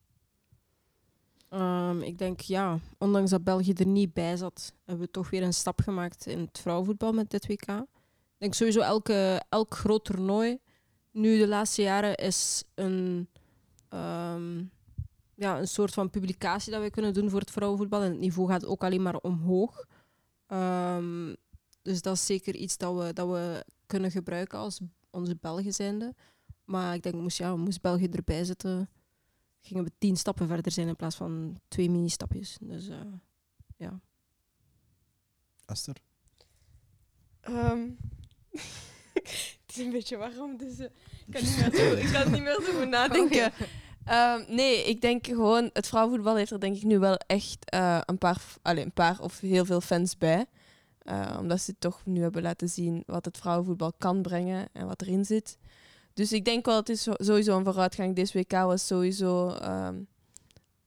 Ehm, 1.49 2.01
ik 2.01 2.17
denk 2.17 2.39
ja, 2.39 2.79
ondanks 2.97 3.31
dat 3.31 3.43
België 3.43 3.73
er 3.73 3.87
niet 3.87 4.13
bij 4.13 4.37
zat, 4.37 4.73
hebben 4.83 5.05
we 5.05 5.11
toch 5.11 5.29
weer 5.29 5.43
een 5.43 5.53
stap 5.53 5.81
gemaakt 5.81 6.25
in 6.25 6.39
het 6.39 6.59
vrouwenvoetbal 6.59 7.11
met 7.11 7.29
dit 7.29 7.47
WK. 7.47 7.85
Ik 8.37 8.43
denk 8.43 8.53
sowieso 8.53 8.79
elke, 8.79 9.43
elk 9.49 9.75
groot 9.75 10.05
toernooi, 10.05 10.59
nu 11.11 11.37
de 11.37 11.47
laatste 11.47 11.81
jaren, 11.81 12.15
is 12.15 12.63
een, 12.75 13.29
ehm, 13.89 14.63
ja, 15.35 15.59
een 15.59 15.67
soort 15.67 15.93
van 15.93 16.09
publicatie 16.09 16.71
dat 16.71 16.81
we 16.81 16.89
kunnen 16.89 17.13
doen 17.13 17.29
voor 17.29 17.39
het 17.39 17.51
vrouwenvoetbal. 17.51 18.01
En 18.01 18.11
het 18.11 18.19
niveau 18.19 18.49
gaat 18.49 18.65
ook 18.65 18.83
alleen 18.83 19.01
maar 19.01 19.15
omhoog. 19.15 19.85
Ehm, 20.47 21.33
dus 21.81 22.01
dat 22.01 22.15
is 22.15 22.25
zeker 22.25 22.55
iets 22.55 22.77
dat 22.77 22.97
we, 22.97 23.13
dat 23.13 23.27
we 23.27 23.65
kunnen 23.85 24.11
gebruiken 24.11 24.59
als 24.59 24.79
onze 25.09 25.35
Belgen 25.35 25.73
zijnde. 25.73 26.15
Maar 26.65 26.93
ik 26.93 27.03
denk, 27.03 27.15
moest, 27.15 27.37
ja, 27.37 27.55
moest 27.55 27.81
België 27.81 28.07
erbij 28.07 28.43
zitten, 28.43 28.89
gingen 29.61 29.83
we 29.83 29.91
tien 29.97 30.17
stappen 30.17 30.47
verder 30.47 30.71
zijn 30.71 30.87
in 30.87 30.95
plaats 30.95 31.15
van 31.15 31.57
twee 31.67 31.89
mini-stapjes. 31.89 32.57
Dus 32.61 32.87
eh, 32.87 32.99
ja. 33.77 33.99
Esther? 35.65 35.95
Ehm, 37.39 37.89
het 39.13 39.67
is 39.67 39.77
een 39.77 39.91
beetje 39.91 40.17
warm, 40.17 40.57
dus 40.57 40.79
eh, 40.79 40.85
ik, 41.25 41.33
kan 41.33 41.41
niet 41.43 41.57
meer 41.61 41.75
zo, 41.75 41.95
ik 41.95 42.11
kan 42.11 42.31
niet 42.31 42.43
meer 42.43 42.61
zo 42.65 42.79
goed 42.79 42.89
nadenken. 42.89 43.51
Ehm, 44.05 44.43
nee, 44.47 44.83
ik 44.83 45.01
denk 45.01 45.27
gewoon, 45.27 45.69
het 45.73 45.87
vrouwenvoetbal 45.87 46.35
heeft 46.35 46.51
er 46.51 46.59
denk 46.59 46.75
ik 46.75 46.83
nu 46.83 46.99
wel 46.99 47.15
echt 47.15 47.69
eh, 47.69 47.99
een, 48.05 48.17
paar, 48.17 48.41
allee, 48.61 48.83
een 48.83 48.91
paar 48.91 49.21
of 49.21 49.39
heel 49.39 49.65
veel 49.65 49.81
fans 49.81 50.17
bij. 50.17 50.45
Eh, 50.99 51.37
omdat 51.39 51.61
ze 51.61 51.75
toch 51.79 52.01
nu 52.05 52.21
hebben 52.21 52.41
laten 52.41 52.69
zien 52.69 53.03
wat 53.05 53.25
het 53.25 53.37
vrouwenvoetbal 53.37 53.93
kan 53.97 54.21
brengen 54.21 54.69
en 54.73 54.87
wat 54.87 55.01
erin 55.01 55.25
zit. 55.25 55.57
Dus 56.13 56.31
ik 56.31 56.45
denk 56.45 56.65
wel, 56.65 56.75
het 56.75 56.89
is 56.89 57.07
sowieso 57.13 57.57
een 57.57 57.63
vooruitgang. 57.63 58.15
Deze 58.15 58.37
WK 58.37 58.51
was 58.51 58.87
sowieso, 58.87 59.49
ehm, 59.49 60.01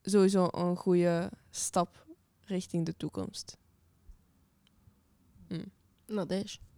sowieso 0.02 0.48
een 0.50 0.76
goede 0.76 1.30
stap 1.50 2.06
richting 2.44 2.86
de 2.86 2.96
toekomst. 2.96 3.56
Nou, 6.06 6.26
dat 6.26 6.44
is. 6.44 6.60
Eh, 6.62 6.69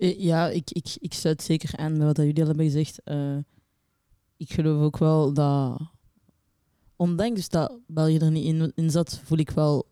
Ja, 0.00 0.48
ik, 0.48 0.70
ik, 0.70 0.96
ik 0.98 1.14
sluit 1.14 1.42
zeker 1.42 1.76
aan 1.76 1.92
met 1.92 2.06
wat 2.06 2.16
jullie 2.16 2.40
al 2.40 2.46
hebben 2.46 2.64
gezegd. 2.64 3.02
Eh, 3.02 3.36
ik 4.36 4.52
geloof 4.52 4.82
ook 4.82 4.98
wel 4.98 5.32
dat, 5.32 5.80
ondanks 6.96 7.48
dat 7.48 7.78
België 7.86 8.18
er 8.18 8.30
niet 8.30 8.44
in, 8.44 8.72
in 8.74 8.90
zat, 8.90 9.20
voel 9.24 9.38
ik 9.38 9.50
wel 9.50 9.88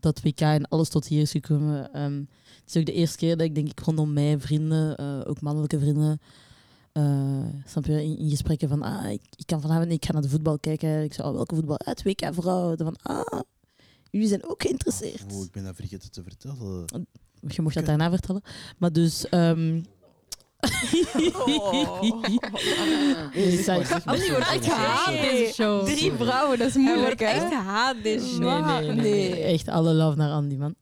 dat 0.00 0.22
WK 0.22 0.40
en 0.40 0.68
alles 0.68 0.88
tot 0.88 1.06
hier 1.06 1.20
is 1.20 1.30
gekomen. 1.30 1.92
Ehm, 1.92 2.18
het 2.60 2.74
is 2.74 2.76
ook 2.76 2.86
de 2.86 2.92
eerste 2.92 3.16
keer 3.16 3.36
dat 3.36 3.46
ik 3.46 3.54
denk 3.54 3.68
ik 3.68 3.80
rondom 3.80 4.12
mij 4.12 4.40
vrienden, 4.40 4.96
eh, 4.96 5.20
ook 5.24 5.40
mannelijke 5.40 5.78
vrienden, 5.78 6.20
eh, 6.92 7.44
snap 7.66 7.84
je, 7.84 8.04
in, 8.04 8.18
in 8.18 8.30
gesprekken 8.30 8.68
van, 8.68 8.82
ah, 8.82 9.10
ik, 9.10 9.22
ik 9.36 9.46
kan 9.46 9.60
vanavond 9.60 9.90
ik 9.90 10.04
ga 10.04 10.12
naar 10.12 10.22
de 10.22 10.28
voetbal 10.28 10.58
kijken. 10.58 11.02
Ik 11.02 11.12
zei, 11.12 11.28
oh, 11.28 11.34
welke 11.34 11.54
voetbal? 11.54 11.80
Het 11.84 12.02
WK 12.02 12.28
vrouwen. 12.30 12.76
Dan 12.76 12.94
Van, 12.94 13.16
ah, 13.16 13.40
jullie 14.10 14.28
zijn 14.28 14.48
ook 14.48 14.62
geïnteresseerd. 14.62 15.32
Oh, 15.32 15.44
ik 15.44 15.50
ben 15.50 15.64
dat 15.64 15.74
vergeten 15.74 16.10
te 16.10 16.22
vertellen. 16.22 16.86
Je 17.46 17.62
mocht 17.62 17.74
dat 17.74 17.86
daarna 17.86 18.10
vertellen. 18.10 18.42
Maar 18.78 18.92
dus... 18.92 19.28
ehm 19.28 19.74
maar, 23.66 24.02
Andy 24.04 24.30
wordt 24.30 24.48
echt 24.52 24.64
gehaat 24.64 25.20
deze 25.20 25.52
show. 25.54 25.86
Drie 25.86 26.12
vrouwen, 26.12 26.58
dat 26.58 26.68
is 26.68 26.74
moeilijk, 26.74 27.20
hè? 27.20 27.26
echt 27.26 27.48
gehaat 27.48 27.96
deze 28.02 28.26
show. 28.26 28.40
Nee, 28.40 28.62
nee, 28.62 28.92
nee, 28.92 29.30
nee. 29.30 29.42
Echt 29.42 29.68
alle 29.68 29.94
love 29.94 30.16
naar 30.16 30.30
Andy, 30.30 30.56
man. 30.56 30.74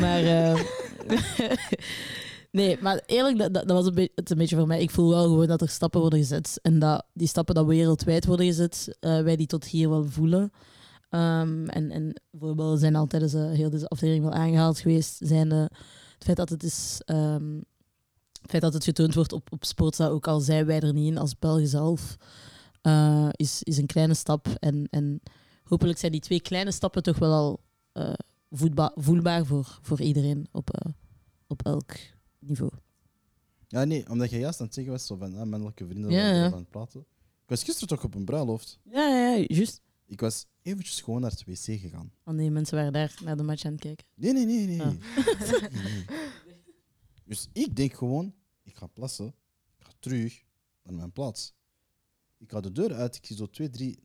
Maar... 0.00 0.24
eh, 0.24 0.60
nee, 2.50 2.78
maar 2.80 3.02
eerlijk, 3.06 3.38
dat, 3.38 3.52
dat 3.52 3.70
was 3.70 3.86
een 3.86 3.94
beetje, 3.94 4.12
het 4.14 4.30
een 4.30 4.36
beetje 4.36 4.56
voor 4.56 4.66
mij. 4.66 4.80
Ik 4.80 4.90
voel 4.90 5.08
wel 5.08 5.22
gewoon 5.22 5.46
dat 5.46 5.60
er 5.60 5.68
stappen 5.68 6.00
worden 6.00 6.18
gezet. 6.18 6.58
En 6.62 6.78
dat 6.78 7.04
die 7.12 7.28
stappen 7.28 7.54
dat 7.54 7.66
wereldwijd 7.66 8.26
worden 8.26 8.46
gezet, 8.46 8.96
eh, 9.00 9.20
wij 9.20 9.36
die 9.36 9.46
tot 9.46 9.64
hier 9.64 9.88
wel 9.88 10.04
voelen. 10.04 10.52
Ehm, 11.08 11.66
en, 11.66 11.90
en 11.90 12.20
bijvoorbeeld 12.30 12.80
zijn 12.80 12.96
al 12.96 13.06
tijdens 13.06 13.34
eh, 13.34 13.50
heel 13.50 13.70
deze 13.70 13.88
aflevering 13.88 14.24
wel 14.24 14.34
aangehaald 14.34 14.78
geweest, 14.78 15.18
zijn 15.22 15.52
eh, 15.52 15.64
het 16.18 16.24
feit 16.24 16.36
dat 16.36 16.48
het 16.48 16.62
is... 16.62 17.00
ehm, 17.04 17.56
Het 18.42 18.50
feit 18.50 18.62
dat 18.62 18.72
het 18.72 18.84
getoond 18.84 19.14
wordt 19.14 19.32
op, 19.32 19.52
op 19.52 19.64
Sportza, 19.64 20.06
ook 20.08 20.26
al 20.26 20.40
zijn 20.40 20.66
wij 20.66 20.80
er 20.80 20.92
niet 20.92 21.10
in 21.10 21.18
als 21.18 21.38
België 21.38 21.66
zelf, 21.66 22.16
eh, 22.82 23.28
is, 23.32 23.62
is 23.62 23.76
een 23.78 23.86
kleine 23.86 24.14
stap. 24.14 24.46
En, 24.58 24.86
en 24.90 25.20
hopelijk 25.64 25.98
zijn 25.98 26.12
die 26.12 26.20
twee 26.20 26.40
kleine 26.40 26.72
stappen 26.72 27.02
toch 27.02 27.18
wel 27.18 27.32
al 27.32 27.60
eh, 27.92 28.12
voelbaar 28.94 29.46
voor, 29.46 29.78
voor 29.82 30.00
iedereen 30.00 30.46
op, 30.52 30.70
eh, 30.70 30.92
op 31.46 31.64
elk 31.66 31.92
niveau. 32.38 32.70
Ja, 33.68 33.84
nee, 33.84 34.10
omdat 34.10 34.30
je 34.30 34.38
juist 34.38 34.60
aan 34.60 34.66
het 34.66 34.74
zeggen 34.74 34.92
was, 34.92 35.06
zo 35.06 35.16
van 35.16 35.36
ah, 35.36 35.46
mannelijke 35.46 35.86
vrienden 35.86 36.10
Ja, 36.10 36.30
ja. 36.34 36.44
aan 36.46 36.52
het 36.52 36.70
praten. 36.70 37.00
Ik 37.42 37.48
was 37.54 37.62
gisteren 37.64 37.88
toch 37.88 38.04
op 38.04 38.14
een 38.14 38.24
bruiloft. 38.24 38.78
Ja, 38.82 39.08
ja, 39.08 39.44
juist. 39.48 39.80
Ik 40.08 40.20
was 40.20 40.46
eventjes 40.62 41.00
gewoon 41.00 41.20
naar 41.20 41.30
het 41.30 41.44
wc 41.44 41.80
gegaan. 41.80 42.12
Want 42.22 42.38
die 42.38 42.50
mensen 42.50 42.76
waren 42.76 42.92
daar 42.92 43.18
naar 43.24 43.36
de 43.36 43.42
match 43.42 43.64
aan 43.64 43.72
het 43.72 43.80
kijken. 43.80 44.06
Nee, 44.14 44.32
nee, 44.32 44.44
nee, 44.44 44.66
nee. 44.66 44.82
Ah. 44.82 44.92
Nee, 45.70 45.70
nee. 45.82 46.04
Dus 47.24 47.48
ik 47.52 47.76
denk 47.76 47.92
gewoon, 47.92 48.34
ik 48.62 48.76
ga 48.76 48.86
plassen, 48.86 49.34
ik 49.78 49.84
ga 49.84 49.92
terug 49.98 50.44
naar 50.82 50.94
mijn 50.94 51.12
plaats. 51.12 51.54
Ik 52.38 52.50
ga 52.50 52.60
de 52.60 52.72
deur 52.72 52.94
uit, 52.94 53.16
ik 53.16 53.26
zie 53.26 53.36
zo 53.36 53.46
twee, 53.46 53.70
drie, 53.70 53.98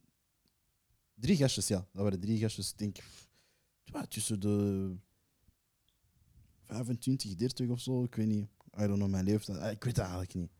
drie 1.13 1.37
gastjes, 1.37 1.67
ja. 1.67 1.87
Dat 1.91 2.03
waren 2.03 2.19
drie 2.19 2.39
gastjes, 2.39 2.71
ik 2.71 2.77
denk, 2.77 2.97
ja, 3.83 4.05
tussen 4.05 4.39
de 4.39 4.95
25, 6.63 7.35
30 7.35 7.69
of 7.69 7.79
zo, 7.79 8.03
ik 8.03 8.15
weet 8.15 8.27
niet. 8.27 8.47
I 8.77 8.87
don't 8.87 8.95
know 8.95 9.09
mijn 9.09 9.23
leeftijd, 9.25 9.57
Ah, 9.57 9.71
ik 9.71 9.83
weet 9.83 9.95
het 9.95 10.05
eigenlijk 10.05 10.33
niet. 10.33 10.51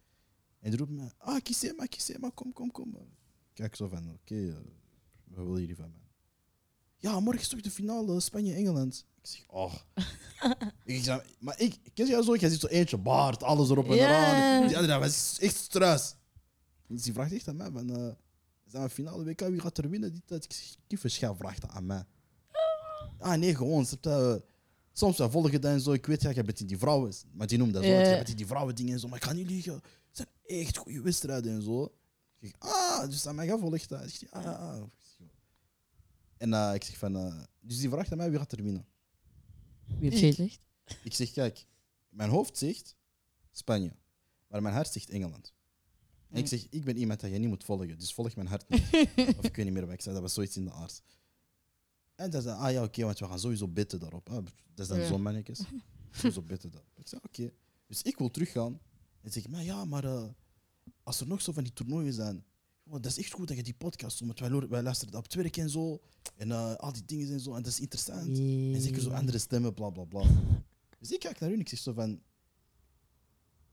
En 0.59 0.69
die 0.69 0.79
roept 0.79 0.91
me, 0.91 1.09
ah, 1.17 1.41
Kisema, 1.41 1.85
Kisema, 1.85 2.31
kom, 2.33 2.53
kom, 2.53 2.71
kom. 2.71 2.95
Ik 2.95 3.05
Kijk 3.53 3.75
zo 3.75 3.87
van, 3.87 4.11
oké, 4.11 4.49
eh, 4.49 4.57
wat 5.35 5.45
wil 5.45 5.59
jullie 5.59 5.75
van 5.75 5.91
mij? 5.91 6.01
Ja, 6.97 7.19
morgen 7.19 7.41
is 7.41 7.47
toch 7.47 7.61
de 7.61 7.71
finale 7.71 8.19
Spanje-Engeland. 8.19 9.05
Ik 9.21 9.27
zeg, 9.29 9.43
oh. 9.47 9.73
ik 10.85 11.03
zeg, 11.03 11.25
maar 11.39 11.59
ik, 11.59 11.77
ken 11.93 12.07
je 12.07 12.23
zo? 12.23 12.35
Jij 12.35 12.49
ziet 12.49 12.59
zo 12.59 12.67
eentje, 12.67 12.97
baard, 12.97 13.43
alles 13.43 13.69
erop 13.69 13.89
en 13.89 13.95
Ja. 13.95 14.07
eraan. 14.07 14.67
Die 14.67 14.77
andere 14.77 14.99
was 14.99 15.37
echt 15.39 15.55
struis. 15.55 16.15
Dus 16.87 17.03
die 17.03 17.13
vraagt 17.13 17.33
echt 17.33 17.47
aan 17.47 17.55
mij, 17.55 17.71
van, 17.71 17.95
eh, 17.95 18.07
is 18.65 18.71
dat 18.71 18.81
een 18.81 18.89
finale 18.89 19.23
WK, 19.23 19.39
wie 19.39 19.59
gaat 19.59 19.77
er 19.77 19.89
winnen? 19.89 20.11
Die 20.11 20.21
tijd. 20.25 20.43
Ik 20.43 20.51
zeg, 20.53 20.75
kieve 20.87 21.07
schel 21.09 21.35
vraagt 21.35 21.61
dat 21.61 21.69
aan 21.69 21.85
mij. 21.85 22.05
Ah 23.19 23.37
nee, 23.37 23.55
gewoon. 23.55 23.87
eh, 24.01 24.35
soms 24.93 25.15
volgen 25.17 25.61
dat 25.61 25.71
en 25.71 25.81
zo. 25.81 25.91
Ik 25.91 26.05
weet, 26.05 26.21
ja, 26.21 26.29
je 26.29 26.43
bent 26.43 26.59
in 26.59 26.67
die 26.67 26.77
vrouwen, 26.77 27.13
maar 27.31 27.47
die 27.47 27.57
noemt 27.57 27.73
dat 27.73 27.83
zo. 27.83 27.89
Ja. 27.89 27.99
Je 28.09 28.15
bent 28.15 28.29
in 28.29 28.35
die 28.35 28.47
vrouwen 28.47 28.75
dingen 28.75 28.93
en 28.93 28.99
zo, 28.99 29.07
maar 29.07 29.17
ik 29.17 29.23
ga 29.23 29.33
niet 29.33 29.49
liegen. 29.49 29.73
Het 29.73 29.83
zijn 30.11 30.27
echt 30.45 30.77
goede 30.77 31.01
wedstrijden 31.01 31.53
en 31.53 31.61
zo. 31.61 31.83
Ik 32.39 32.49
zeg, 32.59 32.71
ah, 32.71 33.09
dus 33.09 33.27
aan 33.27 33.35
mij 33.35 33.47
gevolgd. 33.47 33.91
Ik 33.91 33.99
zeg, 34.09 34.29
ja, 34.31 34.51
ah. 34.51 34.83
En 36.43 36.53
eh, 36.53 36.73
ik 36.73 36.83
zeg 36.83 36.97
van, 36.97 37.15
eh, 37.15 37.43
dus 37.61 37.77
die 37.79 37.89
vraagt 37.89 38.11
aan 38.11 38.17
mij, 38.17 38.29
wie 38.29 38.39
gaat 38.39 38.51
er 38.51 38.63
winnen? 38.63 38.85
Wie 39.85 40.09
heeft 40.09 40.35
gezegd? 40.35 40.59
Ik 41.03 41.13
zeg, 41.13 41.31
kijk, 41.31 41.65
mijn 42.09 42.29
hoofd 42.29 42.57
zegt 42.57 42.95
Spanje, 43.51 43.95
maar 44.47 44.61
mijn 44.61 44.73
hart 44.75 44.91
zegt 44.91 45.09
Engeland. 45.09 45.53
En 46.29 46.37
ik 46.37 46.47
zeg, 46.47 46.67
ik 46.69 46.83
ben 46.83 46.97
iemand 46.97 47.19
dat 47.19 47.31
je 47.31 47.37
niet 47.37 47.49
moet 47.49 47.63
volgen, 47.63 47.99
dus 47.99 48.13
volg 48.13 48.35
mijn 48.35 48.47
hart 48.47 48.69
niet. 48.69 48.81
of 49.37 49.43
ik 49.45 49.55
weet 49.55 49.65
niet 49.65 49.73
meer 49.73 49.85
wat 49.85 49.93
ik 49.93 50.01
zei, 50.01 50.13
dat 50.13 50.23
was 50.23 50.33
zoiets 50.33 50.57
in 50.57 50.63
de 50.65 50.71
aard. 50.71 51.01
En 52.15 52.29
dan 52.29 52.41
zei 52.41 52.57
ah 52.57 52.71
ja, 52.71 52.83
oké, 52.83 53.03
want 53.03 53.19
we 53.19 53.25
gaan 53.27 53.39
sowieso 53.39 53.67
bitten 53.67 53.99
daarop. 53.99 54.25
Dat 54.25 54.43
is 54.75 54.87
dan 54.87 54.99
Ja. 54.99 55.07
zo'n 55.07 55.21
mannetjes. 55.21 55.59
Sowieso 56.11 56.41
bitten 56.41 56.71
daarop. 56.71 56.99
Ik 56.99 57.07
zei, 57.07 57.21
oké. 57.25 57.51
Dus 57.87 58.01
ik 58.01 58.17
wil 58.17 58.31
teruggaan. 58.31 58.79
En 59.21 59.31
zeg 59.31 59.47
maar 59.47 59.63
ja, 59.63 59.85
maar 59.85 60.03
eh, 60.03 60.25
als 61.03 61.19
er 61.19 61.27
nog 61.27 61.41
zo 61.41 61.51
van 61.51 61.63
die 61.63 61.73
toernooien 61.73 62.13
zijn, 62.13 62.45
dat 62.83 63.05
is 63.05 63.17
echt 63.17 63.31
goed 63.31 63.47
dat 63.47 63.57
je 63.57 63.63
die 63.63 63.73
podcast 63.73 64.19
doet, 64.19 64.39
want 64.39 64.51
wij, 64.51 64.69
wij 64.69 64.81
luisteren 64.81 65.13
dat 65.13 65.23
op 65.23 65.31
het 65.31 65.41
werk 65.41 65.57
en 65.57 65.69
zo, 65.69 66.01
en 66.35 66.51
eh, 66.51 66.75
al 66.75 66.93
die 66.93 67.05
dingen 67.05 67.33
en 67.33 67.39
zo, 67.39 67.53
en 67.53 67.63
dat 67.63 67.71
is 67.71 67.79
interessant. 67.79 68.27
En 68.37 68.81
zeker 68.81 69.01
zo 69.01 69.09
andere 69.09 69.37
stemmen, 69.37 69.73
bla 69.73 69.89
bla 69.89 70.03
bla. 70.03 70.23
Dus 70.99 71.11
ik 71.11 71.19
kijk 71.19 71.39
naar 71.39 71.49
hun 71.49 71.57
en 71.57 71.63
ik 71.63 71.69
zeg 71.69 71.79
zo 71.79 71.93
van. 71.93 72.21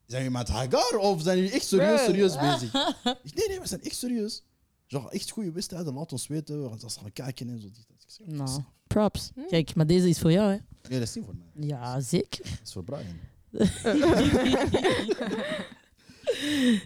Zijn 0.07 0.23
jullie 0.23 0.39
met 0.39 0.49
Hagar 0.49 0.99
of 0.99 1.23
zijn 1.23 1.37
jullie 1.39 1.53
echt 1.53 1.67
serieus, 1.67 2.05
serieus 2.05 2.39
bezig? 2.47 2.75
Ik, 3.23 3.35
nee, 3.35 3.49
nee, 3.49 3.61
we 3.61 3.67
zijn 3.67 3.83
echt 3.83 3.97
serieus. 3.97 4.43
Zo, 4.87 5.07
echt 5.07 5.31
goede 5.31 5.53
wedstrijden, 5.53 5.95
laat 5.95 6.13
ons 6.13 6.27
weten. 6.27 6.63
We 6.63 6.69
gaan 6.79 6.91
gaan 6.91 7.13
kijken 7.13 7.49
en 7.49 7.61
zo. 7.61 7.67
Ik 7.67 7.75
zeg, 8.07 8.27
Nou, 8.27 8.63
props. 8.87 9.31
Hm? 9.35 9.41
Kijk, 9.49 9.75
maar 9.75 9.87
deze 9.87 10.09
is 10.09 10.19
voor 10.19 10.33
jou, 10.33 10.51
hè? 10.51 10.57
Nee, 10.89 10.99
dat 10.99 11.09
is 11.09 11.15
niet 11.15 11.25
voor 11.25 11.37
mij. 11.37 11.67
Ja, 11.67 12.01
zeker. 12.01 12.45
Dat 12.45 12.61
is 12.65 12.73
voor 12.73 12.85
Brian. 12.85 13.19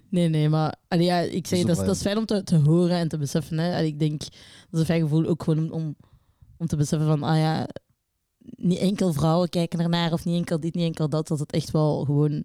Nee, 0.09 0.28
nee, 0.28 0.49
maar 0.49 0.74
allee, 0.88 1.05
ja, 1.05 1.18
ik 1.18 1.47
zeg, 1.47 1.61
dat, 1.61 1.78
is, 1.78 1.84
dat 1.84 1.95
is 1.95 2.03
fijn 2.03 2.16
om 2.16 2.26
te, 2.26 2.45
te 2.45 2.57
horen 2.57 2.97
en 2.97 3.09
te 3.09 3.18
beseffen. 3.18 3.59
Hè. 3.59 3.74
Allee, 3.74 3.86
ik 3.86 3.99
denk, 3.99 4.20
dat 4.20 4.30
is 4.70 4.78
een 4.78 4.84
fijn 4.84 5.01
gevoel 5.01 5.26
ook 5.26 5.42
gewoon 5.42 5.70
om, 5.70 5.97
om, 6.57 6.66
te 6.66 6.76
beseffen 6.76 7.09
van, 7.09 7.22
ah 7.22 7.36
ja, 7.36 7.68
niet 8.38 8.78
enkel 8.78 9.12
vrouwen 9.12 9.49
kijken 9.49 9.80
ernaar 9.80 10.12
of 10.12 10.24
niet 10.24 10.36
enkel 10.36 10.61
dit, 10.61 10.74
niet 10.74 10.84
enkel 10.84 11.09
dat, 11.09 11.28
dat 11.28 11.38
het 11.38 11.53
echt 11.53 11.70
wel 11.70 12.05
gewoon 12.05 12.45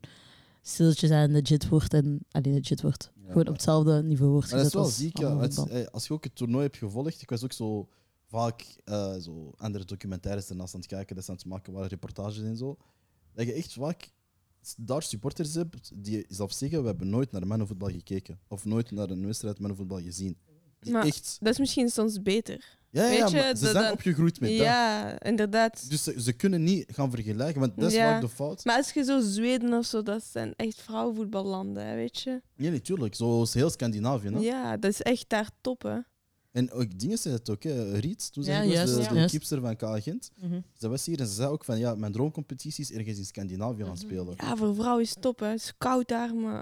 stilletjes 0.61 1.09
en 1.09 1.31
legit 1.31 1.69
wordt 1.69 1.93
en 1.93 2.19
alleen 2.31 2.53
legit 2.53 2.81
wordt. 2.81 3.11
Ja. 3.15 3.27
Gewoon 3.27 3.47
op 3.47 3.53
hetzelfde 3.53 4.03
niveau 4.03 4.31
wordt 4.31 4.49
Maar 4.51 4.57
dat 4.57 4.67
is 4.67 4.73
wel 4.73 4.85
ziek, 4.85 5.17
ja. 5.17 5.37
Het 5.37 5.57
eh, 5.57 5.85
als 5.85 6.07
je 6.07 6.13
ook 6.13 6.23
het 6.23 6.35
toernooi 6.35 6.63
hebt 6.63 6.77
gevolgd, 6.77 7.21
ik 7.21 7.29
was 7.29 7.43
ook 7.43 7.53
zo 7.53 7.87
vaak 8.25 8.65
eh, 8.85 9.15
zo 9.15 9.51
andere 9.57 9.85
documentaires 9.85 10.49
ernaast 10.49 10.73
aan 10.73 10.79
het 10.79 10.89
kijken, 10.89 11.15
dat 11.15 11.29
aan 11.29 11.35
het 11.35 11.45
maken 11.45 11.73
waren, 11.73 11.89
reportages 11.89 12.41
en 12.41 12.57
zo. 12.57 12.77
Dat 13.33 13.45
je 13.45 13.53
echt 13.53 13.73
vaak 13.73 14.11
daar 14.77 15.03
supporters 15.03 15.53
hebt 15.53 15.91
die 15.95 16.25
zelf 16.27 16.53
zeggen, 16.53 16.81
we 16.81 16.87
hebben 16.87 17.09
nooit 17.09 17.31
naar 17.31 17.47
mannenvoetbal 17.47 17.89
gekeken. 17.89 18.39
Of 18.47 18.65
nooit 18.65 18.91
naar 18.91 19.09
een 19.09 19.25
wedstrijd 19.25 19.59
mannenvoetbal 19.59 20.01
gezien. 20.01 20.37
Die 20.79 20.91
Maar 20.93 21.05
echt... 21.05 21.37
Dat 21.39 21.53
is 21.53 21.59
misschien 21.59 21.89
soms 21.89 22.21
beter. 22.21 22.77
Ja, 22.91 23.03
ja, 23.03 23.09
weet 23.09 23.17
ja, 23.17 23.27
je, 23.27 23.33
maar 23.43 23.55
ze 23.57 23.69
zijn 23.71 23.91
opgegroeid 23.91 24.39
met 24.39 24.49
dat. 24.49 24.59
Ja, 24.59 25.21
inderdaad. 25.21 25.89
Dus 25.89 26.03
ze, 26.03 26.21
ze 26.21 26.33
kunnen 26.33 26.63
niet 26.63 26.85
gaan 26.93 27.11
vergelijken, 27.11 27.59
want 27.59 27.75
dat 27.77 27.89
is 27.91 27.97
Ja. 27.97 28.11
vaak 28.11 28.21
de 28.21 28.29
fout. 28.29 28.65
Maar 28.65 28.77
als 28.77 28.91
je 28.91 29.03
zo 29.03 29.19
Zweden 29.19 29.73
of 29.73 29.85
zo, 29.85 30.03
dat 30.03 30.23
zijn 30.23 30.53
echt 30.55 30.81
vrouwenvoetballanden, 30.81 31.85
hè, 31.85 31.95
weet 31.95 32.19
je? 32.19 32.41
Nee, 32.55 32.71
natuurlijk. 32.71 33.15
Zoals 33.15 33.53
heel 33.53 33.69
Scandinavië. 33.69 34.27
hè. 34.29 34.39
Ja, 34.39 34.77
dat 34.77 34.91
is 34.91 35.01
echt 35.01 35.25
daar 35.29 35.49
top, 35.61 35.81
hè? 35.81 35.97
En 36.51 36.71
ook 36.71 36.99
dingen 36.99 37.17
zei 37.17 37.33
het 37.33 37.49
ook, 37.49 37.63
hè. 37.63 37.99
Riet, 37.99 38.33
toen 38.33 38.43
Ja, 38.43 38.63
was 38.63 38.73
juist, 38.73 38.95
de, 38.95 39.01
ja. 39.01 39.13
de 39.13 39.25
keepster 39.29 39.61
van 39.61 39.75
KA 39.75 39.99
Gent. 39.99 40.31
Mhm. 40.41 40.59
Ze 40.77 40.87
was 40.89 41.05
hier 41.05 41.19
en 41.19 41.27
ze 41.27 41.33
zei 41.33 41.49
ook 41.49 41.63
van, 41.63 41.79
ja, 41.79 41.95
mijn 41.95 42.11
droomcompetitie 42.11 42.83
is 42.83 42.91
ergens 42.91 43.17
in 43.17 43.25
Scandinavië 43.25 43.83
gaan 43.83 43.97
spelen. 43.97 44.33
Ja, 44.37 44.55
voor 44.55 44.75
vrouwen 44.75 45.03
is 45.03 45.09
het 45.09 45.21
top, 45.21 45.39
hè? 45.39 45.47
Het 45.47 45.61
is 45.61 45.73
koud 45.77 46.07
daar, 46.07 46.35
maar... 46.35 46.61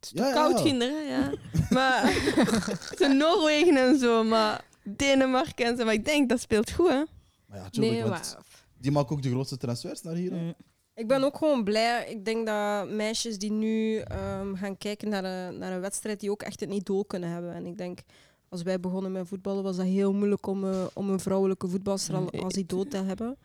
Het 0.00 0.04
is 0.04 0.10
Ja, 0.10 0.32
koud, 0.32 0.58
ja. 0.58 0.64
kinderen, 0.64 1.06
ja. 1.06 1.32
maar... 1.70 2.02
Het 2.90 3.00
is 3.00 3.12
Noorwegen 3.16 3.76
en 3.76 3.98
zo, 3.98 4.24
maar... 4.24 4.66
Denemarken 4.96 5.66
en 5.66 5.76
zo, 5.76 5.84
maar 5.84 5.94
ik 5.94 6.04
denk, 6.04 6.28
dat 6.28 6.40
speelt 6.40 6.70
goed, 6.70 6.88
hè? 6.88 7.04
Maar 7.46 7.58
ja, 7.58 7.62
natuurlijk, 7.62 7.92
Nee, 7.92 8.02
want 8.02 8.34
maar 8.34 8.44
die 8.78 8.90
maken 8.90 9.16
ook 9.16 9.22
de 9.22 9.30
grootste 9.30 9.56
transfers 9.56 10.02
naar 10.02 10.14
hier. 10.14 10.32
Mm. 10.32 10.54
ik 10.94 11.08
ben 11.08 11.24
ook 11.24 11.36
gewoon 11.36 11.64
blij. 11.64 12.10
Ik 12.10 12.24
denk 12.24 12.46
dat 12.46 12.90
meisjes 12.90 13.38
die 13.38 13.50
nu 13.52 13.98
ehm, 13.98 14.54
gaan 14.54 14.78
kijken 14.78 15.08
naar 15.08 15.24
een, 15.24 15.58
naar 15.58 15.72
een 15.72 15.80
wedstrijd, 15.80 16.20
die 16.20 16.30
ook 16.30 16.42
echt 16.42 16.62
een 16.62 16.72
idool 16.72 17.04
kunnen 17.04 17.30
hebben. 17.30 17.54
En 17.54 17.66
ik 17.66 17.78
denk, 17.78 18.00
als 18.48 18.62
wij 18.62 18.80
begonnen 18.80 19.12
met 19.12 19.28
voetballen, 19.28 19.62
was 19.62 19.76
dat 19.76 19.86
heel 19.86 20.12
moeilijk 20.12 20.46
om, 20.46 20.64
eh, 20.64 20.84
om 20.94 21.10
een 21.10 21.20
vrouwelijke 21.20 21.68
voetbalster 21.68 22.14
al- 22.14 22.28
Mm. 22.32 22.40
als 22.40 22.54
idool 22.54 22.84
te 22.84 22.96
hebben. 22.96 23.36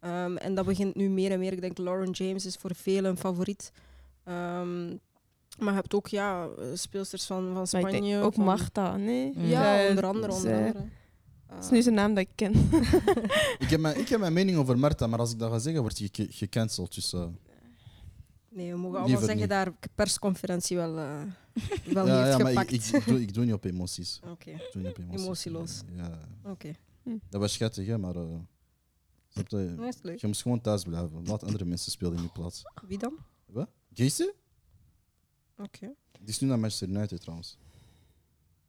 Ehm, 0.00 0.36
en 0.36 0.54
dat 0.54 0.64
begint 0.66 0.94
nu 0.94 1.08
meer 1.08 1.30
en 1.30 1.38
meer. 1.38 1.52
Ik 1.52 1.60
denk, 1.60 1.78
Lauren 1.78 2.10
James 2.10 2.46
is 2.46 2.56
voor 2.56 2.74
velen 2.74 3.10
een 3.10 3.16
favoriet. 3.18 3.72
Ehm, 4.24 4.86
maar 5.58 5.68
je 5.68 5.72
hebt 5.72 5.94
ook 5.94 6.06
ja, 6.08 6.44
eh, 6.58 6.64
speelsters 6.74 7.26
van, 7.26 7.44
van 7.44 7.52
Maar 7.52 7.66
Spanje. 7.66 7.96
ik 7.96 8.02
denk 8.02 8.24
ook 8.24 8.34
van- 8.34 8.44
Marta, 8.44 8.96
nee? 8.96 9.32
Ja, 9.36 9.82
Eh, 9.82 9.88
onder 9.88 10.06
andere. 10.06 10.32
Onder 10.32 10.54
andere. 10.56 10.84
Dat 11.48 11.64
is 11.64 11.70
nu 11.70 11.82
zijn 11.82 11.94
naam 11.94 12.14
dat 12.14 12.24
ik 12.24 12.30
ken. 12.34 12.52
Ik, 13.64 13.68
heb 13.70 13.80
mijn, 13.80 13.98
ik 13.98 14.08
heb 14.08 14.20
mijn 14.20 14.32
mening 14.32 14.56
over 14.58 14.78
Marta, 14.78 15.06
maar 15.06 15.18
als 15.18 15.32
ik 15.32 15.38
dat 15.38 15.50
ga 15.50 15.58
zeggen, 15.58 15.82
word 15.82 15.98
je 15.98 16.08
ge- 16.12 16.26
gecanceld. 16.30 16.94
Dus, 16.94 17.12
eh, 17.12 17.24
Nee, 18.50 18.72
we 18.72 18.78
mogen 18.78 18.98
allemaal 18.98 19.18
zeggen 19.20 19.38
niet. 19.38 19.48
daar 19.48 19.72
persconferentie 19.94 20.76
wel, 20.76 20.98
eh, 20.98 21.20
wel 21.92 22.06
ja, 22.06 22.24
heeft 22.24 22.36
ja, 22.36 22.42
maar 22.42 22.52
ik, 22.52 22.58
gepakt. 22.58 22.72
ik, 22.72 23.00
ik 23.00 23.06
doe, 23.06 23.20
ik 23.20 23.34
doe 23.34 23.44
niet 23.44 23.54
op 23.54 23.64
emoties. 23.64 24.20
Oké, 24.32 24.50
Ik 24.50 24.68
doe 24.72 24.82
niet 24.82 24.90
op 24.90 24.98
emoties. 24.98 25.24
Emotieloos. 25.24 25.80
Ja. 25.96 26.18
oké. 26.44 26.72
Dat 27.28 27.40
was 27.40 27.52
schattig, 27.52 27.86
hè, 27.86 27.98
maar... 27.98 28.16
eh, 28.16 28.22
snap 29.28 29.48
je? 29.48 29.56
Nee, 29.56 29.88
is 29.88 30.02
leuk. 30.02 30.20
je 30.20 30.26
moest 30.26 30.42
gewoon 30.42 30.60
thuis 30.60 30.82
blijven. 30.82 31.26
Laat 31.26 31.42
andere 31.44 31.64
mensen 31.64 31.90
spelen 31.92 32.16
in 32.16 32.22
je 32.22 32.28
plaats. 32.28 32.62
Wie 32.86 32.98
dan? 32.98 33.18
Wat? 33.46 33.68
Geese? 33.94 34.34
Oké. 35.58 35.94
Die 36.20 36.28
is 36.28 36.38
nu 36.40 36.48
naar 36.48 36.58
Manchester 36.58 36.88
United 36.88 37.20
trouwens. 37.20 37.56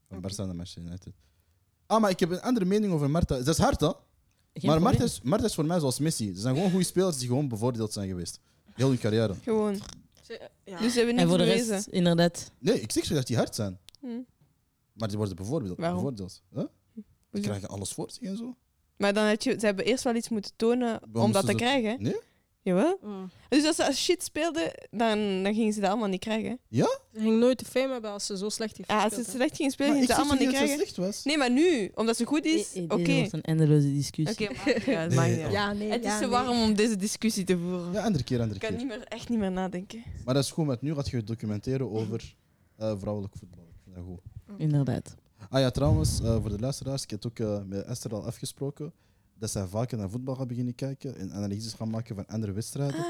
Van. 0.07 0.21
Barca 0.21 0.45
naar 0.45 0.55
Manchester 0.55 0.83
United. 0.83 1.13
Ah, 1.85 2.01
maar 2.01 2.09
ik 2.09 2.19
heb 2.19 2.29
een 2.29 2.41
andere 2.41 2.65
mening 2.65 2.93
over 2.93 3.09
Marta. 3.09 3.35
Dat 3.37 3.47
is 3.47 3.57
hard, 3.57 3.79
hè? 3.79 3.87
Geen 4.53 4.69
maar. 4.69 4.81
Marta 4.81 5.03
is, 5.03 5.21
Marta 5.21 5.45
is 5.45 5.55
voor 5.55 5.65
mij 5.65 5.79
zoals 5.79 5.99
Messi. 5.99 6.33
Ze 6.33 6.39
zijn 6.41 6.55
gewoon 6.55 6.69
goede 6.69 6.85
spelers 6.85 7.17
die 7.17 7.27
gewoon 7.27 7.47
bevoordeeld 7.47 7.93
zijn 7.93 8.07
geweest. 8.07 8.39
Heel 8.73 8.87
hun 8.89 8.99
carrière. 8.99 9.33
Gewoon. 9.43 9.79
Ja. 10.65 10.79
Dus 10.79 10.91
ze 10.93 10.97
hebben 10.97 11.15
En 11.17 11.21
niet 11.21 11.27
voor 11.29 11.37
de 11.37 11.43
bewezen. 11.43 11.73
rest, 11.75 11.87
inderdaad. 11.87 12.51
Nee, 12.59 12.81
ik 12.81 12.91
zeg 12.91 13.05
zo 13.05 13.13
dat 13.13 13.27
die 13.27 13.37
hard 13.37 13.55
zijn. 13.55 13.79
Hm. 13.99 14.07
Maar 14.93 15.07
die 15.07 15.17
worden 15.17 15.35
bevoordeeld. 15.35 15.77
Waarom? 15.77 15.95
bevoordeeld. 15.97 16.41
Huh? 16.53 16.63
Die 16.93 17.03
Hoezo? 17.29 17.47
krijgen 17.47 17.69
alles 17.69 17.91
voor 17.93 18.11
zich 18.11 18.21
en 18.23 18.37
zo. 18.37 18.55
Maar 18.97 19.13
dan 19.13 19.25
had 19.27 19.43
je, 19.43 19.55
ze 19.59 19.65
hebben 19.65 19.85
eerst 19.85 20.03
wel 20.03 20.15
iets 20.15 20.29
moeten 20.29 20.51
tonen 20.55 20.99
om 21.13 21.31
dat 21.31 21.45
te 21.45 21.51
ze- 21.51 21.57
krijgen. 21.57 22.03
Nee? 22.03 22.15
Jawel. 22.61 22.99
Mm. 23.01 23.29
Dus 23.49 23.65
als 23.65 23.75
ze 23.75 23.85
als 23.85 24.03
shit 24.03 24.23
speelden, 24.23 24.71
dan, 24.91 25.43
dan 25.43 25.53
gingen 25.53 25.73
ze 25.73 25.79
dat 25.79 25.89
allemaal 25.89 26.07
niet 26.09 26.19
krijgen. 26.19 26.59
Ze 26.69 26.99
ging 27.13 27.39
nooit 27.39 27.59
de 27.59 27.65
fame 27.65 27.91
hebben 27.91 28.11
als 28.11 28.25
ze 28.25 28.37
zo 28.37 28.49
slecht 28.49 28.77
heeft 28.77 28.89
Ah, 28.89 29.03
als 29.03 29.13
ze 29.13 29.23
slecht 29.23 29.55
gingen 29.55 29.71
spelen, 29.71 29.91
gingen 29.91 30.07
ze 30.07 30.15
allemaal 30.15 30.37
niet 30.37 30.47
niet 30.47 30.51
dat 30.51 30.59
ze 30.59 30.65
krijgen. 30.65 30.87
slecht 30.93 31.07
was. 31.07 31.23
Nee, 31.23 31.37
maar 31.37 31.51
nu, 31.51 31.91
omdat 31.95 32.17
ze 32.17 32.25
goed 32.25 32.45
is, 32.45 32.73
oké. 32.87 32.95
Deze 33.03 33.17
wordt 33.19 33.33
een 33.33 33.41
eindeloze 33.41 33.93
discussie. 33.93 34.49
Oké, 34.49 34.53
maakt 35.15 35.29
niet 35.35 35.39
uit. 35.39 35.51
Ja, 35.51 35.73
nee. 35.73 35.91
Het 35.91 35.99
is 36.03 36.05
ja, 36.05 36.15
te 36.19 36.21
nee. 36.21 36.29
warm 36.29 36.61
om 36.61 36.73
deze 36.75 36.95
discussie 36.95 37.43
te 37.43 37.57
voeren. 37.57 37.91
Ja, 37.91 38.03
andere 38.03 38.23
keer, 38.23 38.39
andere 38.41 38.55
Ik 38.59 38.61
kan 38.67 38.69
keer. 38.77 38.85
niet 38.87 38.97
meer, 38.97 39.07
echt 39.07 39.29
niet 39.29 39.39
meer 39.39 39.51
nadenken. 39.51 40.03
Maar 40.25 40.33
dat 40.33 40.43
is 40.43 40.51
goed, 40.51 40.65
met 40.65 40.81
nu 40.81 40.93
gaat 40.93 41.09
je 41.09 41.23
documenteren 41.23 41.91
over 41.91 42.35
eh, 42.75 42.93
vrouwelijk 42.99 43.33
voetbal. 43.37 43.63
Ik 43.63 43.81
vind 43.83 43.95
dat 43.95 44.05
goed. 44.05 44.59
Inderdaad. 44.59 45.15
Ah 45.49 45.59
ja, 45.59 45.69
trouwens, 45.71 46.21
eh, 46.21 46.41
voor 46.41 46.49
de 46.49 46.59
luisteraars, 46.59 47.03
ik 47.03 47.09
heb 47.09 47.23
het 47.23 47.31
ook 47.31 47.47
eh, 47.47 47.63
met 47.65 47.85
Esther 47.85 48.13
al 48.13 48.25
afgesproken 48.25 48.93
dat 49.39 49.51
zij 49.51 49.65
vaker 49.67 49.97
naar 49.97 50.09
voetbal 50.09 50.35
gaan 50.35 50.47
beginnen 50.47 50.75
kijken 50.75 51.15
en 51.15 51.33
analyses 51.33 51.73
gaan 51.73 51.89
maken 51.89 52.15
van 52.15 52.27
andere 52.27 52.51
wedstrijden. 52.51 52.99
Ah, 52.99 53.05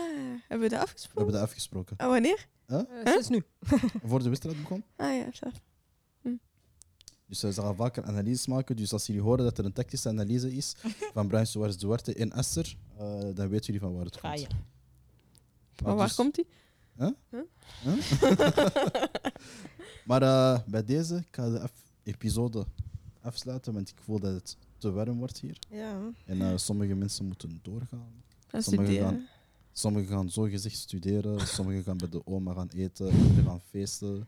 hebben 0.47 0.69
we 0.69 0.75
dat 0.75 0.79
We 0.79 0.85
afgesproken? 0.85 1.15
hebben 1.23 1.33
dat 1.33 1.43
afgesproken. 1.43 1.97
Ah, 1.97 2.07
wanneer? 2.09 2.47
Eh, 2.65 2.81
Sinds 3.03 3.29
nu. 3.29 3.43
Voor 4.09 4.23
de 4.23 4.29
wedstrijd 4.29 4.61
begon. 4.61 4.83
Ah 4.95 5.15
ja, 5.15 5.27
zo. 5.33 5.47
Dus 7.25 7.43
eh, 7.43 7.51
ze 7.51 7.61
gaan 7.61 7.75
vaker 7.75 8.03
analyses 8.03 8.47
maken. 8.47 8.75
Dus 8.75 8.93
als 8.93 9.05
jullie 9.05 9.21
horen 9.21 9.43
dat 9.43 9.57
er 9.57 9.65
een 9.65 9.73
tactische 9.73 10.09
analyse 10.09 10.55
is 10.55 10.75
van 11.13 11.27
Brian 11.27 11.45
Suarez 11.45 11.75
Duarte 11.75 12.13
in 12.13 12.31
Esther, 12.31 12.75
eh, 12.97 13.05
dan 13.33 13.49
weten 13.49 13.65
jullie 13.65 13.79
van 13.79 13.95
waar 13.95 14.05
het 14.05 14.19
komt. 14.19 14.33
Ah, 14.33 14.39
ja. 14.39 14.47
Maar 15.83 15.95
waar 15.95 16.07
dus- 16.07 16.15
komt 16.15 16.35
die? 16.35 16.47
Maar 20.05 20.21
eh, 20.21 20.59
bij 20.67 20.83
deze, 20.85 21.15
ik 21.15 21.27
ga 21.35 21.49
de 21.49 21.69
episode 22.03 22.65
afsluiten, 23.21 23.73
want 23.73 23.89
ik 23.89 23.95
voel 24.03 24.19
dat 24.19 24.33
het 24.33 24.57
te 24.79 24.91
warm 24.91 25.17
wordt 25.17 25.39
hier. 25.39 25.57
Ja. 25.69 26.11
En 26.25 26.41
eh, 26.41 26.57
sommige 26.57 26.93
mensen 26.95 27.25
moeten 27.25 27.59
doorgaan. 27.61 28.23
Gaan 28.47 28.63
Sommigen 28.63 28.85
studeren. 28.93 29.19
gaan- 29.19 29.27
Sommigen 29.71 30.07
gaan 30.09 30.29
zogezegd 30.29 30.77
studeren, 30.77 31.47
sommigen 31.57 31.83
gaan 31.83 31.97
bij 31.97 32.09
de 32.09 32.25
oma 32.25 32.53
gaan 32.53 32.67
eten, 32.69 33.11
anderen 33.11 33.43
gaan 33.45 33.61
feesten. 33.61 34.27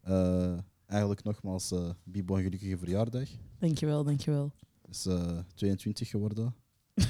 Eh, 0.00 0.58
eigenlijk 0.86 1.22
nogmaals, 1.24 1.70
eh 1.72 1.90
Bibo 2.04 2.36
een 2.36 2.42
gelukkige 2.42 2.78
verjaardag. 2.78 3.28
Dankjewel, 3.58 4.04
dankjewel. 4.04 4.52
Het 4.82 4.94
is 4.96 5.06
eh 5.06 5.38
22 5.54 6.08
geworden. 6.08 6.54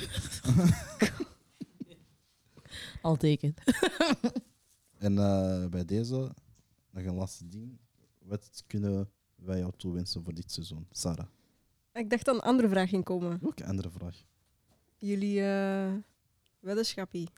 Al 3.02 3.16
teken. 3.16 3.54
En 4.98 5.18
eh, 5.18 5.66
bij 5.66 5.84
deze, 5.84 6.14
nog 6.90 7.04
een 7.04 7.14
laatste 7.14 7.48
ding. 7.48 7.78
Wat 8.18 8.64
kunnen 8.66 9.08
wij 9.34 9.58
jou 9.58 9.72
toewensen 9.76 10.24
voor 10.24 10.34
dit 10.34 10.52
seizoen? 10.52 10.86
Sarah, 10.90 11.26
Ik 11.98 12.10
dacht 12.10 12.24
dat 12.24 12.34
een 12.34 12.40
andere 12.40 12.68
vraag 12.68 12.88
ging 12.88 13.04
komen. 13.04 13.38
welke 13.40 13.64
andere 13.66 13.90
vraag? 13.90 14.22
Jullie 14.98 15.40
eh 15.44 15.92
weddenschappie. 16.60 17.28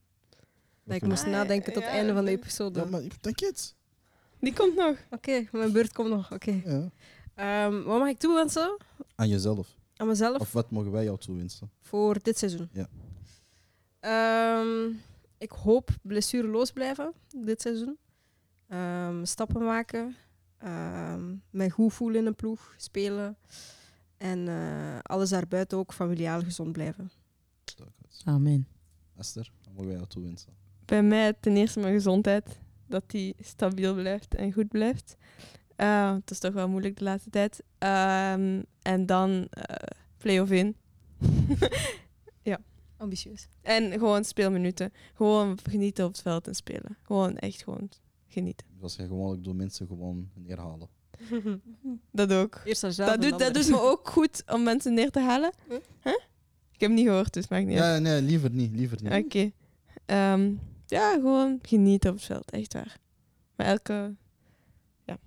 Dat 0.85 0.97
ik 0.97 1.03
moest 1.07 1.25
Ah, 1.25 1.31
nadenken 1.31 1.73
tot 1.73 1.83
het 1.83 1.93
ja, 1.93 1.99
einde 1.99 2.13
van 2.13 2.25
de 2.25 2.31
episode. 2.31 2.81
Ja, 2.81 2.87
maar 2.87 3.03
ik 3.03 3.23
denk 3.23 3.41
het. 3.41 3.75
Die 4.41 4.53
komt 4.53 4.75
nog. 4.77 4.97
Oké, 5.11 5.47
mijn 5.53 5.73
beurt 5.73 5.93
komt 5.93 6.09
nog. 6.11 6.33
Oké. 6.33 6.61
Ja. 6.65 6.91
Ehm, 7.35 7.83
wat 7.83 7.99
mag 7.99 8.09
ik 8.09 8.19
toewensen 8.19 8.77
Aan 9.15 9.29
jezelf. 9.29 9.77
aan 9.97 10.07
mezelf 10.07 10.41
Of 10.41 10.53
wat 10.53 10.71
mogen 10.71 10.91
wij 10.91 11.05
jou 11.05 11.19
toewensen? 11.19 11.71
voor 11.81 12.19
dit 12.23 12.39
seizoen? 12.39 12.69
Ja. 12.73 12.89
Ehm, 14.01 14.93
ik 15.39 15.51
hoop 15.51 15.91
blessureloos 16.03 16.71
blijven 16.73 17.13
dit 17.37 17.61
seizoen. 17.61 17.99
Ehm, 18.69 19.25
stappen 19.25 19.65
maken. 19.65 20.17
Ehm 20.59 21.35
mij 21.51 21.71
goed 21.71 21.93
voelen 21.93 22.21
in 22.21 22.27
een 22.27 22.35
ploeg. 22.35 22.75
Spelen. 22.77 23.37
En 24.21 24.49
eh, 24.49 24.99
alles 25.03 25.31
daarbuiten 25.31 25.79
ook 25.79 25.93
familiaal 25.93 26.43
gezond 26.43 26.73
blijven. 26.73 27.11
Amen. 28.25 28.69
Esther, 29.17 29.51
wat 29.63 29.73
mogen 29.73 29.87
wij 29.87 29.97
jou 29.97 30.07
toewensen? 30.07 30.53
Bij 30.85 31.03
mij 31.03 31.33
ten 31.33 31.57
eerste 31.57 31.81
mijn 31.81 31.95
gezondheid. 31.95 32.61
Dat 32.87 33.11
die 33.11 33.35
stabiel 33.39 33.95
blijft 33.95 34.35
en 34.35 34.53
goed 34.53 34.69
blijft. 34.69 35.17
Eh, 35.77 36.15
het 36.15 36.31
is 36.31 36.39
toch 36.39 36.53
wel 36.53 36.69
moeilijk 36.69 36.99
de 36.99 37.05
laatste 37.05 37.31
tijd. 37.31 37.63
Ehm, 37.79 38.63
en 38.83 39.07
dan 39.07 39.47
eh 39.51 39.97
play-off 40.19 40.51
in. 40.51 40.77
Ambitieus. 42.97 43.49
en 43.63 43.93
gewoon 43.93 44.25
speelminuten. 44.25 44.93
Gewoon 45.15 45.59
genieten 45.63 46.05
op 46.05 46.13
het 46.13 46.23
veld 46.23 46.47
en 46.47 46.55
spelen. 46.55 46.97
Gewoon 47.03 47.37
echt 47.37 47.63
gewoon 47.63 47.89
genieten. 48.27 48.67
Zoals 48.77 48.97
je 48.97 49.07
gewoonlijk 49.07 49.45
door 49.45 49.55
mensen 49.55 49.87
gewoon 49.87 50.31
neerhalen. 50.35 50.89
Dat 52.11 52.33
ook. 52.33 52.61
Eerst 52.65 52.81
zelf 52.81 52.95
Dat 52.95 53.23
doet, 53.23 53.39
dat 53.39 53.55
doet 53.55 53.69
me 53.69 53.81
ook 53.81 54.09
goed 54.09 54.43
om 54.47 54.63
mensen 54.63 54.95
neer 54.95 55.11
te 55.11 55.21
halen. 55.21 55.53
Huh? 55.69 55.79
Huh? 56.03 56.13
Ik 56.73 56.81
heb 56.81 56.91
het 56.91 56.99
niet 56.99 57.09
gehoord, 57.09 57.33
dus 57.33 57.49
maakt 57.49 57.67
niet 57.67 57.79
uit. 57.79 57.95
Ja, 57.95 58.11
nee, 58.11 58.23
liever 58.23 58.51
niet. 58.51 58.73
Liever 58.75 58.99
niet. 59.03 59.25
Oké. 59.25 59.51
Ehm, 60.07 60.53
ja, 60.87 61.13
gewoon 61.13 61.59
genieten 61.63 62.11
op 62.11 62.17
het 62.17 62.25
veld, 62.25 62.51
echt 62.51 62.73
waar. 62.73 62.99
Maar 63.57 63.67
elke... 63.67 64.15
Ja, 65.05 65.19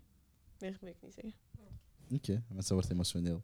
meer 0.60 0.78
moet 0.82 0.90
ik 0.90 0.96
niet 1.02 1.14
zeggen. 1.14 1.34
Oké, 2.14 2.44
mensen 2.48 2.76
wordt 2.76 2.92
emotioneel. 2.92 3.44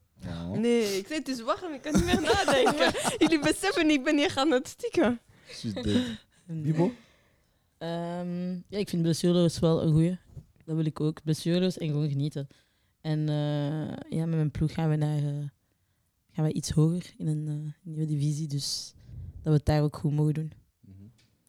Nee, 0.54 0.98
ik 0.98 1.08
zei 1.08 1.20
het 1.20 1.28
is 1.28 1.42
warm, 1.42 1.74
ik 1.74 1.82
kan 1.82 1.94
niet 1.94 2.06
meer 2.06 2.22
nadenken. 2.22 2.92
Jullie 3.20 3.40
beseffen, 3.40 3.90
ik 3.90 4.04
ben 4.04 4.18
hier 4.18 4.32
gaan 4.32 4.52
het 4.52 4.68
stikken. 4.68 5.20
Bibo? 6.46 6.92
Ehm, 7.78 8.52
ja, 8.52 8.78
ik 8.78 8.90
vind 8.90 9.02
blessureloos 9.02 9.60
wel 9.60 9.82
een 9.82 9.92
goeie. 9.92 10.18
Dat 10.70 10.78
wil 10.78 10.86
ik 10.86 11.00
ook. 11.00 11.24
Blessureloos 11.24 11.78
en 11.78 11.88
gewoon 11.88 12.10
genieten. 12.10 12.48
En 13.02 13.20
eh, 13.30 14.18
ja, 14.18 14.26
met 14.26 14.36
mijn 14.36 14.52
ploeg 14.52 14.74
gaan 14.74 14.90
we 14.90 14.96
naar 14.96 15.18
eh, 15.18 15.44
gaan 16.32 16.46
we 16.46 16.54
iets 16.54 16.70
hoger 16.70 17.14
in 17.18 17.28
een 17.28 17.48
eh, 17.48 17.72
nieuwe 17.84 18.06
divisie. 18.06 18.48
Dus 18.48 18.94
dat 19.42 19.44
we 19.44 19.52
het 19.52 19.66
daar 19.66 19.82
ook 19.84 19.98
goed 19.98 20.12
mogen 20.12 20.34
doen. 20.34 20.52
Mhm. 20.82 20.94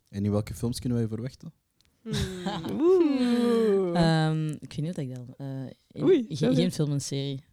En 0.08 0.24
in 0.24 0.30
welke 0.30 0.54
films 0.54 0.78
kunnen 0.80 0.98
wij 0.98 1.08
verwachten? 1.08 1.52
Hmm. 2.02 3.94
Ehm, 3.94 4.48
ik 4.48 4.72
weet 4.72 4.76
niet 4.80 4.96
wat 4.96 5.04
ik 5.04 5.14
dan. 5.14 5.34
eh, 5.36 5.70
in- 5.90 6.02
Oei, 6.02 6.24
ge- 6.28 6.34
zo 6.34 6.54
geen 6.54 6.72
film, 6.72 6.90
een 6.90 7.00
serie. 7.00 7.44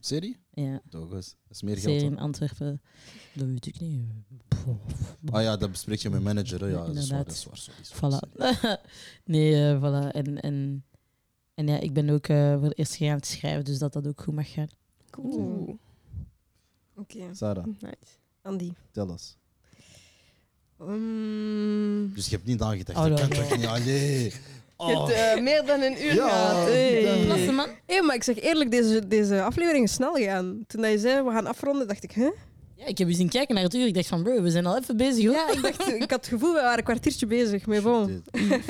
Serie? 0.00 0.36
Ja, 0.50 0.80
Toch 0.88 1.12
eens. 1.12 1.28
Dat 1.30 1.56
is 1.56 1.62
meer 1.62 1.76
serie 1.78 1.98
geld. 2.00 2.12
in 2.12 2.18
Antwerpen. 2.18 2.80
Dat 3.34 3.46
weet 3.48 3.66
ik 3.66 3.80
niet. 3.80 4.04
Ah 5.30 5.42
ja, 5.42 5.56
dat 5.56 5.70
bespreek 5.70 5.98
je 5.98 6.10
met 6.10 6.22
manager. 6.22 6.60
Hè? 6.60 6.66
Ja, 6.66 6.86
dat 6.86 6.96
is 6.96 7.08
waar. 7.10 7.18
Inderdaad. 7.18 7.26
Dat 7.26 7.34
is 7.34 7.44
waar. 7.44 7.56
Sorry, 7.56 7.82
sorry, 7.82 8.18
Voilà. 8.18 8.80
nee, 9.24 9.76
voilà. 9.78 10.10
En, 10.12 10.40
en, 10.40 10.84
en 11.54 11.66
ja, 11.66 11.80
ik 11.80 11.92
ben 11.92 12.10
ook 12.10 12.26
eh, 12.28 12.52
voor 12.52 12.62
het 12.68 12.78
eerst 12.78 12.94
gegaan 12.96 13.20
te 13.20 13.28
schrijven, 13.28 13.64
dus 13.64 13.78
dat 13.78 13.92
dat 13.92 14.06
ook 14.06 14.20
goed 14.22 14.34
mag 14.34 14.52
gaan. 14.52 14.68
Oeh. 15.18 15.70
Oké, 16.96 17.18
Sarah, 17.32 17.64
Nice. 17.64 17.94
Andy. 18.42 18.72
tel 18.92 19.10
eens. 19.10 19.36
Um, 20.80 22.12
Dus 22.14 22.28
je 22.28 22.34
hebt 22.36 22.46
niet 22.46 22.58
nagedacht. 22.58 22.98
Oh, 22.98 23.04
dat 23.06 23.20
kan 23.20 23.28
toch 23.30 23.56
niet? 23.56 23.66
Allee. 23.66 24.22
Je 24.24 24.32
Oh. 24.76 25.06
hebt 25.06 25.18
eh, 25.18 25.42
meer 25.42 25.66
dan 25.66 25.80
een 25.80 26.04
uur 26.04 26.14
Ja. 26.14 26.54
Hey. 26.64 27.22
Klasse 27.24 27.52
man. 27.52 27.68
Hé, 27.86 28.00
maar 28.02 28.14
ik 28.14 28.22
zeg 28.22 28.40
eerlijk, 28.40 28.70
deze, 28.70 29.08
deze 29.08 29.42
aflevering 29.42 29.84
is 29.84 29.92
snel 29.92 30.14
gegaan. 30.14 30.64
Toen 30.66 30.88
je 30.90 30.98
zei, 30.98 31.22
we 31.22 31.30
gaan 31.30 31.46
afronden, 31.46 31.88
dacht 31.88 32.02
ik, 32.02 32.10
hè? 32.12 32.30
Ja, 32.76 32.86
ik 32.86 32.98
heb 32.98 33.08
eens 33.08 33.16
zien 33.16 33.28
kijken 33.28 33.54
naar 33.54 33.64
het 33.64 33.74
uur. 33.74 33.86
Ik 33.86 33.94
dacht 33.94 34.06
van, 34.06 34.22
bro, 34.22 34.42
we 34.42 34.50
zijn 34.50 34.66
al 34.66 34.78
even 34.78 34.96
bezig 34.96 35.24
hoor. 35.24 35.34
Ja, 35.34 35.50
ik, 35.52 35.62
dacht, 35.62 35.88
ik 35.92 36.10
had 36.10 36.10
het 36.10 36.26
gevoel, 36.26 36.52
we 36.54 36.60
waren 36.60 36.78
een 36.78 36.84
kwartiertje 36.84 37.26
bezig. 37.26 37.66
Maar 37.66 37.82
bon. 37.82 38.24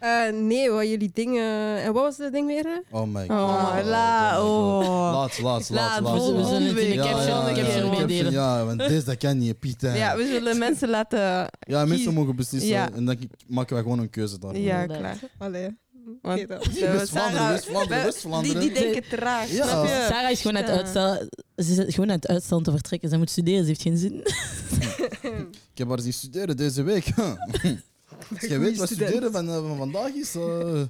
Eh, 0.00 0.32
nee, 0.32 0.70
wat 0.70 0.88
jullie 0.88 1.10
dingen... 1.14 1.76
En 1.82 1.92
wat 1.92 2.02
was 2.02 2.16
dat 2.16 2.32
ding 2.32 2.46
weer? 2.46 2.82
Oh 2.90 3.06
my 3.06 3.20
god. 3.20 3.30
Oh, 3.30 3.78
la, 3.84 4.42
oh. 4.44 4.78
Laat, 5.12 5.38
laat, 5.40 5.68
laat, 5.70 6.00
we, 6.00 6.44
zullen 6.44 6.62
het 6.66 6.76
in 6.78 6.88
de 6.88 6.94
Ja, 6.94 7.02
caption, 7.02 7.26
ja, 7.36 7.44
de 7.48 7.54
ja, 7.60 7.62
caption 7.64 7.92
ja. 7.94 8.06
meedelen. 8.06 8.32
Ja, 8.32 8.64
want 8.64 8.78
deze 8.78 9.04
dat 9.04 9.16
kan 9.16 9.38
niet, 9.38 9.58
Piet. 9.58 9.80
hè. 9.80 9.94
Ja, 9.96 10.16
we 10.16 10.26
zullen 10.26 10.58
mensen 10.68 10.88
laten... 10.88 11.18
Ja, 11.60 11.84
mensen 11.84 12.14
mogen 12.14 12.36
beslissen 12.36 12.70
Ja. 12.70 12.90
en 12.94 13.04
dan 13.04 13.16
maken 13.46 13.74
wij 13.74 13.82
gewoon 13.82 13.98
een 13.98 14.10
keuze 14.10 14.38
daarvoor. 14.38 14.60
Ja, 14.60 14.86
klaar. 14.86 15.18
Allee. 15.38 15.62
Want- 16.22 16.40
Oké 16.40 16.46
dan. 16.46 16.62
Zo, 16.78 16.86
West-Vlaanderen, 16.92 17.10
Sarah- 17.38 17.50
West-Vlaanderen, 17.50 17.98
we- 17.98 18.04
West-Vlaanderen. 18.04 18.60
Die, 18.60 18.72
die 18.72 18.82
denken 18.82 19.08
traag, 19.18 19.50
Ja. 19.50 19.66
Sarah 20.08 20.30
is 20.30 20.40
gewoon 20.40 20.56
aan 20.56 20.62
het 20.68 20.72
uitstellen. 20.78 21.28
Ze 21.56 21.86
is 21.86 21.94
gewoon 21.94 22.10
aan 22.10 22.16
het 22.16 22.26
uitstellen 22.28 22.62
te 22.64 22.70
vertrekken. 22.70 23.08
Ze 23.08 23.16
moet 23.18 23.30
studeren, 23.30 23.60
ze 23.62 23.66
heeft 23.68 23.82
geen 23.82 23.96
zin. 23.96 24.12
Ik 25.72 25.78
heb 25.78 25.88
haar 25.88 26.00
zien 26.00 26.12
studeren 26.12 26.56
deze 26.56 26.82
week. 26.82 27.04
Als 28.40 28.40
jij 28.48 28.58
weet 28.60 28.76
wat 28.76 28.88
studeren 28.88 29.32
van, 29.32 29.48
eh, 29.48 29.66
van 29.68 29.76
vandaag 29.76 30.14
is, 30.14 30.34
eh, 30.34 30.80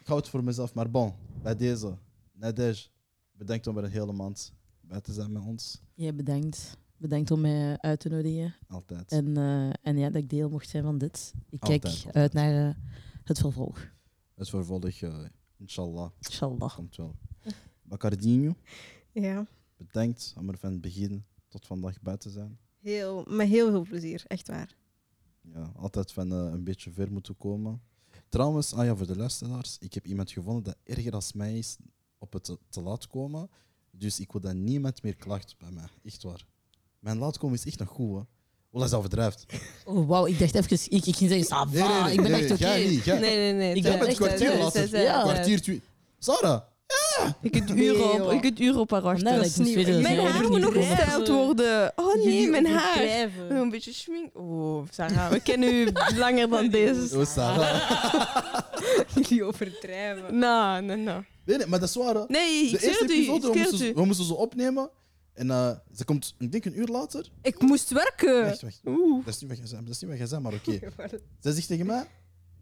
ik 0.00 0.06
hou 0.06 0.18
het 0.20 0.28
voor 0.28 0.44
mezelf. 0.44 0.74
Maar 0.74 0.90
bon, 0.90 1.12
bij 1.42 1.56
deze, 1.56 1.96
Nadej, 2.32 2.86
bedankt 3.32 3.66
om 3.66 3.78
er 3.78 3.84
een 3.84 3.90
hele 3.90 4.12
maand 4.12 4.52
bij 4.80 5.00
te 5.00 5.12
zijn 5.12 5.32
met 5.32 5.42
ons. 5.42 5.82
Ja, 5.94 6.12
bedankt. 6.12 6.76
Bedankt 6.96 7.30
om 7.30 7.40
mij 7.40 7.78
uit 7.78 8.00
te 8.00 8.08
nodigen. 8.08 8.54
Altijd. 8.68 9.12
En, 9.12 9.36
eh, 9.36 9.70
en 9.82 9.98
ja, 9.98 10.10
dat 10.10 10.22
ik 10.22 10.28
deel 10.30 10.48
mocht 10.48 10.68
zijn 10.68 10.82
van 10.82 10.98
dit. 10.98 11.32
Ik 11.48 11.60
kijk 11.60 11.84
Altijd, 11.84 12.04
altijd. 12.06 12.14
uit 12.14 12.32
naar 12.32 12.76
het 13.24 13.38
vervolg. 13.38 13.88
Het 14.34 14.48
vervolg, 14.48 14.84
inshallah, 15.56 16.10
Inshallah. 16.20 16.74
komt 16.74 16.96
wel. 16.96 17.14
Bacardinho, 17.82 18.54
Ja, 19.12 19.46
bedankt 19.76 20.34
om 20.38 20.48
er 20.48 20.58
van 20.58 20.72
het 20.72 20.80
begin 20.80 21.24
tot 21.48 21.66
vandaag 21.66 22.00
bij 22.00 22.16
te 22.16 22.30
zijn. 22.30 22.58
heel, 22.80 23.24
met 23.28 23.48
heel 23.48 23.70
veel 23.70 23.82
plezier. 23.82 24.24
Echt 24.26 24.48
waar. 24.48 24.76
Ja, 25.40 25.72
altijd 25.76 26.12
van 26.12 26.32
eh, 26.32 26.52
een 26.52 26.64
beetje 26.64 26.90
ver 26.90 27.12
moeten 27.12 27.36
komen. 27.36 27.80
Trouwens, 28.28 28.72
ah 28.72 28.84
ja, 28.84 28.96
voor 28.96 29.06
de 29.06 29.16
luisteraars, 29.16 29.76
ik 29.80 29.94
heb 29.94 30.06
iemand 30.06 30.30
gevonden 30.30 30.62
dat 30.62 30.76
erger 30.84 31.12
als 31.12 31.32
mij 31.32 31.58
is 31.58 31.76
op 32.18 32.32
het 32.32 32.44
te, 32.44 32.58
te 32.68 32.80
laat 32.80 33.06
komen. 33.06 33.50
Dus 33.90 34.20
ik 34.20 34.32
wil 34.32 34.40
dat 34.40 34.54
niemand 34.54 35.02
meer 35.02 35.16
klaagt 35.16 35.54
bij 35.58 35.70
mij. 35.70 35.88
Echt 36.04 36.22
waar. 36.22 36.46
Mijn 36.98 37.18
laat 37.18 37.38
komen 37.38 37.56
is 37.56 37.66
echt 37.66 37.78
nog 37.78 37.88
goed, 37.88 38.18
hè. 38.18 38.22
Ola 38.72 38.84
is 38.84 38.92
overdrijft. 38.92 39.46
Oh, 39.84 40.08
wauw, 40.08 40.26
ik 40.26 40.38
dacht 40.38 40.54
even... 40.54 40.92
Ik, 40.96 41.06
ik 41.06 41.16
ging 41.16 41.30
zeggen, 41.30 41.68
Nee, 41.70 41.82
nee, 41.82 42.02
nee, 42.02 42.12
ik 42.12 42.22
ben 42.22 42.30
nee, 42.30 42.42
echt 42.42 42.50
oké. 42.50 42.64
Nee, 42.64 43.20
nee, 43.20 43.52
nee. 43.52 43.74
Ik 43.74 43.82
ben 43.82 44.06
echt, 44.06 44.16
kwartier 44.16 44.58
later. 44.58 45.02
ja. 45.02 45.22
Kwartier. 45.22 45.82
Sarah! 46.18 46.62
Je 47.40 47.50
kunt 47.50 47.74
Nee, 47.74 47.86
uren 47.86 48.24
op, 48.26 48.32
je 48.32 48.40
kunt 48.40 48.60
uren 48.60 48.80
op 48.80 48.90
haar 48.90 49.00
wachten. 49.02 49.24
Nee, 49.24 49.34
dat 49.36 49.44
ik 49.44 49.50
is 49.50 49.56
niet- 49.56 49.74
Mijn 49.86 50.02
Mijn 50.02 50.18
ik 50.20 50.26
haar 50.26 50.48
moet 50.48 50.60
nog 50.60 50.72
gestyled 50.72 51.28
worden. 51.28 51.92
Oh 51.96 52.14
nee, 52.14 52.24
Jullie 52.24 52.50
mijn 52.50 52.66
haar. 52.66 53.28
Een 53.48 53.70
beetje 53.70 53.92
schmink. 53.92 54.38
Oh, 54.38 54.86
Sarah, 54.90 55.30
we 55.30 55.40
kennen 55.40 55.74
u 55.74 55.88
langer 56.16 56.48
dan 56.48 56.68
deze. 56.68 57.18
Oh, 57.18 57.26
Sarah. 57.26 57.90
Jullie 59.14 59.44
overdrijven. 59.44 60.38
Nou, 60.38 60.82
nou, 60.82 60.98
nou. 61.00 61.22
Nee, 61.44 61.56
nee, 61.56 61.66
maar 61.66 61.80
dat 61.80 61.88
is 61.88 61.94
waar. 61.94 62.14
hè. 62.14 62.24
Nee, 62.28 62.64
ik 62.64 62.70
De 62.80 62.86
eerste 62.86 63.02
het 63.04 63.10
u. 63.12 63.14
episode, 63.14 63.46
Ik 63.46 63.52
we 63.52 63.58
moesten, 63.58 63.86
het 63.86 63.96
we 63.96 64.04
moesten 64.04 64.24
ze 64.26 64.34
opnemen. 64.34 64.90
En 65.34 65.50
eh, 65.50 65.70
ze 65.96 66.04
komt, 66.04 66.34
ik 66.38 66.52
denk 66.52 66.64
een 66.64 66.78
uur 66.78 66.86
later. 66.86 67.26
Ik 67.42 67.60
moest 67.62 67.90
werken. 67.90 68.44
Wacht. 68.44 68.80
Oeh. 68.86 69.24
Dat 69.24 69.34
is 69.34 69.40
niet 69.40 69.48
wat 69.50 69.58
jij 69.58 69.66
zei, 69.66 69.84
dat 69.84 69.94
is 69.94 70.00
niet 70.00 70.40
maar 70.42 70.52
oké. 70.52 70.78
Zij 71.40 71.52
zegt 71.52 71.66
tegen 71.66 71.86
mij... 71.86 72.06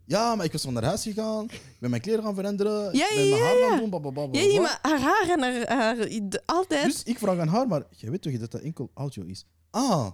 Ja, 0.09 0.35
maar 0.35 0.45
ik 0.45 0.51
was 0.51 0.61
van 0.61 0.73
naar 0.73 0.83
huis 0.83 1.03
gegaan. 1.03 1.45
Ik 1.45 1.79
ben 1.79 1.89
mijn 1.89 2.01
kleren 2.01 2.23
gaan 2.23 2.35
veranderen. 2.35 2.95
Ja, 2.95 3.09
ik 3.09 3.15
ben 3.15 3.25
ja, 3.25 3.29
mijn 3.29 3.43
haar 3.43 3.57
ja. 3.57 3.69
gaan 3.69 3.79
doen. 3.79 3.89
Blablabla. 3.89 4.39
Ja, 4.39 4.47
ja, 4.47 4.61
maar 4.61 4.79
haar 4.81 4.99
haar 4.99 5.29
en 5.29 5.67
haar... 5.67 6.41
altijd. 6.45 6.85
Dus 6.85 7.03
ik 7.03 7.17
vraag 7.17 7.37
aan 7.37 7.47
haar, 7.47 7.67
maar 7.67 7.83
jij 7.89 8.09
weet 8.11 8.21
toch 8.21 8.37
dat 8.37 8.51
dat 8.51 8.61
enkel 8.61 8.91
audio 8.93 9.23
is? 9.23 9.45
Ah. 9.69 10.11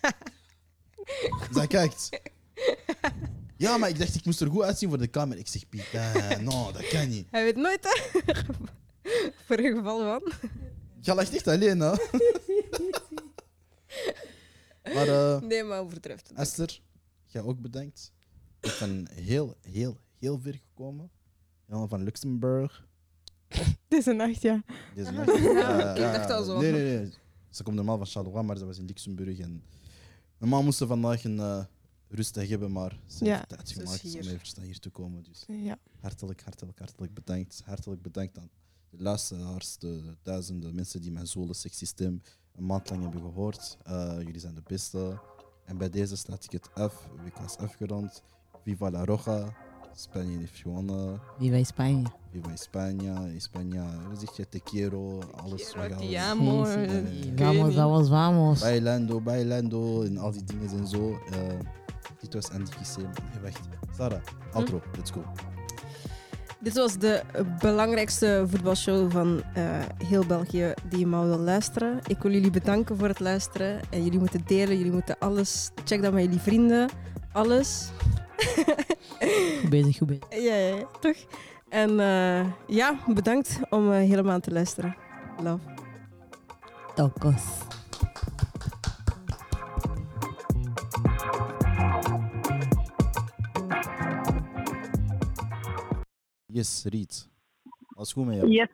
Zij 1.54 1.66
kijkt. 1.66 2.10
Ja, 3.56 3.78
maar 3.78 3.88
ik 3.88 3.98
dacht, 3.98 4.14
ik 4.14 4.24
moest 4.24 4.40
er 4.40 4.50
goed 4.50 4.62
uitzien 4.62 4.88
voor 4.88 4.98
de 4.98 5.10
camera. 5.10 5.40
Ik 5.40 5.48
zeg, 5.48 5.68
Pieter, 5.68 6.42
no, 6.42 6.72
dat 6.72 6.88
kan 6.88 7.08
niet. 7.08 7.26
Hij 7.30 7.44
weet 7.44 7.56
nooit, 7.56 7.84
hè? 7.84 8.22
Voor 9.46 9.58
een 9.58 9.76
geval 9.76 9.98
van. 9.98 10.32
Je 11.00 11.14
lacht 11.14 11.34
echt 11.34 11.48
alleen, 11.48 11.80
hè? 11.80 11.92
maar 14.94 15.08
uh, 15.08 15.40
Nee, 15.40 15.62
maar 15.62 15.80
overdrijft 15.80 16.28
het. 16.28 16.38
Esther, 16.38 16.80
jij 17.26 17.42
ook 17.42 17.60
bedankt. 17.60 18.12
Ik 18.60 18.76
ben 18.80 19.08
heel, 19.12 19.56
heel, 19.60 19.96
heel 20.18 20.38
ver 20.40 20.54
gekomen. 20.54 21.10
Helemaal 21.66 21.88
van 21.88 22.02
Luxemburg. 22.02 22.86
Deze 23.88 24.12
nacht, 24.12 24.42
ja. 24.42 24.62
Deze 24.94 25.08
Aha. 25.10 25.24
nacht. 25.24 25.38
Ja, 25.42 25.94
ik 25.94 26.12
dacht 26.12 26.30
al 26.30 26.44
zo. 26.44 26.60
Nee, 26.60 26.72
nee, 26.72 26.98
nee. 26.98 27.12
Ze 27.50 27.62
komt 27.62 27.76
normaal 27.76 27.96
van 27.96 28.06
Charleroi, 28.06 28.44
maar 28.44 28.56
ze 28.56 28.66
was 28.66 28.78
in 28.78 28.84
Luxemburg. 28.86 29.38
En 29.38 29.62
normaal 30.38 30.62
moesten 30.62 30.86
we 30.86 30.92
vandaag 30.92 31.24
een 31.24 31.38
eh, 31.38 31.64
rustdag 32.08 32.48
hebben, 32.48 32.72
maar 32.72 32.98
ze 33.06 33.24
Ja. 33.24 33.34
heeft 33.36 33.48
tijd 33.48 33.68
Ze 33.68 33.74
gemaakt 33.74 34.04
om 34.04 34.10
hier. 34.10 34.20
even 34.32 34.62
hier 34.62 34.78
te 34.78 34.90
komen. 34.90 35.22
Dus 35.22 35.44
ja. 35.46 35.78
hartelijk, 36.00 36.42
hartelijk, 36.42 36.78
hartelijk 36.78 37.14
bedankt. 37.14 37.62
Hartelijk 37.64 38.02
bedankt 38.02 38.38
aan 38.38 38.50
de 38.90 39.02
luisteraars, 39.02 39.78
de 39.78 40.16
duizenden 40.22 40.74
mensen 40.74 41.00
die 41.00 41.12
mijn 41.12 41.26
zoele 41.26 41.54
sexy 41.54 41.86
stem 41.86 42.22
een 42.54 42.66
maand 42.66 42.90
lang 42.90 43.02
hebben 43.02 43.20
gehoord. 43.20 43.76
Eh, 43.82 44.14
jullie 44.18 44.40
zijn 44.40 44.54
de 44.54 44.62
beste. 44.66 45.20
En 45.64 45.78
bij 45.78 45.90
deze 45.90 46.16
sluit 46.16 46.44
ik 46.44 46.50
het 46.52 46.74
af. 46.74 47.08
WK 47.24 47.38
is 47.38 47.56
afgerond. 47.56 48.22
Viva 48.68 48.90
la 48.90 49.04
Roja. 49.04 49.48
Spanje 49.94 50.38
heeft 50.38 50.56
gewonnen. 50.56 51.20
Viva 51.38 51.64
Spanje. 51.64 52.06
Viva 52.32 52.50
España. 52.50 53.26
España, 53.36 53.84
hoe 54.06 54.16
zeg 54.16 54.36
je? 54.36 54.48
Te 54.48 54.60
quiero. 54.60 55.20
Alles 55.42 55.74
wat 55.74 55.84
je 55.84 56.16
eh, 56.16 56.30
ik 57.26 57.38
weet 57.38 57.40
Vamos, 57.40 57.74
vamos, 57.74 58.08
vamos. 58.08 58.60
Bailando, 58.60 59.20
bailando. 59.20 60.02
En 60.02 60.18
al 60.18 60.32
die 60.32 60.44
dingen 60.44 60.68
en 60.70 60.86
zo. 60.86 61.18
Eh, 61.30 61.58
dit 62.20 62.34
was 62.34 62.50
Andy 62.50 62.70
Kissem. 62.76 63.10
Wacht. 63.42 63.68
Sarah, 63.96 64.20
outro. 64.52 64.82
Let's 64.96 65.10
go. 65.10 65.22
Dit 66.60 66.74
was 66.74 66.98
de 66.98 67.22
belangrijkste 67.60 68.44
voetbalshow 68.48 69.10
van 69.10 69.42
eh, 69.54 69.64
heel 70.04 70.26
België 70.26 70.74
die 70.88 70.98
je 70.98 71.06
maar 71.06 71.26
wil 71.26 71.38
luisteren. 71.38 72.00
Ik 72.06 72.22
wil 72.22 72.32
jullie 72.32 72.50
bedanken 72.50 72.98
voor 72.98 73.08
het 73.08 73.20
luisteren. 73.20 73.80
En 73.90 74.04
jullie 74.04 74.18
moeten 74.18 74.42
delen, 74.46 74.76
jullie 74.76 74.92
moeten 74.92 75.18
alles... 75.18 75.70
Check 75.84 76.02
dat 76.02 76.12
met 76.12 76.24
jullie 76.24 76.40
vrienden. 76.40 76.88
Alles. 77.32 77.90
Goed 79.60 79.70
bezig, 79.70 79.96
goed 79.96 80.06
bezig. 80.06 80.24
Ja, 80.30 80.54
ja, 80.54 80.76
ja, 80.76 80.86
toch? 81.00 81.16
En 81.68 82.00
eh, 82.00 82.52
ja, 82.66 82.98
bedankt 83.06 83.60
om 83.70 83.92
eh, 83.92 83.98
helemaal 83.98 84.40
te 84.40 84.52
luisteren. 84.52 84.96
Love. 85.42 85.64
Tokos. 86.94 87.42
Yes, 96.46 96.84
Riet. 96.84 97.28
Alles 97.94 98.12
goed 98.12 98.26
met 98.26 98.36
jou? 98.36 98.48
Yes. 98.48 98.68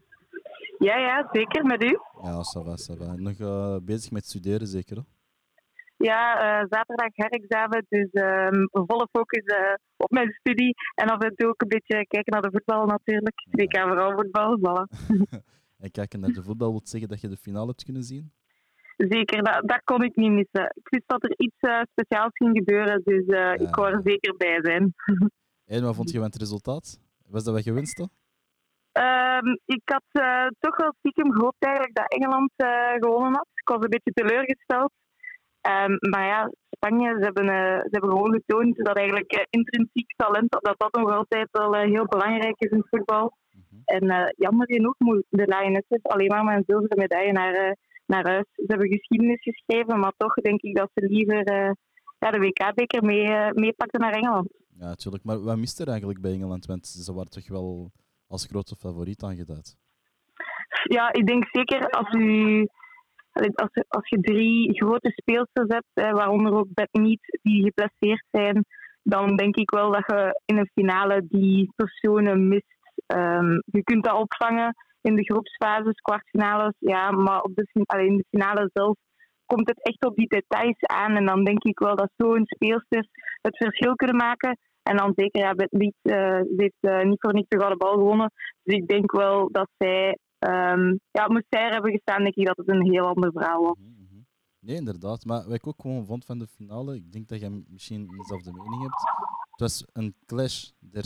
Ja, 0.79 0.97
ja, 0.97 1.29
zeker 1.33 1.65
met 1.65 1.83
u. 1.83 1.99
Ja, 2.23 2.43
ça 2.43 2.63
va, 2.63 2.77
ça 2.77 2.97
va. 2.99 3.15
Nog 3.17 3.39
eh, 3.39 3.77
bezig 3.83 4.11
met 4.11 4.27
studeren, 4.27 4.67
zeker? 4.67 4.97
hè? 4.97 5.03
Ja, 6.11 6.25
eh, 6.41 6.67
zaterdag 6.71 7.11
herexamen, 7.13 7.87
dus 7.89 8.11
ehm, 8.11 8.67
volle 8.71 9.09
focus 9.13 9.45
eh, 9.45 9.75
op 9.97 10.11
mijn 10.11 10.33
studie. 10.33 10.75
En 10.95 11.09
af 11.09 11.23
en 11.23 11.35
toe 11.35 11.49
ook 11.49 11.63
een 11.63 11.69
beetje 11.69 12.07
kijken 12.07 12.33
naar 12.33 12.43
de 12.43 12.51
voetbal 12.51 12.87
natuurlijk. 12.87 13.41
Ja. 13.51 13.65
WK 13.65 13.93
vrouwenvoetbal, 13.93 14.59
voilà. 14.59 14.85
En 15.85 15.91
kijken 15.91 16.21
naar 16.21 16.33
de 16.33 16.43
voetbal 16.43 16.71
wil 16.71 16.81
zeggen 16.85 17.09
dat 17.09 17.21
je 17.21 17.29
de 17.29 17.37
finale 17.37 17.67
hebt 17.67 17.85
kunnen 17.85 18.03
zien? 18.03 18.33
Zeker, 18.97 19.43
dat, 19.43 19.69
dat 19.69 19.81
kon 19.85 20.03
ik 20.03 20.17
niet 20.17 20.31
missen. 20.31 20.73
Ik 20.75 20.89
wist 20.89 21.05
dat 21.07 21.23
er 21.23 21.35
iets 21.37 21.61
eh, 21.61 21.81
speciaals 21.91 22.33
ging 22.33 22.57
gebeuren, 22.57 23.03
dus 23.05 23.25
ik 23.67 23.75
wou 23.75 23.93
er 23.93 24.01
zeker 24.05 24.37
bij 24.37 24.59
zijn. 24.63 24.95
En 25.67 25.83
wat 25.83 25.95
vond 25.95 26.11
je 26.11 26.19
van 26.19 26.27
het 26.27 26.37
resultaat? 26.37 27.01
Was 27.29 27.45
dat 27.45 27.55
wat 27.55 27.65
je 27.65 27.73
wenste? 27.73 28.09
Ehm, 28.93 29.47
ik 29.65 29.83
had 29.85 30.05
toch 30.59 30.77
wel 30.77 30.95
stiekem 30.99 31.33
gehoopt 31.33 31.65
eigenlijk 31.65 31.95
dat 31.95 32.13
Engeland 32.13 32.51
gewonnen 32.99 33.35
had. 33.35 33.49
Ik 33.55 33.69
was 33.69 33.83
een 33.83 33.91
beetje 33.91 34.13
teleurgesteld. 34.13 34.93
Ehm, 35.71 35.97
maar 36.11 36.27
ja, 36.27 36.51
Spanje, 36.71 37.17
ze 37.19 37.25
hebben, 37.25 37.49
eh, 37.49 37.81
ze 37.81 37.89
hebben 37.91 38.11
gewoon 38.11 38.33
getoond 38.33 38.77
dat 38.77 38.97
eigenlijk 38.97 39.33
eh, 39.33 39.45
intrinsiek 39.51 40.15
talent, 40.17 40.51
dat 40.51 40.75
dat 40.79 40.95
nog 40.95 41.11
altijd 41.11 41.49
wel 41.51 41.77
eh, 41.77 41.91
heel 41.91 42.07
belangrijk 42.07 42.55
is 42.59 42.71
in 42.71 42.79
het 42.79 42.89
voetbal. 42.89 43.37
Mhm. 43.51 43.81
En 43.85 44.35
jammer 44.37 44.67
genoeg 44.67 44.95
moet 44.99 45.25
de 45.29 45.47
Lionesses 45.47 46.03
alleen 46.03 46.29
maar 46.29 46.45
met 46.45 46.57
een 46.57 46.65
zilveren 46.67 46.99
medaille 46.99 47.33
naar, 47.33 47.77
naar 48.07 48.27
huis. 48.27 48.45
Ze 48.53 48.65
hebben 48.67 48.89
geschiedenis 48.89 49.43
geschreven, 49.43 50.01
maar 50.01 50.13
toch 50.17 50.35
denk 50.35 50.61
ik 50.61 50.77
dat 50.77 50.91
ze 50.95 51.07
liever 51.07 51.45
ja, 52.19 52.31
de 52.31 52.39
WK-beker 52.39 53.05
mee, 53.05 53.53
meepakten 53.53 54.01
naar 54.01 54.13
Engeland. 54.13 54.49
Ja, 54.79 54.87
natuurlijk. 54.87 55.25
Maar 55.25 55.43
wat 55.43 55.57
mist 55.57 55.81
er 55.81 55.89
eigenlijk 55.89 56.21
bij 56.21 56.33
Engeland? 56.33 56.67
Want 56.67 56.87
ze 56.87 57.15
waren 57.15 57.31
toch 57.31 57.49
wel 57.49 57.91
als 58.27 58.47
grote 58.47 58.77
favoriet 58.77 59.23
aangeduid. 59.23 59.77
Ja, 60.83 61.13
ik 61.13 61.27
denk 61.27 61.45
zeker 61.53 61.91
als 61.91 62.13
u 62.13 62.67
als, 63.35 63.69
je- 63.73 63.85
als 63.89 64.09
je 64.09 64.21
drie 64.21 64.75
grote 64.77 65.11
speelsters 65.11 65.69
hebt, 65.69 65.91
hè, 65.95 66.11
waaronder 66.13 66.53
ook 66.55 66.75
Beth 66.75 66.93
Mead, 66.93 67.39
die 67.43 67.63
geplaceerd 67.63 68.25
zijn, 68.31 68.65
dan 69.03 69.37
denk 69.37 69.57
ik 69.57 69.71
wel 69.71 69.91
dat 69.93 70.05
je 70.07 70.41
in 70.45 70.57
een 70.57 70.71
finale 70.75 71.27
die 71.29 71.73
personen 71.77 72.49
mist. 72.49 72.73
Ehm, 73.07 73.51
je 73.65 73.83
kunt 73.83 74.05
dat 74.05 74.19
opvangen 74.21 74.75
in 75.01 75.15
de 75.17 75.25
groepsfases, 75.25 76.01
kwartfinales, 76.01 76.75
ja, 76.79 77.11
maar 77.11 77.41
op 77.43 77.53
in 77.57 78.17
de 78.17 78.25
finale 78.31 78.71
zelf 78.73 78.97
komt 79.47 79.69
het 79.69 79.83
echt 79.83 80.05
op 80.05 80.17
die 80.17 80.29
details 80.29 80.79
aan. 80.81 81.17
En 81.17 81.27
dan 81.27 81.45
denk 81.45 81.65
ik 81.65 81.79
wel 81.79 81.97
dat 81.97 82.11
zo'n 82.17 82.47
speelsters 82.47 83.09
het 83.43 83.57
verschil 83.57 83.95
kunnen 83.95 84.17
maken. 84.17 84.59
En 84.83 84.97
dan 84.97 85.13
zeker, 85.17 85.41
ja, 85.41 85.55
Beth 85.55 85.73
Mead, 85.73 85.95
eh, 86.03 86.41
heeft 86.57 86.81
eh, 86.81 87.03
niet 87.03 87.21
voor 87.21 87.33
niks 87.35 87.49
de 87.49 87.75
bal 87.79 87.93
gewonnen. 87.93 88.33
Dus 88.63 88.75
ik 88.77 88.87
denk 88.89 89.13
wel 89.13 89.49
dat 89.53 89.69
zij, 89.79 90.19
ehm, 90.49 90.95
ja, 91.11 91.29
moest 91.29 91.47
zij 91.49 91.69
hebben 91.71 91.91
gestaan, 91.93 92.23
denk 92.23 92.35
ik 92.35 92.47
dat 92.47 92.57
het 92.57 92.69
een 92.69 92.91
heel 92.93 93.07
ander 93.07 93.33
verhaal 93.33 93.63
was. 93.63 93.77
Mhm, 93.79 94.03
mhm. 94.03 94.21
Nee, 94.59 94.77
inderdaad. 94.77 95.25
Maar 95.25 95.45
wat 95.45 95.55
ik 95.55 95.67
ook 95.67 95.81
gewoon 95.81 96.07
vond 96.07 96.25
van 96.25 96.39
de 96.39 96.47
finale, 96.47 96.95
ik 96.97 97.13
denk 97.13 97.29
dat 97.29 97.41
je 97.41 97.63
misschien 97.69 98.07
dezelfde 98.07 98.53
mening 98.53 98.83
hebt. 98.83 99.01
Het 99.51 99.61
was 99.61 99.85
een 99.93 100.15
clash 100.27 100.71
der, 100.79 101.05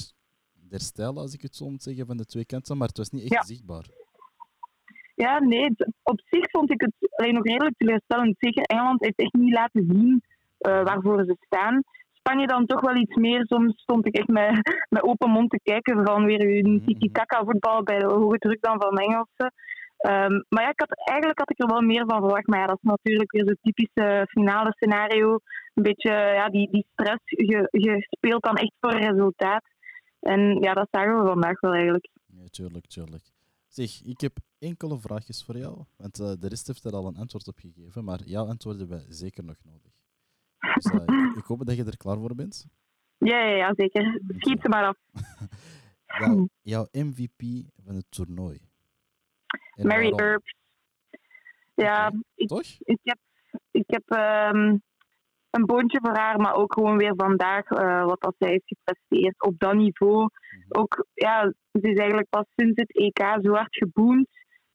der 0.52 0.80
stijlen, 0.80 1.16
als 1.16 1.34
ik 1.34 1.42
het 1.42 1.56
zo 1.56 1.68
moet 1.70 1.82
zeggen, 1.82 2.06
van 2.06 2.16
de 2.16 2.24
twee 2.24 2.44
kanten, 2.44 2.76
maar 2.76 2.88
het 2.88 2.96
was 2.96 3.10
niet 3.10 3.22
echt 3.22 3.32
Ja. 3.32 3.42
zichtbaar. 3.42 3.86
Ja, 5.14 5.38
nee, 5.38 5.74
op 6.02 6.20
zich 6.24 6.50
vond 6.50 6.70
ik 6.70 6.80
het 6.80 6.94
alleen 7.16 7.34
nog 7.34 7.44
redelijk 7.44 7.76
teleurstellend. 7.76 8.36
Zeker 8.38 8.62
Engeland 8.62 9.00
heeft 9.04 9.18
echt 9.18 9.32
niet 9.32 9.52
laten 9.52 9.86
zien 9.92 10.22
eh, 10.58 10.82
waarvoor 10.84 11.24
ze 11.24 11.36
staan. 11.40 11.82
Spanje 12.28 12.46
dan 12.46 12.66
toch 12.66 12.80
wel 12.80 12.96
iets 12.96 13.14
meer. 13.16 13.46
Soms 13.46 13.80
stond 13.82 14.06
ik 14.06 14.14
echt 14.16 14.28
met, 14.28 14.50
met 14.88 15.02
open 15.02 15.30
mond 15.30 15.50
te 15.50 15.60
kijken 15.62 16.04
van 16.06 16.24
weer 16.24 16.40
hun 16.54 16.74
Mhm. 16.74 16.84
tiki-taka 16.86 17.44
voetbal 17.44 17.82
bij 17.82 17.98
de 17.98 18.06
hoge 18.06 18.38
druk 18.38 18.60
dan 18.60 18.80
van 18.80 18.98
Engelsen. 18.98 19.52
Ehm, 19.96 20.42
maar 20.48 20.62
ja, 20.62 20.68
ik 20.70 20.80
had, 20.80 21.08
eigenlijk 21.08 21.38
had 21.38 21.50
ik 21.50 21.60
er 21.62 21.66
wel 21.66 21.80
meer 21.80 22.04
van 22.06 22.18
verwacht. 22.20 22.46
Maar 22.46 22.58
ja, 22.58 22.66
dat 22.66 22.78
is 22.82 22.90
natuurlijk 22.90 23.32
weer 23.32 23.44
zo'n 23.46 23.58
typische 23.62 24.26
finale 24.28 24.72
scenario. 24.72 25.38
Een 25.74 25.82
beetje 25.82 26.10
ja, 26.10 26.48
die, 26.48 26.70
die 26.70 26.86
stress. 26.92 27.22
Je, 27.24 27.68
je 27.70 28.06
speelt 28.10 28.42
dan 28.42 28.56
echt 28.56 28.74
voor 28.80 28.92
resultaat. 28.92 29.64
En 30.20 30.40
ja, 30.60 30.72
dat 30.74 30.88
zagen 30.90 31.20
we 31.22 31.26
vandaag 31.28 31.60
wel 31.60 31.72
eigenlijk. 31.72 32.08
Nee, 32.26 32.50
tuurlijk, 32.50 32.86
tuurlijk. 32.86 33.24
Zeg, 33.68 34.02
ik 34.04 34.20
heb 34.20 34.32
enkele 34.58 34.98
vraagjes 34.98 35.44
voor 35.44 35.56
jou, 35.56 35.84
want 35.96 36.20
eh, 36.20 36.32
de 36.38 36.48
rest 36.48 36.66
heeft 36.66 36.84
er 36.84 36.92
al 36.92 37.06
een 37.06 37.16
antwoord 37.16 37.48
op 37.48 37.58
gegeven, 37.58 38.04
maar 38.04 38.20
jouw 38.24 38.46
antwoorden 38.46 38.88
hebben 38.88 39.06
we 39.06 39.14
zeker 39.14 39.44
nog 39.44 39.56
nodig. 39.64 39.92
Dus 40.74 40.84
eh, 40.84 41.02
ik, 41.02 41.36
ik 41.36 41.44
hoop 41.44 41.66
dat 41.66 41.76
je 41.76 41.84
er 41.84 41.96
klaar 41.96 42.18
voor 42.18 42.34
bent. 42.34 42.66
Ja, 43.18 43.44
ja, 43.44 43.56
ja 43.56 43.72
zeker. 43.76 44.20
Schiet 44.38 44.60
ze 44.60 44.68
maar 44.68 44.84
af. 44.84 44.96
Jouw, 46.18 46.48
jouw 46.62 46.86
MVP 46.92 47.42
van 47.84 47.94
het 47.94 48.06
toernooi. 48.08 48.58
En 49.74 49.86
Mary 49.86 50.10
waarom? 50.10 50.42
Ja, 51.74 52.12
ik, 52.34 52.48
Toch? 52.48 52.62
ik 52.78 52.98
heb, 53.02 53.18
ik 53.70 53.84
heb 53.86 54.02
ehm, 54.06 54.76
een 55.50 55.66
boontje 55.66 55.98
voor 56.02 56.16
haar, 56.16 56.40
maar 56.40 56.54
ook 56.54 56.72
gewoon 56.72 56.96
weer 56.96 57.12
vandaag 57.16 57.64
eh, 57.64 58.04
wat 58.04 58.20
dat 58.20 58.34
zij 58.38 58.48
heeft 58.48 58.66
gepresteerd 58.66 59.42
op 59.42 59.58
dat 59.58 59.74
niveau. 59.74 60.18
Mhm. 60.20 60.80
Ook, 60.80 61.06
ja, 61.14 61.52
ze 61.72 61.80
is 61.80 61.98
eigenlijk 61.98 62.28
pas 62.28 62.46
sinds 62.56 62.80
het 62.80 62.96
EK 62.96 63.38
zo 63.42 63.52
hard 63.52 63.76
geboomd. 63.76 64.28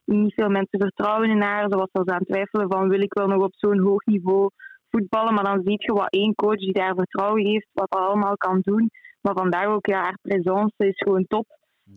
Niet 0.06 0.34
veel 0.34 0.50
mensen 0.50 0.80
vertrouwen 0.80 1.30
in 1.30 1.42
haar. 1.42 1.70
Ze 1.70 1.78
was 1.78 1.90
zelfs 1.92 2.10
aan 2.10 2.18
het 2.18 2.28
twijfelen 2.28 2.72
van 2.72 2.90
wil 2.90 3.02
ik 3.02 3.14
wel 3.14 3.28
nog 3.28 3.44
op 3.44 3.56
zo'n 3.56 3.80
hoog 3.80 4.06
niveau 4.06 4.50
voetballen. 4.94 5.34
Maar 5.34 5.44
dan 5.44 5.62
zie 5.66 5.76
je 5.86 5.94
wat 5.94 6.14
één 6.14 6.36
coach 6.36 6.58
die 6.58 6.74
daar 6.74 6.96
vertrouwen 6.96 7.46
heeft, 7.46 7.68
wat 7.74 7.92
dat 7.92 8.02
allemaal 8.02 8.38
kan 8.38 8.60
doen. 8.62 8.90
Maar 9.22 9.34
vandaag 9.36 9.66
ook, 9.66 9.86
ja, 9.86 10.02
haar 10.02 10.18
presence 10.22 10.74
is 10.78 10.98
gewoon 10.98 11.26
top. 11.28 11.48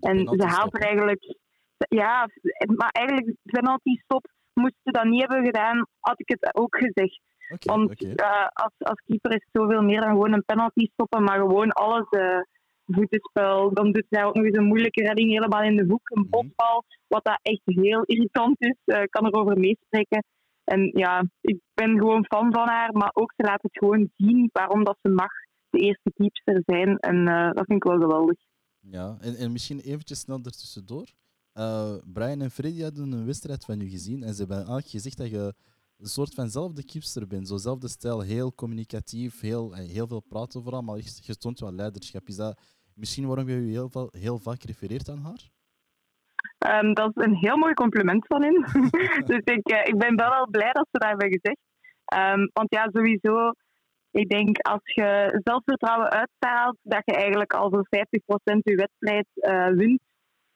En 0.00 0.18
ze 0.18 0.36
er 0.72 0.80
eigenlijk... 0.80 1.36
Ja, 1.88 2.28
maar 2.76 2.88
eigenlijk, 2.90 3.36
penalty 3.42 3.94
stop, 4.04 4.26
moesten 4.54 4.80
ze 4.82 4.90
dat 4.90 5.04
niet 5.04 5.20
hebben 5.20 5.44
gedaan, 5.46 5.86
had 6.00 6.20
ik 6.20 6.28
het 6.28 6.56
ook 6.56 6.76
gezegd. 6.76 7.20
Want 7.64 7.88
eh, 8.04 8.46
als, 8.52 8.72
als 8.78 9.02
keeper 9.06 9.30
is 9.34 9.46
het 9.50 9.62
zoveel 9.62 9.82
meer 9.82 10.00
dan 10.00 10.10
gewoon 10.10 10.32
een 10.32 10.44
penalty 10.44 10.86
stoppen, 10.92 11.22
maar 11.24 11.38
gewoon 11.38 11.70
alles 11.72 12.08
eh 12.08 12.38
voetenspel. 12.86 13.72
Dan 13.74 13.92
doet 13.92 14.06
hij 14.10 14.24
ook 14.24 14.34
nog 14.34 14.44
eens 14.44 14.56
een 14.56 14.64
moeilijke 14.72 15.02
redding 15.02 15.30
helemaal 15.30 15.62
in 15.62 15.76
de 15.76 15.84
hoek, 15.88 16.10
een 16.10 16.20
Mhm. 16.20 16.30
botbal, 16.30 16.84
wat 17.06 17.24
dat 17.24 17.38
echt 17.42 17.60
heel 17.64 18.02
irritant 18.12 18.56
is. 18.58 18.76
eh, 18.84 19.02
Ik 19.02 19.10
kan 19.10 19.26
erover 19.26 19.58
meespreken. 19.58 20.24
En 20.66 20.90
ja, 20.94 21.24
ik 21.40 21.60
ben 21.74 21.98
gewoon 21.98 22.24
fan 22.24 22.52
van 22.52 22.68
haar, 22.68 22.92
maar 22.92 23.10
ook 23.12 23.32
ze 23.36 23.42
laat 23.42 23.62
het 23.62 23.78
gewoon 23.78 24.10
zien 24.16 24.50
waarom 24.52 24.84
dat 24.84 24.98
ze 25.02 25.08
mag 25.08 25.30
de 25.70 25.78
eerste 25.78 26.12
keepster 26.14 26.62
zijn. 26.66 26.98
En 26.98 27.28
eh, 27.28 27.52
dat 27.52 27.66
vind 27.66 27.84
ik 27.84 27.90
wel 27.90 28.00
geweldig. 28.00 28.38
Ja, 28.80 29.16
en, 29.20 29.36
en 29.36 29.52
misschien 29.52 29.80
eventjes 29.80 30.20
snel 30.20 30.36
ertussendoor. 30.36 31.06
Eh 31.52 31.94
Brian 32.12 32.40
en 32.40 32.50
Freddy 32.50 32.82
hadden 32.82 33.12
een 33.12 33.26
wedstrijd 33.26 33.64
van 33.64 33.80
u 33.80 33.88
gezien 33.88 34.22
en 34.22 34.32
ze 34.32 34.38
hebben 34.38 34.56
eigenlijk 34.56 34.88
gezegd 34.88 35.16
dat 35.16 35.30
je 35.30 35.54
een 35.98 36.06
soort 36.06 36.34
vanzelfde 36.34 36.84
keepster 36.84 37.26
bent. 37.26 37.48
Zo'zelfde 37.48 37.88
stijl, 37.88 38.20
heel 38.20 38.54
communicatief, 38.54 39.40
heel, 39.40 39.74
eh, 39.74 39.88
heel 39.88 40.06
veel 40.06 40.20
praten 40.20 40.62
vooral, 40.62 40.82
maar 40.82 40.96
je 41.20 41.36
toont 41.36 41.60
wel 41.60 41.72
leiderschap. 41.72 42.28
Is 42.28 42.36
dat 42.36 42.60
misschien 42.94 43.26
waarom 43.26 43.48
je 43.48 43.66
je 43.66 43.70
heel, 43.70 44.08
heel 44.10 44.38
vaak 44.38 44.62
refereert 44.62 45.08
aan 45.08 45.18
haar? 45.18 45.50
Ehm, 46.58 46.92
dat 46.92 47.10
is 47.14 47.24
een 47.24 47.34
heel 47.34 47.56
mooi 47.56 47.74
compliment 47.74 48.26
van 48.26 48.42
hen. 48.42 48.64
dus 49.30 49.40
ik, 49.44 49.68
eh, 49.68 49.80
ik 49.84 49.98
ben 49.98 50.16
wel 50.16 50.30
wel 50.30 50.48
blij 50.50 50.72
dat 50.72 50.88
ze 50.90 50.98
dat 50.98 51.08
hebben 51.08 51.38
gezegd. 51.40 51.60
Ehm, 52.04 52.46
want 52.52 52.74
ja, 52.74 52.88
sowieso, 52.92 53.52
ik 54.10 54.28
denk 54.28 54.58
als 54.58 54.94
je 54.94 55.40
zelfvertrouwen 55.44 56.10
uitstraalt, 56.10 56.76
dat 56.82 57.02
je 57.04 57.12
eigenlijk 57.12 57.52
al 57.52 57.70
voor 57.70 57.86
50% 57.88 58.62
je 58.62 58.74
wedstrijd 58.74 59.26
eh, 59.34 59.68
wint. 59.68 60.00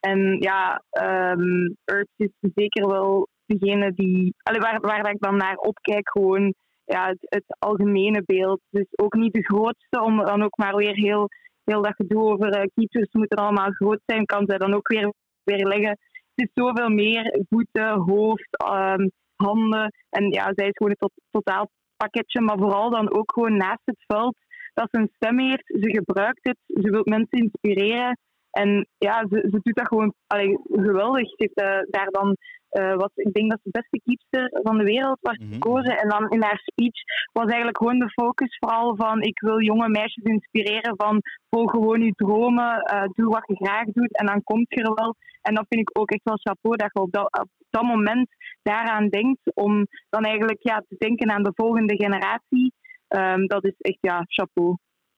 En 0.00 0.36
ja, 0.40 0.82
um, 1.00 1.76
Urts 1.84 2.12
is 2.16 2.30
zeker 2.54 2.86
wel 2.86 3.28
degene 3.46 3.92
die, 3.94 4.34
allee, 4.42 4.60
waar, 4.60 4.80
waar 4.80 5.10
ik 5.10 5.20
dan 5.20 5.36
naar 5.36 5.56
opkijk, 5.56 6.10
gewoon 6.10 6.54
ja, 6.84 7.06
het, 7.06 7.18
het 7.20 7.44
algemene 7.58 8.22
beeld. 8.26 8.60
Dus 8.70 8.86
ook 8.90 9.14
niet 9.14 9.32
de 9.32 9.44
grootste, 9.44 10.02
om 10.02 10.24
dan 10.24 10.42
ook 10.42 10.56
maar 10.56 10.76
weer 10.76 10.94
heel, 10.94 11.28
heel 11.64 11.82
dat 11.82 11.94
gedoe 11.94 12.22
over 12.22 12.48
eh, 12.48 12.68
keepers 12.74 13.12
moeten 13.12 13.38
allemaal 13.38 13.70
groot 13.70 14.00
zijn, 14.06 14.26
kan 14.26 14.46
zij 14.46 14.58
dan 14.58 14.74
ook 14.74 14.88
weer 14.88 15.12
weer 15.56 15.66
leggen. 15.66 15.98
Het 16.34 16.48
is 16.48 16.50
zoveel 16.54 16.88
meer 16.88 17.44
voeten, 17.48 17.92
hoofd, 17.92 18.56
ehm, 18.56 19.08
handen. 19.36 19.92
En 20.10 20.30
ja, 20.30 20.52
zij 20.54 20.66
is 20.66 20.76
gewoon 20.76 20.94
tot, 20.98 21.12
totaal 21.30 21.70
pakketje. 21.96 22.40
Maar 22.40 22.58
vooral 22.58 22.90
dan 22.90 23.12
ook 23.12 23.32
gewoon 23.32 23.56
naast 23.56 23.82
het 23.84 24.04
veld 24.06 24.36
dat 24.74 24.88
ze 24.90 24.98
een 24.98 25.12
stem 25.14 25.38
heeft. 25.38 25.66
Ze 25.66 25.90
gebruikt 25.90 26.40
het. 26.42 26.58
Ze 26.66 26.90
wil 26.90 27.02
mensen 27.04 27.38
inspireren. 27.38 28.18
En 28.50 28.86
ja, 28.98 29.26
ze, 29.28 29.48
ze 29.50 29.58
doet 29.62 29.74
dat 29.76 29.86
gewoon 29.86 30.14
allee, 30.26 30.58
geweldig. 30.72 31.28
Ze 31.28 31.34
heeft 31.36 31.54
eh, 31.54 31.90
daar 31.90 32.10
dan, 32.10 32.36
eh, 32.68 32.94
wat, 32.94 33.10
ik 33.14 33.32
denk 33.32 33.50
dat 33.50 33.60
ze 33.62 33.70
de 33.70 33.80
beste 33.80 34.00
keepster 34.04 34.60
van 34.62 34.78
de 34.78 34.84
wereld 34.84 35.18
was 35.20 35.36
Mhm. 35.38 35.52
gekozen. 35.52 35.98
En 35.98 36.08
dan 36.08 36.30
in 36.30 36.42
haar 36.42 36.60
speech 36.64 36.98
was 37.32 37.44
eigenlijk 37.46 37.76
gewoon 37.78 37.98
de 37.98 38.10
focus 38.10 38.56
vooral 38.58 38.96
van 38.96 39.22
ik 39.22 39.40
wil 39.40 39.60
jonge 39.60 39.88
meisjes 39.88 40.24
inspireren 40.24 40.94
van 40.96 41.20
volg 41.50 41.70
gewoon 41.70 42.00
je 42.02 42.12
dromen, 42.12 42.80
eh, 42.80 43.04
doe 43.14 43.28
wat 43.28 43.46
je 43.46 43.54
graag 43.56 43.84
doet 43.84 44.16
en 44.18 44.26
dan 44.26 44.42
komt 44.42 44.66
je 44.68 44.82
er 44.82 44.94
wel. 44.94 45.14
En 45.42 45.54
dat 45.54 45.66
vind 45.68 45.80
ik 45.88 45.98
ook 45.98 46.10
echt 46.10 46.24
wel 46.24 46.36
chapeau 46.38 46.76
dat 46.76 46.90
je 46.92 47.00
op 47.00 47.12
dat, 47.12 47.40
op 47.40 47.48
dat 47.70 47.82
moment 47.82 48.28
daaraan 48.62 49.08
denkt 49.08 49.40
om 49.54 49.86
dan 50.08 50.24
eigenlijk 50.24 50.62
ja, 50.62 50.84
te 50.88 50.94
denken 50.98 51.30
aan 51.30 51.42
de 51.42 51.52
volgende 51.54 51.96
generatie. 51.96 52.72
Ehm, 53.08 53.46
dat 53.46 53.64
is 53.64 53.74
echt 53.78 53.98
ja, 54.00 54.24
chapeau. 54.26 54.76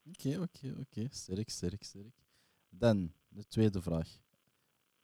Oké, 0.08 0.28
oké, 0.28 0.74
oké. 0.80 1.06
Sterk, 1.10 1.48
sterk, 1.48 1.82
sterk. 1.82 2.14
Dan 2.70 3.12
de 3.34 3.46
tweede 3.48 3.82
vraag. 3.82 4.08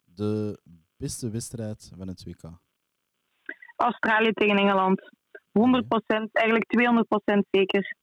De 0.05 0.61
beste 0.97 1.31
wedstrijd 1.31 1.93
van 1.97 2.09
het 2.09 2.25
WK. 2.25 2.43
Australië 3.77 4.33
tegen 4.33 4.57
Engeland. 4.57 5.01
100%, 5.53 6.33
eigenlijk 6.33 6.67
200% 6.69 7.49
zeker. 7.51 7.97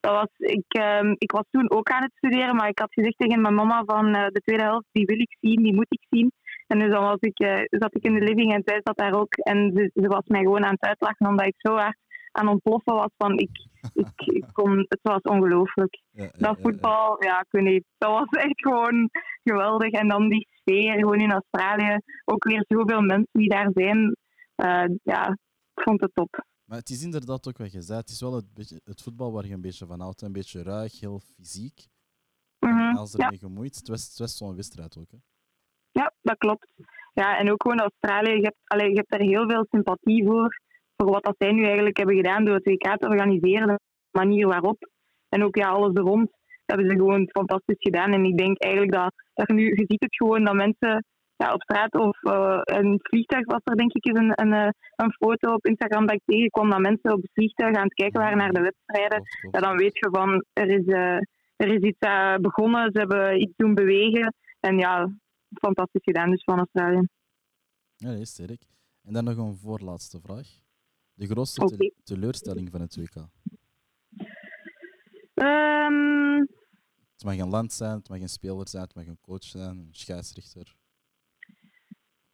Dat 0.00 0.12
was, 0.12 0.28
ik, 0.36 0.64
ehm, 0.68 1.14
ik 1.18 1.32
was 1.32 1.44
toen 1.50 1.70
ook 1.70 1.88
aan 1.88 2.02
het 2.02 2.12
studeren, 2.14 2.56
maar 2.56 2.68
ik 2.68 2.78
had 2.78 2.92
gezegd 2.92 3.18
tegen 3.18 3.40
mijn 3.40 3.54
mama 3.54 3.82
van 3.84 4.14
eh, 4.14 4.26
de 4.26 4.40
tweede 4.40 4.62
helft, 4.62 4.86
die 4.92 5.06
wil 5.06 5.20
ik 5.20 5.36
zien, 5.40 5.62
die 5.62 5.74
moet 5.74 5.92
ik 5.92 6.06
zien. 6.10 6.32
En 6.66 6.78
dus 6.78 6.90
dan 6.90 7.04
was 7.04 7.20
ik, 7.20 7.38
eh, 7.38 7.62
zat 7.68 7.94
ik 7.94 8.04
in 8.04 8.14
de 8.14 8.20
living 8.20 8.52
en 8.52 8.62
zij 8.64 8.80
zat 8.82 8.96
daar 8.96 9.14
ook. 9.14 9.34
En 9.34 9.90
ze, 9.94 10.08
was 10.08 10.26
mij 10.26 10.42
gewoon 10.42 10.64
aan 10.64 10.78
het 10.78 10.88
uitlachen 10.88 11.26
omdat 11.26 11.46
ik 11.46 11.54
zo 11.56 11.76
hard 11.76 11.98
aan 12.34 12.48
ontploffen 12.48 12.94
was 12.94 13.10
van 13.16 13.38
ik, 13.38 13.68
ik, 13.92 14.08
ik 14.16 14.44
kon, 14.52 14.78
het 14.88 14.98
was 15.02 15.20
ongelooflijk. 15.20 16.02
Ja, 16.10 16.22
ja, 16.22 16.30
Dat 16.32 16.58
voetbal, 16.60 17.24
ja, 17.24 17.40
ik 17.40 17.50
weet 17.50 17.64
niet, 17.64 17.84
dat 17.98 18.10
was 18.10 18.28
echt 18.28 18.60
gewoon 18.62 19.10
geweldig. 19.42 19.90
En 19.90 20.08
dan 20.08 20.28
die 20.28 20.48
sfeer, 20.50 20.98
gewoon 20.98 21.20
in 21.20 21.32
Australië, 21.32 21.98
ook 22.24 22.44
weer 22.44 22.64
zoveel 22.68 23.00
mensen 23.00 23.28
die 23.32 23.48
daar 23.48 23.70
zijn. 23.74 24.16
Eh, 24.54 24.84
ja, 25.02 25.28
ik 25.74 25.82
vond 25.82 26.00
het 26.00 26.14
top. 26.14 26.44
Maar 26.64 26.78
het 26.78 26.90
is 26.90 27.02
inderdaad 27.02 27.48
ook 27.48 27.58
wat 27.58 27.72
je 27.72 27.80
zei. 27.80 27.98
Het 27.98 28.08
is 28.08 28.20
wel 28.20 28.34
het, 28.34 28.54
beetje, 28.54 28.80
het 28.84 29.02
voetbal 29.02 29.32
waar 29.32 29.46
je 29.46 29.54
een 29.54 29.60
beetje 29.60 29.86
van 29.86 30.00
houdt. 30.00 30.22
Een 30.22 30.32
beetje 30.32 30.62
ruig, 30.62 31.00
heel 31.00 31.18
fysiek. 31.18 31.86
Mhm, 32.58 32.78
En 32.78 32.96
als 32.96 33.14
er 33.14 33.20
ja. 33.20 33.28
gemoeid. 33.38 33.76
Het 33.76 33.88
was, 33.88 34.08
het 34.08 34.18
was 34.18 34.36
zo'n 34.36 34.56
wedstrijd 34.56 34.98
ook. 34.98 35.10
Hè. 35.10 35.18
Ja, 35.90 36.12
dat 36.22 36.38
klopt. 36.38 36.66
Ja, 37.12 37.38
en 37.38 37.52
ook 37.52 37.62
gewoon 37.62 37.80
Australië, 37.80 38.30
je 38.30 38.42
hebt, 38.42 38.58
allee, 38.64 38.88
je 38.88 38.96
hebt 38.96 39.10
daar 39.10 39.20
heel 39.20 39.48
veel 39.48 39.66
sympathie 39.70 40.24
voor. 40.24 40.60
Voor 40.96 41.10
wat 41.10 41.24
dat 41.24 41.34
zij 41.38 41.52
nu 41.52 41.64
eigenlijk 41.64 41.96
hebben 41.96 42.16
gedaan 42.16 42.44
door 42.44 42.54
het 42.54 42.64
WK 42.64 42.96
te 42.96 43.08
organiseren, 43.08 43.66
de 43.66 44.18
manier 44.18 44.46
waarop. 44.46 44.88
En 45.28 45.44
ook 45.44 45.56
ja, 45.56 45.68
alles 45.68 45.94
er 45.94 46.02
rond. 46.02 46.30
Dat 46.64 46.76
hebben 46.76 46.90
ze 46.90 46.96
gewoon 46.96 47.28
fantastisch 47.30 47.78
gedaan. 47.78 48.12
En 48.12 48.24
ik 48.24 48.38
denk 48.38 48.62
eigenlijk 48.62 48.92
dat, 48.92 49.12
dat 49.34 49.46
je 49.48 49.54
nu, 49.54 49.64
je 49.64 49.84
ziet 49.86 50.02
het 50.02 50.16
gewoon 50.16 50.44
dat 50.44 50.54
mensen 50.54 51.04
ja, 51.36 51.52
op 51.52 51.62
straat 51.62 51.94
of 51.94 52.22
eh 52.22 52.60
een 52.62 52.98
vliegtuig 53.02 53.44
was 53.44 53.60
er 53.64 53.76
denk 53.76 53.92
ik 53.92 54.06
eens 54.06 54.18
een, 54.18 54.32
een, 54.34 54.52
eh, 54.52 54.68
een 54.96 55.12
foto 55.12 55.52
op 55.54 55.66
Instagram 55.66 56.06
dat 56.06 56.14
ik 56.14 56.22
tegenkwam 56.24 56.70
dat 56.70 56.80
mensen 56.80 57.12
op 57.12 57.22
het 57.22 57.30
vliegtuig 57.32 57.76
aan 57.76 57.82
het 57.82 57.94
kijken 57.94 58.20
waren 58.20 58.38
naar 58.38 58.52
de 58.52 58.60
wedstrijden. 58.60 59.22
Ja, 59.50 59.60
dan 59.60 59.76
weet 59.76 59.98
je 59.98 60.08
van 60.12 60.44
er 60.52 60.68
is, 60.68 60.86
eh, 60.86 61.18
er 61.56 61.74
is 61.76 61.82
iets 61.82 62.06
begonnen, 62.40 62.92
ze 62.92 62.98
hebben 62.98 63.40
iets 63.40 63.56
doen 63.56 63.74
bewegen. 63.74 64.34
En 64.60 64.78
ja, 64.78 65.10
fantastisch 65.60 66.02
gedaan 66.04 66.30
dus 66.30 66.44
van 66.44 66.58
Australië. 66.58 67.08
Ja, 67.96 68.10
nee, 68.10 68.24
sterk. 68.24 68.62
En 69.02 69.12
dan 69.12 69.24
nog 69.24 69.36
een 69.36 69.56
voorlaatste 69.56 70.20
vraag. 70.20 70.63
De 71.14 71.26
grootste 71.26 71.92
teleurstelling 72.04 72.70
van 72.70 72.80
het 72.80 72.96
WK. 72.96 73.16
Ehm, 75.34 76.38
Het 77.12 77.24
mag 77.24 77.38
een 77.38 77.48
land 77.48 77.72
zijn, 77.72 77.96
het 77.98 78.08
mag 78.08 78.20
een 78.20 78.28
speler 78.28 78.68
zijn, 78.68 78.82
het 78.82 78.94
mag 78.94 79.06
een 79.06 79.18
coach 79.20 79.44
zijn, 79.44 79.78
een 79.78 79.88
scheidsrechter. 79.90 80.74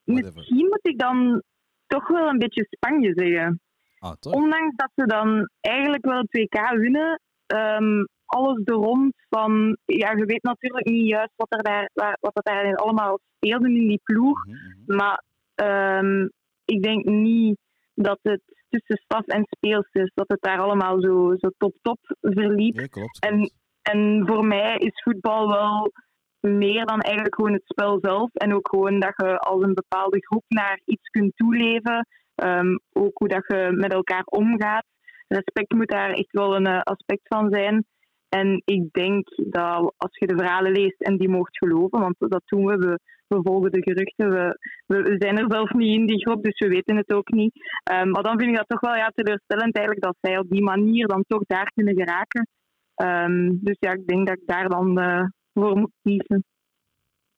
Whatever. 0.05 0.35
misschien 0.35 0.67
moet 0.69 0.87
ik 0.87 0.99
dan 0.99 1.43
toch 1.87 2.09
wel 2.09 2.29
een 2.29 2.39
beetje 2.39 2.67
Spanje 2.71 3.13
zeggen. 3.17 3.61
Ah, 3.99 4.13
toch? 4.13 4.33
Ondanks 4.33 4.77
dat 4.77 4.91
ze 4.95 5.07
dan 5.07 5.51
eigenlijk 5.61 6.05
wel 6.05 6.19
het 6.19 6.33
WK 6.33 6.71
winnen, 6.71 7.21
ehm, 7.47 8.05
alles 8.25 8.61
er 8.65 8.75
rond 8.75 9.15
van... 9.29 9.77
Ja, 9.85 10.13
je 10.13 10.25
weet 10.25 10.43
natuurlijk 10.43 10.87
niet 10.87 11.09
juist 11.09 11.33
wat 11.37 11.53
er 11.53 11.63
daar, 11.63 12.17
wat 12.21 12.37
er 12.37 12.43
daar 12.43 12.75
allemaal 12.77 13.19
speelde 13.37 13.69
in 13.69 13.89
die 13.89 14.01
ploeg. 14.05 14.47
Mhm, 14.47 14.57
mhm. 14.57 14.97
Maar 14.97 15.23
ehm, 15.55 16.29
ik 16.65 16.83
denk 16.83 17.05
niet 17.05 17.59
dat 17.95 18.19
het 18.23 18.43
tussen 18.71 18.97
staf 19.05 19.27
en 19.27 19.47
speelsters, 19.51 20.11
dat 20.15 20.29
het 20.29 20.41
daar 20.41 20.59
allemaal 20.59 21.01
zo, 21.01 21.35
zo 21.37 21.49
top-top 21.59 21.99
verliep. 22.21 22.75
Nee, 22.75 22.89
klopt. 22.89 23.19
En, 23.21 23.37
klopt. 23.37 23.55
en 23.83 24.23
voor 24.27 24.47
mij 24.47 24.77
is 24.77 25.03
voetbal 25.03 25.49
wel 25.49 25.93
meer 26.41 26.87
dan 26.87 27.01
eigenlijk 27.01 27.35
gewoon 27.35 27.53
het 27.53 27.67
spel 27.67 27.99
zelf. 28.03 28.31
En 28.33 28.55
ook 28.55 28.69
gewoon 28.69 29.01
dat 29.01 29.13
je 29.17 29.39
als 29.39 29.63
een 29.63 29.75
bepaalde 29.75 30.27
groep 30.27 30.45
naar 30.49 30.81
iets 30.85 31.09
kunt 31.09 31.37
toeleven. 31.37 32.07
Ehm, 32.35 32.77
ook 32.93 33.19
hoe 33.19 33.29
dat 33.29 33.45
je 33.47 33.69
met 33.73 33.93
elkaar 33.93 34.25
omgaat. 34.25 34.85
Respect 35.29 35.73
moet 35.73 35.89
daar 35.89 36.11
echt 36.11 36.33
wel 36.33 36.57
een 36.57 36.67
eh, 36.67 36.81
aspect 36.81 37.29
van 37.29 37.51
zijn. 37.51 37.85
En 38.29 38.63
ik 38.65 38.93
denk 38.93 39.29
dat 39.37 39.95
als 39.97 40.19
je 40.19 40.27
de 40.27 40.37
verhalen 40.37 40.73
leest 40.73 41.01
en 41.01 41.17
die 41.17 41.29
moogt 41.29 41.59
geloven, 41.59 42.01
want 42.01 42.15
dat 42.19 42.43
doen 42.45 42.67
we, 42.67 42.77
we, 42.77 43.01
we 43.37 43.43
volgen 43.43 43.71
de 43.71 43.83
geruchten, 43.83 44.31
we, 44.31 44.59
we, 44.87 45.15
zijn 45.19 45.39
er 45.39 45.47
zelf 45.49 45.73
niet 45.73 45.99
in 45.99 46.07
die 46.07 46.21
groep, 46.21 46.43
dus 46.43 46.59
we 46.59 46.69
weten 46.69 46.97
het 46.97 47.13
ook 47.13 47.31
niet. 47.31 47.53
Ehm, 47.83 48.11
maar 48.11 48.23
dan 48.23 48.39
vind 48.39 48.51
ik 48.51 48.57
dat 48.57 48.69
toch 48.69 48.81
wel 48.81 48.95
ja, 48.95 49.11
teleurstellend 49.15 49.77
eigenlijk 49.77 50.05
dat 50.05 50.17
zij 50.21 50.39
op 50.39 50.51
die 50.51 50.63
manier 50.63 51.07
dan 51.07 51.25
toch 51.27 51.43
daar 51.47 51.73
kunnen 51.75 51.95
geraken. 51.95 52.49
Ehm, 52.95 53.57
dus 53.61 53.77
ja, 53.79 53.93
ik 53.93 54.07
denk 54.07 54.27
dat 54.27 54.37
ik 54.37 54.47
daar 54.47 54.69
dan 54.69 54.99
eh, 54.99 55.25
voor 55.53 55.79
moet 55.79 55.93
kiezen. 56.03 56.45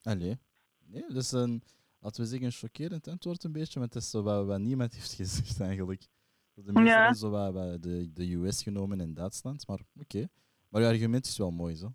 Allee. 0.02 0.39
Nee, 0.86 1.05
dat 1.09 1.23
is 1.23 1.32
een, 1.32 1.62
laten 1.98 2.23
we 2.23 2.28
zeggen, 2.28 2.47
een 2.47 2.52
chockerend 2.52 3.09
antwoord 3.09 3.44
een 3.44 3.52
beetje, 3.52 3.78
want 3.78 3.93
dat 3.93 4.02
is 4.02 4.10
zo 4.10 4.23
wat, 4.23 4.47
wat 4.47 4.60
niemand 4.60 4.94
heeft 4.94 5.12
gezegd 5.23 5.60
eigenlijk. 5.60 6.06
De 6.55 6.73
meeste 6.73 6.89
Ja. 6.89 7.12
zo 7.14 7.52
bij 7.52 7.78
de, 7.81 8.12
de 8.12 8.35
US 8.35 8.62
genomen 8.62 9.01
in 9.01 9.14
Duitsland, 9.14 9.66
maar 9.66 9.81
oké. 10.01 10.27
Maar 10.69 10.82
je 10.82 10.89
argument 10.89 11.27
is 11.27 11.39
wel 11.39 11.51
mooi, 11.51 11.74
zo. 11.74 11.94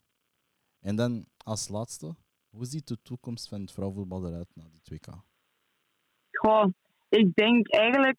En 0.79 0.95
dan 0.95 1.25
als 1.37 1.67
laatste, 1.67 2.15
hoe 2.49 2.65
ziet 2.65 2.87
de 2.87 2.97
toekomst 3.01 3.49
van 3.49 3.61
het 3.61 3.71
vrouwenvoetbal 3.71 4.27
eruit 4.27 4.51
na 4.55 4.63
die 4.71 4.81
2K? 4.99 5.13
Goh, 6.31 6.65
ik 7.09 7.35
denk 7.35 7.71
eigenlijk 7.73 8.17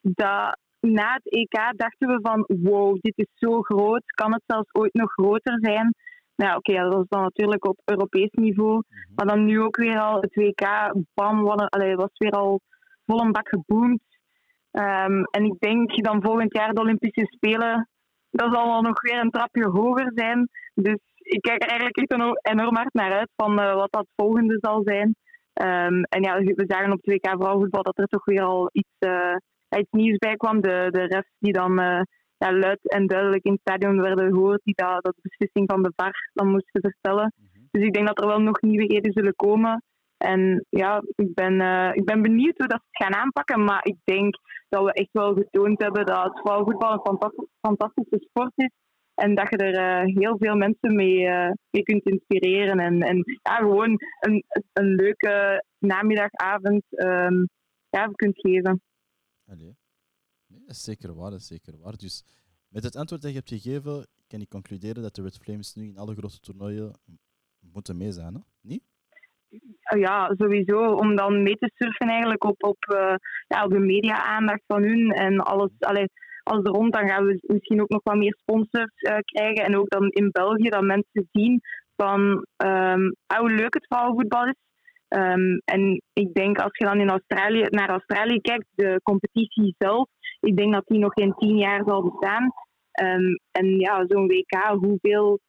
dat 0.00 0.58
na 0.80 1.12
het 1.12 1.28
EK 1.32 1.72
dachten 1.76 2.08
we 2.08 2.18
van 2.22 2.44
wow, 2.62 2.98
dit 3.00 3.12
is 3.18 3.28
zo 3.34 3.60
groot, 3.62 4.02
kan 4.04 4.32
het 4.32 4.42
zelfs 4.46 4.74
ooit 4.74 4.94
nog 4.94 5.12
groter 5.12 5.58
zijn? 5.60 5.94
Nou 6.34 6.50
ja, 6.50 6.56
oké, 6.56 6.72
dat 6.74 6.94
was 6.94 7.06
dan 7.08 7.22
natuurlijk 7.22 7.64
op 7.66 7.80
Europees 7.84 8.30
niveau, 8.30 8.74
Mhm. 8.88 9.14
maar 9.14 9.26
dan 9.26 9.44
nu 9.44 9.60
ook 9.60 9.76
weer 9.76 10.00
al 10.00 10.20
het 10.20 10.34
WK, 10.34 10.92
bam, 11.14 11.42
wat 11.42 11.60
een, 11.60 11.68
allee, 11.68 11.96
was 11.96 12.10
weer 12.12 12.30
al 12.32 12.60
vol 13.06 13.20
een 13.20 13.32
bak 13.32 13.48
geboomd. 13.48 14.02
Ehm, 14.70 15.22
en 15.22 15.44
ik 15.44 15.58
denk 15.58 16.02
dan 16.04 16.22
volgend 16.22 16.54
jaar 16.56 16.72
de 16.74 16.80
Olympische 16.80 17.26
Spelen, 17.30 17.88
dat 18.30 18.52
zal 18.54 18.66
wel 18.66 18.82
nog 18.82 19.00
weer 19.02 19.20
een 19.20 19.30
trapje 19.30 19.68
hoger 19.68 20.12
zijn. 20.14 20.48
Dus 20.74 20.98
ik 21.22 21.40
kijk 21.40 21.62
er 21.62 21.68
eigenlijk 21.68 21.96
echt 21.96 22.12
enorm, 22.42 22.76
hard 22.76 22.92
naar 22.92 23.12
uit 23.12 23.30
van 23.36 23.60
eh, 23.60 23.74
wat 23.74 23.92
dat 23.92 24.06
volgende 24.16 24.58
zal 24.60 24.82
zijn. 24.84 25.14
Ehm, 25.52 26.02
en 26.02 26.22
ja, 26.22 26.38
we 26.38 26.64
zagen 26.66 26.92
op 26.92 26.98
het 27.02 27.14
WK 27.14 27.28
vrouwenvoetbal 27.28 27.82
dat 27.82 27.98
er 27.98 28.06
toch 28.06 28.24
weer 28.24 28.42
al 28.42 28.68
iets, 28.72 28.96
eh, 28.98 29.36
iets 29.78 29.90
nieuws 29.90 30.18
bij 30.18 30.36
kwam. 30.36 30.60
De, 30.60 30.88
de 30.90 31.04
refs 31.04 31.34
die 31.38 31.52
dan 31.52 31.78
eh, 31.78 32.00
ja, 32.36 32.52
luid 32.52 32.78
en 32.90 33.06
duidelijk 33.06 33.44
in 33.44 33.52
het 33.52 33.60
stadion 33.60 34.00
werden 34.00 34.32
gehoord, 34.32 34.60
die 34.64 34.74
dat, 34.74 35.02
dat 35.02 35.14
de 35.14 35.28
beslissing 35.28 35.70
van 35.70 35.82
de 35.82 35.92
VAR 35.96 36.30
dan 36.32 36.50
moesten 36.50 36.80
vertellen. 36.80 37.32
Mhm. 37.36 37.64
Dus 37.70 37.82
ik 37.82 37.92
denk 37.92 38.06
dat 38.06 38.20
er 38.20 38.26
wel 38.26 38.40
nog 38.40 38.60
nieuwigheden 38.60 39.12
zullen 39.12 39.36
komen. 39.36 39.82
En 40.16 40.66
ja, 40.68 41.02
ik 41.14 41.34
ben, 41.34 41.60
ik 41.94 42.04
ben 42.04 42.22
benieuwd 42.22 42.58
hoe 42.58 42.66
dat 42.66 42.80
ze 42.82 42.88
het 42.90 43.02
gaan 43.02 43.22
aanpakken. 43.22 43.64
Maar 43.64 43.86
ik 43.86 43.96
denk 44.04 44.36
dat 44.68 44.84
we 44.84 44.92
echt 44.92 45.12
wel 45.12 45.34
getoond 45.34 45.82
hebben 45.82 46.06
dat 46.06 46.40
vrouwenvoetbal 46.42 46.92
een 46.92 47.00
fantas- 47.00 47.46
fantastische 47.60 48.26
sport 48.28 48.52
is. 48.54 48.70
En 49.14 49.34
dat 49.34 49.50
je 49.50 49.56
er 49.56 49.74
eh, 49.74 50.14
heel 50.14 50.36
veel 50.38 50.56
mensen 50.56 50.94
mee, 50.94 51.26
eh, 51.26 51.50
mee 51.70 51.82
kunt 51.82 52.04
inspireren. 52.04 52.78
En, 52.78 53.02
en 53.02 53.38
ja, 53.42 53.56
gewoon 53.56 53.98
een, 54.20 54.44
een 54.72 54.94
leuke 54.94 55.64
namiddagavond 55.78 56.82
ehm 56.88 57.44
ja, 57.96 58.06
kunt 58.06 58.40
geven. 58.40 58.82
Allee. 59.46 59.76
Nee, 60.46 60.60
dat 60.60 60.70
is 60.70 60.84
zeker 60.84 61.14
waar, 61.14 61.30
dat 61.30 61.40
is 61.40 61.46
zeker 61.46 61.78
waar. 61.78 61.96
Dus 61.96 62.24
met 62.68 62.84
het 62.84 62.96
antwoord 62.96 63.22
dat 63.22 63.30
je 63.30 63.36
hebt 63.36 63.48
gegeven, 63.48 64.06
kan 64.26 64.40
ik 64.40 64.48
concluderen 64.48 65.02
dat 65.02 65.14
de 65.14 65.22
Red 65.22 65.38
Flames 65.38 65.74
nu 65.74 65.86
in 65.86 65.98
alle 65.98 66.14
grote 66.14 66.40
toernooien 66.40 66.92
moeten 67.60 67.96
mee 67.96 68.12
zijn, 68.12 68.34
hè? 68.34 68.40
Niet? 68.60 68.82
Uh, 69.50 70.00
ja, 70.00 70.34
sowieso. 70.36 70.92
Om 70.92 71.16
dan 71.16 71.42
mee 71.42 71.56
te 71.56 71.70
surfen 71.74 72.08
eigenlijk 72.08 72.44
op, 72.44 72.62
op, 72.64 72.84
eh, 72.84 73.14
ja, 73.46 73.64
op 73.64 73.70
de 73.70 73.78
media-aandacht 73.78 74.62
van 74.66 74.82
hun 74.82 75.10
en 75.12 75.40
alles. 75.40 75.70
Allee, 75.78 76.08
als 76.42 76.64
er 76.64 76.70
rond, 76.70 76.92
dan 76.92 77.08
gaan 77.08 77.26
we 77.26 77.40
misschien 77.42 77.82
ook 77.82 77.88
nog 77.88 78.00
wat 78.02 78.16
meer 78.16 78.36
sponsors 78.40 78.94
eh, 78.94 79.16
krijgen. 79.18 79.64
En 79.64 79.76
ook 79.76 79.90
dan 79.90 80.08
in 80.08 80.30
België, 80.30 80.68
dat 80.68 80.82
mensen 80.82 81.28
zien 81.32 81.60
van 81.96 82.46
ehm, 82.56 83.10
hoe 83.38 83.50
leuk 83.50 83.74
het 83.74 83.86
vrouwenvoetbal 83.86 84.46
is. 84.46 84.60
Ehm, 85.08 85.58
en 85.64 86.02
ik 86.12 86.34
denk 86.34 86.58
als 86.58 86.76
je 86.76 86.84
dan 86.84 87.00
in 87.00 87.10
Australië, 87.10 87.66
naar 87.68 87.88
Australië 87.88 88.40
kijkt, 88.40 88.66
de 88.74 89.00
competitie 89.02 89.74
zelf, 89.78 90.08
ik 90.40 90.56
denk 90.56 90.72
dat 90.72 90.86
die 90.86 90.98
nog 90.98 91.12
geen 91.12 91.34
tien 91.34 91.56
jaar 91.56 91.82
zal 91.86 92.02
bestaan. 92.02 92.52
Ehm, 92.92 93.34
en 93.52 93.78
ja, 93.78 94.04
zo'n 94.08 94.26
WK, 94.26 94.74
hoeveel, 94.74 95.40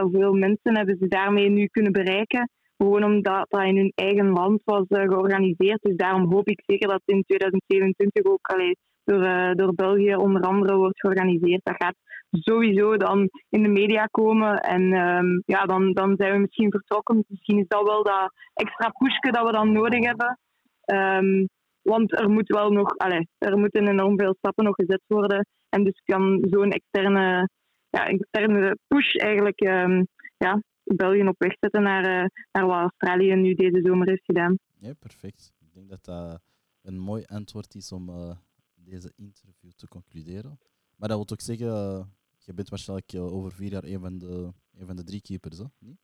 hoeveel 0.00 0.32
mensen 0.32 0.76
hebben 0.76 0.96
ze 1.00 1.08
daarmee 1.08 1.48
nu 1.48 1.66
kunnen 1.66 1.92
bereiken? 1.92 2.50
Gewoon 2.76 3.04
omdat 3.04 3.46
dat 3.48 3.62
in 3.62 3.76
hun 3.76 3.92
eigen 3.94 4.28
land 4.28 4.62
was 4.64 4.86
eh, 4.88 5.02
georganiseerd. 5.02 5.82
Dus 5.82 5.96
daarom 5.96 6.32
hoop 6.32 6.48
ik 6.48 6.62
zeker 6.66 6.88
dat 6.88 7.02
in 7.04 7.22
2027 7.26 8.24
ook 8.24 8.46
allee, 8.46 8.76
door, 9.04 9.22
eh, 9.22 9.54
door 9.54 9.74
België 9.74 10.14
onder 10.14 10.42
andere 10.42 10.76
wordt 10.76 11.00
georganiseerd. 11.00 11.64
Dat 11.64 11.76
gaat 11.76 11.96
sowieso 12.30 12.96
dan 12.96 13.28
in 13.48 13.62
de 13.62 13.68
media 13.68 14.06
komen. 14.06 14.60
En 14.60 14.92
ehm, 14.92 15.40
ja, 15.46 15.64
dan, 15.64 15.92
dan 15.92 16.14
zijn 16.16 16.32
we 16.32 16.38
misschien 16.38 16.70
vertrokken. 16.70 17.24
Misschien 17.28 17.58
is 17.58 17.68
dat 17.68 17.82
wel 17.82 18.02
dat 18.02 18.32
extra 18.54 18.88
pushje 18.88 19.32
dat 19.32 19.46
we 19.46 19.52
dan 19.52 19.72
nodig 19.72 20.04
hebben. 20.04 20.38
Ehm, 20.84 21.46
want 21.82 22.18
er 22.18 22.30
moet 22.30 22.48
wel 22.48 22.70
nog, 22.70 22.96
allee, 22.96 23.28
er 23.38 23.58
moeten 23.58 23.88
enorm 23.88 24.18
veel 24.18 24.34
stappen 24.38 24.64
nog 24.64 24.74
gezet 24.74 25.02
worden. 25.06 25.46
En 25.68 25.84
dus 25.84 26.00
kan 26.04 26.46
zo'n 26.50 26.70
externe, 26.70 27.48
ja, 27.90 28.06
externe 28.06 28.78
push 28.88 29.14
eigenlijk 29.14 29.60
ehm, 29.60 30.02
ja, 30.36 30.62
België 30.84 31.22
op 31.22 31.38
weg 31.38 31.56
zetten 31.60 31.82
naar, 31.82 32.04
eh, 32.04 32.28
naar 32.52 32.66
wat 32.66 32.78
Australië 32.78 33.34
nu 33.34 33.54
deze 33.54 33.80
zomer 33.82 34.08
heeft 34.08 34.24
gedaan. 34.24 34.58
Ja, 34.78 34.92
perfect. 34.98 35.52
Ik 35.60 35.74
denk 35.74 35.88
dat 35.88 36.04
dat 36.04 36.40
een 36.82 36.98
mooi 36.98 37.22
antwoord 37.26 37.74
is 37.74 37.92
om 37.92 38.08
eh, 38.08 38.36
deze 38.84 39.12
interview 39.16 39.70
te 39.70 39.88
concluderen. 39.88 40.58
Maar 40.96 41.08
dat 41.08 41.18
wil 41.18 41.28
ook 41.30 41.40
zeggen, 41.40 41.68
eh, 41.68 42.04
je 42.38 42.52
bent 42.54 42.68
waarschijnlijk 42.68 43.12
eh, 43.12 43.32
over 43.34 43.52
vier 43.52 43.70
jaar 43.70 43.84
een 43.84 44.00
van 44.00 44.18
de, 44.18 44.52
een 44.78 44.86
van 44.86 44.96
de 44.96 45.04
drie 45.04 45.20
keepers, 45.20 45.58
hè? 45.58 45.64
Niet? 45.78 45.98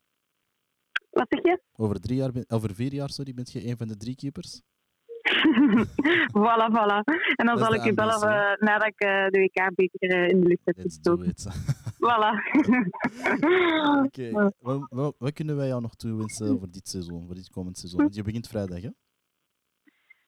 Wat 1.10 1.26
zeg 1.28 1.42
je? 1.42 1.60
Over, 1.72 2.00
drie 2.00 2.16
jaar, 2.16 2.30
over 2.48 2.74
vier 2.74 2.92
jaar 2.92 3.10
sorry, 3.10 3.34
bent 3.34 3.52
je 3.52 3.66
een 3.66 3.76
van 3.76 3.88
de 3.88 3.96
drie 3.96 4.14
keepers? 4.14 4.60
voilà, 6.42 6.66
voilà. 6.70 7.02
En 7.36 7.46
dan 7.46 7.56
Dat 7.56 7.58
zal 7.58 7.74
ik 7.74 7.84
je 7.84 7.94
bellen 7.94 8.22
eh, 8.22 8.60
nadat 8.60 8.86
ik 8.86 8.98
de 8.98 9.28
WK-beker 9.30 10.28
in 10.28 10.40
de 10.40 10.46
lucht 10.46 10.64
heb 10.64 10.78
gestoken. 10.80 11.34
Voilà. 11.98 12.32
Oké, 14.04 14.30
wat, 14.60 14.86
wat, 14.88 15.14
wat 15.18 15.32
kunnen 15.32 15.56
wij 15.56 15.66
jou 15.66 15.80
nog 15.80 15.94
toewensen 15.94 16.58
voor 16.58 16.70
dit 16.70 16.88
seizoen, 16.88 17.26
voor 17.26 17.34
dit 17.34 17.50
komend 17.50 17.78
seizoen? 17.78 18.00
Want 18.00 18.14
je 18.14 18.22
begint 18.22 18.48
vrijdag, 18.48 18.82
hè? 18.82 18.90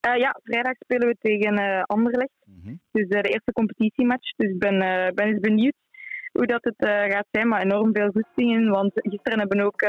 Eh, 0.01 0.16
ja, 0.16 0.39
vrijdag 0.44 0.74
spelen 0.78 1.09
we 1.09 1.16
tegen 1.20 1.59
eh 1.59 1.82
Anderlecht. 1.82 2.32
Mhm. 2.44 2.74
Dus 2.93 3.09
eh, 3.09 3.20
de 3.22 3.28
eerste 3.28 3.52
competitiematch. 3.52 4.32
Dus 4.36 4.51
ik 4.51 4.59
ben, 4.59 4.78
ben 5.14 5.27
eens 5.27 5.40
benieuwd 5.40 5.74
hoe 6.32 6.47
dat 6.47 6.64
het 6.64 6.89
gaat 7.12 7.27
zijn. 7.31 7.48
Maar 7.48 7.60
enorm 7.62 7.94
veel 7.94 8.10
goesting 8.10 8.51
in. 8.52 8.68
Want 8.68 8.90
gisteren 8.94 9.39
hebben 9.39 9.59
we 9.59 9.64
ook 9.64 9.82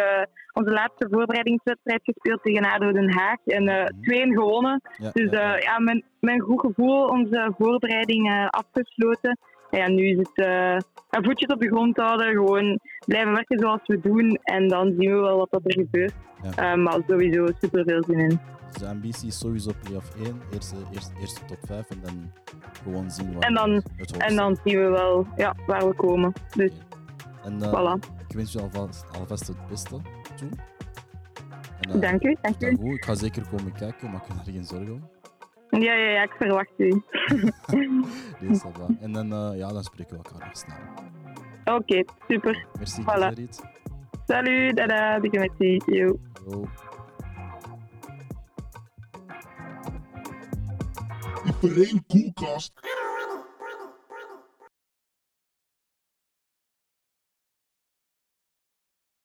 onze 0.54 0.72
laatste 0.72 1.08
voorbereidingswedstrijd 1.12 2.02
gespeeld 2.04 2.44
tegen 2.44 2.66
ADO 2.66 2.92
Den 2.92 3.14
Haag. 3.14 3.38
En 3.46 3.64
Mhm. 3.64 4.02
2-1 4.02 4.34
gewonnen. 4.34 4.82
Ja, 4.98 5.10
Dus 5.14 5.32
ja, 5.32 5.56
ja. 5.58 5.80
met 5.80 6.04
een 6.20 6.40
goed 6.40 6.60
gevoel 6.60 7.06
onze 7.08 7.54
voorbereiding 7.58 8.48
afgesloten. 8.50 9.38
En 9.70 9.80
ja, 9.80 9.88
nu 9.88 10.04
is 10.06 10.18
het 10.18 10.86
voetjes 11.26 11.54
op 11.54 11.60
de 11.62 11.68
grond 11.68 11.98
houden. 11.98 12.28
Gewoon 12.28 12.80
blijven 13.06 13.32
werken 13.34 13.60
zoals 13.60 13.82
we 13.86 14.00
doen. 14.00 14.38
En 14.44 14.68
dan 14.68 14.96
zien 14.98 15.14
we 15.14 15.20
wel 15.20 15.38
wat 15.38 15.52
dat 15.52 15.62
er 15.64 15.74
gebeurt. 15.74 16.14
Ja. 16.44 16.72
Eh, 16.72 16.78
maar 16.78 17.00
sowieso 17.08 17.48
super 17.62 17.84
veel 17.84 18.04
zin 18.08 18.20
in. 18.20 18.40
Dus 18.72 18.82
de 18.82 18.88
ambitie 18.88 19.28
is 19.28 19.40
sowieso 19.40 19.72
play-off 19.84 20.16
1, 20.16 20.42
eerste, 20.54 20.76
eerste, 20.94 21.14
eerste 21.20 21.46
top 21.46 21.58
5 21.66 21.90
en 21.90 22.00
dan 22.02 22.32
gewoon 22.84 23.12
zien 23.12 23.34
waar 23.34 23.42
En 23.44 23.54
dan-. 23.54 23.84
En 24.18 24.36
dan 24.36 24.58
zien 24.64 24.78
we 24.80 24.88
wel 24.90 25.28
ja, 25.38 25.56
waar 25.68 25.88
we 25.88 25.94
komen. 25.94 26.34
Dus 26.56 26.72
En, 27.44 27.62
eh, 27.62 27.70
voilà. 27.70 28.10
ik 28.28 28.36
wens 28.36 28.52
je 28.52 28.62
alvast, 28.62 29.06
alvast 29.20 29.48
het 29.48 29.68
beste. 29.70 29.96
En, 31.82 31.92
eh, 31.94 32.00
Dank 32.02 32.24
u, 32.24 32.36
dank 32.42 32.60
dan 32.60 32.70
u. 32.70 32.76
goed. 32.76 32.96
Ik 32.96 33.06
ga 33.06 33.16
zeker 33.16 33.44
komen 33.50 33.72
kijken, 33.74 34.12
maar 34.12 34.22
ik 34.22 34.28
heb 34.34 34.46
er 34.48 34.54
geen 34.54 34.66
zorgen 34.66 34.94
om. 34.94 35.10
Ja, 35.82 35.94
ja, 35.94 36.10
ja, 36.10 36.24
ik 36.24 36.32
verwacht 36.38 36.72
u. 36.78 36.90
Va. 38.60 38.88
En 39.00 39.12
dan, 39.12 39.34
eh, 39.34 39.58
ja, 39.58 39.74
dan 39.74 39.84
spreken 39.84 40.18
we 40.18 40.24
elkaar 40.24 40.48
nog 40.48 40.58
snel. 40.58 41.76
Oké, 41.76 42.04
super. 42.28 42.66
Merci, 42.78 43.02
Voilà. 43.02 43.50
Salut, 44.26 44.76
dada, 44.78 45.20
dikke 45.20 45.38
merci. 45.40 45.82
Yo. 45.86 46.18
Yo. 46.46 46.68
Iedereen 51.46 52.06
koelkast. 52.08 52.74